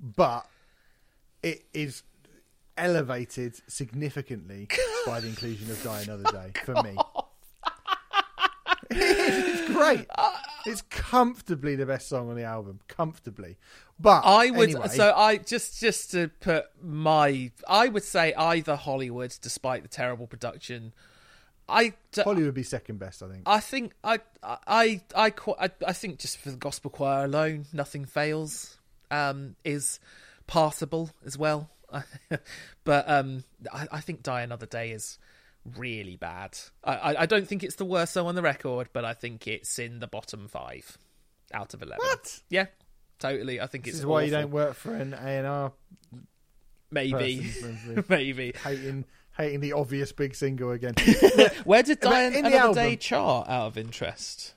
but 0.00 0.46
it 1.42 1.64
is 1.74 2.02
elevated 2.76 3.60
significantly 3.66 4.68
by 5.06 5.20
the 5.20 5.28
inclusion 5.28 5.70
of 5.70 5.82
Die 5.82 6.00
Another 6.02 6.24
Day 6.32 6.52
for 6.64 6.74
me. 6.82 6.96
it's 8.90 9.72
great. 9.72 10.06
It's 10.66 10.82
comfortably 10.82 11.76
the 11.76 11.86
best 11.86 12.08
song 12.08 12.28
on 12.30 12.36
the 12.36 12.44
album, 12.44 12.80
comfortably. 12.88 13.56
But 13.98 14.22
I 14.24 14.50
would 14.50 14.70
anyway, 14.70 14.88
so 14.88 15.12
I 15.14 15.36
just 15.38 15.80
just 15.80 16.10
to 16.12 16.30
put 16.40 16.66
my 16.82 17.50
I 17.68 17.88
would 17.88 18.04
say 18.04 18.34
either 18.34 18.76
Hollywood, 18.76 19.36
despite 19.40 19.82
the 19.82 19.88
terrible 19.88 20.26
production. 20.26 20.92
I 21.70 21.94
d- 22.12 22.22
Holly 22.22 22.42
would 22.42 22.54
be 22.54 22.62
second 22.62 22.98
best, 22.98 23.22
I 23.22 23.28
think. 23.28 23.42
I 23.46 23.60
think 23.60 23.92
I 24.04 24.18
I 24.42 25.00
I 25.14 25.30
qu- 25.30 25.54
I, 25.60 25.70
I 25.86 25.92
think 25.92 26.18
just 26.18 26.38
for 26.38 26.50
the 26.50 26.56
gospel 26.56 26.90
choir 26.90 27.24
alone, 27.24 27.66
nothing 27.72 28.04
fails. 28.04 28.76
Um, 29.12 29.56
is 29.64 29.98
passable 30.46 31.10
as 31.26 31.36
well, 31.36 31.68
but 32.84 33.10
um, 33.10 33.42
I, 33.72 33.88
I 33.90 34.00
think 34.00 34.22
Die 34.22 34.40
Another 34.42 34.66
Day 34.66 34.92
is 34.92 35.18
really 35.76 36.14
bad. 36.16 36.56
I, 36.84 36.94
I 36.94 37.22
I 37.22 37.26
don't 37.26 37.48
think 37.48 37.64
it's 37.64 37.74
the 37.74 37.84
worst 37.84 38.12
song 38.12 38.26
on 38.28 38.36
the 38.36 38.42
record, 38.42 38.88
but 38.92 39.04
I 39.04 39.14
think 39.14 39.48
it's 39.48 39.80
in 39.80 39.98
the 39.98 40.06
bottom 40.06 40.46
five 40.46 40.96
out 41.52 41.74
of 41.74 41.82
eleven. 41.82 41.98
What? 42.06 42.40
Yeah, 42.50 42.66
totally. 43.18 43.60
I 43.60 43.66
think 43.66 43.84
This 43.84 43.94
it's 43.94 44.00
is 44.00 44.06
why 44.06 44.22
you 44.22 44.30
don't 44.30 44.52
work 44.52 44.74
for 44.74 44.94
an 44.94 45.12
A 45.12 45.16
and 45.26 45.46
R 45.48 45.72
maybe 46.92 47.50
maybe. 48.08 48.52
hating 48.62 49.04
hating 49.40 49.60
the 49.60 49.72
obvious 49.72 50.12
big 50.12 50.34
single 50.34 50.70
again. 50.72 50.94
Where 51.64 51.82
did 51.82 52.00
But 52.00 52.10
Die 52.10 52.22
in 52.24 52.32
the 52.32 52.38
Another 52.40 52.56
album- 52.56 52.74
Day 52.74 52.96
chart 52.96 53.48
out 53.48 53.66
of 53.66 53.78
interest? 53.78 54.54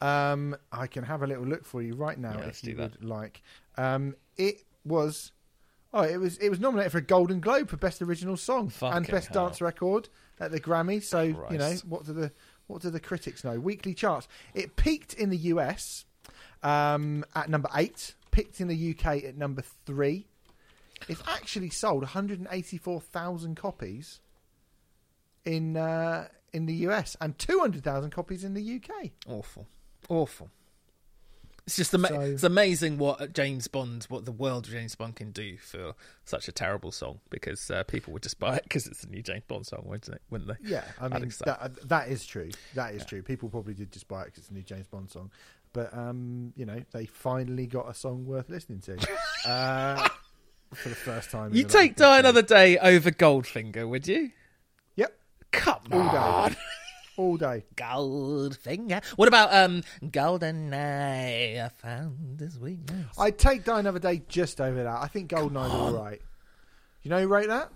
Um, 0.00 0.56
I 0.70 0.86
can 0.86 1.02
have 1.04 1.22
a 1.22 1.26
little 1.26 1.44
look 1.44 1.64
for 1.64 1.82
you 1.82 1.94
right 1.94 2.16
now 2.18 2.34
Yeah, 2.38 2.44
let's 2.46 2.62
if 2.62 2.68
you 2.68 2.74
do 2.74 2.82
that. 2.82 3.00
would 3.00 3.04
like. 3.08 3.42
Um, 3.76 4.14
it 4.36 4.62
was, 4.84 5.32
oh, 5.92 6.02
it 6.02 6.18
was 6.18 6.36
it 6.38 6.50
was 6.50 6.60
nominated 6.60 6.92
for 6.92 6.98
a 6.98 7.02
Golden 7.02 7.40
Globe 7.40 7.68
for 7.68 7.76
Best 7.76 8.00
Original 8.00 8.36
Song 8.36 8.70
and 8.80 9.06
Best 9.08 9.28
hell. 9.34 9.46
Dance 9.46 9.60
Record 9.60 10.08
at 10.38 10.52
the 10.52 10.60
Grammy. 10.60 11.02
So 11.02 11.22
you 11.22 11.58
know 11.58 11.74
what 11.88 12.04
do 12.06 12.12
the 12.12 12.30
what 12.68 12.82
do 12.82 12.90
the 12.90 13.00
critics 13.00 13.42
know? 13.42 13.58
Weekly 13.58 13.92
charts. 13.94 14.28
It 14.54 14.76
peaked 14.76 15.14
in 15.14 15.30
the 15.30 15.36
US 15.54 16.04
um, 16.62 17.24
at 17.34 17.48
number 17.50 17.68
eight. 17.74 18.14
Picked 18.30 18.60
in 18.60 18.68
the 18.68 18.90
UK 18.96 19.24
at 19.24 19.36
number 19.36 19.62
three. 19.84 20.26
It's 21.08 21.22
actually 21.28 21.70
sold 21.70 22.02
184,000 22.02 23.54
copies 23.56 24.20
in 25.44 25.76
uh, 25.76 26.28
in 26.52 26.66
the 26.66 26.74
US 26.88 27.16
and 27.20 27.38
200,000 27.38 28.10
copies 28.10 28.44
in 28.44 28.54
the 28.54 28.76
UK. 28.76 29.10
Awful, 29.26 29.66
awful. 30.08 30.50
It's 31.66 31.76
just 31.76 31.92
ama- 31.92 32.08
So- 32.08 32.20
it's 32.20 32.44
amazing 32.44 32.96
what 32.96 33.34
James 33.34 33.68
Bond, 33.68 34.04
what 34.04 34.24
the 34.24 34.32
world 34.32 34.64
of 34.66 34.72
James 34.72 34.94
Bond 34.94 35.16
can 35.16 35.32
do 35.32 35.58
for 35.58 35.94
such 36.24 36.48
a 36.48 36.52
terrible 36.52 36.90
song. 36.90 37.20
Because 37.28 37.70
uh, 37.70 37.82
people 37.84 38.14
would 38.14 38.22
just 38.22 38.38
buy 38.38 38.56
it 38.56 38.62
because 38.62 38.86
it's 38.86 39.04
a 39.04 39.08
new 39.08 39.22
James 39.22 39.44
Bond 39.46 39.66
song, 39.66 39.82
wouldn't 39.84 40.06
they? 40.10 40.18
Wouldn't 40.30 40.48
they? 40.48 40.70
Yeah, 40.70 40.84
I 40.98 41.08
mean 41.08 41.30
so. 41.30 41.44
that 41.44 41.88
that 41.88 42.08
is 42.08 42.24
true. 42.24 42.50
That 42.74 42.94
is 42.94 43.04
true. 43.04 43.22
People 43.22 43.50
probably 43.50 43.74
did 43.74 43.92
just 43.92 44.08
buy 44.08 44.22
it 44.22 44.26
because 44.26 44.44
it's 44.44 44.50
a 44.50 44.54
new 44.54 44.62
James 44.62 44.86
Bond 44.86 45.10
song, 45.10 45.30
but 45.74 45.92
um, 45.92 46.54
you 46.56 46.64
know, 46.64 46.82
they 46.92 47.04
finally 47.04 47.66
got 47.66 47.86
a 47.90 47.92
song 47.94 48.24
worth 48.24 48.48
listening 48.48 48.80
to 48.80 48.96
uh, 49.46 50.08
for 50.74 50.88
the 50.88 50.94
first 50.94 51.30
time. 51.30 51.54
You 51.54 51.64
take 51.64 51.96
Die. 51.96 52.18
Another 52.18 52.42
Day 52.42 52.78
over 52.78 53.10
Goldfinger, 53.10 53.88
would 53.88 54.06
you? 54.08 54.30
Yep, 54.96 55.18
Come 55.52 55.80
all 55.92 56.00
on, 56.00 56.50
day, 56.50 56.56
all 57.16 57.36
day. 57.36 57.64
Goldfinger. 57.76 59.04
What 59.16 59.28
about 59.28 59.52
um, 59.54 59.82
Golden 60.10 60.72
Eye? 60.74 61.64
I 61.64 61.68
found 61.68 62.38
this 62.38 62.56
weakness. 62.58 63.06
I'd 63.18 63.38
take 63.38 63.64
Die 63.64 63.78
Another 63.80 63.98
Day 63.98 64.22
just 64.28 64.60
over 64.60 64.82
that. 64.82 64.98
I 65.02 65.06
think 65.08 65.30
Goldeneye's 65.30 65.72
all 65.72 65.92
right. 65.92 66.20
You 67.02 67.10
know 67.10 67.20
who 67.20 67.28
wrote 67.28 67.48
that? 67.48 67.70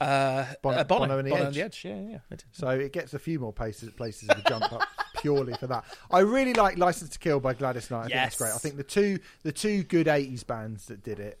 Uh, 0.00 0.44
Bono- 0.60 0.78
uh, 0.78 0.84
Bono, 0.84 1.00
Bono 1.06 1.18
and 1.18 1.26
the 1.28 1.30
Bono 1.30 1.46
Edge. 1.46 1.58
Edge. 1.58 1.84
Yeah, 1.84 2.00
yeah. 2.00 2.36
So 2.52 2.68
it 2.70 2.92
gets 2.92 3.14
a 3.14 3.18
few 3.18 3.38
more 3.38 3.52
places 3.52 3.90
places 3.90 4.28
of 4.28 4.38
a 4.38 4.42
jump 4.48 4.70
up 4.72 4.82
purely 5.22 5.54
for 5.54 5.68
that. 5.68 5.84
I 6.10 6.18
really 6.18 6.52
like 6.52 6.76
License 6.76 7.10
to 7.10 7.18
Kill 7.18 7.38
by 7.40 7.54
Gladys 7.54 7.90
Knight. 7.90 7.98
I 7.98 8.02
think 8.02 8.14
Yes. 8.14 8.24
that's 8.24 8.36
great. 8.36 8.52
I 8.54 8.58
think 8.58 8.76
the 8.76 8.82
two 8.82 9.18
the 9.44 9.52
two 9.52 9.84
good 9.84 10.08
eighties 10.08 10.42
bands 10.42 10.86
that 10.86 11.02
did 11.04 11.20
it, 11.20 11.38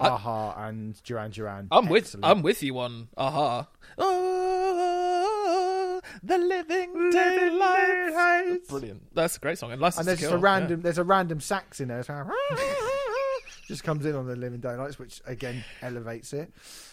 A-ha 0.00 0.66
and 0.66 1.00
Duran 1.04 1.30
Duran. 1.30 1.68
I'm 1.70 1.88
with. 1.88 2.14
I'm 2.22 2.42
with 2.42 2.62
you 2.62 2.78
on 2.78 3.08
A-ha. 3.16 3.66
Oh, 3.98 6.00
the 6.22 6.38
living 6.38 7.10
daylights. 7.10 8.68
Brilliant. 8.68 9.14
That's 9.14 9.36
a 9.36 9.40
great 9.40 9.58
song. 9.58 9.72
And 9.72 9.80
License 9.80 10.00
and 10.00 10.08
there's 10.08 10.20
just 10.20 10.32
a 10.32 10.38
random 10.38 10.82
there's 10.82 10.98
a 10.98 11.04
random 11.04 11.40
sax 11.40 11.80
in 11.80 11.88
there. 11.88 12.04
Just 13.66 13.82
comes 13.82 14.06
in 14.06 14.14
on 14.14 14.28
the 14.28 14.36
Living 14.36 14.60
Daylights, 14.60 14.96
which 14.96 15.20
again 15.26 15.64
elevates 15.82 16.32
it. 16.32 16.52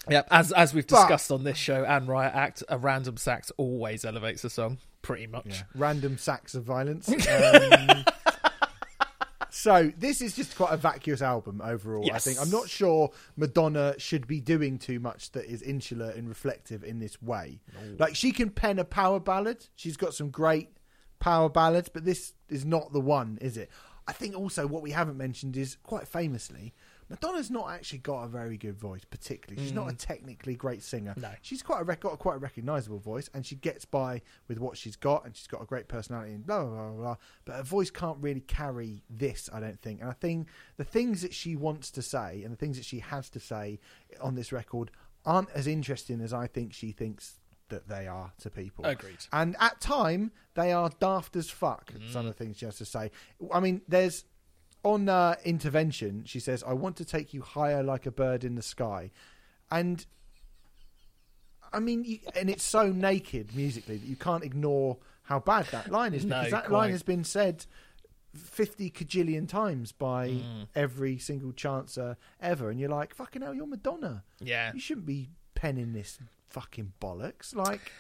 Yeah. 0.10 0.23
As 0.31 0.51
as 0.51 0.73
we've 0.73 0.88
But- 0.88 1.01
discussed 1.01 1.31
on 1.31 1.43
this 1.43 1.57
show 1.57 1.84
and 1.85 2.07
Riot 2.07 2.34
Act, 2.34 2.64
a 2.68 2.80
random 2.80 3.18
sax 3.18 3.51
always 3.57 4.03
elevates 4.03 4.43
a 4.43 4.49
song, 4.49 4.80
pretty 5.03 5.27
much. 5.27 5.64
Random 5.76 6.18
sax 6.18 6.55
of 6.55 6.64
violence. 6.64 7.07
Um, 7.30 8.05
So 9.64 9.94
this 9.98 10.22
is 10.22 10.35
just 10.35 10.57
quite 10.57 10.73
a 10.73 10.77
vacuous 10.77 11.22
album 11.22 11.61
overall. 11.64 12.11
I 12.11 12.19
think 12.19 12.38
I'm 12.38 12.49
not 12.49 12.68
sure 12.68 13.11
Madonna 13.38 13.95
should 13.98 14.27
be 14.27 14.41
doing 14.41 14.77
too 14.77 14.99
much 14.99 15.31
that 15.31 15.45
is 15.45 15.61
insular 15.61 16.10
and 16.10 16.27
reflective 16.27 16.84
in 16.84 16.99
this 16.99 17.22
way. 17.22 17.61
Like 17.98 18.14
she 18.14 18.34
can 18.34 18.49
pen 18.49 18.77
a 18.77 18.84
power 18.84 19.22
ballad. 19.22 19.65
She's 19.77 19.95
got 19.95 20.14
some 20.14 20.31
great 20.31 20.68
power 21.19 21.48
ballads, 21.48 21.88
but 21.88 22.03
this 22.03 22.34
is 22.49 22.65
not 22.65 22.91
the 22.91 22.99
one, 22.99 23.38
is 23.40 23.56
it? 23.56 23.69
I 24.06 24.11
think 24.11 24.35
also 24.35 24.68
what 24.68 24.81
we 24.81 24.91
haven't 24.91 25.15
mentioned 25.15 25.56
is 25.56 25.77
quite 25.81 26.10
famously, 26.10 26.73
Madonna's 27.14 27.52
not 27.52 27.69
actually 27.69 27.99
got 27.99 28.23
a 28.23 28.27
very 28.27 28.57
good 28.57 28.76
voice, 28.76 29.06
particularly. 29.06 29.64
She's 29.64 29.72
not 29.72 29.88
a 29.88 29.94
mm. 29.94 29.98
technically 29.99 30.56
great 30.56 30.81
singer. 30.81 31.14
No. 31.15 31.30
She's 31.44 31.61
quite 31.61 31.81
a 31.81 31.84
rec- 31.84 31.99
got 31.99 32.18
quite 32.18 32.38
a 32.38 32.40
recognisable 32.40 32.98
voice, 32.98 33.30
and 33.35 33.45
she 33.45 33.56
gets 33.56 33.85
by 33.85 34.23
with 34.48 34.57
what 34.57 34.77
she's 34.77 34.95
got, 34.95 35.23
and 35.23 35.35
she's 35.35 35.45
got 35.45 35.61
a 35.61 35.65
great 35.65 35.88
personality, 35.88 36.34
and 36.34 36.44
blah 36.44 36.64
blah 36.64 36.90
blah. 36.90 36.98
blah. 36.98 37.15
But 37.45 37.56
her 37.57 37.64
voice 37.64 37.91
can't 37.91 38.18
really 38.19 38.41
carry 38.41 39.03
this, 39.11 39.48
I 39.53 39.60
don't 39.60 39.80
think. 39.80 40.02
And 40.02 40.10
I 40.10 40.14
think 40.14 40.48
the 40.77 40.84
things 40.84 41.22
that 41.22 41.35
she 41.35 41.56
wants 41.56 41.91
to 41.91 42.02
say 42.02 42.41
and 42.44 42.52
the 42.52 42.57
things 42.57 42.77
that 42.77 42.85
she 42.85 42.99
has 42.99 43.30
to 43.30 43.40
say 43.40 43.80
on 44.19 44.34
this 44.34 44.52
record 44.52 44.90
aren't 45.23 45.52
as 45.52 45.68
interesting 45.68 46.19
as 46.19 46.34
I 46.34 46.48
think 46.48 46.73
she 46.73 46.91
thinks 46.91 47.40
that 47.69 47.88
they 47.88 48.07
are 48.07 48.34
to 48.41 48.49
people. 48.49 48.85
Agreed. 48.85 49.18
And 49.31 49.56
at 49.60 49.80
time, 49.80 50.31
they 50.56 50.72
are 50.72 50.90
daft 50.99 51.35
as 51.35 51.49
fuck. 51.49 51.91
Some 52.11 52.23
mm. 52.23 52.27
of 52.30 52.38
the 52.38 52.44
things 52.44 52.57
she 52.57 52.65
has 52.65 52.77
to 52.77 52.85
say. 52.85 53.11
I 53.53 53.60
mean, 53.60 53.81
there's 53.88 54.26
on 54.84 55.10
uh, 55.10 55.35
intervention. 55.45 56.23
She 56.26 56.39
says, 56.39 56.64
"I 56.65 56.73
want 56.73 56.95
to 56.97 57.05
take 57.05 57.34
you 57.34 57.41
higher 57.41 57.81
like 57.84 58.05
a 58.05 58.11
bird 58.11 58.43
in 58.43 58.55
the 58.55 58.61
sky," 58.61 59.11
and 59.72 60.05
I 61.72 61.80
mean, 61.80 62.03
you, 62.03 62.19
and 62.35 62.49
it's 62.49 62.64
so 62.64 62.91
naked 62.91 63.55
musically 63.55 63.97
that 63.97 64.05
you 64.07 64.15
can't 64.15 64.43
ignore 64.43 64.97
how 65.23 65.39
bad 65.39 65.65
that 65.72 65.89
line 65.91 66.14
is 66.14 66.26
No, 66.26 66.38
because 66.39 66.51
that 66.51 66.65
quite. 66.65 66.77
line 66.77 66.91
has 66.91 67.03
been 67.03 67.23
said. 67.23 67.65
50 68.35 68.89
cajillion 68.89 69.47
times 69.47 69.91
by 69.91 70.27
Mm. 70.30 70.68
every 70.73 71.19
single 71.19 71.51
chancer 71.53 72.18
ever 72.39 72.72
and 72.72 72.80
you're 72.80 72.89
like 72.89 73.14
fucking 73.14 73.43
hell 73.43 73.53
you're 73.53 73.68
madonna 73.68 74.23
Yeah. 74.39 74.73
you 74.73 74.80
shouldn't 74.80 75.05
be 75.05 75.30
penning 75.53 75.93
this 75.93 76.18
fucking 76.49 76.93
bollocks 76.99 77.53
like 77.55 77.91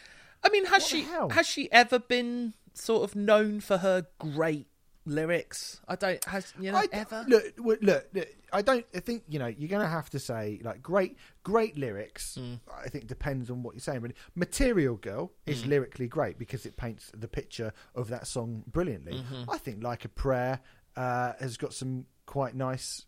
I 0.43 0.49
mean, 0.49 0.65
has 0.65 0.83
she 0.87 1.03
has 1.03 1.45
she 1.45 1.71
ever 1.71 1.99
been 1.99 2.55
sort 2.73 3.03
of 3.03 3.15
known 3.15 3.59
for 3.59 3.77
her 3.77 4.07
great 4.17 4.65
lyrics? 5.05 5.81
I 5.87 5.95
don't 5.95 6.23
has 6.25 6.53
you 6.59 6.71
know 6.71 6.77
I, 6.79 6.87
ever. 6.91 7.25
Look, 7.27 7.43
look, 7.57 7.81
look, 8.13 8.27
I 8.51 8.61
don't. 8.61 8.85
I 8.95 8.99
think 8.99 9.23
you 9.27 9.39
know 9.39 9.47
you're 9.47 9.69
going 9.69 9.81
to 9.81 9.87
have 9.87 10.09
to 10.11 10.19
say 10.19 10.59
like 10.63 10.81
great, 10.81 11.17
great 11.43 11.77
lyrics. 11.77 12.37
Mm. 12.39 12.59
I 12.85 12.89
think 12.89 13.07
depends 13.07 13.49
on 13.49 13.63
what 13.63 13.73
you're 13.75 13.81
saying. 13.81 14.01
Really, 14.01 14.15
Material 14.35 14.95
Girl 14.97 15.31
is 15.45 15.63
Mm. 15.63 15.67
lyrically 15.69 16.07
great 16.07 16.37
because 16.37 16.65
it 16.65 16.77
paints 16.77 17.11
the 17.15 17.27
picture 17.27 17.73
of 17.95 18.09
that 18.09 18.27
song 18.27 18.63
brilliantly. 18.67 19.13
Mm-hmm. 19.13 19.49
I 19.49 19.57
think 19.57 19.83
Like 19.83 20.05
a 20.05 20.09
Prayer 20.09 20.59
uh, 20.95 21.33
has 21.39 21.57
got 21.57 21.73
some 21.73 22.05
quite 22.25 22.55
nice 22.55 23.05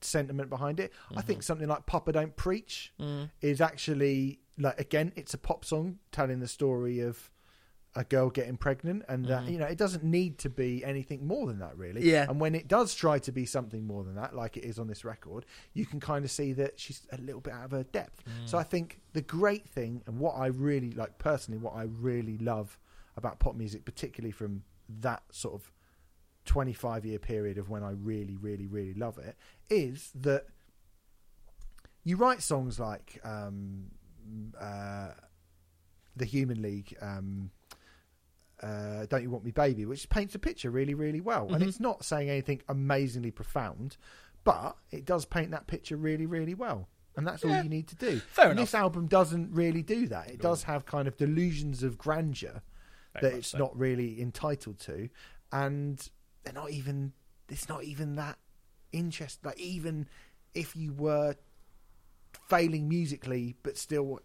sentiment 0.00 0.50
behind 0.50 0.80
it. 0.80 0.92
I 1.16 1.22
think 1.22 1.38
Mm-hmm. 1.38 1.44
something 1.44 1.68
like 1.68 1.86
Papa 1.86 2.12
Don't 2.12 2.36
Preach 2.36 2.92
Mm. 3.00 3.30
is 3.40 3.60
actually 3.60 4.40
like 4.56 4.78
again, 4.78 5.12
it's 5.16 5.34
a 5.34 5.38
pop 5.38 5.64
song 5.64 5.98
telling 6.12 6.38
the 6.40 6.46
story 6.48 7.00
of 7.00 7.30
a 7.96 8.04
girl 8.04 8.28
getting 8.28 8.56
pregnant, 8.56 9.04
and 9.08 9.24
that 9.26 9.48
you 9.48 9.58
know 9.58 9.66
it 9.66 9.78
doesn't 9.78 10.02
need 10.02 10.38
to 10.38 10.50
be 10.50 10.84
anything 10.84 11.26
more 11.26 11.46
than 11.46 11.58
that, 11.60 11.76
really. 11.76 12.02
Yeah. 12.02 12.26
And 12.28 12.40
when 12.40 12.54
it 12.54 12.68
does 12.68 12.94
try 12.94 13.18
to 13.20 13.32
be 13.32 13.46
something 13.46 13.86
more 13.86 14.04
than 14.04 14.16
that, 14.16 14.34
like 14.34 14.56
it 14.56 14.64
is 14.64 14.78
on 14.78 14.88
this 14.88 15.04
record, 15.04 15.46
you 15.72 15.86
can 15.86 16.00
kind 16.00 16.24
of 16.24 16.30
see 16.30 16.52
that 16.54 16.78
she's 16.78 17.06
a 17.12 17.18
little 17.18 17.40
bit 17.40 17.52
out 17.52 17.66
of 17.66 17.70
her 17.70 17.84
depth. 17.84 18.24
Mm. 18.24 18.48
So 18.48 18.58
I 18.58 18.62
think 18.62 19.00
the 19.12 19.22
great 19.22 19.68
thing, 19.68 20.02
and 20.06 20.18
what 20.18 20.34
I 20.34 20.46
really 20.46 20.90
like 20.90 21.18
personally, 21.18 21.58
what 21.58 21.74
I 21.74 21.84
really 21.84 22.38
love 22.38 22.78
about 23.16 23.38
pop 23.38 23.54
music, 23.54 23.84
particularly 23.84 24.32
from 24.32 24.64
that 25.00 25.22
sort 25.30 25.54
of 25.54 25.72
25 26.46 27.04
year 27.04 27.18
period 27.18 27.58
of 27.58 27.70
when 27.70 27.82
I 27.82 27.92
really, 27.92 28.36
really, 28.36 28.66
really 28.66 28.94
love 28.94 29.18
it, 29.18 29.36
is 29.70 30.10
that 30.14 30.46
you 32.02 32.16
write 32.16 32.42
songs 32.42 32.78
like 32.78 33.20
um, 33.24 33.86
uh, 34.60 35.10
The 36.16 36.24
Human 36.24 36.60
League, 36.60 36.96
um, 37.00 37.50
uh, 38.62 39.06
Don't 39.06 39.22
You 39.22 39.30
Want 39.30 39.44
Me 39.44 39.50
Baby, 39.50 39.84
which 39.86 40.08
paints 40.08 40.34
a 40.34 40.38
picture 40.38 40.70
really, 40.70 40.94
really 40.94 41.20
well. 41.20 41.46
Mm-hmm. 41.46 41.54
And 41.54 41.62
it's 41.64 41.80
not 41.80 42.04
saying 42.04 42.30
anything 42.30 42.62
amazingly 42.68 43.30
profound, 43.30 43.96
but 44.44 44.76
it 44.90 45.04
does 45.04 45.24
paint 45.24 45.50
that 45.50 45.66
picture 45.66 45.96
really, 45.96 46.26
really 46.26 46.54
well. 46.54 46.88
And 47.16 47.26
that's 47.26 47.44
all 47.44 47.62
you 47.62 47.68
need 47.68 47.86
to 47.88 47.94
do. 47.94 48.18
Fair 48.18 48.46
and 48.46 48.58
enough. 48.58 48.70
this 48.70 48.74
album 48.74 49.06
doesn't 49.06 49.52
really 49.52 49.82
do 49.82 50.08
that. 50.08 50.28
It 50.30 50.40
does 50.40 50.64
have 50.64 50.84
kind 50.84 51.06
of 51.06 51.16
delusions 51.16 51.84
of 51.84 51.96
grandeur 51.96 52.60
Very 53.12 53.22
that 53.22 53.38
it's 53.38 53.48
so. 53.48 53.58
not 53.58 53.78
really 53.78 54.20
entitled 54.20 54.80
to, 54.80 55.08
and 55.52 56.08
they're 56.42 56.52
not 56.52 56.70
even. 56.70 57.12
It's 57.48 57.68
not 57.68 57.84
even 57.84 58.16
that 58.16 58.38
interesting. 58.90 59.48
Like 59.48 59.60
even 59.60 60.08
if 60.54 60.74
you 60.74 60.92
were 60.92 61.36
failing 62.48 62.88
musically, 62.88 63.54
but 63.62 63.78
still 63.78 64.20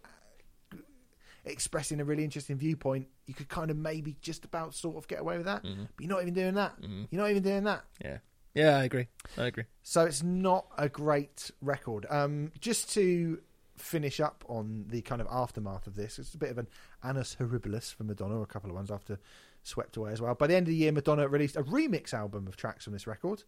expressing 1.52 2.00
a 2.00 2.06
really 2.06 2.24
interesting 2.24 2.58
viewpoint, 2.58 3.08
you 3.26 3.34
could 3.34 3.50
kind 3.50 3.72
of 3.72 3.78
maybe 3.78 4.16
just 4.22 4.46
about 4.46 4.74
sort 4.74 4.98
of 4.98 5.08
get 5.08 5.20
away 5.20 5.38
with 5.38 5.46
that. 5.46 5.64
Mm-hmm. 5.64 5.84
But 5.96 6.04
you're 6.04 6.10
not 6.10 6.22
even 6.22 6.34
doing 6.34 6.54
that. 6.56 6.76
You're 6.82 7.22
not 7.22 7.30
even 7.30 7.44
doing 7.44 7.64
that. 7.64 7.84
Yeah, 8.04 8.18
yeah, 8.54 8.78
I 8.78 8.84
agree. 8.84 9.08
I 9.38 9.46
agree. 9.46 9.66
So 9.84 10.06
it's 10.06 10.24
not 10.24 10.66
a 10.78 10.90
great 10.90 11.52
record. 11.62 12.06
Um, 12.10 12.52
just 12.60 12.92
to 12.94 13.42
finish 13.78 14.20
up 14.20 14.44
on 14.48 14.86
the 14.90 15.02
kind 15.02 15.22
of 15.22 15.28
aftermath 15.32 15.88
of 15.88 15.96
this, 15.96 16.20
it's 16.20 16.34
a 16.34 16.38
bit 16.38 16.52
of 16.52 16.58
an 16.58 16.68
annus 17.04 17.38
horribilis 17.40 17.94
for 17.94 18.04
Madonna, 18.04 18.42
a 18.42 18.46
couple 18.46 18.70
of 18.70 18.76
ones 18.76 18.92
after 18.92 19.20
Swept 19.64 19.98
Away 19.98 20.12
as 20.12 20.22
well. 20.22 20.36
By 20.36 20.48
the 20.48 20.56
end 20.56 20.68
of 20.68 20.72
the 20.72 20.76
year, 20.76 20.92
Madonna 20.92 21.28
released 21.28 21.56
a 21.56 21.64
remix 21.64 22.14
album 22.14 22.48
of 22.48 22.58
tracks 22.58 22.84
from 22.84 22.94
this 22.94 23.08
record. 23.08 23.44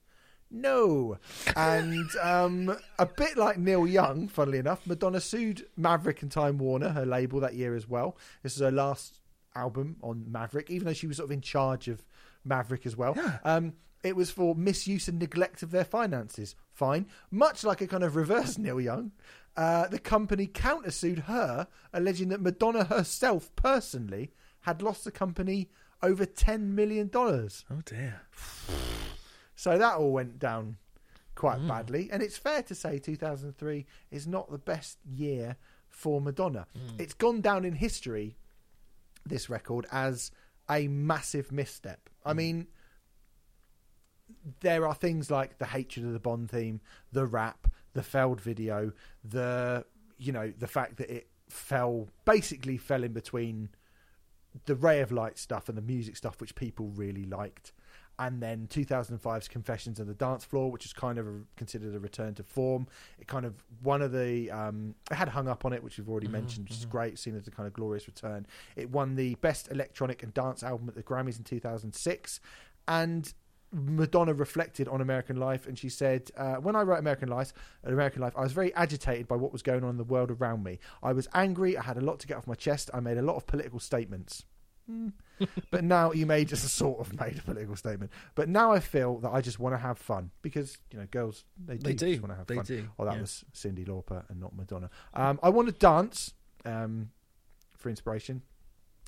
No. 0.52 1.18
And 1.56 2.10
um, 2.22 2.78
a 3.00 3.06
bit 3.06 3.38
like 3.38 3.58
Neil 3.58 3.88
Young, 3.88 4.28
funnily 4.28 4.58
enough, 4.58 4.86
Madonna 4.86 5.22
sued 5.22 5.66
Maverick 5.78 6.22
and 6.22 6.32
Time 6.32 6.58
Warner, 6.58 6.90
her 6.90 7.06
label, 7.06 7.40
that 7.40 7.56
year 7.56 7.74
as 7.74 7.88
well. 7.88 8.18
This 8.44 8.56
is 8.56 8.62
her 8.62 8.72
last 8.72 9.22
album 9.56 9.96
on 10.04 10.26
Maverick, 10.30 10.70
even 10.70 10.88
though 10.88 10.94
she 10.94 11.08
was 11.08 11.18
sort 11.18 11.28
of 11.28 11.32
in 11.32 11.42
charge 11.42 11.88
of 11.88 12.06
Maverick 12.44 12.86
as 12.86 12.98
well. 12.98 13.16
Um, 13.46 13.74
it 14.04 14.16
was 14.16 14.32
for 14.32 14.56
misuse 14.56 15.08
and 15.08 15.20
neglect 15.20 15.64
of 15.64 15.72
their 15.72 15.86
finances. 15.86 16.56
Fine. 16.74 17.06
Much 17.30 17.64
like 17.64 17.82
a 17.82 17.88
kind 17.88 18.04
of 18.04 18.16
reverse 18.16 18.58
Neil 18.58 18.82
Young, 18.82 19.12
uh, 19.56 19.88
the 19.88 20.00
company 20.00 20.48
countersued 20.48 21.26
her, 21.26 21.68
alleging 21.94 22.30
that 22.30 22.42
Madonna 22.42 22.84
herself 22.84 23.56
personally 23.56 24.32
had 24.62 24.82
lost 24.82 25.06
the 25.06 25.12
company 25.12 25.70
over 26.02 26.26
$10 26.26 26.62
million. 26.62 27.10
Oh 27.14 27.82
dear. 27.86 28.22
So 29.62 29.78
that 29.78 29.98
all 29.98 30.12
went 30.12 30.40
down 30.40 30.78
quite 31.36 31.60
mm. 31.60 31.68
badly. 31.68 32.10
And 32.12 32.24
it's 32.24 32.36
fair 32.36 32.64
to 32.64 32.74
say 32.74 32.98
2003 32.98 33.86
is 34.10 34.26
not 34.26 34.50
the 34.50 34.58
best 34.58 34.98
year 35.06 35.56
for 35.88 36.20
Madonna. 36.20 36.66
Mm. 36.76 37.00
It's 37.00 37.14
gone 37.14 37.42
down 37.42 37.64
in 37.64 37.76
history, 37.76 38.38
this 39.24 39.52
record, 39.52 39.86
as 39.92 40.32
a 40.68 40.88
massive 40.88 41.52
misstep. 41.52 42.10
I 42.26 42.34
mm. 42.34 42.38
mean, 42.38 42.68
there 44.62 44.88
are 44.88 44.96
things 44.96 45.30
like 45.30 45.60
the 45.60 45.68
hatred 45.68 46.08
of 46.08 46.14
the 46.14 46.20
Bond 46.20 46.50
theme, 46.50 46.82
the 47.12 47.28
rap, 47.28 47.68
the 47.94 48.02
failed 48.02 48.42
video, 48.42 48.92
the 49.24 49.86
you 50.18 50.32
know 50.32 50.52
the 50.58 50.66
fact 50.66 50.98
that 50.98 51.16
it 51.16 51.28
fell 51.50 52.08
basically 52.26 52.78
fell 52.78 53.04
in 53.04 53.14
between 53.14 53.70
the 54.66 54.74
Ray 54.74 55.02
of 55.02 55.12
Light 55.12 55.38
stuff 55.38 55.70
and 55.70 55.78
the 55.78 55.84
music 55.84 56.18
stuff, 56.18 56.42
which 56.42 56.56
people 56.56 56.88
really 56.96 57.26
liked, 57.26 57.74
and 58.22 58.40
then 58.40 58.68
2005's 58.70 59.48
Confessions 59.48 60.00
of 60.00 60.06
the 60.06 60.14
Dance 60.14 60.46
Floor, 60.46 60.70
which 60.70 60.86
is 60.86 60.94
kind 60.94 61.18
of 61.18 61.26
a, 61.26 61.40
considered 61.58 61.96
a 61.96 62.00
return 62.00 62.36
to 62.36 62.44
form. 62.44 62.88
It 63.20 63.26
kind 63.26 63.46
of 63.46 63.64
one 63.82 64.04
of 64.04 64.12
the 64.12 64.52
um, 64.52 64.94
it 65.10 65.16
had 65.16 65.28
hung 65.28 65.48
up 65.48 65.66
on 65.66 65.74
it, 65.74 65.84
which 65.84 65.98
we've 65.98 66.08
already 66.08 66.28
mentioned, 66.28 66.70
which 66.70 66.78
is 66.78 66.86
great, 66.86 67.18
seen 67.18 67.36
as 67.36 67.48
a 67.48 67.52
kind 67.52 67.66
of 67.66 67.74
glorious 67.74 68.08
return. 68.08 68.46
It 68.76 68.92
won 68.92 69.16
the 69.16 69.34
best 69.36 69.72
electronic 69.72 70.22
and 70.22 70.32
dance 70.36 70.62
album 70.62 70.88
at 70.88 70.94
the 70.94 71.02
Grammys 71.02 71.40
in 71.40 71.44
2006, 71.44 72.40
and 72.88 73.34
Madonna 73.72 74.36
reflected 74.36 74.88
on 74.88 75.02
American 75.02 75.38
Life, 75.38 75.66
and 75.66 75.76
she 75.76 75.90
said, 75.90 76.30
uh, 76.38 76.58
"When 76.58 76.76
I 76.76 76.84
wrote 76.84 77.00
American 77.00 77.30
Life, 77.30 77.54
American 77.84 78.22
Life, 78.22 78.34
I 78.38 78.42
was 78.42 78.52
very 78.52 78.72
agitated 78.76 79.28
by 79.28 79.36
what 79.36 79.52
was 79.52 79.64
going 79.64 79.84
on 79.84 79.90
in 79.90 79.98
the 79.98 80.04
world 80.04 80.30
around 80.30 80.64
me. 80.64 80.78
I 81.02 81.12
was 81.14 81.28
angry. 81.34 81.76
I 81.76 81.82
had 81.82 81.98
a 81.98 82.02
lot 82.02 82.20
to 82.20 82.28
get 82.28 82.38
off 82.38 82.46
my 82.46 82.54
chest. 82.54 82.92
I 82.94 83.00
made 83.00 83.18
a 83.18 83.24
lot 83.24 83.36
of 83.38 83.48
political 83.48 83.80
statements." 83.80 84.46
Hmm. 84.86 85.10
But 85.72 85.84
now 85.84 86.12
you 86.12 86.26
made 86.26 86.48
just 86.48 86.66
a 86.66 86.70
sort 86.70 87.00
of 87.00 87.20
made 87.20 87.38
a 87.38 87.42
political 87.42 87.76
statement. 87.76 88.12
But 88.36 88.50
now 88.50 88.72
I 88.72 88.80
feel 88.80 89.18
that 89.20 89.30
I 89.32 89.42
just 89.42 89.60
want 89.60 89.74
to 89.74 89.80
have 89.80 89.98
fun 89.98 90.32
because 90.42 90.78
you 90.92 91.00
know 91.00 91.06
girls 91.12 91.44
they 91.66 91.78
do, 91.78 91.88
They 91.88 91.94
do. 91.94 92.22
want 92.22 92.32
to 92.34 92.38
have 92.38 92.48
They 92.48 92.56
fun. 92.56 92.66
do, 92.66 92.90
Oh, 93.00 93.06
that 93.06 93.16
yeah. 93.16 93.22
was 93.22 93.44
Cyndi 93.54 93.88
Lauper 93.88 94.24
and 94.30 94.40
not 94.40 94.56
Madonna. 94.56 94.90
Um, 95.14 95.40
I 95.44 95.50
want 95.50 95.68
to 95.68 95.74
dance 95.74 96.34
um, 96.66 97.10
for 97.78 97.90
inspiration. 97.90 98.42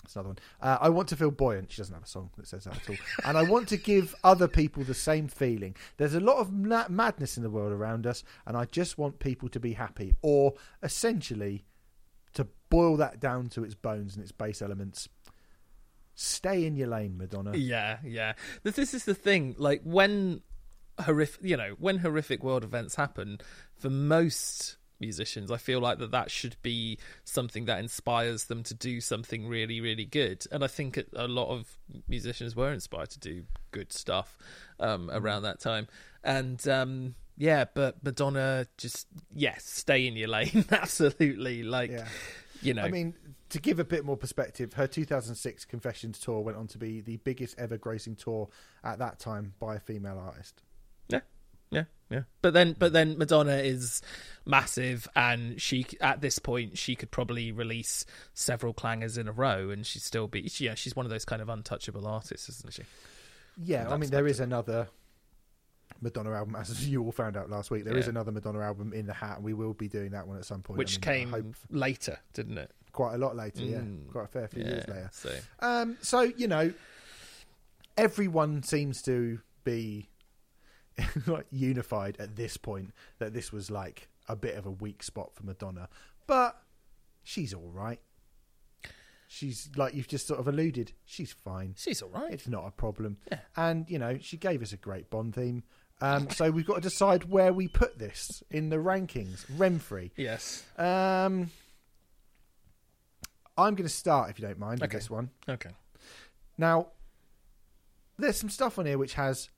That's 0.04 0.16
another 0.18 0.30
one. 0.30 0.38
Uh, 0.62 0.78
I 0.82 0.90
want 0.90 1.08
to 1.10 1.16
feel 1.16 1.32
buoyant. 1.32 1.72
She 1.72 1.78
doesn't 1.78 1.94
have 1.94 2.04
a 2.04 2.08
song 2.08 2.30
that 2.36 2.46
says 2.46 2.66
that 2.66 2.76
at 2.76 2.90
all. 2.90 2.98
and 3.24 3.38
I 3.38 3.44
want 3.44 3.70
to 3.70 3.78
give 3.78 4.14
other 4.22 4.50
people 4.50 4.84
the 4.84 4.94
same 4.94 5.30
feeling. 5.30 5.78
There's 5.96 6.14
a 6.14 6.20
lot 6.20 6.40
of 6.40 6.52
ma- 6.52 6.88
madness 6.90 7.38
in 7.38 7.44
the 7.44 7.50
world 7.50 7.72
around 7.72 8.06
us, 8.06 8.22
and 8.46 8.58
I 8.58 8.66
just 8.66 8.98
want 8.98 9.20
people 9.20 9.48
to 9.48 9.62
be 9.62 9.72
happy. 9.74 10.14
Or 10.22 10.56
essentially, 10.82 11.64
to 12.34 12.48
boil 12.70 12.98
that 12.98 13.22
down 13.22 13.48
to 13.50 13.64
its 13.64 13.76
bones 13.76 14.16
and 14.16 14.24
its 14.24 14.34
base 14.34 14.62
elements, 14.62 15.08
stay 16.16 16.66
in 16.66 16.76
your 16.76 16.88
lane, 16.88 17.18
Madonna. 17.18 17.56
Yeah, 17.56 17.98
yeah. 18.04 18.34
This, 18.64 18.76
this 18.76 18.94
is 18.94 19.06
the 19.06 19.16
thing. 19.16 19.56
Like 19.58 19.82
when 19.84 20.42
horrific. 21.00 21.44
You 21.44 21.58
know, 21.58 21.76
when 21.80 21.98
horrific 22.00 22.44
world 22.44 22.64
events 22.64 22.96
happen, 22.96 23.40
for 23.76 23.90
most 23.90 24.78
musicians, 25.00 25.52
I 25.52 25.58
feel 25.58 25.80
like 25.82 25.98
that 26.00 26.12
that 26.12 26.32
should 26.32 26.56
be 26.62 26.98
something 27.26 27.66
that 27.66 27.80
inspires 27.80 28.46
them 28.46 28.64
to 28.64 28.74
do 28.74 29.02
something 29.02 29.48
really, 29.48 29.82
really 29.82 30.06
good. 30.06 30.46
And 30.52 30.64
I 30.64 30.68
think 30.68 30.98
a 31.16 31.28
lot 31.28 31.50
of 31.50 31.78
musicians 32.08 32.56
were 32.56 32.72
inspired 32.72 33.10
to 33.10 33.20
do 33.20 33.44
good 33.72 33.92
stuff 33.92 34.38
um, 34.80 35.08
Mm. 35.10 35.20
around 35.22 35.44
that 35.44 35.60
time. 35.60 35.88
And 36.24 36.66
um, 36.70 37.16
yeah, 37.38 37.66
but 37.74 38.02
Madonna 38.04 38.68
just 38.78 39.08
yes, 39.36 39.66
stay 39.66 40.08
in 40.08 40.16
your 40.16 40.30
lane. 40.30 40.64
Absolutely, 40.72 41.64
like 41.64 41.92
Yeah. 41.92 42.08
You 42.66 42.74
know. 42.74 42.84
I 42.84 42.90
mean, 42.90 43.14
to 43.50 43.60
give 43.60 43.80
a 43.80 43.84
bit 43.84 44.06
more 44.06 44.18
perspective, 44.18 44.74
her 44.74 44.88
2006 44.88 45.66
Confessions 45.66 46.20
tour 46.20 46.42
went 46.42 46.58
on 46.58 46.68
to 46.68 46.78
be 46.78 47.02
the 47.02 47.18
biggest 47.18 47.58
ever 47.58 47.78
grossing 47.78 48.18
tour 48.18 48.50
at 48.84 49.00
that 49.00 49.20
time 49.20 49.54
by 49.60 49.76
a 49.76 49.80
female 49.80 50.20
artist. 50.20 50.62
Yeah, 51.10 51.22
yeah, 51.70 51.84
yeah. 52.10 52.22
But 52.42 52.54
then, 52.54 52.76
but 52.78 52.94
then 52.94 53.18
Madonna 53.18 53.58
is 53.58 54.02
massive, 54.46 55.08
and 55.16 55.62
she 55.62 55.86
at 56.02 56.22
this 56.22 56.40
point 56.40 56.78
she 56.78 56.96
could 56.96 57.12
probably 57.12 57.52
release 57.52 58.06
several 58.34 58.74
clangers 58.74 59.18
in 59.18 59.28
a 59.28 59.32
row, 59.32 59.70
and 59.70 59.86
she'd 59.86 60.02
still 60.02 60.28
be. 60.28 60.50
Yeah, 60.58 60.76
she's 60.76 60.96
one 60.96 61.06
of 61.06 61.10
those 61.10 61.26
kind 61.26 61.42
of 61.42 61.50
untouchable 61.50 62.08
artists, 62.08 62.50
isn't 62.50 62.74
she? 62.74 62.84
Yeah, 63.64 63.90
I 63.90 63.98
mean, 63.98 64.10
there 64.10 64.26
is 64.26 64.40
another 64.40 64.88
Madonna 66.02 66.32
album, 66.34 66.56
as 66.56 66.88
you 66.90 67.04
all 67.04 67.12
found 67.12 67.38
out 67.38 67.50
last 67.50 67.72
week. 67.72 67.86
There 67.86 67.98
is 67.98 68.06
Yeah. 68.06 68.12
another 68.12 68.32
Madonna 68.32 68.60
album 68.62 68.94
in 68.94 69.06
the 69.06 69.14
hat, 69.14 69.38
and 69.38 69.46
we 69.46 69.54
will 69.54 69.74
be 69.74 69.88
doing 69.88 70.12
that 70.12 70.28
one 70.28 70.38
at 70.38 70.46
some 70.46 70.62
point. 70.62 70.78
Which 70.78 71.00
I 71.08 71.12
mean, 71.14 71.32
came 71.32 71.56
later, 71.70 72.20
didn't 72.34 72.58
it? 72.58 72.72
quite 72.92 73.16
a 73.16 73.18
lot 73.18 73.36
later, 73.36 73.64
yeah, 73.64 73.80
Mm. 73.80 74.08
quite 74.12 74.26
a 74.26 74.28
fair 74.28 74.48
few 74.48 74.64
years 74.64 74.88
later. 74.88 75.10
So 75.12 75.36
Um, 75.62 75.98
so 76.02 76.22
you 76.22 76.48
know, 76.48 76.72
everyone 77.98 78.62
seems 78.64 79.02
to 79.04 79.40
be 79.64 80.10
like 81.26 81.48
unified 81.52 82.18
at 82.20 82.36
this 82.36 82.56
point 82.58 82.94
that 83.18 83.34
this 83.34 83.52
was 83.52 83.72
like 83.72 84.10
a 84.28 84.36
bit 84.36 84.56
of 84.56 84.66
a 84.68 84.72
weak 84.72 85.02
spot 85.04 85.34
for 85.34 85.44
Madonna, 85.44 85.90
but 86.28 86.62
she's 87.24 87.52
all 87.54 87.70
right. 87.72 88.00
She's 89.28 89.70
like 89.76 89.96
you've 89.96 90.08
just 90.08 90.28
sort 90.28 90.40
of 90.40 90.48
alluded. 90.48 90.92
She's 91.06 91.32
fine. 91.34 91.74
she's 91.76 92.02
all 92.04 92.10
right. 92.10 92.32
It's 92.32 92.48
not 92.48 92.68
a 92.68 92.72
problem. 92.72 93.18
Yeah. 93.32 93.40
And 93.56 93.90
you 93.90 93.98
know, 93.98 94.20
she 94.22 94.38
gave 94.38 94.62
us 94.62 94.72
a 94.74 94.78
great 94.78 95.10
Bond 95.10 95.34
theme. 95.34 95.64
Um, 96.04 96.30
so 96.30 96.52
we've 96.52 96.66
got 96.66 96.76
to 96.76 96.82
decide 96.82 97.30
where 97.30 97.54
we 97.54 97.68
put 97.70 97.98
this 97.98 98.44
in 98.52 98.70
the 98.70 98.76
rankings. 98.76 99.46
Renfrey. 99.58 100.12
Yes. 100.18 100.64
Um, 100.78 101.50
I'm 103.58 103.76
going 103.76 103.88
to 103.88 103.90
start, 103.90 104.30
if 104.30 104.38
you 104.40 104.46
don't 104.46 104.60
mind, 104.60 104.82
with 104.82 104.90
Okay. 104.90 104.98
this 104.98 105.10
one. 105.10 105.30
Okay. 105.48 105.70
Now, 106.58 106.88
there's 108.18 108.38
some 108.38 108.50
stuff 108.50 108.78
on 108.78 108.86
here 108.86 108.98
which 108.98 109.14
has 109.14 109.50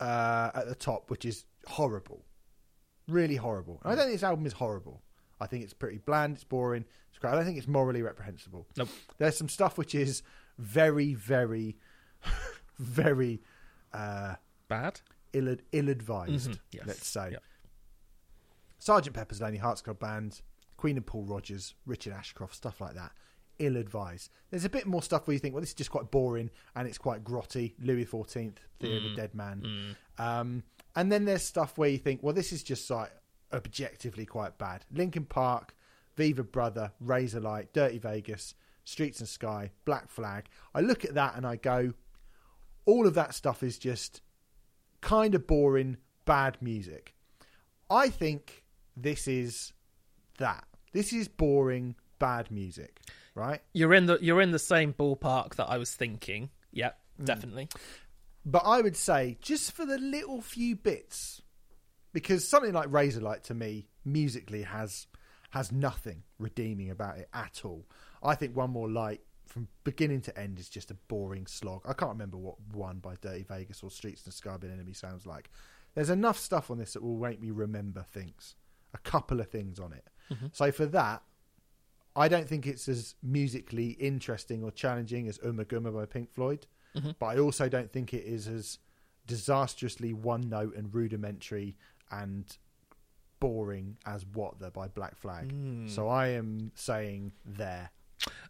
uh, 0.00 0.50
at 0.54 0.66
the 0.68 0.74
top, 0.74 1.10
which 1.10 1.24
is 1.24 1.44
horrible, 1.68 2.24
really 3.08 3.36
horrible. 3.36 3.80
And 3.84 3.92
I 3.92 3.94
don't 3.94 4.06
think 4.06 4.16
this 4.16 4.24
album 4.24 4.46
is 4.46 4.54
horrible. 4.54 5.02
I 5.40 5.46
think 5.46 5.62
it's 5.64 5.72
pretty 5.74 5.98
bland, 5.98 6.34
it's 6.36 6.44
boring, 6.44 6.84
it's 7.10 7.18
great. 7.18 7.32
I 7.32 7.36
don't 7.36 7.44
think 7.44 7.58
it's 7.58 7.68
morally 7.68 8.02
reprehensible. 8.02 8.66
Nope. 8.76 8.88
There's 9.18 9.36
some 9.36 9.48
stuff 9.48 9.78
which 9.78 9.94
is 9.94 10.22
very, 10.58 11.14
very, 11.14 11.76
very 12.78 13.40
uh, 13.92 14.34
Bad. 14.66 15.00
Ill 15.34 15.56
ill-advised. 15.72 16.50
Mhm, 16.50 16.58
yes. 16.72 16.84
Let's 16.86 17.06
say. 17.06 17.32
Yep. 17.32 17.42
Sergeant 18.78 19.16
Pepper's 19.16 19.40
Lonely 19.40 19.58
Hearts 19.58 19.80
Club 19.80 19.98
Band, 19.98 20.40
Queen 20.76 20.96
and 20.96 21.06
Paul 21.06 21.24
Rodgers, 21.24 21.74
Richard 21.86 22.12
Ashcroft, 22.12 22.54
stuff 22.54 22.80
like 22.80 22.94
that. 22.94 23.12
Ill 23.58 23.76
advised. 23.76 24.30
There's 24.50 24.64
a 24.64 24.68
bit 24.68 24.86
more 24.86 25.02
stuff 25.02 25.26
where 25.26 25.32
you 25.32 25.38
think, 25.38 25.54
well, 25.54 25.60
this 25.60 25.70
is 25.70 25.74
just 25.74 25.90
quite 25.90 26.10
boring 26.10 26.50
and 26.74 26.86
it's 26.88 26.98
quite 26.98 27.24
grotty. 27.24 27.74
Louis 27.80 28.04
XIV, 28.04 28.58
Theory 28.80 29.00
Mm. 29.00 29.06
of 29.06 29.12
a 29.12 29.16
Dead 29.16 29.34
Man. 29.34 29.96
Um, 30.18 30.64
and 30.96 31.10
then 31.10 31.24
there's 31.24 31.42
stuff 31.42 31.78
where 31.78 31.88
you 31.88 31.98
think, 31.98 32.22
well, 32.22 32.34
this 32.34 32.52
is 32.52 32.62
just 32.62 32.88
like 32.90 33.12
objectively 33.52 34.26
quite 34.26 34.58
bad. 34.58 34.84
Linkin 34.90 35.24
Park, 35.24 35.74
Viva 36.16 36.42
Brother, 36.44 36.92
Razorlight, 37.02 37.68
Dirty 37.72 37.98
Vegas, 37.98 38.54
Streets 38.84 39.20
and 39.20 39.28
Sky, 39.28 39.70
Black 39.84 40.10
Flag. 40.10 40.48
I 40.74 40.80
look 40.80 41.04
at 41.04 41.14
that 41.14 41.36
and 41.36 41.46
I 41.46 41.56
go, 41.56 41.94
all 42.84 43.06
of 43.06 43.14
that 43.14 43.34
stuff 43.34 43.62
is 43.62 43.78
just 43.78 44.20
kind 45.04 45.34
of 45.34 45.46
boring, 45.46 45.98
bad 46.24 46.56
music. 46.60 47.14
I 47.90 48.08
think 48.08 48.64
this 48.96 49.28
is 49.28 49.72
that. 50.38 50.64
This 50.92 51.12
is 51.12 51.28
boring, 51.28 51.94
bad 52.18 52.50
music, 52.50 53.00
right? 53.34 53.60
You're 53.72 53.94
in 53.94 54.06
the 54.06 54.18
you're 54.20 54.40
in 54.40 54.50
the 54.50 54.58
same 54.58 54.92
ballpark 54.92 55.56
that 55.56 55.66
I 55.68 55.76
was 55.78 55.94
thinking. 55.94 56.50
Yep, 56.72 56.98
Mm. 57.20 57.24
definitely. 57.26 57.68
But 58.46 58.62
I 58.64 58.80
would 58.80 58.96
say 58.96 59.36
just 59.40 59.72
for 59.72 59.84
the 59.86 59.98
little 59.98 60.40
few 60.40 60.74
bits, 60.76 61.42
because 62.12 62.46
something 62.48 62.72
like 62.72 62.88
Razorlight 62.90 63.42
to 63.44 63.54
me 63.54 63.88
musically 64.04 64.62
has 64.62 65.06
has 65.50 65.70
nothing 65.70 66.24
redeeming 66.38 66.90
about 66.90 67.18
it 67.18 67.28
at 67.32 67.60
all. 67.64 67.86
I 68.22 68.34
think 68.34 68.56
One 68.56 68.70
More 68.70 68.90
Light 68.90 69.20
from 69.54 69.68
beginning 69.84 70.20
to 70.20 70.36
end 70.36 70.58
is 70.58 70.68
just 70.68 70.90
a 70.90 70.94
boring 71.06 71.46
slog. 71.46 71.82
I 71.86 71.92
can't 71.92 72.10
remember 72.10 72.36
what 72.36 72.56
one 72.72 72.98
by 72.98 73.14
Dirty 73.20 73.44
Vegas 73.44 73.84
or 73.84 73.90
Streets 73.90 74.26
and 74.26 74.60
Been 74.60 74.72
Enemy 74.72 74.94
sounds 74.94 75.26
like. 75.26 75.48
There's 75.94 76.10
enough 76.10 76.40
stuff 76.40 76.72
on 76.72 76.78
this 76.78 76.94
that 76.94 77.04
will 77.04 77.16
make 77.16 77.40
me 77.40 77.52
remember 77.52 78.02
things. 78.02 78.56
A 78.94 78.98
couple 78.98 79.38
of 79.38 79.48
things 79.48 79.78
on 79.78 79.92
it. 79.92 80.08
Mm-hmm. 80.32 80.46
So 80.50 80.72
for 80.72 80.86
that, 80.86 81.22
I 82.16 82.26
don't 82.26 82.48
think 82.48 82.66
it's 82.66 82.88
as 82.88 83.14
musically 83.22 83.90
interesting 83.90 84.64
or 84.64 84.72
challenging 84.72 85.28
as 85.28 85.38
Ummagumma 85.38 85.94
by 85.94 86.06
Pink 86.06 86.32
Floyd, 86.32 86.66
mm-hmm. 86.96 87.12
but 87.20 87.26
I 87.26 87.38
also 87.38 87.68
don't 87.68 87.92
think 87.92 88.12
it 88.12 88.24
is 88.24 88.48
as 88.48 88.78
disastrously 89.24 90.12
one 90.12 90.48
note 90.48 90.74
and 90.74 90.92
rudimentary 90.92 91.76
and 92.10 92.44
boring 93.38 93.98
as 94.04 94.26
What 94.26 94.58
the 94.58 94.72
by 94.72 94.88
Black 94.88 95.16
Flag. 95.16 95.54
Mm. 95.54 95.88
So 95.88 96.08
I 96.08 96.30
am 96.30 96.72
saying 96.74 97.34
there. 97.44 97.92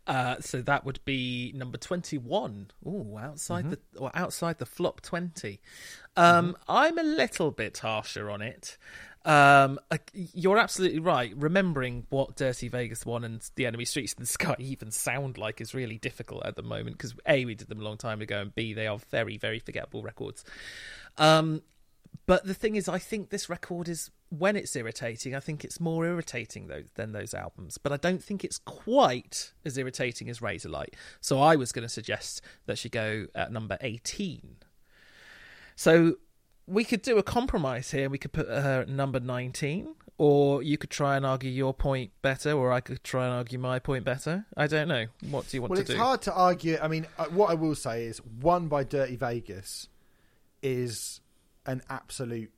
Uh, 0.06 0.36
so 0.40 0.60
that 0.62 0.84
would 0.84 1.00
be 1.04 1.52
number 1.54 1.78
twenty-one. 1.78 2.70
Ooh, 2.86 3.18
outside 3.18 3.70
the 3.70 3.78
or 3.98 4.10
outside 4.14 4.58
the 4.58 4.66
flop 4.66 5.00
twenty. 5.00 5.60
Um, 6.16 6.56
I'm 6.68 6.98
a 6.98 7.02
little 7.02 7.50
bit 7.50 7.78
harsher 7.78 8.30
on 8.30 8.42
it. 8.42 8.76
Um, 9.24 9.78
uh, 9.90 9.96
you're 10.12 10.58
absolutely 10.58 10.98
right. 10.98 11.32
Remembering 11.34 12.06
what 12.10 12.36
Dirty 12.36 12.68
Vegas 12.68 13.06
One 13.06 13.24
and 13.24 13.40
The 13.54 13.64
Enemy 13.64 13.86
Streets 13.86 14.12
in 14.12 14.22
the 14.22 14.26
Sky 14.28 14.56
even 14.58 14.90
sound 14.90 15.38
like 15.38 15.62
is 15.62 15.72
really 15.72 15.96
difficult 15.96 16.44
at 16.44 16.56
the 16.56 16.62
moment 16.62 16.98
because 16.98 17.14
a 17.26 17.44
we 17.46 17.54
did 17.54 17.68
them 17.68 17.80
a 17.80 17.84
long 17.84 17.96
time 17.96 18.20
ago, 18.20 18.42
and 18.42 18.54
b 18.54 18.74
they 18.74 18.86
are 18.86 18.98
very 19.10 19.38
very 19.38 19.58
forgettable 19.58 20.02
records. 20.02 20.44
Um, 21.16 21.62
but 22.26 22.44
the 22.44 22.54
thing 22.54 22.76
is, 22.76 22.88
I 22.88 22.98
think 22.98 23.30
this 23.30 23.48
record 23.48 23.88
is 23.88 24.10
when 24.30 24.56
it's 24.56 24.74
irritating. 24.74 25.34
I 25.34 25.40
think 25.40 25.64
it's 25.64 25.78
more 25.80 26.06
irritating 26.06 26.68
though 26.68 26.84
than 26.94 27.12
those 27.12 27.34
albums, 27.34 27.78
but 27.78 27.92
I 27.92 27.96
don't 27.96 28.22
think 28.22 28.44
it's 28.44 28.58
quite 28.58 29.52
as 29.64 29.78
irritating 29.78 30.28
as 30.28 30.40
Razorlight. 30.40 30.94
So 31.20 31.40
I 31.40 31.56
was 31.56 31.72
going 31.72 31.84
to 31.84 31.88
suggest 31.88 32.40
that 32.66 32.78
she 32.78 32.88
go 32.88 33.26
at 33.34 33.52
number 33.52 33.78
eighteen. 33.80 34.56
So 35.76 36.16
we 36.66 36.84
could 36.84 37.02
do 37.02 37.18
a 37.18 37.22
compromise 37.22 37.90
here. 37.90 38.08
We 38.08 38.18
could 38.18 38.32
put 38.32 38.48
her 38.48 38.82
at 38.82 38.88
number 38.88 39.20
nineteen, 39.20 39.94
or 40.18 40.62
you 40.62 40.78
could 40.78 40.90
try 40.90 41.16
and 41.16 41.26
argue 41.26 41.50
your 41.50 41.74
point 41.74 42.12
better, 42.22 42.52
or 42.52 42.72
I 42.72 42.80
could 42.80 43.04
try 43.04 43.26
and 43.26 43.34
argue 43.34 43.58
my 43.58 43.78
point 43.78 44.04
better. 44.04 44.46
I 44.56 44.66
don't 44.66 44.88
know. 44.88 45.06
What 45.30 45.48
do 45.48 45.56
you 45.56 45.62
want 45.62 45.70
Well, 45.72 45.76
to 45.76 45.82
it's 45.82 45.90
do? 45.90 45.96
hard 45.96 46.22
to 46.22 46.32
argue. 46.32 46.78
I 46.80 46.88
mean, 46.88 47.06
uh, 47.18 47.26
what 47.26 47.50
I 47.50 47.54
will 47.54 47.74
say 47.74 48.04
is 48.06 48.18
one 48.18 48.68
by 48.68 48.84
Dirty 48.84 49.16
Vegas 49.16 49.88
is 50.62 51.20
an 51.66 51.82
absolute 51.88 52.50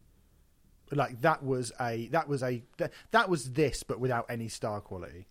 like 0.93 1.21
that 1.21 1.43
was 1.45 1.73
a 1.81 2.09
that 2.09 2.29
was 2.29 2.43
a 2.43 2.63
that, 2.79 2.93
that 3.11 3.29
was 3.29 3.53
this 3.53 3.83
but 3.83 3.99
without 3.99 4.27
any 4.29 4.49
star 4.49 4.81
quality. 4.81 5.27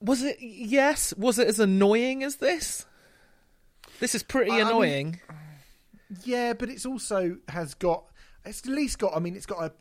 Was 0.00 0.22
it? 0.22 0.38
Yes. 0.40 1.12
Was 1.16 1.38
it 1.38 1.46
as 1.46 1.60
annoying 1.60 2.22
as 2.22 2.36
this? 2.36 2.86
This 4.00 4.14
is 4.14 4.22
pretty 4.22 4.50
I- 4.52 4.54
I 4.54 4.58
mean- 4.58 4.66
annoying. 4.66 5.20
Yeah, 6.24 6.54
but 6.54 6.70
it's 6.70 6.86
also 6.86 7.36
has 7.48 7.74
got 7.74 8.04
it's 8.44 8.60
at 8.66 8.72
least 8.72 8.98
got. 8.98 9.14
I 9.14 9.20
mean, 9.20 9.36
it's 9.36 9.46
got 9.46 9.62
a 9.62 9.72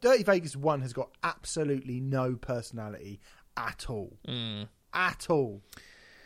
Dirty 0.00 0.22
Vegas 0.22 0.54
one 0.54 0.80
has 0.82 0.92
got 0.92 1.10
absolutely 1.22 1.98
no 1.98 2.36
personality 2.36 3.20
at 3.56 3.86
all, 3.88 4.18
mm. 4.28 4.68
at 4.92 5.26
all. 5.30 5.62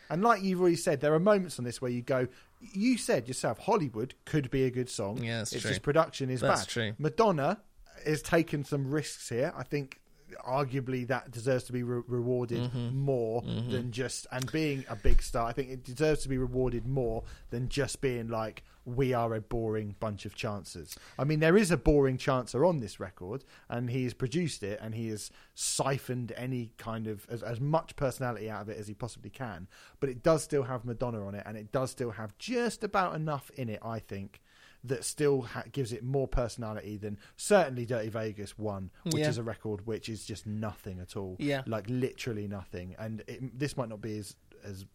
And 0.09 0.21
like 0.21 0.43
you've 0.43 0.59
already 0.59 0.75
said, 0.75 0.99
there 0.99 1.13
are 1.13 1.19
moments 1.19 1.57
on 1.57 1.65
this 1.65 1.81
where 1.81 1.91
you 1.91 2.01
go. 2.01 2.27
You 2.61 2.97
said 2.97 3.27
yourself, 3.27 3.59
Hollywood 3.59 4.13
could 4.25 4.51
be 4.51 4.63
a 4.65 4.69
good 4.71 4.89
song. 4.89 5.23
Yeah, 5.23 5.41
it's 5.41 5.51
true. 5.51 5.61
just 5.61 5.81
production 5.81 6.29
is 6.29 6.41
That's 6.41 6.61
bad. 6.61 6.67
true. 6.67 6.93
Madonna 6.97 7.61
has 8.05 8.21
taken 8.21 8.63
some 8.63 8.89
risks 8.91 9.29
here. 9.29 9.53
I 9.55 9.63
think 9.63 10.00
arguably 10.45 11.07
that 11.07 11.31
deserves 11.31 11.63
to 11.65 11.73
be 11.73 11.83
re- 11.83 12.03
rewarded 12.07 12.61
Mm-hmm. 12.71 12.97
more 12.97 13.41
than 13.41 13.91
just 13.91 14.27
and 14.31 14.51
being 14.51 14.85
a 14.89 14.95
big 14.95 15.21
star. 15.21 15.47
I 15.47 15.53
think 15.53 15.69
it 15.69 15.83
deserves 15.83 16.21
to 16.23 16.29
be 16.29 16.37
rewarded 16.37 16.85
more 16.87 17.23
than 17.49 17.69
just 17.69 18.01
being 18.01 18.27
like 18.27 18.63
we 18.83 19.13
are 19.13 19.35
a 19.35 19.41
boring 19.41 19.95
bunch 19.99 20.25
of 20.25 20.33
chancers. 20.35 20.97
I 21.19 21.23
mean, 21.23 21.39
there 21.39 21.55
is 21.55 21.69
a 21.69 21.77
boring 21.77 22.17
chancer 22.17 22.67
on 22.67 22.79
this 22.79 22.99
record, 22.99 23.43
and 23.69 23.89
he 23.91 24.03
has 24.05 24.13
produced 24.15 24.63
it, 24.63 24.79
and 24.81 24.95
he 24.95 25.09
has 25.09 25.29
siphoned 25.53 26.33
any 26.35 26.71
kind 26.77 27.07
of 27.07 27.25
as, 27.29 27.43
as 27.43 27.59
much 27.59 27.95
personality 27.95 28.49
out 28.49 28.61
of 28.63 28.69
it 28.69 28.77
as 28.79 28.87
he 28.87 28.93
possibly 28.95 29.29
can. 29.29 29.67
But 29.99 30.09
it 30.09 30.23
does 30.23 30.43
still 30.43 30.63
have 30.63 30.83
Madonna 30.85 31.25
on 31.25 31.35
it, 31.35 31.43
and 31.45 31.55
it 31.57 31.71
does 31.71 31.91
still 31.91 32.11
have 32.11 32.37
just 32.39 32.83
about 32.83 33.15
enough 33.15 33.51
in 33.55 33.69
it, 33.69 33.79
I 33.83 33.99
think, 33.99 34.41
that 34.83 35.03
still 35.05 35.41
ha- 35.43 35.63
gives 35.71 35.93
it 35.93 36.03
more 36.03 36.27
personality 36.27 36.97
than 36.97 37.17
certainly 37.37 37.85
Dirty 37.85 38.09
Vegas 38.09 38.57
one, 38.57 38.89
which 39.03 39.15
Yeah. 39.17 39.29
is 39.29 39.37
a 39.37 39.43
record 39.43 39.85
which 39.85 40.09
is 40.09 40.25
just 40.25 40.47
nothing 40.47 40.99
at 40.99 41.15
all. 41.15 41.35
Yeah. 41.39 41.61
like 41.67 41.85
literally 41.87 42.47
nothing. 42.47 42.95
And 42.97 43.23
it, 43.27 43.57
this 43.59 43.77
might 43.77 43.89
not 43.89 44.01
be 44.01 44.17
as 44.17 44.35
as 44.63 44.85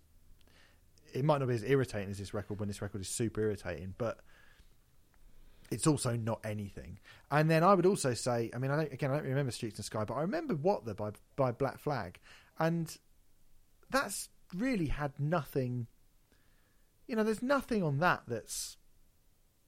it 1.14 1.24
might 1.24 1.38
not 1.38 1.48
be 1.48 1.54
as 1.54 1.62
irritating 1.62 2.10
as 2.10 2.18
this 2.18 2.34
record 2.34 2.58
when 2.60 2.68
this 2.68 2.82
record 2.82 3.00
is 3.00 3.08
super 3.08 3.40
irritating, 3.40 3.94
but 3.96 4.18
it's 5.70 5.86
also 5.86 6.14
not 6.16 6.40
anything. 6.44 6.98
And 7.30 7.50
then 7.50 7.64
I 7.64 7.74
would 7.74 7.86
also 7.86 8.12
say, 8.14 8.50
I 8.54 8.58
mean, 8.58 8.70
I 8.70 8.76
don't, 8.76 8.92
again, 8.92 9.10
I 9.10 9.14
don't 9.16 9.24
remember 9.24 9.50
Streets 9.50 9.78
and 9.78 9.84
Sky, 9.84 10.04
but 10.04 10.14
I 10.14 10.20
remember 10.22 10.54
What 10.54 10.84
the 10.84 10.94
by 10.94 11.12
by 11.36 11.52
Black 11.52 11.78
Flag, 11.78 12.20
and 12.58 12.96
that's 13.90 14.28
really 14.54 14.86
had 14.86 15.12
nothing. 15.18 15.86
You 17.06 17.16
know, 17.16 17.22
there's 17.24 17.42
nothing 17.42 17.82
on 17.82 17.98
that 18.00 18.22
that's 18.26 18.76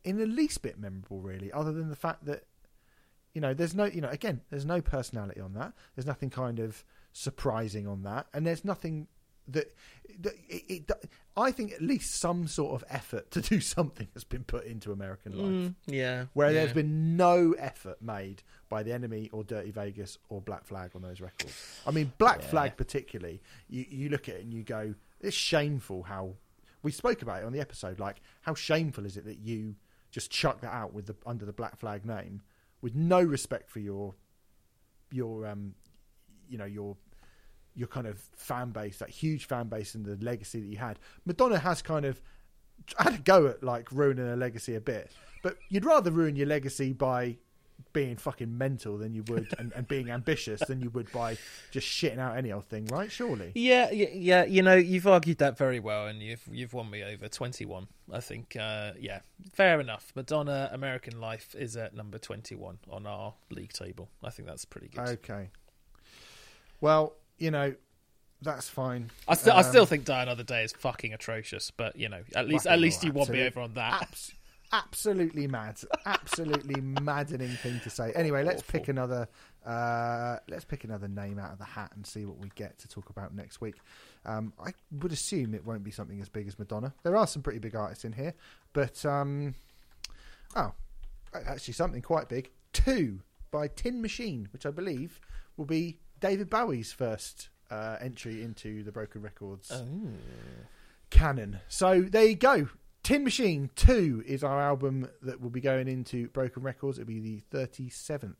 in 0.05 0.16
the 0.19 0.27
least 0.27 0.62
bit 0.62 0.79
memorable, 0.79 1.20
really, 1.20 1.53
other 1.53 1.73
than 1.73 1.89
the 1.91 1.97
fact 1.97 2.25
that 2.27 2.45
you 3.35 3.41
know, 3.43 3.55
there's 3.55 3.75
no, 3.75 3.85
you 3.85 4.01
know, 4.01 4.09
again, 4.09 4.41
there's 4.51 4.65
no 4.65 4.81
personality 4.81 5.41
on 5.41 5.53
that. 5.53 5.73
There's 5.95 6.07
nothing 6.07 6.31
kind 6.31 6.59
of 6.59 6.83
surprising 7.12 7.87
on 7.87 8.03
that, 8.03 8.27
and 8.33 8.47
there's 8.47 8.65
nothing 8.65 9.07
that, 9.47 9.75
that 10.20 10.33
it, 10.49 10.62
it, 10.91 10.91
I 11.37 11.53
think 11.53 11.73
at 11.73 11.81
least 11.83 12.16
some 12.16 12.49
sort 12.49 12.75
of 12.75 12.85
effort 12.91 13.31
to 13.33 13.41
do 13.41 13.61
something 13.77 14.09
has 14.15 14.25
been 14.25 14.45
put 14.45 14.65
into 14.65 14.93
American 14.93 15.33
life, 15.39 15.47
Mm, 15.47 15.75
yeah. 15.87 16.25
where 16.33 16.49
yeah. 16.49 16.55
there's 16.61 16.73
been 16.73 17.16
no 17.16 17.53
effort 17.59 18.01
made 18.03 18.43
by 18.69 18.83
the 18.83 18.93
enemy 18.93 19.29
or 19.33 19.45
Dirty 19.45 19.70
Vegas 19.70 20.19
or 20.31 20.41
Black 20.41 20.65
Flag 20.66 20.93
on 20.95 21.03
those 21.03 21.20
records. 21.20 21.55
I 21.87 21.91
mean, 21.93 22.12
Black 22.19 22.41
Yeah. 22.43 22.49
Flag 22.49 22.77
particularly, 22.77 23.41
you 23.69 23.85
you 23.89 24.09
look 24.09 24.29
at 24.29 24.37
it 24.37 24.45
and 24.45 24.53
you 24.55 24.65
go, 24.65 24.95
it's 25.20 25.37
shameful 25.37 26.03
how 26.05 26.35
we 26.83 26.93
spoke 26.93 27.23
about 27.23 27.43
it 27.43 27.45
on 27.47 27.53
the 27.53 27.61
episode. 27.61 27.99
Like, 28.01 28.20
how 28.41 28.55
shameful 28.55 29.05
is 29.07 29.16
it 29.16 29.25
that 29.27 29.39
you 29.39 29.77
just 30.10 30.30
chuck 30.30 30.60
that 30.60 30.72
out 30.72 30.93
with 30.93 31.06
the 31.06 31.16
under 31.26 31.44
the 31.44 31.52
Black 31.52 31.78
Flag 31.78 32.05
name 32.05 32.43
with 32.80 32.94
no 32.94 33.20
respect 33.22 33.70
for 33.70 33.80
your 33.80 34.14
your 35.10 35.47
um 35.47 35.74
you 36.48 36.59
know 36.59 36.64
your 36.64 36.97
your 37.74 37.89
kind 37.89 38.06
of 38.06 38.18
fan 38.36 38.70
base, 38.70 38.98
that 38.98 39.09
huge 39.09 39.47
fan 39.47 39.68
base 39.68 39.94
and 39.94 40.05
the 40.05 40.16
legacy 40.24 40.60
that 40.60 40.66
you 40.66 40.76
had. 40.76 40.98
Madonna 41.24 41.59
has 41.59 41.80
kind 41.80 42.05
of 42.05 42.20
had 42.98 43.14
a 43.14 43.18
go 43.18 43.47
at 43.47 43.62
like 43.62 43.90
ruining 43.93 44.26
her 44.26 44.36
legacy 44.36 44.74
a 44.74 44.80
bit, 44.80 45.12
but 45.43 45.56
you'd 45.68 45.85
rather 45.85 46.10
ruin 46.10 46.35
your 46.35 46.48
legacy 46.48 46.93
by 46.93 47.36
being 47.92 48.16
fucking 48.16 48.56
mental 48.56 48.98
than 48.98 49.14
you 49.14 49.22
would 49.28 49.55
and, 49.59 49.72
and 49.74 49.88
being 49.88 50.10
ambitious 50.10 50.60
than 50.60 50.80
you 50.80 50.90
would 50.90 51.10
by 51.10 51.36
just 51.70 51.86
shitting 51.86 52.18
out 52.18 52.36
any 52.36 52.52
old 52.52 52.66
thing, 52.66 52.84
right? 52.86 53.10
Surely. 53.10 53.52
Yeah, 53.55 53.90
yeah, 53.90 54.09
yeah. 54.12 54.44
You 54.44 54.62
know, 54.62 54.74
you've 54.74 55.06
argued 55.06 55.38
that 55.38 55.56
very 55.56 55.80
well, 55.80 56.06
and 56.06 56.22
you've 56.22 56.42
you've 56.50 56.74
won 56.74 56.90
me 56.90 57.02
over. 57.02 57.28
Twenty-one, 57.28 57.88
I 58.12 58.20
think. 58.20 58.56
Uh, 58.59 58.92
yeah, 59.00 59.20
fair 59.52 59.80
enough. 59.80 60.12
Madonna, 60.14 60.68
American 60.72 61.20
Life 61.20 61.55
is 61.55 61.76
at 61.76 61.94
number 61.94 62.18
twenty-one 62.18 62.78
on 62.90 63.06
our 63.06 63.34
league 63.50 63.72
table. 63.72 64.10
I 64.22 64.30
think 64.30 64.48
that's 64.48 64.64
pretty 64.64 64.88
good. 64.88 65.09
Okay. 65.09 65.50
Well, 66.80 67.14
you 67.38 67.50
know, 67.50 67.74
that's 68.42 68.68
fine. 68.68 69.10
I 69.26 69.34
still, 69.34 69.55
I 69.55 69.59
Um, 69.59 69.64
still 69.64 69.86
think 69.86 70.05
Die 70.05 70.22
Another 70.22 70.44
Day 70.44 70.62
is 70.62 70.72
fucking 70.72 71.12
atrocious, 71.12 71.70
but 71.70 71.96
you 71.96 72.09
know, 72.09 72.22
at 72.36 72.46
least, 72.46 72.66
at 72.66 72.78
least 72.78 73.02
you 73.02 73.12
won 73.12 73.30
me 73.30 73.42
over 73.46 73.60
on 73.60 73.74
that. 73.74 74.02
Abs- 74.02 74.34
absolutely 74.73 75.47
mad. 75.47 75.78
Absolutely 76.07 76.81
maddening 77.03 77.51
thing 77.57 77.81
to 77.81 77.90
say. 77.90 78.12
Anyway, 78.15 78.45
let's 78.45 78.62
Awful. 78.62 78.81
pick 78.81 78.89
another. 78.89 79.28
Uh, 79.66 80.36
let's 80.49 80.65
pick 80.65 80.85
another 80.85 81.09
name 81.09 81.39
out 81.39 81.53
of 81.53 81.59
the 81.59 81.65
hat 81.65 81.93
and 81.95 82.07
see 82.07 82.24
what 82.24 82.39
we 82.39 82.51
get 82.55 82.78
to 82.78 82.89
talk 82.89 83.11
about 83.11 83.35
next 83.35 83.61
week. 83.61 83.74
Um, 84.24 84.53
I 84.59 84.73
would 85.01 85.12
assume 85.12 85.55
it 85.55 85.65
won't 85.66 85.85
be 85.85 85.90
something 85.90 86.20
as 86.20 86.28
big 86.28 86.49
as 86.49 86.59
Madonna. 86.59 86.95
There 87.03 87.16
are 87.16 87.27
some 87.27 87.43
pretty 87.43 87.59
big 87.59 87.74
artists 87.77 88.05
in 88.05 88.12
here, 88.12 88.35
but 88.73 89.05
um, 89.05 89.55
oh, 90.57 90.73
actually 91.35 91.74
something 91.74 92.01
quite 92.03 92.28
big. 92.28 92.51
Two 92.73 93.20
by 93.51 93.69
Tin 93.69 94.01
Machine, 94.01 94.49
which 94.53 94.65
I 94.66 94.70
believe 94.70 95.20
will 95.57 95.65
be 95.66 95.99
David 96.20 96.49
Bowie's 96.51 96.93
first 96.93 97.49
uh, 97.70 97.97
entry 98.01 98.43
into 98.43 98.82
the 98.82 98.93
Broken 98.93 99.20
Records 99.23 99.70
Oh. 99.73 99.86
canon. 101.11 101.61
So 101.69 102.03
there 102.03 102.24
you 102.24 102.36
go. 102.36 102.69
Tin 103.03 103.25
Machine 103.25 103.70
2 103.77 104.25
is 104.27 104.45
our 104.45 104.61
album 104.61 105.09
that 105.23 105.41
will 105.41 105.51
be 105.51 105.61
going 105.61 105.89
into 105.89 106.29
Broken 106.29 106.62
Records. 106.62 106.99
It'll 106.99 107.07
be 107.09 107.20
the 107.20 107.41
37th 107.57 108.35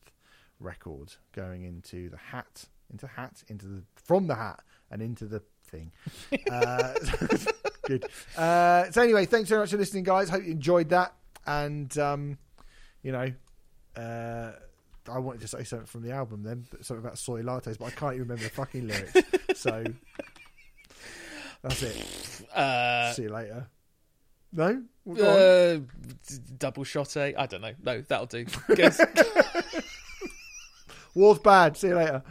record 0.61 1.15
going 1.33 1.65
into 1.65 2.11
the 2.11 2.17
hat, 2.17 2.65
into 2.91 3.07
the 3.07 3.13
hat, 3.13 3.43
into 3.49 3.67
the 3.67 3.83
from 3.95 4.27
the 4.27 4.35
hat 4.35 4.61
and 4.91 5.01
into 5.01 5.25
the 5.27 5.43
thing. 5.65 5.93
uh, 6.51 6.95
good. 7.87 8.05
Uh, 8.37 8.91
so 8.91 9.03
anyway, 9.03 9.25
thanks 9.25 9.49
very 9.49 9.63
much 9.63 9.71
for 9.71 9.77
listening, 9.79 10.05
guys. 10.05 10.29
Hope 10.29 10.45
you 10.45 10.53
enjoyed 10.53 10.91
that. 10.91 11.15
And 11.47 11.97
um, 11.99 12.39
you 13.03 13.13
know, 13.13 13.33
uh, 13.97 14.53
I 15.11 15.19
wanted 15.19 15.41
to 15.43 15.49
say 15.49 15.65
something 15.65 15.87
from 15.87 16.03
the 16.03 16.13
album 16.13 16.43
then, 16.43 16.67
but 16.71 16.85
something 16.85 17.05
about 17.05 17.19
soy 17.19 17.43
lattes, 17.43 17.79
but 17.79 17.87
I 17.87 17.91
can't 17.91 18.15
even 18.15 18.29
remember 18.29 18.45
the 18.45 18.51
fucking 18.51 18.87
lyrics. 18.87 19.15
so 19.61 19.85
that's 21.63 21.83
it. 21.83 22.47
Uh, 22.55 23.13
See 23.13 23.23
you 23.23 23.31
later. 23.31 23.67
No? 24.53 24.83
Well, 25.05 25.17
go 25.17 25.31
on. 25.31 25.39
uh, 25.39 25.81
double 26.59 26.85
shot 26.85 27.17
A. 27.17 27.35
I 27.35 27.47
don't 27.47 27.61
know. 27.61 27.73
No, 27.83 28.01
that'll 28.03 28.27
do. 28.27 28.47
Guess. 28.75 29.01
War's 31.15 31.39
bad. 31.39 31.77
See 31.77 31.89
you 31.89 31.97
later. 31.97 32.23